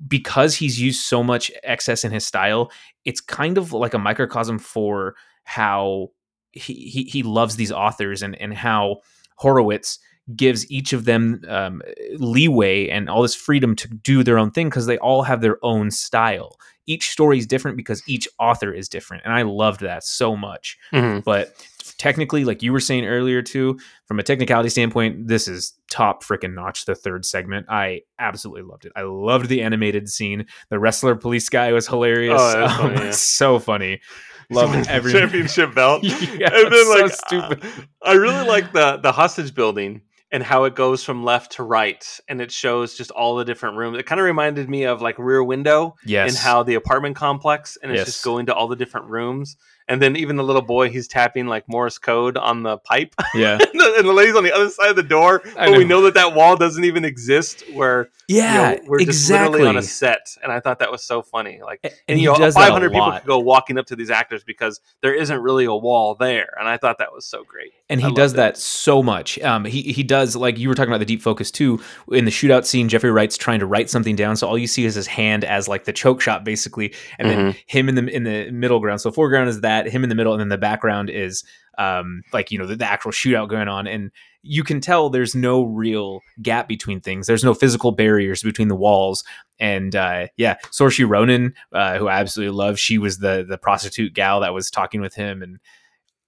because 0.07 0.55
he's 0.55 0.81
used 0.81 1.01
so 1.01 1.23
much 1.23 1.51
excess 1.63 2.03
in 2.03 2.11
his 2.11 2.25
style, 2.25 2.71
it's 3.05 3.21
kind 3.21 3.57
of 3.57 3.71
like 3.71 3.93
a 3.93 3.99
microcosm 3.99 4.59
for 4.59 5.15
how 5.43 6.09
he 6.51 6.73
he, 6.73 7.03
he 7.03 7.23
loves 7.23 7.55
these 7.55 7.71
authors 7.71 8.21
and 8.21 8.35
and 8.41 8.53
how 8.53 8.97
Howitzer 9.41 9.99
gives 10.35 10.69
each 10.69 10.93
of 10.93 11.05
them 11.05 11.41
um, 11.47 11.81
leeway 12.17 12.87
and 12.87 13.09
all 13.09 13.21
this 13.21 13.35
freedom 13.35 13.75
to 13.75 13.87
do 13.87 14.23
their 14.23 14.37
own 14.37 14.51
thing 14.51 14.69
because 14.69 14.85
they 14.85 14.97
all 14.99 15.23
have 15.23 15.41
their 15.41 15.57
own 15.63 15.89
style. 15.89 16.55
Each 16.89 17.09
story 17.11 17.37
is 17.37 17.45
different 17.47 17.77
because 17.77 18.01
each 18.07 18.27
author 18.39 18.73
is 18.73 18.89
different, 18.89 19.23
and 19.23 19.33
I 19.33 19.43
loved 19.43 19.81
that 19.81 20.03
so 20.03 20.35
much. 20.35 20.77
Mhm. 20.93 21.23
But 21.23 21.53
technically, 21.97 22.45
like 22.45 22.63
you 22.63 22.71
were 22.73 22.79
saying 22.79 23.05
earlier 23.05 23.41
too, 23.41 23.77
from 24.07 24.19
a 24.19 24.23
technicality 24.23 24.69
standpoint, 24.69 25.27
this 25.27 25.47
is 25.47 25.73
top 25.91 26.23
freaking 26.23 26.53
notch. 26.55 26.85
The 26.85 26.95
third 26.95 27.25
segment, 27.25 27.67
I 27.69 28.01
absolutely 28.17 28.63
loved 28.63 28.85
it. 28.85 28.91
I 28.95 29.01
loved 29.03 29.49
the 29.49 29.61
animated 29.61 30.09
scene. 30.09 30.45
The 30.69 30.79
wrestler 30.79 31.15
police 31.15 31.47
guy 31.49 31.71
was 31.73 31.87
hilarious. 31.87 32.39
Oh, 32.41 32.59
that's 32.59 32.73
funny, 32.77 32.95
Um, 32.97 33.03
yeah. 33.05 33.11
so 33.11 33.59
funny. 33.59 34.01
love 34.49 34.73
every 34.89 35.11
championship 35.11 35.75
belt. 35.75 36.03
yeah, 36.03 36.49
and 36.51 36.71
then 36.73 36.85
so 36.85 36.91
like 37.01 37.11
stupid. 37.13 37.63
uh, 37.63 37.69
I 38.01 38.13
really 38.13 38.47
like 38.47 38.73
the 38.73 38.97
the 38.97 39.11
hostage 39.11 39.53
building 39.53 40.01
and 40.31 40.43
how 40.43 40.65
it 40.65 40.75
goes 40.75 41.03
from 41.03 41.23
left 41.23 41.53
to 41.53 41.63
right 41.63 42.19
and 42.27 42.39
it 42.41 42.51
shows 42.51 42.95
just 42.95 43.09
all 43.11 43.35
the 43.35 43.45
different 43.45 43.77
rooms. 43.77 43.97
It 43.97 44.05
kind 44.05 44.19
of 44.21 44.25
reminded 44.25 44.69
me 44.69 44.83
of 44.83 45.01
like 45.01 45.17
Rear 45.17 45.43
Window 45.43 45.95
yes, 46.05 46.29
and 46.29 46.37
how 46.37 46.63
the 46.63 46.75
apartment 46.75 47.15
complex 47.15 47.77
and 47.81 47.91
it's 47.91 47.99
Yes. 47.99 48.07
just 48.07 48.23
going 48.23 48.45
to 48.47 48.53
all 48.53 48.67
the 48.67 48.75
different 48.75 49.07
rooms. 49.07 49.57
And 49.89 50.01
then 50.01 50.15
even 50.15 50.37
the 50.37 50.43
little 50.43 50.61
boy, 50.61 50.89
he's 50.89 51.07
tapping 51.07 51.47
like 51.47 51.67
Morse 51.67 51.97
code 51.97 52.37
on 52.37 52.63
the 52.63 52.77
pipe, 52.77 53.13
yeah, 53.33 53.53
and, 53.61 53.79
the, 53.79 53.95
and 53.97 54.07
the 54.07 54.13
lady's 54.13 54.35
on 54.35 54.43
the 54.43 54.53
other 54.53 54.69
side 54.69 54.89
of 54.91 54.95
the 54.95 55.03
door. 55.03 55.41
But 55.55 55.71
we 55.77 55.83
know. 55.83 56.01
that 56.03 56.13
that 56.13 56.35
wall 56.35 56.55
doesn't 56.55 56.83
even 56.85 57.03
exist. 57.03 57.63
Where 57.73 58.09
yeah, 58.27 58.73
you 58.73 58.77
know, 58.77 58.83
we're 58.87 58.99
just 58.99 59.09
exactly. 59.09 59.51
literally 59.53 59.69
on 59.69 59.77
a 59.77 59.81
set, 59.81 60.37
and 60.43 60.51
I 60.51 60.59
thought 60.59 60.79
that 60.79 60.91
was 60.91 61.03
so 61.03 61.23
funny. 61.23 61.59
Like, 61.63 61.79
and, 61.83 61.93
and 62.07 62.19
you 62.19 62.27
know, 62.27 62.35
does 62.35 62.53
that 62.53 62.61
a 62.61 62.65
500 62.67 62.91
people 62.91 63.11
could 63.11 63.25
go 63.25 63.39
walking 63.39 63.79
up 63.79 63.87
to 63.87 63.95
these 63.95 64.11
actors 64.11 64.43
because 64.43 64.79
there 65.01 65.15
isn't 65.15 65.39
really 65.41 65.65
a 65.65 65.75
wall 65.75 66.13
there, 66.13 66.53
and 66.59 66.69
I 66.69 66.77
thought 66.77 66.99
that 66.99 67.11
was 67.11 67.25
so 67.25 67.43
great. 67.43 67.71
and 67.89 67.99
he 67.99 68.13
does 68.13 68.33
it. 68.33 68.35
that 68.37 68.57
so 68.57 69.01
much. 69.01 69.39
Um, 69.39 69.65
he 69.65 69.81
he 69.81 70.03
does 70.03 70.35
like 70.35 70.59
you 70.59 70.69
were 70.69 70.75
talking 70.75 70.91
about 70.91 70.99
the 70.99 71.05
deep 71.05 71.23
focus 71.23 71.49
too. 71.49 71.81
In 72.11 72.25
the 72.25 72.31
shootout 72.31 72.65
scene, 72.65 72.89
Jeffrey 72.89 73.11
Wright's 73.11 73.37
trying 73.37 73.59
to 73.59 73.65
write 73.65 73.89
something 73.89 74.15
down, 74.15 74.35
so 74.35 74.47
all 74.47 74.57
you 74.57 74.67
see 74.67 74.85
is 74.85 74.93
his 74.93 75.07
hand 75.07 75.43
as 75.43 75.67
like 75.67 75.85
the 75.85 75.93
choke 75.93 76.21
shot, 76.21 76.43
basically, 76.43 76.93
and 77.17 77.27
then 77.27 77.39
Mm-hmm. 77.39 77.57
him 77.67 77.87
in 77.87 77.95
the 77.95 78.07
in 78.07 78.23
the 78.23 78.51
middle 78.51 78.79
ground. 78.81 78.99
So 78.99 79.11
foreground 79.11 79.47
is 79.47 79.61
that 79.61 79.78
him 79.87 80.03
in 80.03 80.09
the 80.09 80.15
middle, 80.15 80.33
and 80.33 80.39
then 80.41 80.49
the 80.49 80.57
background 80.57 81.09
is 81.09 81.43
um 81.77 82.23
like 82.33 82.51
you 82.51 82.57
know 82.57 82.65
the, 82.65 82.75
the 82.75 82.85
actual 82.85 83.11
shootout 83.11 83.49
going 83.49 83.67
on, 83.67 83.87
and 83.87 84.11
you 84.41 84.63
can 84.63 84.79
tell 84.79 85.09
there's 85.09 85.35
no 85.35 85.63
real 85.63 86.21
gap 86.41 86.67
between 86.67 87.01
things. 87.01 87.27
There's 87.27 87.43
no 87.43 87.53
physical 87.53 87.91
barriers 87.91 88.41
between 88.41 88.69
the 88.69 88.75
walls. 88.75 89.23
And 89.59 89.95
uh, 89.95 90.27
yeah, 90.37 90.55
Saoirse 90.71 91.07
Ronan, 91.07 91.53
uh, 91.73 91.97
who 91.97 92.07
I 92.07 92.19
absolutely 92.19 92.55
love, 92.55 92.79
she 92.79 92.97
was 92.97 93.17
the 93.17 93.45
the 93.47 93.57
prostitute 93.57 94.13
gal 94.13 94.39
that 94.41 94.53
was 94.53 94.71
talking 94.71 95.01
with 95.01 95.15
him, 95.15 95.41
and 95.41 95.59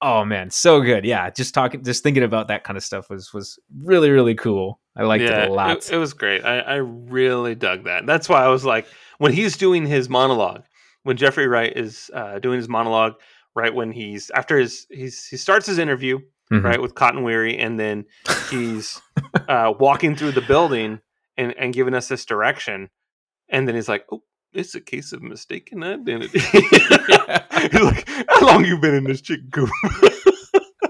oh 0.02 0.26
man, 0.26 0.50
so 0.50 0.82
good. 0.82 1.06
Yeah, 1.06 1.30
just 1.30 1.54
talking, 1.54 1.84
just 1.84 2.04
thinking 2.04 2.24
about 2.24 2.50
that 2.50 2.64
kind 2.64 2.76
of 2.76 2.84
stuff 2.84 3.10
was 3.10 3.34
was 3.34 3.58
really 3.82 4.10
really 4.10 4.36
cool. 4.36 4.80
I 4.96 5.04
liked 5.04 5.24
it 5.24 5.50
a 5.50 5.54
lot. 5.54 5.78
It, 5.78 5.94
it 5.94 5.98
was 5.98 6.14
great. 6.14 6.44
I, 6.44 6.60
I 6.60 6.76
really 6.76 7.56
dug 7.56 7.86
that. 7.86 8.06
That's 8.06 8.28
why 8.28 8.44
I 8.44 8.50
was 8.50 8.66
like, 8.66 8.88
when 9.20 9.32
he's 9.32 9.56
doing 9.56 9.86
his 9.86 10.10
monologue, 10.10 10.64
when 11.04 11.16
Jeffrey 11.16 11.48
Wright 11.48 11.72
is 11.74 12.12
uh, 12.14 12.40
doing 12.40 12.58
his 12.58 12.68
monologue, 12.68 13.14
right 13.56 13.74
when 13.74 13.92
he's 13.92 14.30
after 14.32 14.58
his 14.58 14.88
he's 14.90 15.26
he 15.26 15.38
starts 15.38 15.66
his 15.68 15.78
interview 15.78 16.20
Mhm. 16.52 16.64
right 16.66 16.82
with 16.82 16.96
Cotton 16.96 17.24
Weary, 17.24 17.58
and 17.58 17.80
then 17.80 18.04
he's 18.50 19.02
uh, 19.48 19.74
walking 19.80 20.16
through 20.18 20.32
the 20.34 20.42
building 20.42 21.00
and 21.38 21.54
and 21.58 21.74
giving 21.74 21.94
us 21.94 22.08
this 22.10 22.26
direction, 22.26 22.90
and 23.50 23.68
then 23.68 23.76
he's 23.76 23.90
like, 23.90 24.06
oh. 24.12 24.22
It's 24.54 24.76
a 24.76 24.82
case 24.82 25.14
of 25.14 25.22
mistaken 25.22 25.82
identity. 25.82 26.40
He's 26.52 27.82
like, 27.82 28.06
"How 28.28 28.46
long 28.48 28.66
you 28.66 28.78
been 28.78 28.94
in 28.96 29.06
this 29.06 29.22
chicken 29.22 29.48
coop?" 29.50 29.70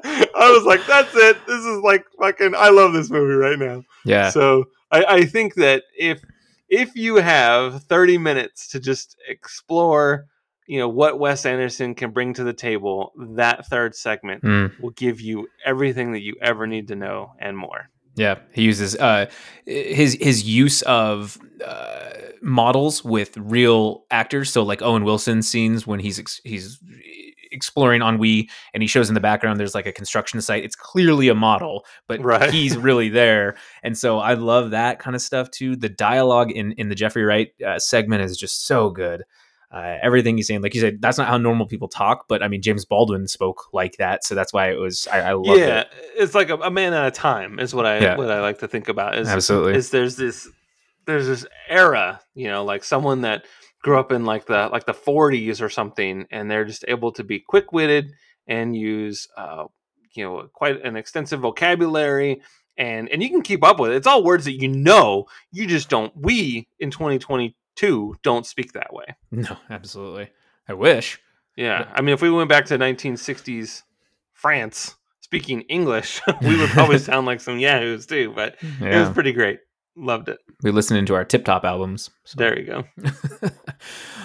I 0.04 0.52
was 0.56 0.64
like, 0.66 0.84
"That's 0.88 1.14
it. 1.16 1.38
This 1.46 1.64
is 1.64 1.78
like 1.84 2.06
fucking. 2.20 2.56
I 2.58 2.70
love 2.70 2.94
this 2.94 3.12
movie 3.12 3.36
right 3.36 3.60
now." 3.60 3.84
yeah, 4.04 4.32
So 4.32 4.66
I, 4.92 5.04
I 5.08 5.26
think 5.26 5.54
that 5.56 5.84
if 5.96 6.24
if 6.70 6.96
you 6.96 7.18
have 7.18 7.84
30 7.84 8.18
minutes 8.18 8.68
to 8.70 8.80
just 8.80 9.16
explore, 9.28 10.26
you 10.72 10.80
know, 10.80 10.88
what 10.88 11.20
Wes 11.20 11.46
Anderson 11.46 11.94
can 11.96 12.12
bring 12.12 12.34
to 12.36 12.46
the 12.46 12.54
table, 12.54 13.12
that 13.36 13.66
third 13.68 13.94
segment 13.94 14.42
Mm. 14.44 14.80
will 14.82 14.92
give 14.92 15.20
you 15.20 15.48
everything 15.66 16.14
that 16.14 16.22
you 16.22 16.36
ever 16.42 16.66
need 16.66 16.88
to 16.88 16.96
know 16.96 17.34
and 17.40 17.58
more. 17.58 17.90
Yeah, 18.16 18.36
he 18.54 18.62
uses 18.64 18.96
uh, 18.96 19.26
his 19.66 20.18
his 20.22 20.44
use 20.44 20.82
of 20.84 21.38
uh, 21.66 22.10
models 22.42 23.04
with 23.04 23.36
real 23.38 24.06
actors. 24.12 24.52
So 24.54 24.64
like 24.64 24.82
Owen 24.82 25.04
Wilson 25.04 25.42
scenes 25.42 25.86
when 25.86 26.00
he's 26.00 26.20
ex- 26.20 26.42
he's 26.46 26.80
exploring 27.54 28.02
ennui 28.02 28.50
and 28.74 28.82
he 28.82 28.88
shows 28.88 29.10
in 29.10 29.14
the 29.14 29.20
background 29.20 29.60
there's 29.60 29.76
like 29.76 29.86
a 29.86 29.92
construction 29.92 30.40
site. 30.42 30.64
It's 30.64 30.76
clearly 30.76 31.28
a 31.28 31.36
model, 31.36 31.86
but 32.08 32.22
Right. 32.24 32.50
he's 32.50 32.78
really 32.78 33.10
there. 33.10 33.56
And 33.84 33.98
so 33.98 34.20
I 34.20 34.36
love 34.36 34.72
that 34.72 35.00
kind 35.00 35.16
of 35.18 35.22
stuff 35.22 35.52
too. 35.52 35.76
The 35.76 35.90
dialogue 35.90 36.52
in 36.52 36.72
in 36.74 36.88
the 36.90 36.96
Jeffrey 36.96 37.24
Wright 37.24 37.50
uh, 37.66 37.78
segment 37.80 38.22
is 38.24 38.38
just 38.38 38.66
so 38.68 38.90
good. 38.90 39.24
Uh, 39.72 39.98
everything 40.02 40.36
he's 40.36 40.48
saying, 40.48 40.62
like 40.62 40.74
you 40.76 40.82
said, 40.82 41.02
that's 41.02 41.18
not 41.18 41.28
how 41.28 41.38
normal 41.38 41.66
people 41.66 41.88
talk. 41.88 42.26
But 42.28 42.44
I 42.44 42.50
mean, 42.50 42.62
James 42.62 42.84
Baldwin 42.84 43.28
spoke 43.28 43.68
like 43.72 43.96
that, 43.98 44.26
so 44.26 44.36
that's 44.36 44.52
why 44.52 44.70
it 44.70 44.76
was. 44.76 45.08
I, 45.08 45.22
I 45.22 45.32
love 45.34 45.58
yeah, 45.58 45.82
it. 45.82 45.88
it's 46.18 46.36
like 46.36 46.50
a, 46.50 46.56
a 46.58 46.70
man 46.72 46.94
at 46.94 47.08
a 47.08 47.12
time 47.12 47.58
is 47.58 47.74
what 47.74 47.86
I 47.86 48.00
Yeah. 48.00 48.18
what 48.18 48.30
I 48.30 48.42
like 48.42 48.60
to 48.60 48.68
think 48.68 48.90
about. 48.90 49.18
Is 49.18 49.30
Absolutely. 49.30 49.76
is 49.76 49.90
there's 49.90 50.18
this 50.18 50.50
there's 51.06 51.28
this 51.28 51.46
era, 51.70 52.20
you 52.36 52.48
know, 52.50 52.66
like 52.66 52.84
someone 52.84 53.22
that 53.22 53.46
grew 53.82 53.98
up 53.98 54.12
in 54.12 54.26
like 54.26 54.46
the 54.46 54.68
like 54.72 54.86
the 54.86 54.94
40s 54.94 55.62
or 55.62 55.70
something, 55.70 56.26
and 56.32 56.52
they're 56.52 56.66
just 56.66 56.84
able 56.88 57.12
to 57.14 57.24
be 57.24 57.40
quick 57.40 57.72
witted 57.72 58.12
and 58.48 58.76
use 58.76 59.30
uh, 59.38 59.66
you 60.14 60.26
know 60.26 60.50
quite 60.54 60.84
an 60.86 60.98
extensive 60.98 61.40
vocabulary. 61.40 62.42
And, 62.78 63.10
and 63.10 63.22
you 63.22 63.30
can 63.30 63.42
keep 63.42 63.64
up 63.64 63.80
with 63.80 63.92
it. 63.92 63.96
It's 63.98 64.08
all 64.08 64.24
words 64.24 64.46
that 64.46 64.60
you 64.60 64.68
know. 64.68 65.26
You 65.52 65.68
just 65.68 65.90
don't. 65.90 66.12
We 66.16 66.68
in 66.80 66.90
2022 67.82 68.16
don't 68.24 68.46
speak 68.46 68.74
that 68.74 68.94
way. 68.94 69.06
No, 69.32 69.58
absolutely. 69.70 70.30
I 70.68 70.74
wish. 70.74 71.20
Yeah, 71.56 71.90
I 71.94 72.02
mean, 72.02 72.14
if 72.14 72.22
we 72.22 72.30
went 72.30 72.50
back 72.50 72.66
to 72.66 72.78
1960s 72.78 73.84
France 74.34 74.96
speaking 75.22 75.62
English, 75.62 76.22
we 76.42 76.58
would 76.58 76.70
probably 76.70 76.98
sound 77.10 77.26
like 77.26 77.40
some 77.42 77.60
yahoos 77.60 78.06
too. 78.06 78.32
But 78.36 78.56
it 78.62 79.00
was 79.00 79.10
pretty 79.10 79.32
great. 79.34 79.60
Loved 79.98 80.30
it. 80.30 80.40
we 80.64 80.72
listened 80.72 81.00
into 81.00 81.14
our 81.14 81.26
tip 81.26 81.44
top 81.44 81.66
albums. 81.66 82.10
so. 82.24 82.36
There 82.38 82.58
you 82.58 82.66
go. 82.66 82.84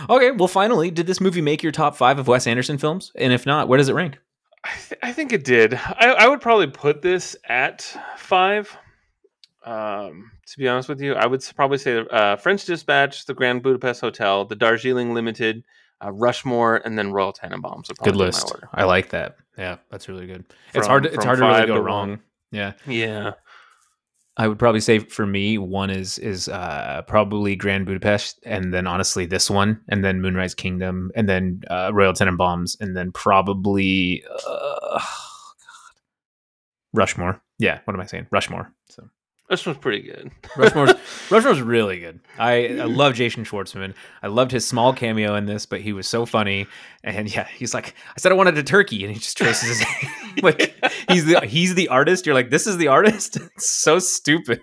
okay, 0.08 0.30
well, 0.30 0.46
finally, 0.48 0.90
did 0.92 1.06
this 1.08 1.20
movie 1.20 1.40
make 1.42 1.62
your 1.62 1.72
top 1.72 1.96
five 1.96 2.18
of 2.20 2.28
Wes 2.28 2.46
Anderson 2.46 2.78
films? 2.78 3.10
And 3.16 3.32
if 3.32 3.46
not, 3.46 3.66
where 3.68 3.76
does 3.76 3.88
it 3.88 3.94
rank? 3.94 4.18
I, 4.64 4.70
th- 4.88 5.00
I 5.02 5.12
think 5.12 5.32
it 5.32 5.44
did. 5.44 5.74
I, 5.74 6.14
I 6.18 6.28
would 6.28 6.40
probably 6.40 6.68
put 6.68 7.02
this 7.02 7.36
at 7.48 7.82
five. 8.16 8.76
Um, 9.64 10.30
to 10.46 10.58
be 10.58 10.68
honest 10.68 10.88
with 10.88 11.00
you, 11.00 11.14
I 11.14 11.26
would 11.26 11.44
probably 11.56 11.78
say 11.78 12.04
uh, 12.10 12.36
French 12.36 12.64
Dispatch, 12.64 13.26
the 13.26 13.34
Grand 13.34 13.62
Budapest 13.62 14.00
Hotel, 14.00 14.44
the 14.44 14.56
Darjeeling 14.56 15.12
Limited, 15.14 15.64
uh, 16.04 16.12
Rushmore, 16.12 16.76
and 16.84 16.98
then 16.98 17.12
Royal 17.12 17.32
Tenenbaums. 17.32 17.90
Good 18.02 18.16
list. 18.16 18.50
order. 18.50 18.68
I 18.72 18.84
like 18.84 19.10
that. 19.10 19.36
Yeah, 19.58 19.76
that's 19.90 20.08
really 20.08 20.26
good. 20.26 20.44
it's 20.74 20.86
hard. 20.86 21.04
To, 21.04 21.08
it's 21.08 21.16
from 21.16 21.24
hard 21.24 21.38
to 21.38 21.44
really 21.46 21.66
go 21.66 21.74
to 21.74 21.82
wrong. 21.82 22.08
one. 22.10 22.20
Yeah, 22.52 22.72
Yeah. 22.86 23.32
I 24.38 24.48
would 24.48 24.58
probably 24.58 24.82
say 24.82 24.98
for 24.98 25.24
me, 25.24 25.56
one 25.56 25.88
is 25.88 26.18
is 26.18 26.46
uh, 26.48 27.02
probably 27.08 27.56
Grand 27.56 27.86
Budapest, 27.86 28.38
and 28.44 28.72
then 28.72 28.86
honestly 28.86 29.24
this 29.24 29.48
one, 29.48 29.80
and 29.88 30.04
then 30.04 30.20
Moonrise 30.20 30.54
Kingdom, 30.54 31.10
and 31.16 31.26
then 31.26 31.62
uh, 31.70 31.90
Royal 31.94 32.12
Tenenbaums, 32.12 32.78
and 32.78 32.94
then 32.94 33.12
probably 33.12 34.22
uh, 34.46 34.98
God. 34.98 35.02
Rushmore. 36.92 37.40
Yeah, 37.58 37.80
what 37.86 37.94
am 37.94 38.00
I 38.00 38.04
saying? 38.04 38.26
Rushmore. 38.30 38.70
So 38.90 39.08
Rushmore's 39.50 39.78
pretty 39.78 40.02
good. 40.02 40.30
Rushmore's 40.56 40.94
Rushmore's 41.30 41.60
really 41.62 42.00
good. 42.00 42.18
I, 42.38 42.66
I 42.78 42.84
love 42.84 43.14
Jason 43.14 43.44
Schwartzman. 43.44 43.94
I 44.22 44.26
loved 44.26 44.50
his 44.50 44.66
small 44.66 44.92
cameo 44.92 45.36
in 45.36 45.46
this, 45.46 45.66
but 45.66 45.80
he 45.80 45.92
was 45.92 46.08
so 46.08 46.26
funny. 46.26 46.66
And 47.04 47.32
yeah, 47.32 47.46
he's 47.46 47.72
like, 47.72 47.94
I 48.10 48.18
said 48.18 48.32
I 48.32 48.34
wanted 48.34 48.58
a 48.58 48.64
turkey, 48.64 49.04
and 49.04 49.12
he 49.12 49.20
just 49.20 49.36
traces 49.38 49.78
his 49.78 49.86
like 50.42 50.74
he's 51.08 51.26
the 51.26 51.40
he's 51.46 51.74
the 51.76 51.88
artist. 51.88 52.26
You're 52.26 52.34
like, 52.34 52.50
this 52.50 52.66
is 52.66 52.76
the 52.76 52.88
artist. 52.88 53.38
It's 53.56 53.70
so 53.70 53.98
stupid. 54.00 54.60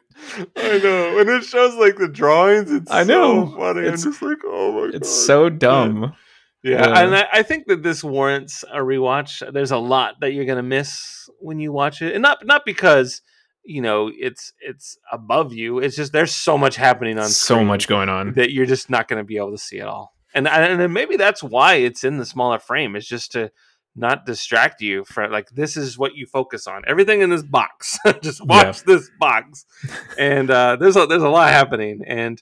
I 0.58 0.80
know. 0.80 1.16
When 1.16 1.30
it 1.30 1.44
shows 1.46 1.76
like 1.76 1.96
the 1.98 2.08
drawings, 2.10 2.70
it's 2.72 2.92
I 2.92 3.04
know. 3.04 3.46
so 3.52 3.58
funny. 3.58 3.82
It's- 3.88 4.04
I'm 4.06 4.12
just 4.12 4.22
like, 4.22 4.38
oh 4.46 4.72
my 4.74 4.86
god. 4.88 4.96
It's 4.96 5.10
so 5.10 5.50
dumb. 5.50 6.14
Yeah, 6.62 6.88
Yeah. 6.90 7.00
and 7.04 7.16
I, 7.16 7.28
I 7.34 7.44
think 7.44 7.68
that 7.68 7.84
this 7.84 8.04
warrants 8.04 8.64
a 8.64 8.78
rewatch. 8.80 9.42
There's 9.54 9.72
a 9.72 9.78
lot 9.78 10.16
that 10.22 10.34
you're 10.34 10.46
gonna 10.46 10.62
miss 10.64 11.30
when 11.40 11.60
you 11.60 11.72
watch 11.72 12.02
it, 12.02 12.14
and 12.14 12.22
not 12.22 12.46
not 12.46 12.66
because 12.66 13.22
you 13.64 13.82
know 13.82 14.12
it's 14.14 14.54
it's 14.60 14.98
above 15.12 15.54
you. 15.54 15.80
It's 15.80 15.96
just 15.96 16.12
there's 16.12 16.34
so 16.34 16.58
much 16.58 16.76
happening 16.76 17.18
on 17.18 17.30
So 17.30 17.64
much 17.64 17.88
going 17.88 18.10
on. 18.10 18.34
that 18.34 18.52
you're 18.52 18.66
just 18.66 18.90
not 18.90 19.08
gonna 19.08 19.24
be 19.24 19.38
able 19.38 19.52
to 19.52 19.58
see 19.58 19.78
it 19.78 19.88
all. 19.88 20.14
And 20.34 20.48
and 20.48 20.94
maybe 20.94 21.16
that's 21.18 21.44
why 21.44 21.76
it's 21.76 22.04
in 22.04 22.18
the 22.18 22.26
smaller 22.26 22.60
frame. 22.60 22.96
It's 22.96 23.08
just 23.08 23.32
to 23.34 23.52
not 23.96 24.26
distract 24.26 24.82
you 24.82 25.06
from 25.06 25.32
like 25.32 25.50
this 25.52 25.78
is 25.78 25.98
what 25.98 26.16
you 26.16 26.26
focus 26.26 26.66
on. 26.68 26.84
Everything 26.88 27.22
in 27.22 27.30
this 27.30 27.44
box. 27.44 28.00
just 28.22 28.46
watch 28.46 28.84
this 28.84 29.10
box. 29.20 29.66
And 30.18 30.50
uh, 30.50 30.78
there's 30.78 30.96
a 30.96 31.06
there's 31.06 31.24
a 31.24 31.30
lot 31.30 31.50
happening 31.50 32.02
and. 32.08 32.42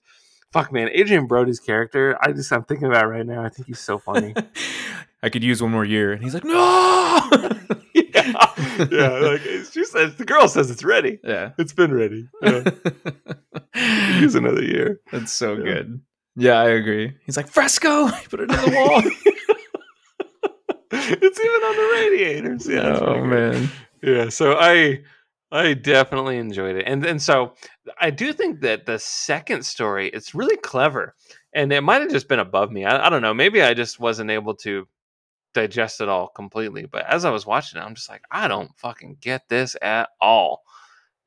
Fuck 0.53 0.73
man, 0.73 0.89
Adrien 0.89 1.27
Brody's 1.27 1.61
character. 1.61 2.17
I 2.21 2.33
just 2.33 2.51
I'm 2.51 2.65
thinking 2.65 2.89
about 2.89 3.05
it 3.05 3.07
right 3.07 3.25
now. 3.25 3.41
I 3.41 3.47
think 3.47 3.67
he's 3.67 3.79
so 3.79 3.97
funny. 3.97 4.35
I 5.23 5.29
could 5.29 5.45
use 5.45 5.61
one 5.61 5.71
more 5.71 5.85
year. 5.85 6.11
And 6.11 6.21
he's 6.21 6.33
like, 6.33 6.43
no. 6.43 7.29
yeah, 8.13 8.87
yeah. 8.91 9.09
Like 9.19 9.41
she 9.71 9.83
says, 9.85 10.15
the 10.15 10.25
girl 10.25 10.47
says 10.47 10.69
it's 10.71 10.83
ready. 10.83 11.19
yeah. 11.23 11.51
It's 11.57 11.73
been 11.73 11.93
ready. 11.93 12.27
Yeah. 12.41 12.63
Use 14.19 14.35
another 14.35 14.63
year. 14.63 14.99
That's 15.11 15.31
so 15.31 15.53
Yeah. 15.57 15.63
good. 15.63 16.01
Yeah, 16.35 16.59
I 16.59 16.69
agree. 16.69 17.13
He's 17.25 17.37
like, 17.37 17.47
fresco. 17.47 18.07
He 18.21 18.27
put 18.27 18.39
it 18.41 18.49
in 18.51 18.55
the 18.55 18.71
wall. 18.75 19.01
it's 20.93 21.39
even 21.39 21.61
on 21.61 21.75
the 21.75 21.89
radiators. 21.93 22.67
Yeah. 22.67 22.97
oh 23.01 23.23
man. 23.23 23.69
Yeah. 24.03 24.29
So 24.29 24.55
I 24.59 25.01
I 25.51 25.73
definitely 25.73 26.37
enjoyed 26.37 26.75
it, 26.77 26.83
and 26.87 27.05
and 27.05 27.21
so 27.21 27.53
I 27.99 28.09
do 28.09 28.31
think 28.33 28.61
that 28.61 28.85
the 28.85 28.99
second 28.99 29.65
story 29.65 30.09
it's 30.09 30.33
really 30.35 30.57
clever, 30.57 31.15
and 31.53 31.71
it 31.73 31.81
might 31.81 32.01
have 32.01 32.11
just 32.11 32.27
been 32.29 32.39
above 32.39 32.71
me. 32.71 32.85
I, 32.85 33.07
I 33.07 33.09
don't 33.09 33.21
know. 33.21 33.33
Maybe 33.33 33.61
I 33.61 33.73
just 33.73 33.99
wasn't 33.99 34.31
able 34.31 34.55
to 34.57 34.87
digest 35.53 36.01
it 36.01 36.09
all 36.09 36.27
completely. 36.27 36.85
But 36.85 37.05
as 37.07 37.25
I 37.25 37.29
was 37.29 37.45
watching 37.45 37.81
it, 37.81 37.83
I'm 37.83 37.95
just 37.95 38.09
like, 38.09 38.23
I 38.31 38.47
don't 38.47 38.71
fucking 38.77 39.17
get 39.21 39.49
this 39.49 39.75
at 39.81 40.09
all. 40.19 40.63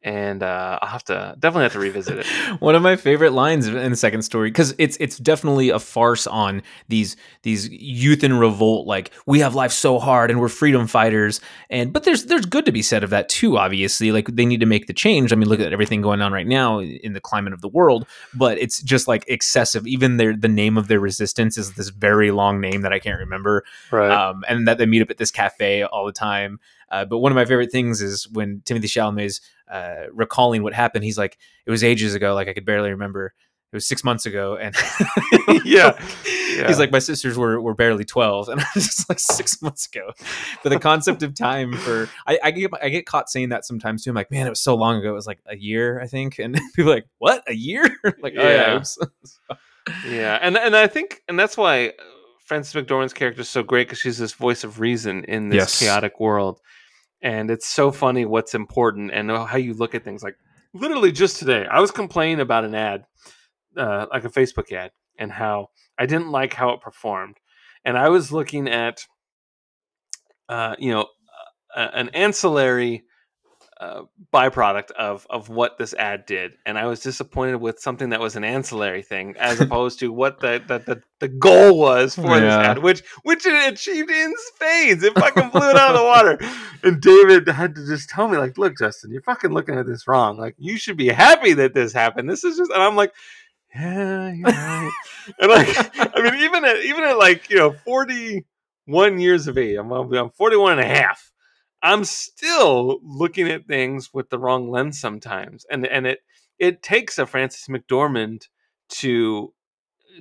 And 0.07 0.43
uh, 0.43 0.79
I'll 0.83 0.89
have 0.91 1.05
to 1.05 1.35
definitely 1.39 1.63
have 1.63 1.73
to 1.73 1.79
revisit 1.79 2.19
it. 2.19 2.27
One 2.61 2.75
of 2.75 2.83
my 2.83 2.95
favorite 2.95 3.33
lines 3.33 3.67
in 3.67 3.91
the 3.91 3.97
second 3.97 4.21
story 4.21 4.51
because 4.51 4.75
it's 4.77 4.99
it's 5.01 5.17
definitely 5.17 5.71
a 5.71 5.79
farce 5.79 6.27
on 6.27 6.61
these 6.89 7.17
these 7.43 7.71
youth 7.71 8.23
in 8.23 8.35
revolt. 8.39 8.87
Like 8.87 9.13
we 9.25 9.41
have 9.41 9.55
life 9.55 9.73
so 9.73 9.99
hard 9.99 10.31
and 10.31 10.41
we're 10.41 10.51
freedom 10.51 10.87
fighters, 10.87 11.41
and 11.71 11.91
but 11.91 12.05
there's 12.05 12.27
there's 12.27 12.45
good 12.45 12.67
to 12.67 12.73
be 12.73 12.83
said 12.83 13.03
of 13.03 13.09
that 13.11 13.31
too. 13.31 13.57
Obviously, 13.57 14.13
like 14.13 14.27
they 14.29 14.45
need 14.45 14.61
to 14.61 14.67
make 14.67 14.89
the 14.89 14.93
change. 14.93 15.33
I 15.33 15.37
mean, 15.37 15.49
look 15.49 15.61
at 15.61 15.73
everything 15.73 16.03
going 16.03 16.21
on 16.21 16.35
right 16.35 16.47
now 16.47 16.81
in 16.81 17.15
the 17.15 17.21
climate 17.21 17.55
of 17.55 17.63
the 17.63 17.69
world. 17.69 18.07
But 18.35 18.59
it's 18.59 18.83
just 18.83 19.09
like 19.09 19.25
excessive. 19.27 19.87
Even 19.87 20.19
their 20.19 20.37
the 20.37 20.49
name 20.49 20.77
of 20.77 20.89
their 20.89 21.01
resistance 21.01 21.57
is 21.57 21.73
this 21.73 21.89
very 21.89 22.31
long 22.31 22.61
name 22.61 22.83
that 22.83 22.93
I 22.93 22.99
can't 22.99 23.19
remember 23.19 23.65
Right. 23.91 24.11
um, 24.11 24.45
and 24.49 24.69
that 24.69 24.77
they 24.77 24.85
meet 24.85 25.01
up 25.01 25.11
at 25.11 25.17
this 25.17 25.31
cafe 25.31 25.83
all 25.83 26.05
the 26.05 26.13
time. 26.13 26.61
Uh, 26.91 27.05
but 27.07 27.19
one 27.19 27.33
of 27.33 27.37
my 27.37 27.45
favorite 27.47 27.73
things 27.73 28.01
is 28.03 28.29
when 28.31 28.61
Timothée 28.67 28.83
Chalamet's 28.85 29.41
uh, 29.75 30.05
recalling 30.13 30.63
what 30.63 30.73
happened. 30.75 31.05
He's 31.05 31.19
like, 31.19 31.37
"It 31.67 31.71
was 31.71 31.83
ages 31.83 32.15
ago. 32.15 32.35
Like 32.35 32.49
I 32.49 32.53
could 32.55 32.65
barely 32.65 32.91
remember. 32.91 33.35
It 33.73 33.77
was 33.77 33.87
six 33.89 34.05
months 34.05 34.25
ago." 34.27 34.57
And 34.57 34.75
yeah. 35.65 35.99
Yeah. 36.55 36.69
he's 36.69 36.79
like, 36.79 36.93
"My 36.93 37.01
sisters 37.01 37.37
were 37.37 37.61
were 37.61 37.75
barely 37.75 38.05
twelve, 38.05 38.49
and 38.49 38.61
I 38.65 38.67
was 38.77 38.85
just 38.87 39.09
like 39.09 39.19
six 39.19 39.61
months 39.61 39.89
ago." 39.93 40.13
But 40.63 40.71
the 40.71 40.79
concept 40.79 41.25
of 41.25 41.35
time 41.35 41.73
for 41.73 42.09
I, 42.29 42.39
I 42.45 42.51
get 42.53 42.71
I 42.81 42.91
get 42.91 43.07
caught 43.07 43.29
saying 43.29 43.49
that 43.49 43.65
sometimes 43.65 44.05
too. 44.05 44.11
I'm 44.11 44.15
like, 44.15 44.31
"Man, 44.31 44.47
it 44.47 44.51
was 44.51 44.61
so 44.61 44.77
long 44.77 44.99
ago. 45.01 45.11
It 45.11 45.15
was 45.15 45.27
like 45.27 45.41
a 45.47 45.57
year, 45.57 46.01
I 46.01 46.07
think." 46.07 46.39
And 46.39 46.55
people 46.77 46.93
are 46.93 46.95
like, 46.95 47.09
"What? 47.19 47.43
A 47.49 47.55
year?" 47.55 47.85
like, 48.23 48.35
"Oh 48.39 48.49
yeah." 48.49 48.85
Yeah. 50.09 50.39
and 50.41 50.57
and 50.57 50.77
I 50.77 50.87
think 50.87 51.23
and 51.29 51.37
that's 51.39 51.57
why 51.57 51.93
Frances 52.47 52.73
McDormand's 52.75 53.13
character 53.15 53.41
is 53.41 53.49
so 53.49 53.63
great 53.65 53.89
because 53.89 53.99
she's 53.99 54.19
this 54.19 54.33
voice 54.35 54.63
of 54.65 54.79
reason 54.79 55.25
in 55.25 55.49
this 55.49 55.57
Yes. 55.57 55.79
chaotic 55.81 56.21
world, 56.21 56.61
and 57.25 57.51
it's 57.51 57.67
so 57.67 57.91
funny 57.91 58.27
what's 58.27 58.55
important 58.55 59.11
and 59.11 59.31
how 59.31 59.57
you 59.57 59.73
look 59.73 59.95
at 59.95 60.05
things. 60.05 60.23
Like 60.23 60.37
literally 60.75 61.11
just 61.11 61.39
today, 61.39 61.67
I 61.69 61.81
was 61.81 61.91
complaining 61.91 62.39
about 62.39 62.65
an 62.67 62.75
ad, 62.75 63.07
uh, 63.77 64.07
like 64.13 64.25
a 64.25 64.29
Facebook 64.29 64.71
ad, 64.71 64.91
and 65.19 65.33
how 65.33 65.71
I 65.99 66.05
didn't 66.05 66.31
like 66.31 66.53
how 66.53 66.71
it 66.71 66.83
performed, 66.83 67.39
and 67.85 67.97
I 67.97 68.11
was 68.11 68.31
looking 68.31 68.69
at, 68.69 69.01
uh, 70.49 70.77
you 70.79 70.93
know, 70.93 71.07
an 71.75 72.11
ancillary 72.11 73.05
uh, 73.81 74.03
byproduct 74.33 74.91
of 74.93 75.27
of 75.31 75.49
what 75.49 75.79
this 75.79 75.95
ad 75.95 76.27
did, 76.27 76.53
and 76.65 76.79
I 76.79 76.87
was 76.87 77.01
disappointed 77.01 77.57
with 77.57 77.81
something 77.81 78.11
that 78.11 78.21
was 78.21 78.37
an 78.37 78.45
ancillary 78.45 79.03
thing, 79.03 79.35
as 79.39 79.61
opposed 79.63 79.99
to 80.01 80.13
what 80.13 80.41
the 80.41 80.63
the, 80.67 80.79
the, 80.79 81.03
the 81.21 81.29
goal 81.29 81.79
was 81.79 82.15
for 82.15 82.41
this 82.41 82.53
ad, 82.53 82.79
which 82.79 83.03
which 83.23 83.47
it 83.47 83.73
achieved 83.73 84.11
in 84.11 84.33
spades. 84.37 85.03
It 85.03 85.19
fucking 85.19 85.51
blew 85.51 85.71
it 85.71 85.77
out 85.77 85.95
of 85.95 86.01
the 86.01 86.05
water. 86.05 86.39
And 86.83 87.01
David 87.01 87.49
had 87.49 87.75
to 87.77 87.87
just 87.87 88.11
tell 88.11 88.29
me, 88.29 88.39
like, 88.39 88.59
look, 88.59 88.79
Justin, 88.79 89.11
you're 89.11 89.23
fucking 89.23 89.53
looking 89.53 89.77
at 89.77 89.87
this 89.87 90.07
wrong. 90.07 90.37
Like, 90.37 90.55
you 90.59 90.77
should 90.77 90.97
be 90.97 91.09
happy 91.09 91.55
that 91.55 91.75
this 91.75 91.93
happened. 91.93 92.29
This 92.29 92.45
is 92.45 92.57
just, 92.57 92.71
and 92.71 92.83
I'm 92.83 92.97
like. 92.97 93.13
Yeah, 93.77 94.33
you're 94.33 94.47
right. 94.47 94.93
and 95.41 95.51
like, 95.51 95.67
I 95.99 96.23
mean, 96.23 96.45
even 96.45 96.65
at 96.65 96.77
even 96.85 97.03
at 97.03 97.19
like 97.19 97.51
you 97.51 97.57
know, 97.57 97.73
41 97.85 99.19
years 99.19 99.49
of 99.49 99.59
age, 99.59 99.77
I'm 99.77 99.91
I'm 99.91 100.31
41 100.31 100.79
and 100.79 100.81
a 100.81 100.87
half. 100.87 101.33
I'm 101.85 102.05
still 102.05 102.99
looking 103.03 103.49
at 103.49 103.67
things 103.67 104.13
with 104.13 104.31
the 104.31 104.39
wrong 104.39 104.71
lens 104.71 104.99
sometimes, 104.99 105.67
and 105.71 105.87
and 105.87 106.07
it 106.07 106.21
it 106.59 106.83
takes 106.83 107.19
a 107.19 107.27
Frances 107.27 107.69
McDormand 107.69 108.49
to 108.89 109.53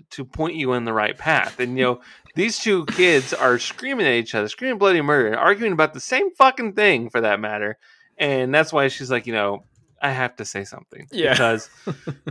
to 0.10 0.26
point 0.26 0.56
you 0.56 0.74
in 0.74 0.86
the 0.86 0.94
right 0.94 1.18
path. 1.18 1.60
And 1.60 1.78
you 1.78 1.84
know, 1.86 2.02
these 2.36 2.60
two 2.60 2.86
kids 2.88 3.34
are 3.34 3.58
screaming 3.60 4.06
at 4.08 4.14
each 4.14 4.36
other, 4.36 4.48
screaming 4.50 4.78
bloody 4.78 5.02
murder, 5.02 5.38
arguing 5.38 5.72
about 5.74 5.94
the 5.94 6.00
same 6.00 6.34
fucking 6.36 6.74
thing 6.74 7.10
for 7.10 7.22
that 7.22 7.40
matter. 7.40 7.78
And 8.18 8.54
that's 8.54 8.74
why 8.74 8.88
she's 8.90 9.10
like, 9.10 9.26
you 9.26 9.34
know, 9.34 9.64
I 10.02 10.12
have 10.12 10.36
to 10.38 10.46
say 10.46 10.66
something 10.66 11.08
Yeah. 11.12 11.32
because 11.32 11.70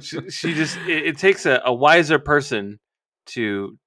she, 0.02 0.30
she 0.30 0.54
just 0.54 0.76
it, 0.86 1.06
it 1.06 1.18
takes 1.18 1.46
a, 1.46 1.62
a 1.64 1.72
wiser 1.72 2.18
person 2.18 2.80
to 3.26 3.78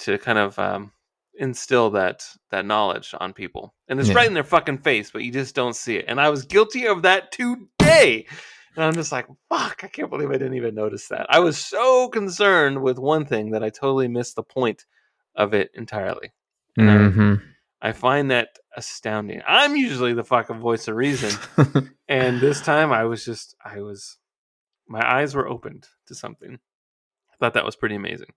to 0.00 0.18
kind 0.18 0.38
of 0.38 0.58
um, 0.58 0.92
instill 1.38 1.90
that 1.90 2.26
that 2.50 2.66
knowledge 2.66 3.14
on 3.18 3.32
people, 3.32 3.74
and 3.88 3.98
it's 3.98 4.08
Yeah. 4.10 4.16
right 4.16 4.26
in 4.26 4.34
their 4.34 4.44
fucking 4.44 4.78
face, 4.78 5.10
but 5.10 5.22
you 5.22 5.32
just 5.32 5.54
don't 5.54 5.76
see 5.76 5.96
it. 5.96 6.04
And 6.08 6.20
I 6.20 6.28
was 6.28 6.44
guilty 6.44 6.86
of 6.86 7.02
that 7.02 7.32
today. 7.32 8.26
And 8.76 8.84
I'm 8.84 8.94
just 8.94 9.10
like, 9.10 9.26
fuck, 9.48 9.82
I 9.82 9.88
can't 9.88 10.10
believe 10.10 10.30
I 10.30 10.34
didn't 10.34 10.54
even 10.54 10.74
notice 10.74 11.08
that. 11.08 11.26
I 11.30 11.40
was 11.40 11.58
so 11.58 12.08
concerned 12.08 12.80
with 12.82 12.98
one 12.98 13.24
thing 13.24 13.50
that 13.50 13.64
I 13.64 13.70
totally 13.70 14.06
missed 14.08 14.36
the 14.36 14.42
point 14.44 14.84
of 15.34 15.54
it 15.54 15.70
entirely. 15.74 16.32
hmm 16.76 17.34
I 17.80 17.92
find 17.92 18.30
that 18.30 18.48
astounding. 18.76 19.40
I'm 19.46 19.76
usually 19.76 20.12
the 20.12 20.24
fucking 20.24 20.58
voice 20.60 20.88
of 20.88 20.96
reason. 20.96 21.32
and 22.08 22.40
this 22.40 22.60
time 22.60 22.92
I 22.92 23.04
was 23.04 23.24
just, 23.24 23.54
I 23.64 23.80
was, 23.80 24.18
my 24.88 25.00
eyes 25.00 25.34
were 25.34 25.48
opened 25.48 25.86
to 26.06 26.14
something. 26.14 26.54
I 27.32 27.36
thought 27.38 27.54
that 27.54 27.64
was 27.64 27.76
pretty 27.76 27.94
amazing. 27.94 28.32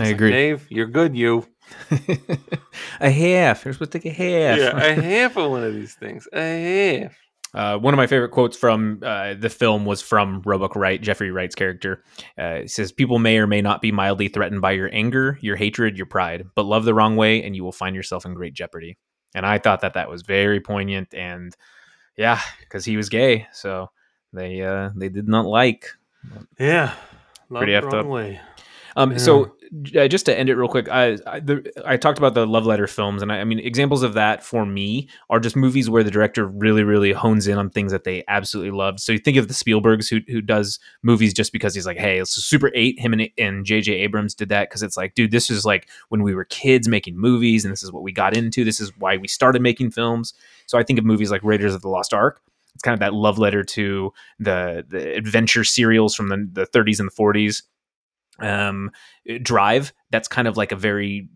I 0.00 0.04
It's 0.04 0.10
like, 0.10 0.14
agree. 0.16 0.30
Dave, 0.30 0.66
you're 0.70 0.86
good, 0.86 1.16
you. 1.16 1.46
a 3.00 3.10
half. 3.10 3.64
You're 3.64 3.74
supposed 3.74 3.92
to 3.92 3.98
take 3.98 4.12
a 4.12 4.14
half. 4.14 4.58
Yeah, 4.58 4.76
a 4.76 4.94
half 5.02 5.36
of 5.36 5.50
one 5.50 5.62
of 5.64 5.74
these 5.74 5.94
things. 5.94 6.26
A 6.32 7.00
half. 7.02 7.16
Uh, 7.52 7.76
one 7.78 7.92
of 7.92 7.98
my 7.98 8.06
favorite 8.06 8.30
quotes 8.30 8.56
from 8.56 9.00
uh, 9.04 9.34
the 9.34 9.50
film 9.50 9.84
was 9.84 10.00
from 10.00 10.40
Roebuck 10.44 10.76
Wright, 10.76 11.00
Jeffrey 11.02 11.32
Wright's 11.32 11.56
character. 11.56 12.04
Uh, 12.38 12.60
it 12.62 12.70
says, 12.70 12.92
People 12.92 13.18
may 13.18 13.38
or 13.38 13.46
may 13.48 13.60
not 13.60 13.82
be 13.82 13.90
mildly 13.90 14.28
threatened 14.28 14.60
by 14.60 14.70
your 14.72 14.88
anger, 14.92 15.36
your 15.40 15.56
hatred, 15.56 15.96
your 15.96 16.06
pride, 16.06 16.46
but 16.54 16.64
love 16.64 16.84
the 16.84 16.94
wrong 16.94 17.16
way 17.16 17.42
and 17.42 17.56
you 17.56 17.64
will 17.64 17.72
find 17.72 17.96
yourself 17.96 18.24
in 18.24 18.34
great 18.34 18.54
jeopardy. 18.54 18.98
And 19.34 19.44
I 19.44 19.58
thought 19.58 19.80
that 19.80 19.94
that 19.94 20.08
was 20.08 20.22
very 20.22 20.60
poignant. 20.60 21.12
And 21.12 21.52
yeah, 22.16 22.40
because 22.60 22.84
he 22.84 22.96
was 22.96 23.08
gay. 23.08 23.48
So 23.52 23.90
they 24.32 24.62
uh, 24.62 24.90
they 24.94 25.08
did 25.08 25.26
not 25.26 25.46
like. 25.46 25.86
Yeah. 26.58 26.94
Love 27.48 27.62
Pretty 27.62 27.72
the 27.72 27.82
wrong 27.82 27.94
up. 27.96 28.06
way. 28.06 28.40
Um, 28.96 29.12
Yeah. 29.12 29.18
So 29.18 29.52
uh, 29.96 30.08
just 30.08 30.26
to 30.26 30.36
end 30.36 30.48
it 30.48 30.56
real 30.56 30.68
quick, 30.68 30.88
I 30.88 31.16
I, 31.26 31.38
the, 31.38 31.70
I 31.86 31.96
talked 31.96 32.18
about 32.18 32.34
the 32.34 32.44
love 32.46 32.66
letter 32.66 32.88
films, 32.88 33.22
and 33.22 33.30
I, 33.30 33.38
I 33.40 33.44
mean 33.44 33.60
examples 33.60 34.02
of 34.02 34.14
that 34.14 34.42
for 34.42 34.66
me 34.66 35.08
are 35.28 35.38
just 35.38 35.54
movies 35.54 35.88
where 35.88 36.02
the 36.02 36.10
director 36.10 36.44
really 36.44 36.82
really 36.82 37.12
hones 37.12 37.46
in 37.46 37.56
on 37.56 37.70
things 37.70 37.92
that 37.92 38.02
they 38.02 38.24
absolutely 38.26 38.72
loved. 38.72 38.98
So 38.98 39.12
you 39.12 39.18
think 39.18 39.36
of 39.36 39.46
the 39.46 39.54
Spielbergs 39.54 40.10
who 40.10 40.20
who 40.32 40.40
does 40.40 40.80
movies 41.02 41.32
just 41.32 41.52
because 41.52 41.74
he's 41.74 41.86
like, 41.86 41.98
hey, 41.98 42.18
it's 42.18 42.32
Super 42.32 42.72
Eight. 42.74 42.98
Him 42.98 43.12
and 43.12 43.28
and 43.38 43.64
J.J. 43.64 43.92
Abrams 43.92 44.34
did 44.34 44.48
that 44.48 44.68
because 44.68 44.82
it's 44.82 44.96
like, 44.96 45.14
dude, 45.14 45.30
this 45.30 45.50
is 45.50 45.64
like 45.64 45.88
when 46.08 46.22
we 46.22 46.34
were 46.34 46.44
kids 46.44 46.88
making 46.88 47.16
movies, 47.16 47.64
and 47.64 47.70
this 47.70 47.84
is 47.84 47.92
what 47.92 48.02
we 48.02 48.10
got 48.10 48.36
into. 48.36 48.64
This 48.64 48.80
is 48.80 48.90
why 48.98 49.18
we 49.18 49.28
started 49.28 49.62
making 49.62 49.92
films. 49.92 50.34
So 50.66 50.78
I 50.78 50.82
think 50.82 50.98
of 50.98 51.04
movies 51.04 51.30
like 51.30 51.44
Raiders 51.44 51.74
of 51.74 51.82
the 51.82 51.88
Lost 51.88 52.12
Ark. 52.12 52.40
it's 52.74 52.82
kind 52.82 52.94
of 52.94 53.00
that 53.00 53.14
love 53.14 53.38
letter 53.38 53.62
to 53.62 54.12
the 54.40 54.84
the 54.88 55.14
adventure 55.14 55.62
serials 55.62 56.14
from 56.14 56.28
the, 56.28 56.48
the 56.52 56.66
30s 56.66 56.98
and 56.98 57.08
the 57.08 57.14
40s. 57.14 57.62
Um, 58.38 58.90
Drive, 59.42 59.92
that's 60.10 60.28
kind 60.28 60.48
of 60.48 60.56
like 60.56 60.72
a 60.72 60.76
very 60.76 61.28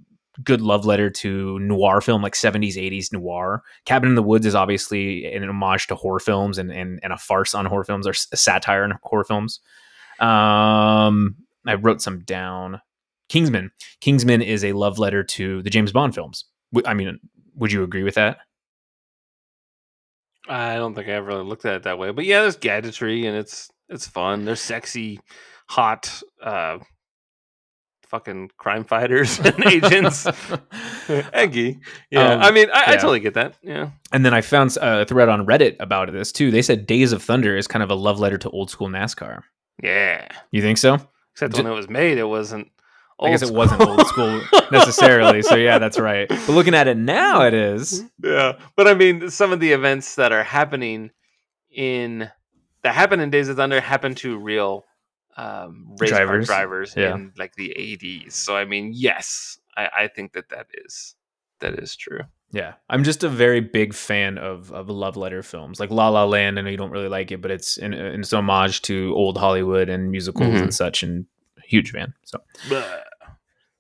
good 0.43 0.61
love 0.61 0.85
letter 0.85 1.11
to 1.11 1.59
noir 1.61 2.01
film, 2.01 2.23
like 2.23 2.35
70s, 2.35 2.77
80s 2.77 3.13
noir. 3.13 3.63
Cabin 3.85 4.11
in 4.11 4.15
the 4.15 4.23
Woods 4.23 4.47
is 4.47 4.55
obviously 4.55 5.27
an 5.33 5.49
homage 5.49 5.87
to 5.89 5.95
horror 5.95 6.21
films 6.21 6.59
and 6.59 6.73
and, 6.73 6.99
and 7.03 7.13
a 7.13 7.19
farce 7.19 7.55
on 7.55 7.67
horror 7.67 7.85
films 7.85 8.07
or 8.07 8.15
satire 8.15 8.85
on 8.85 8.99
horror 9.03 9.25
films. 9.25 9.61
Um, 10.21 11.37
I 11.67 11.75
wrote 11.75 12.03
some 12.03 12.21
down. 12.21 12.81
Kingsman. 13.29 13.71
Kingsman 14.01 14.43
is 14.43 14.65
a 14.65 14.73
love 14.73 14.99
letter 14.99 15.25
to 15.25 15.63
the 15.63 15.71
James 15.71 15.93
Bond 15.93 16.15
films. 16.15 16.45
I 16.85 16.95
mean, 16.95 17.19
would 17.55 17.73
you 17.73 17.83
agree 17.83 18.03
with 18.03 18.15
that? 18.15 18.39
I 20.47 20.77
don't 20.77 20.95
think 20.95 21.09
I 21.09 21.13
ever 21.13 21.29
really 21.29 21.45
looked 21.45 21.65
at 21.65 21.77
it 21.77 21.83
that 21.85 21.99
way, 21.99 22.11
but 22.11 22.27
yeah, 22.27 22.43
there's 22.43 22.57
gadgetry 22.57 23.27
and 23.27 23.37
it's 23.37 23.71
it's 23.89 24.07
fun. 24.07 24.45
There's 24.45 24.61
sexy, 24.61 25.21
hot, 25.67 26.23
uh, 26.43 26.79
fucking 28.09 28.51
crime 28.57 28.85
fighters 28.85 29.39
and 29.45 29.67
agents. 29.67 30.25
Eggsy. 31.35 31.81
Yeah. 32.11 32.35
Um, 32.35 32.43
I 32.43 32.51
mean, 32.51 32.69
I, 32.73 32.79
yeah. 32.79 32.91
I, 32.91 32.97
totally 32.97 33.21
get 33.21 33.35
that. 33.35 33.57
Yeah. 33.63 33.91
And 34.13 34.25
then 34.25 34.33
I 34.33 34.41
found 34.41 34.77
a 34.81 35.05
thread 35.05 35.29
on 35.29 35.47
Reddit 35.47 35.77
about 35.81 36.13
this 36.13 36.31
too. 36.33 36.51
They 36.51 36.63
said 36.63 36.87
Days 36.87 37.13
of 37.13 37.23
Thunder 37.23 37.57
is 37.57 37.67
kind 37.67 37.83
of 37.83 37.91
a 37.91 37.95
love 37.95 38.21
letter 38.21 38.39
to 38.39 38.51
old 38.51 38.71
school 38.71 38.89
NASCAR. 38.89 39.43
Yeah. 39.83 40.29
You 40.53 40.63
think 40.63 40.79
so? 40.79 40.99
Except 41.33 41.55
when 41.55 41.67
it 41.67 41.71
was 41.71 41.89
made, 41.89 42.19
it 42.19 42.29
wasn't. 42.29 42.71
I 43.21 43.31
guess 43.31 43.43
it 43.43 43.55
wasn't 43.55 43.81
old 43.81 44.07
school 44.07 44.41
necessarily. 44.73 45.43
So 45.43 45.55
yeah, 45.55 45.79
that's 45.79 45.99
right. 45.99 46.29
But 46.29 46.49
looking 46.49 46.75
at 46.75 46.89
it 46.89 46.97
now, 46.97 47.43
it 47.43 47.55
is. 47.55 48.05
Yeah, 48.23 48.55
but 48.77 48.89
I 48.89 48.95
mean, 48.95 49.29
some 49.31 49.53
of 49.53 49.61
the 49.61 49.73
events 49.73 50.15
that 50.15 50.33
are 50.33 50.43
happening 50.43 51.11
in 51.71 52.31
that 52.83 52.95
happen 52.95 53.21
in 53.21 53.31
Days 53.31 53.49
of 53.49 53.57
Thunder 53.57 53.81
happen 53.81 54.15
to 54.17 54.39
real 54.39 54.85
um, 55.37 55.95
race 55.99 56.11
drivers, 56.11 56.47
drivers 56.47 56.95
yeah. 56.97 57.15
in 57.15 57.33
like 57.37 57.55
the 57.55 57.75
80s. 57.77 58.33
So 58.33 58.57
I 58.57 58.65
mean, 58.65 58.93
yes, 58.95 59.59
I, 59.77 59.89
I 60.01 60.09
think 60.09 60.33
that 60.33 60.49
that 60.51 60.67
is 60.73 61.15
that 61.61 61.75
is 61.75 61.97
true. 61.97 62.21
Yeah, 62.53 62.75
I'm 62.89 63.03
just 63.03 63.25
a 63.25 63.29
very 63.29 63.61
big 63.61 63.95
fan 63.95 64.39
of 64.39 64.71
of 64.73 64.89
love 64.89 65.17
letter 65.17 65.43
films, 65.43 65.81
like 65.81 65.91
La 65.91 66.09
La 66.09 66.25
Land. 66.25 66.59
I 66.59 66.63
know 66.63 66.71
you 66.71 66.77
don't 66.77 66.93
really 66.93 67.09
like 67.09 67.33
it, 67.33 67.41
but 67.41 67.51
it's 67.51 67.77
in, 67.77 67.93
in 67.93 68.21
it's 68.21 68.33
homage 68.33 68.83
to 68.83 69.13
old 69.17 69.37
Hollywood 69.37 69.89
and 69.89 70.11
musicals 70.11 70.49
mm-hmm. 70.49 70.65
and 70.65 70.75
such, 70.75 71.03
and 71.03 71.27
huge 71.65 71.91
fan. 71.91 72.15
So, 72.25 72.41
blah. 72.69 72.85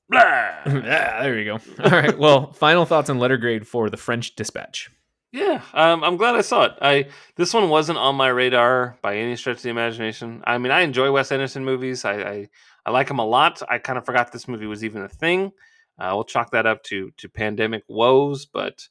Blah. 0.06 0.20
yeah, 0.66 1.22
there 1.22 1.38
you 1.38 1.44
go. 1.46 1.82
All 1.82 1.90
right. 1.90 2.16
Well, 2.18 2.52
final 2.52 2.84
thoughts 2.84 3.08
on 3.08 3.18
letter 3.18 3.38
grade 3.38 3.66
for 3.66 3.88
the 3.88 3.96
French 3.96 4.36
Dispatch. 4.36 4.90
Yeah, 5.34 5.62
um, 5.72 6.04
I'm 6.04 6.16
glad 6.16 6.36
I 6.36 6.42
saw 6.42 6.62
it. 6.62 6.74
I 6.80 7.06
this 7.34 7.52
one 7.52 7.68
wasn't 7.68 7.98
on 7.98 8.14
my 8.14 8.28
radar 8.28 8.96
by 9.02 9.16
any 9.16 9.34
stretch 9.34 9.56
of 9.56 9.62
the 9.64 9.68
imagination. 9.68 10.44
I 10.46 10.58
mean, 10.58 10.70
I 10.70 10.82
enjoy 10.82 11.10
Wes 11.10 11.32
Anderson 11.32 11.64
movies. 11.64 12.04
I 12.04 12.14
I, 12.22 12.48
I 12.86 12.92
like 12.92 13.10
him 13.10 13.18
a 13.18 13.26
lot. 13.26 13.60
I 13.68 13.78
kind 13.78 13.98
of 13.98 14.06
forgot 14.06 14.30
this 14.30 14.46
movie 14.46 14.66
was 14.66 14.84
even 14.84 15.02
a 15.02 15.08
thing. 15.08 15.50
Uh, 15.98 16.12
we'll 16.14 16.22
chalk 16.22 16.52
that 16.52 16.66
up 16.66 16.84
to 16.84 17.10
to 17.16 17.28
pandemic 17.28 17.82
woes, 17.88 18.46
but 18.46 18.86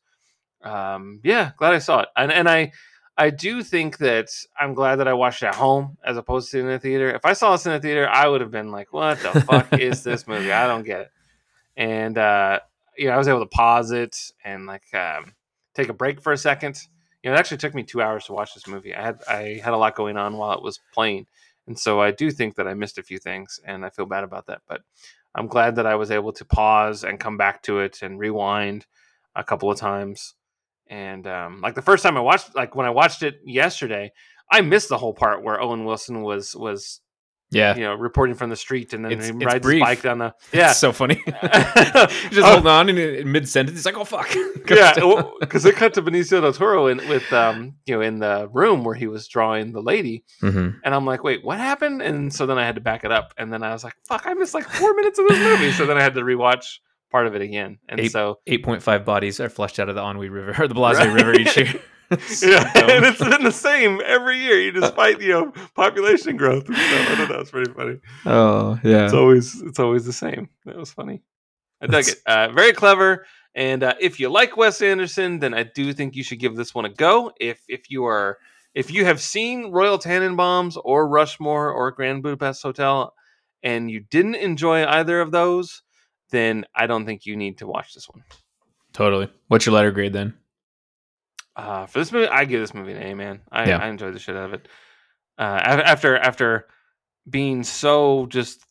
um, 0.64 1.22
yeah, 1.24 1.52
glad 1.56 1.76
I 1.76 1.80
saw 1.80 2.02
it. 2.02 2.10
And 2.18 2.30
and 2.30 2.50
I 2.50 2.74
I 3.18 3.30
do 3.30 3.64
think 3.64 4.00
that 4.00 4.28
I'm 4.60 4.74
glad 4.74 4.98
that 4.98 5.08
I 5.08 5.14
watched 5.14 5.44
it 5.44 5.46
at 5.46 5.56
home 5.56 5.98
as 6.04 6.18
opposed 6.18 6.52
to 6.52 6.60
in 6.60 6.68
the 6.68 6.78
theater. 6.78 7.10
If 7.16 7.24
I 7.24 7.32
saw 7.32 7.54
this 7.54 7.66
in 7.66 7.72
the 7.72 7.80
theater, 7.80 8.10
I 8.10 8.28
would 8.28 8.42
have 8.42 8.52
been 8.52 8.70
like, 8.70 8.92
"What 8.92 9.18
the 9.22 9.40
fuck 9.48 9.80
is 9.80 10.04
this 10.04 10.28
movie? 10.28 10.52
I 10.52 10.68
don't 10.68 10.84
get 10.84 11.00
it." 11.00 11.12
And 11.78 12.18
uh, 12.18 12.60
you 12.98 13.08
know, 13.08 13.14
I 13.14 13.18
was 13.18 13.30
able 13.30 13.40
to 13.40 13.46
pause 13.46 13.92
it 13.92 14.18
and 14.44 14.66
like. 14.66 14.94
Um, 14.94 15.36
take 15.74 15.90
a 15.90 15.94
break 15.94 16.22
for 16.22 16.32
a 16.34 16.38
second. 16.38 16.80
You 17.22 17.30
know, 17.30 17.36
it 17.36 17.40
actually 17.40 17.58
took 17.58 17.74
me 17.74 17.84
two 17.84 18.02
hours 18.02 18.26
to 18.26 18.34
watch 18.34 18.54
this 18.54 18.68
movie. 18.68 18.94
I 18.94 19.02
had 19.02 19.22
I 19.30 19.62
had 19.64 19.74
a 19.74 19.78
lot 19.78 19.96
going 19.96 20.18
on 20.18 20.38
while 20.38 20.54
it 20.54 20.64
was 20.64 20.80
playing, 20.94 21.28
and 21.68 21.78
so 21.78 22.02
I 22.02 22.12
do 22.12 22.32
think 22.32 22.56
that 22.56 22.68
I 22.68 22.74
missed 22.74 22.98
a 22.98 23.04
few 23.04 23.18
things, 23.18 23.60
and 23.66 23.86
I 23.86 23.90
feel 23.90 24.06
bad 24.06 24.24
about 24.24 24.48
that. 24.48 24.62
But 24.68 24.82
I'm 25.36 25.48
glad 25.48 25.76
that 25.76 25.86
I 25.86 25.96
was 25.96 26.12
able 26.12 26.34
to 26.34 26.46
pause 26.46 27.04
and 27.04 27.20
come 27.20 27.38
back 27.38 27.64
to 27.64 27.80
it 27.80 28.02
and 28.02 28.20
rewind 28.20 28.86
a 29.36 29.44
couple 29.44 29.72
of 29.72 29.80
times. 29.80 30.36
And 30.88 31.26
um, 31.28 31.62
like 31.62 31.76
the 31.76 31.82
first 31.82 32.04
time 32.04 32.18
I 32.18 32.22
watched, 32.22 32.56
like 32.56 32.76
when 32.76 32.86
I 32.86 32.92
watched 32.92 33.24
it 33.24 33.40
yesterday, 33.46 34.12
I 34.52 34.62
missed 34.62 34.90
the 34.90 34.98
whole 34.98 35.14
part 35.14 35.44
where 35.44 35.62
Owen 35.62 35.86
Wilson 35.86 36.22
was 36.22 36.56
was 36.56 37.02
yeah, 37.54 37.76
you 37.76 37.84
know, 37.84 37.94
reporting 37.94 38.36
from 38.36 38.50
the 38.50 38.56
street, 38.56 38.94
and 38.94 39.06
then 39.06 39.14
it's, 39.14 39.28
he 39.28 39.32
rides 39.34 39.62
brief. 39.62 39.76
his 39.76 39.82
bike 39.82 40.02
down 40.02 40.18
the. 40.20 40.34
Yeah, 40.54 40.72
it's 40.72 40.80
so 40.80 40.92
funny. 40.92 41.16
just 41.26 42.38
oh. 42.38 42.54
hold 42.54 42.68
on, 42.68 42.90
and 42.90 43.00
in 43.00 43.32
mid 43.32 43.48
sentence, 43.48 43.78
he's 43.78 43.86
like, 43.86 43.98
"Oh 43.98 44.04
fuck!" 44.04 44.34
yeah, 44.70 45.24
because 45.40 45.66
it 45.66 45.76
cut 45.76 45.94
to 45.96 46.02
Benicio 46.02 46.42
del 46.42 46.54
Toro 46.54 46.88
in, 46.88 46.98
with 47.10 47.32
um, 47.34 47.76
you 47.86 47.96
know, 47.96 48.02
in 48.02 48.20
the 48.20 48.50
room 48.52 48.84
where 48.84 48.96
he 48.96 49.08
was 49.08 49.28
drawing 49.28 49.72
the 49.72 49.82
lady, 49.82 50.24
mm-hmm. 50.42 50.78
and 50.84 50.96
I'm 50.96 51.06
like, 51.06 51.24
"Wait, 51.24 51.44
what 51.44 51.60
happened?" 51.60 52.02
And 52.02 52.34
so 52.34 52.46
then 52.46 52.58
I 52.58 52.66
had 52.66 52.76
to 52.76 52.82
back 52.82 53.04
it 53.04 53.12
up, 53.12 53.34
and 53.38 53.52
then 53.52 53.64
I 53.64 53.72
was 53.72 53.84
like, 53.84 53.96
"Fuck, 54.08 54.24
I 54.26 54.34
missed 54.34 54.54
like 54.54 54.68
four 54.68 54.94
minutes 54.94 55.20
of 55.20 55.28
this 55.28 55.40
movie." 55.40 55.72
So 55.72 55.86
then 55.86 55.98
I 55.98 56.02
had 56.02 56.16
to 56.16 56.22
rewatch 56.22 56.80
part 57.12 57.28
of 57.28 57.36
it 57.36 57.42
again, 57.42 57.80
and 57.88 58.00
eight, 58.00 58.12
so 58.12 58.40
eight 58.48 58.64
point 58.64 58.84
five 58.84 59.06
bodies 59.06 59.40
are 59.40 59.50
flushed 59.50 59.80
out 59.80 59.90
of 59.90 59.96
the 59.96 60.02
Ennui 60.02 60.30
River 60.30 60.64
or 60.64 60.68
the 60.68 60.74
Blase 60.74 60.98
right? 60.98 61.14
River 61.14 61.34
each 61.34 61.56
year. 61.58 61.74
yeah, 62.42 62.72
and 62.76 63.06
it's 63.06 63.20
been 63.20 63.44
the 63.44 63.52
same 63.52 64.02
every 64.06 64.40
year. 64.40 64.60
You 64.60 64.72
despite 64.72 65.22
you 65.22 65.30
know 65.30 65.54
population 65.76 66.38
growth. 66.38 66.68
And 66.68 66.76
stuff. 66.76 67.10
I 67.10 67.16
thought 67.16 67.28
that 67.30 67.40
was 67.40 67.52
pretty 67.52 67.72
funny. 67.74 68.00
Oh 68.26 68.80
yeah, 68.84 69.06
it's 69.06 69.14
always 69.14 69.62
it's 69.62 69.80
always 69.80 70.06
the 70.06 70.14
same. 70.14 70.50
That 70.66 70.78
was 70.78 70.92
funny. 70.92 71.22
I 71.82 71.88
dug 71.88 72.08
it. 72.08 72.16
Uh, 72.26 72.50
very 72.50 72.74
clever. 72.74 73.26
And 73.56 73.84
uh, 73.84 73.94
if 74.00 74.20
you 74.20 74.30
like 74.30 74.58
Wes 74.58 74.82
Anderson, 74.82 75.40
then 75.40 75.54
I 75.54 75.64
do 75.64 75.94
think 75.94 76.16
you 76.16 76.24
should 76.24 76.40
give 76.40 76.56
this 76.56 76.74
one 76.74 76.86
a 76.86 76.90
go. 76.90 77.32
If 77.40 77.62
if 77.68 77.90
you 77.90 78.06
are 78.06 78.38
if 78.74 78.92
you 78.92 79.06
have 79.06 79.22
seen 79.22 79.72
Royal 79.72 80.00
Tenenbaums 80.00 80.78
or 80.84 81.08
Rushmore 81.08 81.72
or 81.72 81.92
Grand 81.92 82.24
Budapest 82.24 82.64
Hotel, 82.64 83.14
and 83.62 83.92
you 83.92 84.00
didn't 84.00 84.36
enjoy 84.36 84.86
either 84.86 85.22
of 85.22 85.32
those, 85.32 85.84
then 86.32 86.66
I 86.76 86.88
don't 86.88 87.06
think 87.06 87.26
you 87.26 87.36
need 87.36 87.60
to 87.60 87.68
watch 87.68 87.94
this 87.94 88.10
one. 88.10 88.24
Totally. 88.94 89.30
What's 89.48 89.66
your 89.66 89.74
letter 89.74 89.92
grade 89.92 90.14
then? 90.14 90.34
Uh, 91.56 91.86
for 91.86 92.00
this 92.00 92.12
movie, 92.12 92.28
I 92.28 92.46
give 92.46 92.62
this 92.62 92.74
movie 92.74 92.94
an 92.94 93.02
A. 93.02 93.14
Man, 93.14 93.42
I, 93.52 93.70
yeah. 93.70 93.78
I 93.78 93.88
enjoyed 93.88 94.14
the 94.14 94.20
shit 94.20 94.36
out 94.36 94.46
of 94.46 94.54
it. 94.54 94.68
Uh, 95.38 95.60
after 95.64 96.18
after 96.18 96.68
being 97.30 97.64
so 97.64 98.26
just 98.28 98.64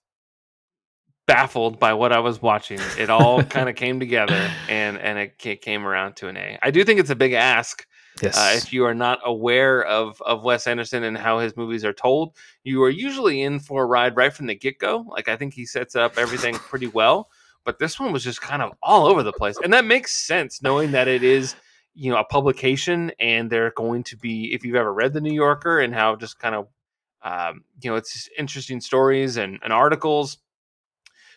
baffled 1.27 1.79
by 1.79 1.95
what 1.95 2.13
I 2.13 2.19
was 2.19 2.43
watching, 2.43 2.81
it 2.99 3.09
all 3.09 3.43
kind 3.45 3.69
of 3.69 3.77
came 3.77 4.01
together, 4.01 4.51
and 4.69 4.99
and 4.99 5.19
it 5.19 5.39
came 5.39 5.87
around 5.87 6.17
to 6.17 6.29
an 6.29 6.37
A. 6.37 6.59
I 6.63 6.71
do 6.71 6.85
think 6.85 6.99
it's 7.01 7.11
a 7.11 7.17
big 7.17 7.33
ask. 7.33 7.87
Yes. 8.21 8.37
Uh, 8.37 8.53
if 8.57 8.73
you 8.73 8.85
are 8.85 8.95
not 8.95 9.21
aware 9.25 9.85
of 9.85 10.21
of 10.23 10.45
Wes 10.45 10.67
Anderson 10.67 11.05
and 11.05 11.17
how 11.17 11.39
his 11.39 11.57
movies 11.57 11.85
are 11.85 11.93
told, 11.93 12.37
you 12.65 12.83
are 12.83 12.91
usually 12.91 13.43
in 13.43 13.61
for 13.61 13.85
a 13.85 13.87
ride 13.87 14.17
right 14.17 14.33
from 14.33 14.47
the 14.47 14.55
get 14.55 14.79
go. 14.79 15.05
Like 15.09 15.29
I 15.29 15.37
think 15.37 15.55
he 15.55 15.65
sets 15.65 15.95
up 15.95 16.19
everything 16.19 16.55
pretty 16.71 16.89
well, 16.89 17.31
but 17.65 17.79
this 17.79 18.01
one 18.01 18.13
was 18.13 18.25
just 18.25 18.43
kind 18.43 18.61
of 18.61 18.73
all 18.83 19.07
over 19.07 19.23
the 19.23 19.33
place, 19.33 19.57
and 19.63 19.73
that 19.73 19.85
makes 19.85 20.13
sense 20.13 20.63
knowing 20.63 20.91
that 20.93 21.07
it 21.07 21.23
is 21.23 21.55
you 21.95 22.11
know 22.11 22.19
a 22.19 22.25
publication 22.25 23.13
and 23.21 23.51
they're 23.51 23.73
going 23.73 24.03
to 24.03 24.17
be 24.17 24.53
if 24.55 24.65
you've 24.65 24.77
ever 24.77 24.93
read 24.93 25.13
the 25.13 25.21
new 25.21 25.33
yorker 25.33 25.81
and 25.81 25.95
how 25.95 26.17
just 26.17 26.39
kind 26.39 26.55
of 26.55 26.69
um, 27.25 27.63
you 27.81 27.91
know 27.91 27.97
it's 27.97 28.29
interesting 28.37 28.81
stories 28.81 29.37
and, 29.37 29.61
and 29.63 29.73
articles 29.73 30.39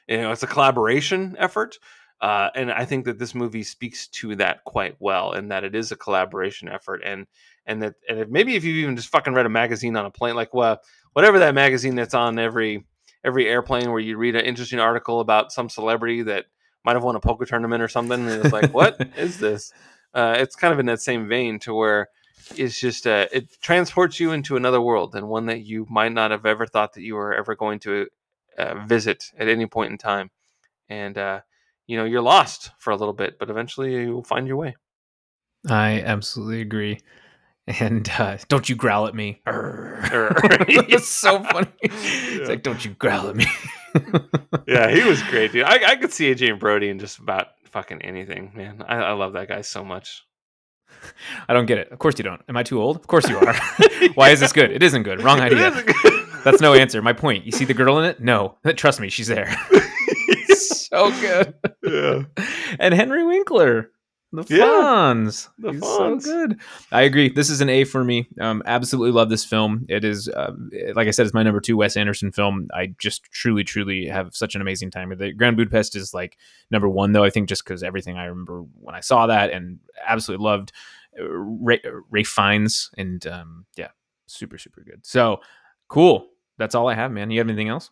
you 0.07 0.17
know 0.17 0.31
it's 0.31 0.43
a 0.43 0.47
collaboration 0.47 1.35
effort 1.37 1.77
uh, 2.21 2.49
and 2.55 2.71
i 2.71 2.85
think 2.85 3.05
that 3.05 3.19
this 3.19 3.35
movie 3.35 3.63
speaks 3.63 4.07
to 4.07 4.35
that 4.35 4.63
quite 4.63 4.95
well 4.99 5.31
and 5.31 5.51
that 5.51 5.63
it 5.63 5.75
is 5.75 5.91
a 5.91 5.95
collaboration 5.95 6.69
effort 6.69 7.01
and 7.03 7.27
and 7.65 7.81
that 7.81 7.95
and 8.07 8.19
if, 8.19 8.29
maybe 8.29 8.55
if 8.55 8.63
you've 8.63 8.77
even 8.77 8.95
just 8.95 9.09
fucking 9.09 9.33
read 9.33 9.45
a 9.45 9.49
magazine 9.49 9.95
on 9.95 10.05
a 10.05 10.11
plane 10.11 10.35
like 10.35 10.53
well 10.53 10.79
whatever 11.13 11.39
that 11.39 11.53
magazine 11.53 11.95
that's 11.95 12.13
on 12.13 12.39
every 12.39 12.85
every 13.23 13.47
airplane 13.47 13.91
where 13.91 13.99
you 13.99 14.17
read 14.17 14.35
an 14.35 14.45
interesting 14.45 14.79
article 14.79 15.19
about 15.19 15.51
some 15.51 15.69
celebrity 15.69 16.21
that 16.23 16.45
might 16.83 16.95
have 16.95 17.03
won 17.03 17.15
a 17.15 17.19
poker 17.19 17.45
tournament 17.45 17.81
or 17.81 17.87
something 17.87 18.27
and 18.27 18.45
it's 18.45 18.53
like 18.53 18.73
what 18.73 18.99
is 19.17 19.39
this 19.39 19.73
uh, 20.15 20.35
it's 20.39 20.55
kind 20.55 20.73
of 20.73 20.79
in 20.79 20.87
that 20.87 21.01
same 21.01 21.27
vein 21.27 21.59
to 21.59 21.73
where 21.73 22.07
it's 22.55 22.79
just 22.79 23.05
uh, 23.05 23.27
it 23.31 23.59
transports 23.61 24.19
you 24.19 24.31
into 24.31 24.55
another 24.55 24.81
world 24.81 25.15
and 25.15 25.27
one 25.27 25.47
that 25.47 25.61
you 25.61 25.85
might 25.89 26.13
not 26.13 26.31
have 26.31 26.45
ever 26.45 26.65
thought 26.65 26.93
that 26.93 27.01
you 27.01 27.15
were 27.15 27.33
ever 27.33 27.55
going 27.55 27.79
to 27.79 28.07
uh, 28.57 28.85
visit 28.85 29.25
at 29.37 29.47
any 29.47 29.65
point 29.65 29.91
in 29.91 29.97
time. 29.97 30.31
And 30.89 31.17
uh, 31.17 31.41
you 31.87 31.97
know 31.97 32.05
you're 32.05 32.21
lost 32.21 32.71
for 32.79 32.91
a 32.91 32.95
little 32.95 33.13
bit 33.13 33.37
but 33.39 33.49
eventually 33.49 33.93
you'll 33.93 34.23
find 34.23 34.47
your 34.47 34.57
way. 34.57 34.75
I 35.67 36.01
absolutely 36.01 36.61
agree. 36.61 36.99
And 37.67 38.07
uh, 38.19 38.37
don't 38.47 38.69
you 38.69 38.75
growl 38.75 39.07
at 39.07 39.15
me. 39.15 39.41
It's 39.47 41.07
so 41.09 41.43
funny. 41.43 41.67
Yeah. 41.83 42.41
it's 42.41 42.49
like 42.49 42.63
don't 42.63 42.83
you 42.85 42.91
growl 42.91 43.27
at 43.29 43.35
me. 43.35 43.45
Yeah 44.67 44.91
he 44.91 45.03
was 45.03 45.21
great 45.29 45.51
dude. 45.51 45.63
I, 45.63 45.91
I 45.91 45.95
could 45.95 46.13
see 46.13 46.31
Adrien 46.31 46.59
Brody 46.59 46.89
in 46.89 46.99
just 46.99 47.17
about 47.19 47.47
fucking 47.75 48.01
anything, 48.03 48.53
man. 48.55 48.81
I, 48.87 48.95
I 48.95 49.11
love 49.11 49.33
that 49.33 49.49
guy 49.49 49.59
so 49.59 49.83
much. 49.83 50.23
I 51.49 51.53
don't 51.53 51.65
get 51.65 51.77
it. 51.77 51.91
Of 51.91 51.99
course 51.99 52.15
you 52.17 52.23
don't. 52.23 52.41
Am 52.47 52.55
I 52.55 52.63
too 52.63 52.81
old? 52.81 52.95
Of 52.95 53.07
course 53.07 53.27
you 53.27 53.37
are. 53.37 53.53
Why 54.15 54.29
is 54.29 54.39
this 54.39 54.53
good? 54.53 54.71
It 54.71 54.81
isn't 54.81 55.03
good. 55.03 55.21
Wrong 55.21 55.41
idea. 55.41 55.71
That's 56.45 56.61
no 56.61 56.73
answer. 56.73 57.01
My 57.01 57.11
point. 57.11 57.45
You 57.45 57.51
see 57.51 57.65
the 57.65 57.73
girl 57.73 57.99
in 57.99 58.05
it? 58.05 58.21
No. 58.21 58.57
Trust 58.77 59.01
me, 59.01 59.09
she's 59.09 59.27
there. 59.27 59.53
so 60.55 61.11
good. 61.19 61.53
Yeah. 61.83 62.21
And 62.79 62.93
Henry 62.93 63.25
Winkler. 63.25 63.91
The 64.35 64.45
Yeah, 64.57 64.65
Fonz. 64.65 65.49
the 65.57 65.71
He's 65.71 65.81
so 65.81 66.17
good. 66.17 66.59
I 66.91 67.01
agree. 67.01 67.29
This 67.29 67.49
is 67.49 67.61
an 67.61 67.69
A 67.69 67.83
for 67.83 68.03
me. 68.03 68.27
Um, 68.39 68.61
absolutely 68.65 69.11
love 69.11 69.29
this 69.29 69.45
film. 69.45 69.85
It 69.89 70.03
is, 70.03 70.27
uh, 70.29 70.53
like 70.93 71.07
I 71.07 71.11
said, 71.11 71.25
it's 71.25 71.33
my 71.33 71.43
number 71.43 71.59
two 71.59 71.77
Wes 71.77 71.97
Anderson 71.97 72.31
film. 72.31 72.67
I 72.73 72.93
just 72.99 73.23
truly, 73.31 73.63
truly 73.63 74.05
have 74.07 74.35
such 74.35 74.55
an 74.55 74.61
amazing 74.61 74.91
time 74.91 75.09
with 75.09 75.21
it. 75.21 75.37
Grand 75.37 75.57
Budapest 75.57 75.95
is 75.95 76.13
like 76.13 76.37
number 76.71 76.89
one, 76.89 77.11
though. 77.11 77.23
I 77.23 77.29
think 77.29 77.49
just 77.49 77.63
because 77.63 77.83
everything 77.83 78.17
I 78.17 78.25
remember 78.25 78.63
when 78.79 78.95
I 78.95 78.99
saw 79.01 79.27
that 79.27 79.51
and 79.51 79.79
absolutely 80.05 80.43
loved 80.43 80.71
uh, 81.19 81.23
Ray, 81.27 81.81
Ray 82.09 82.23
Fiennes 82.23 82.91
and 82.97 83.25
um, 83.27 83.65
yeah, 83.75 83.89
super, 84.27 84.57
super 84.57 84.81
good. 84.81 85.05
So 85.05 85.41
cool. 85.87 86.27
That's 86.57 86.75
all 86.75 86.87
I 86.87 86.93
have, 86.95 87.11
man. 87.11 87.31
You 87.31 87.39
have 87.39 87.47
anything 87.47 87.69
else? 87.69 87.89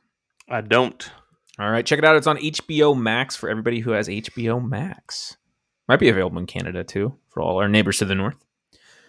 I 0.49 0.61
don't. 0.61 1.09
All 1.59 1.69
right, 1.69 1.85
check 1.85 1.99
it 1.99 2.05
out. 2.05 2.15
It's 2.15 2.27
on 2.27 2.37
HBO 2.37 2.99
Max 2.99 3.35
for 3.35 3.47
everybody 3.47 3.79
who 3.79 3.91
has 3.91 4.07
HBO 4.07 4.63
Max. 4.67 5.37
Might 5.87 5.99
be 5.99 6.09
available 6.09 6.39
in 6.39 6.45
Canada 6.45 6.83
too 6.83 7.15
for 7.29 7.41
all 7.41 7.57
our 7.57 7.67
neighbors 7.67 7.97
to 7.97 8.05
the 8.05 8.15
north. 8.15 8.43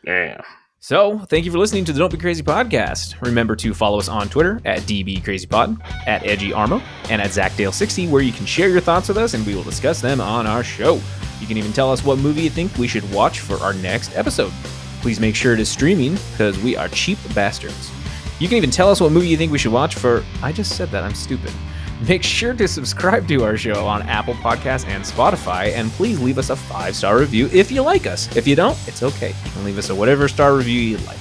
Yeah. 0.04 0.40
So, 0.80 1.20
thank 1.30 1.46
you 1.46 1.50
for 1.50 1.56
listening 1.56 1.86
to 1.86 1.94
the 1.94 1.98
Don't 1.98 2.12
Be 2.12 2.18
Crazy 2.18 2.42
podcast. 2.42 3.18
Remember 3.22 3.56
to 3.56 3.72
follow 3.72 3.98
us 3.98 4.08
on 4.08 4.28
Twitter 4.28 4.60
at 4.66 4.80
DBCrazyPod, 4.80 5.80
at 6.06 6.24
EdgyArmo, 6.24 6.82
and 7.08 7.22
at 7.22 7.30
ZachDale60, 7.30 8.10
where 8.10 8.20
you 8.20 8.32
can 8.32 8.44
share 8.44 8.68
your 8.68 8.82
thoughts 8.82 9.08
with 9.08 9.16
us 9.16 9.32
and 9.32 9.46
we 9.46 9.54
will 9.54 9.62
discuss 9.62 10.02
them 10.02 10.20
on 10.20 10.46
our 10.46 10.62
show. 10.62 11.00
You 11.40 11.46
can 11.46 11.56
even 11.56 11.72
tell 11.72 11.90
us 11.90 12.04
what 12.04 12.18
movie 12.18 12.42
you 12.42 12.50
think 12.50 12.76
we 12.76 12.86
should 12.86 13.10
watch 13.14 13.40
for 13.40 13.56
our 13.60 13.72
next 13.72 14.14
episode. 14.14 14.52
Please 15.00 15.20
make 15.20 15.34
sure 15.34 15.54
it 15.54 15.60
is 15.60 15.70
streaming 15.70 16.18
because 16.32 16.58
we 16.58 16.76
are 16.76 16.88
cheap 16.88 17.18
bastards. 17.34 17.90
You 18.38 18.48
can 18.48 18.58
even 18.58 18.70
tell 18.70 18.90
us 18.90 19.00
what 19.00 19.10
movie 19.10 19.28
you 19.28 19.38
think 19.38 19.52
we 19.52 19.58
should 19.58 19.72
watch 19.72 19.94
for. 19.94 20.22
I 20.42 20.52
just 20.52 20.76
said 20.76 20.90
that, 20.90 21.02
I'm 21.02 21.14
stupid. 21.14 21.52
Make 22.00 22.22
sure 22.22 22.52
to 22.54 22.68
subscribe 22.68 23.26
to 23.28 23.44
our 23.44 23.56
show 23.56 23.86
on 23.86 24.02
Apple 24.02 24.34
Podcasts 24.34 24.86
and 24.86 25.02
Spotify, 25.04 25.72
and 25.72 25.90
please 25.92 26.20
leave 26.20 26.38
us 26.38 26.50
a 26.50 26.56
five 26.56 26.94
star 26.94 27.18
review 27.18 27.48
if 27.52 27.70
you 27.70 27.82
like 27.82 28.06
us. 28.06 28.34
If 28.36 28.46
you 28.46 28.56
don't, 28.56 28.76
it's 28.86 29.02
okay. 29.02 29.28
You 29.44 29.50
can 29.52 29.64
leave 29.64 29.78
us 29.78 29.90
a 29.90 29.94
whatever 29.94 30.28
star 30.28 30.56
review 30.56 30.80
you 30.80 30.98
like. 30.98 31.18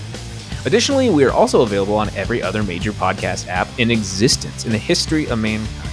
Additionally, 0.65 1.09
we 1.09 1.23
are 1.25 1.31
also 1.31 1.61
available 1.61 1.95
on 1.95 2.09
every 2.15 2.41
other 2.41 2.63
major 2.63 2.91
podcast 2.91 3.47
app 3.47 3.67
in 3.77 3.91
existence 3.91 4.65
in 4.65 4.71
the 4.71 4.77
history 4.77 5.27
of 5.27 5.39
mankind. 5.39 5.89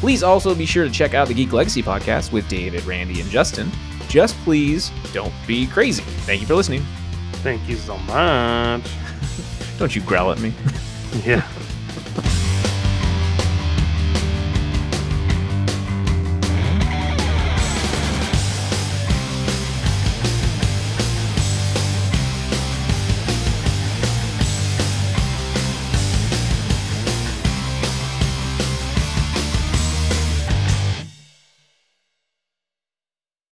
Please 0.00 0.22
also 0.22 0.54
be 0.54 0.66
sure 0.66 0.84
to 0.84 0.90
check 0.90 1.14
out 1.14 1.28
the 1.28 1.34
Geek 1.34 1.52
Legacy 1.52 1.82
podcast 1.82 2.32
with 2.32 2.48
David, 2.48 2.84
Randy, 2.84 3.20
and 3.20 3.30
Justin. 3.30 3.70
Just 4.08 4.36
please 4.38 4.90
don't 5.12 5.32
be 5.46 5.66
crazy. 5.66 6.02
Thank 6.02 6.40
you 6.40 6.46
for 6.46 6.54
listening. 6.54 6.84
Thank 7.42 7.68
you 7.68 7.76
so 7.76 7.96
much. 7.98 8.82
Don't 9.78 9.94
you 9.94 10.02
growl 10.02 10.30
at 10.30 10.40
me. 10.40 10.52
Yeah. 11.24 11.46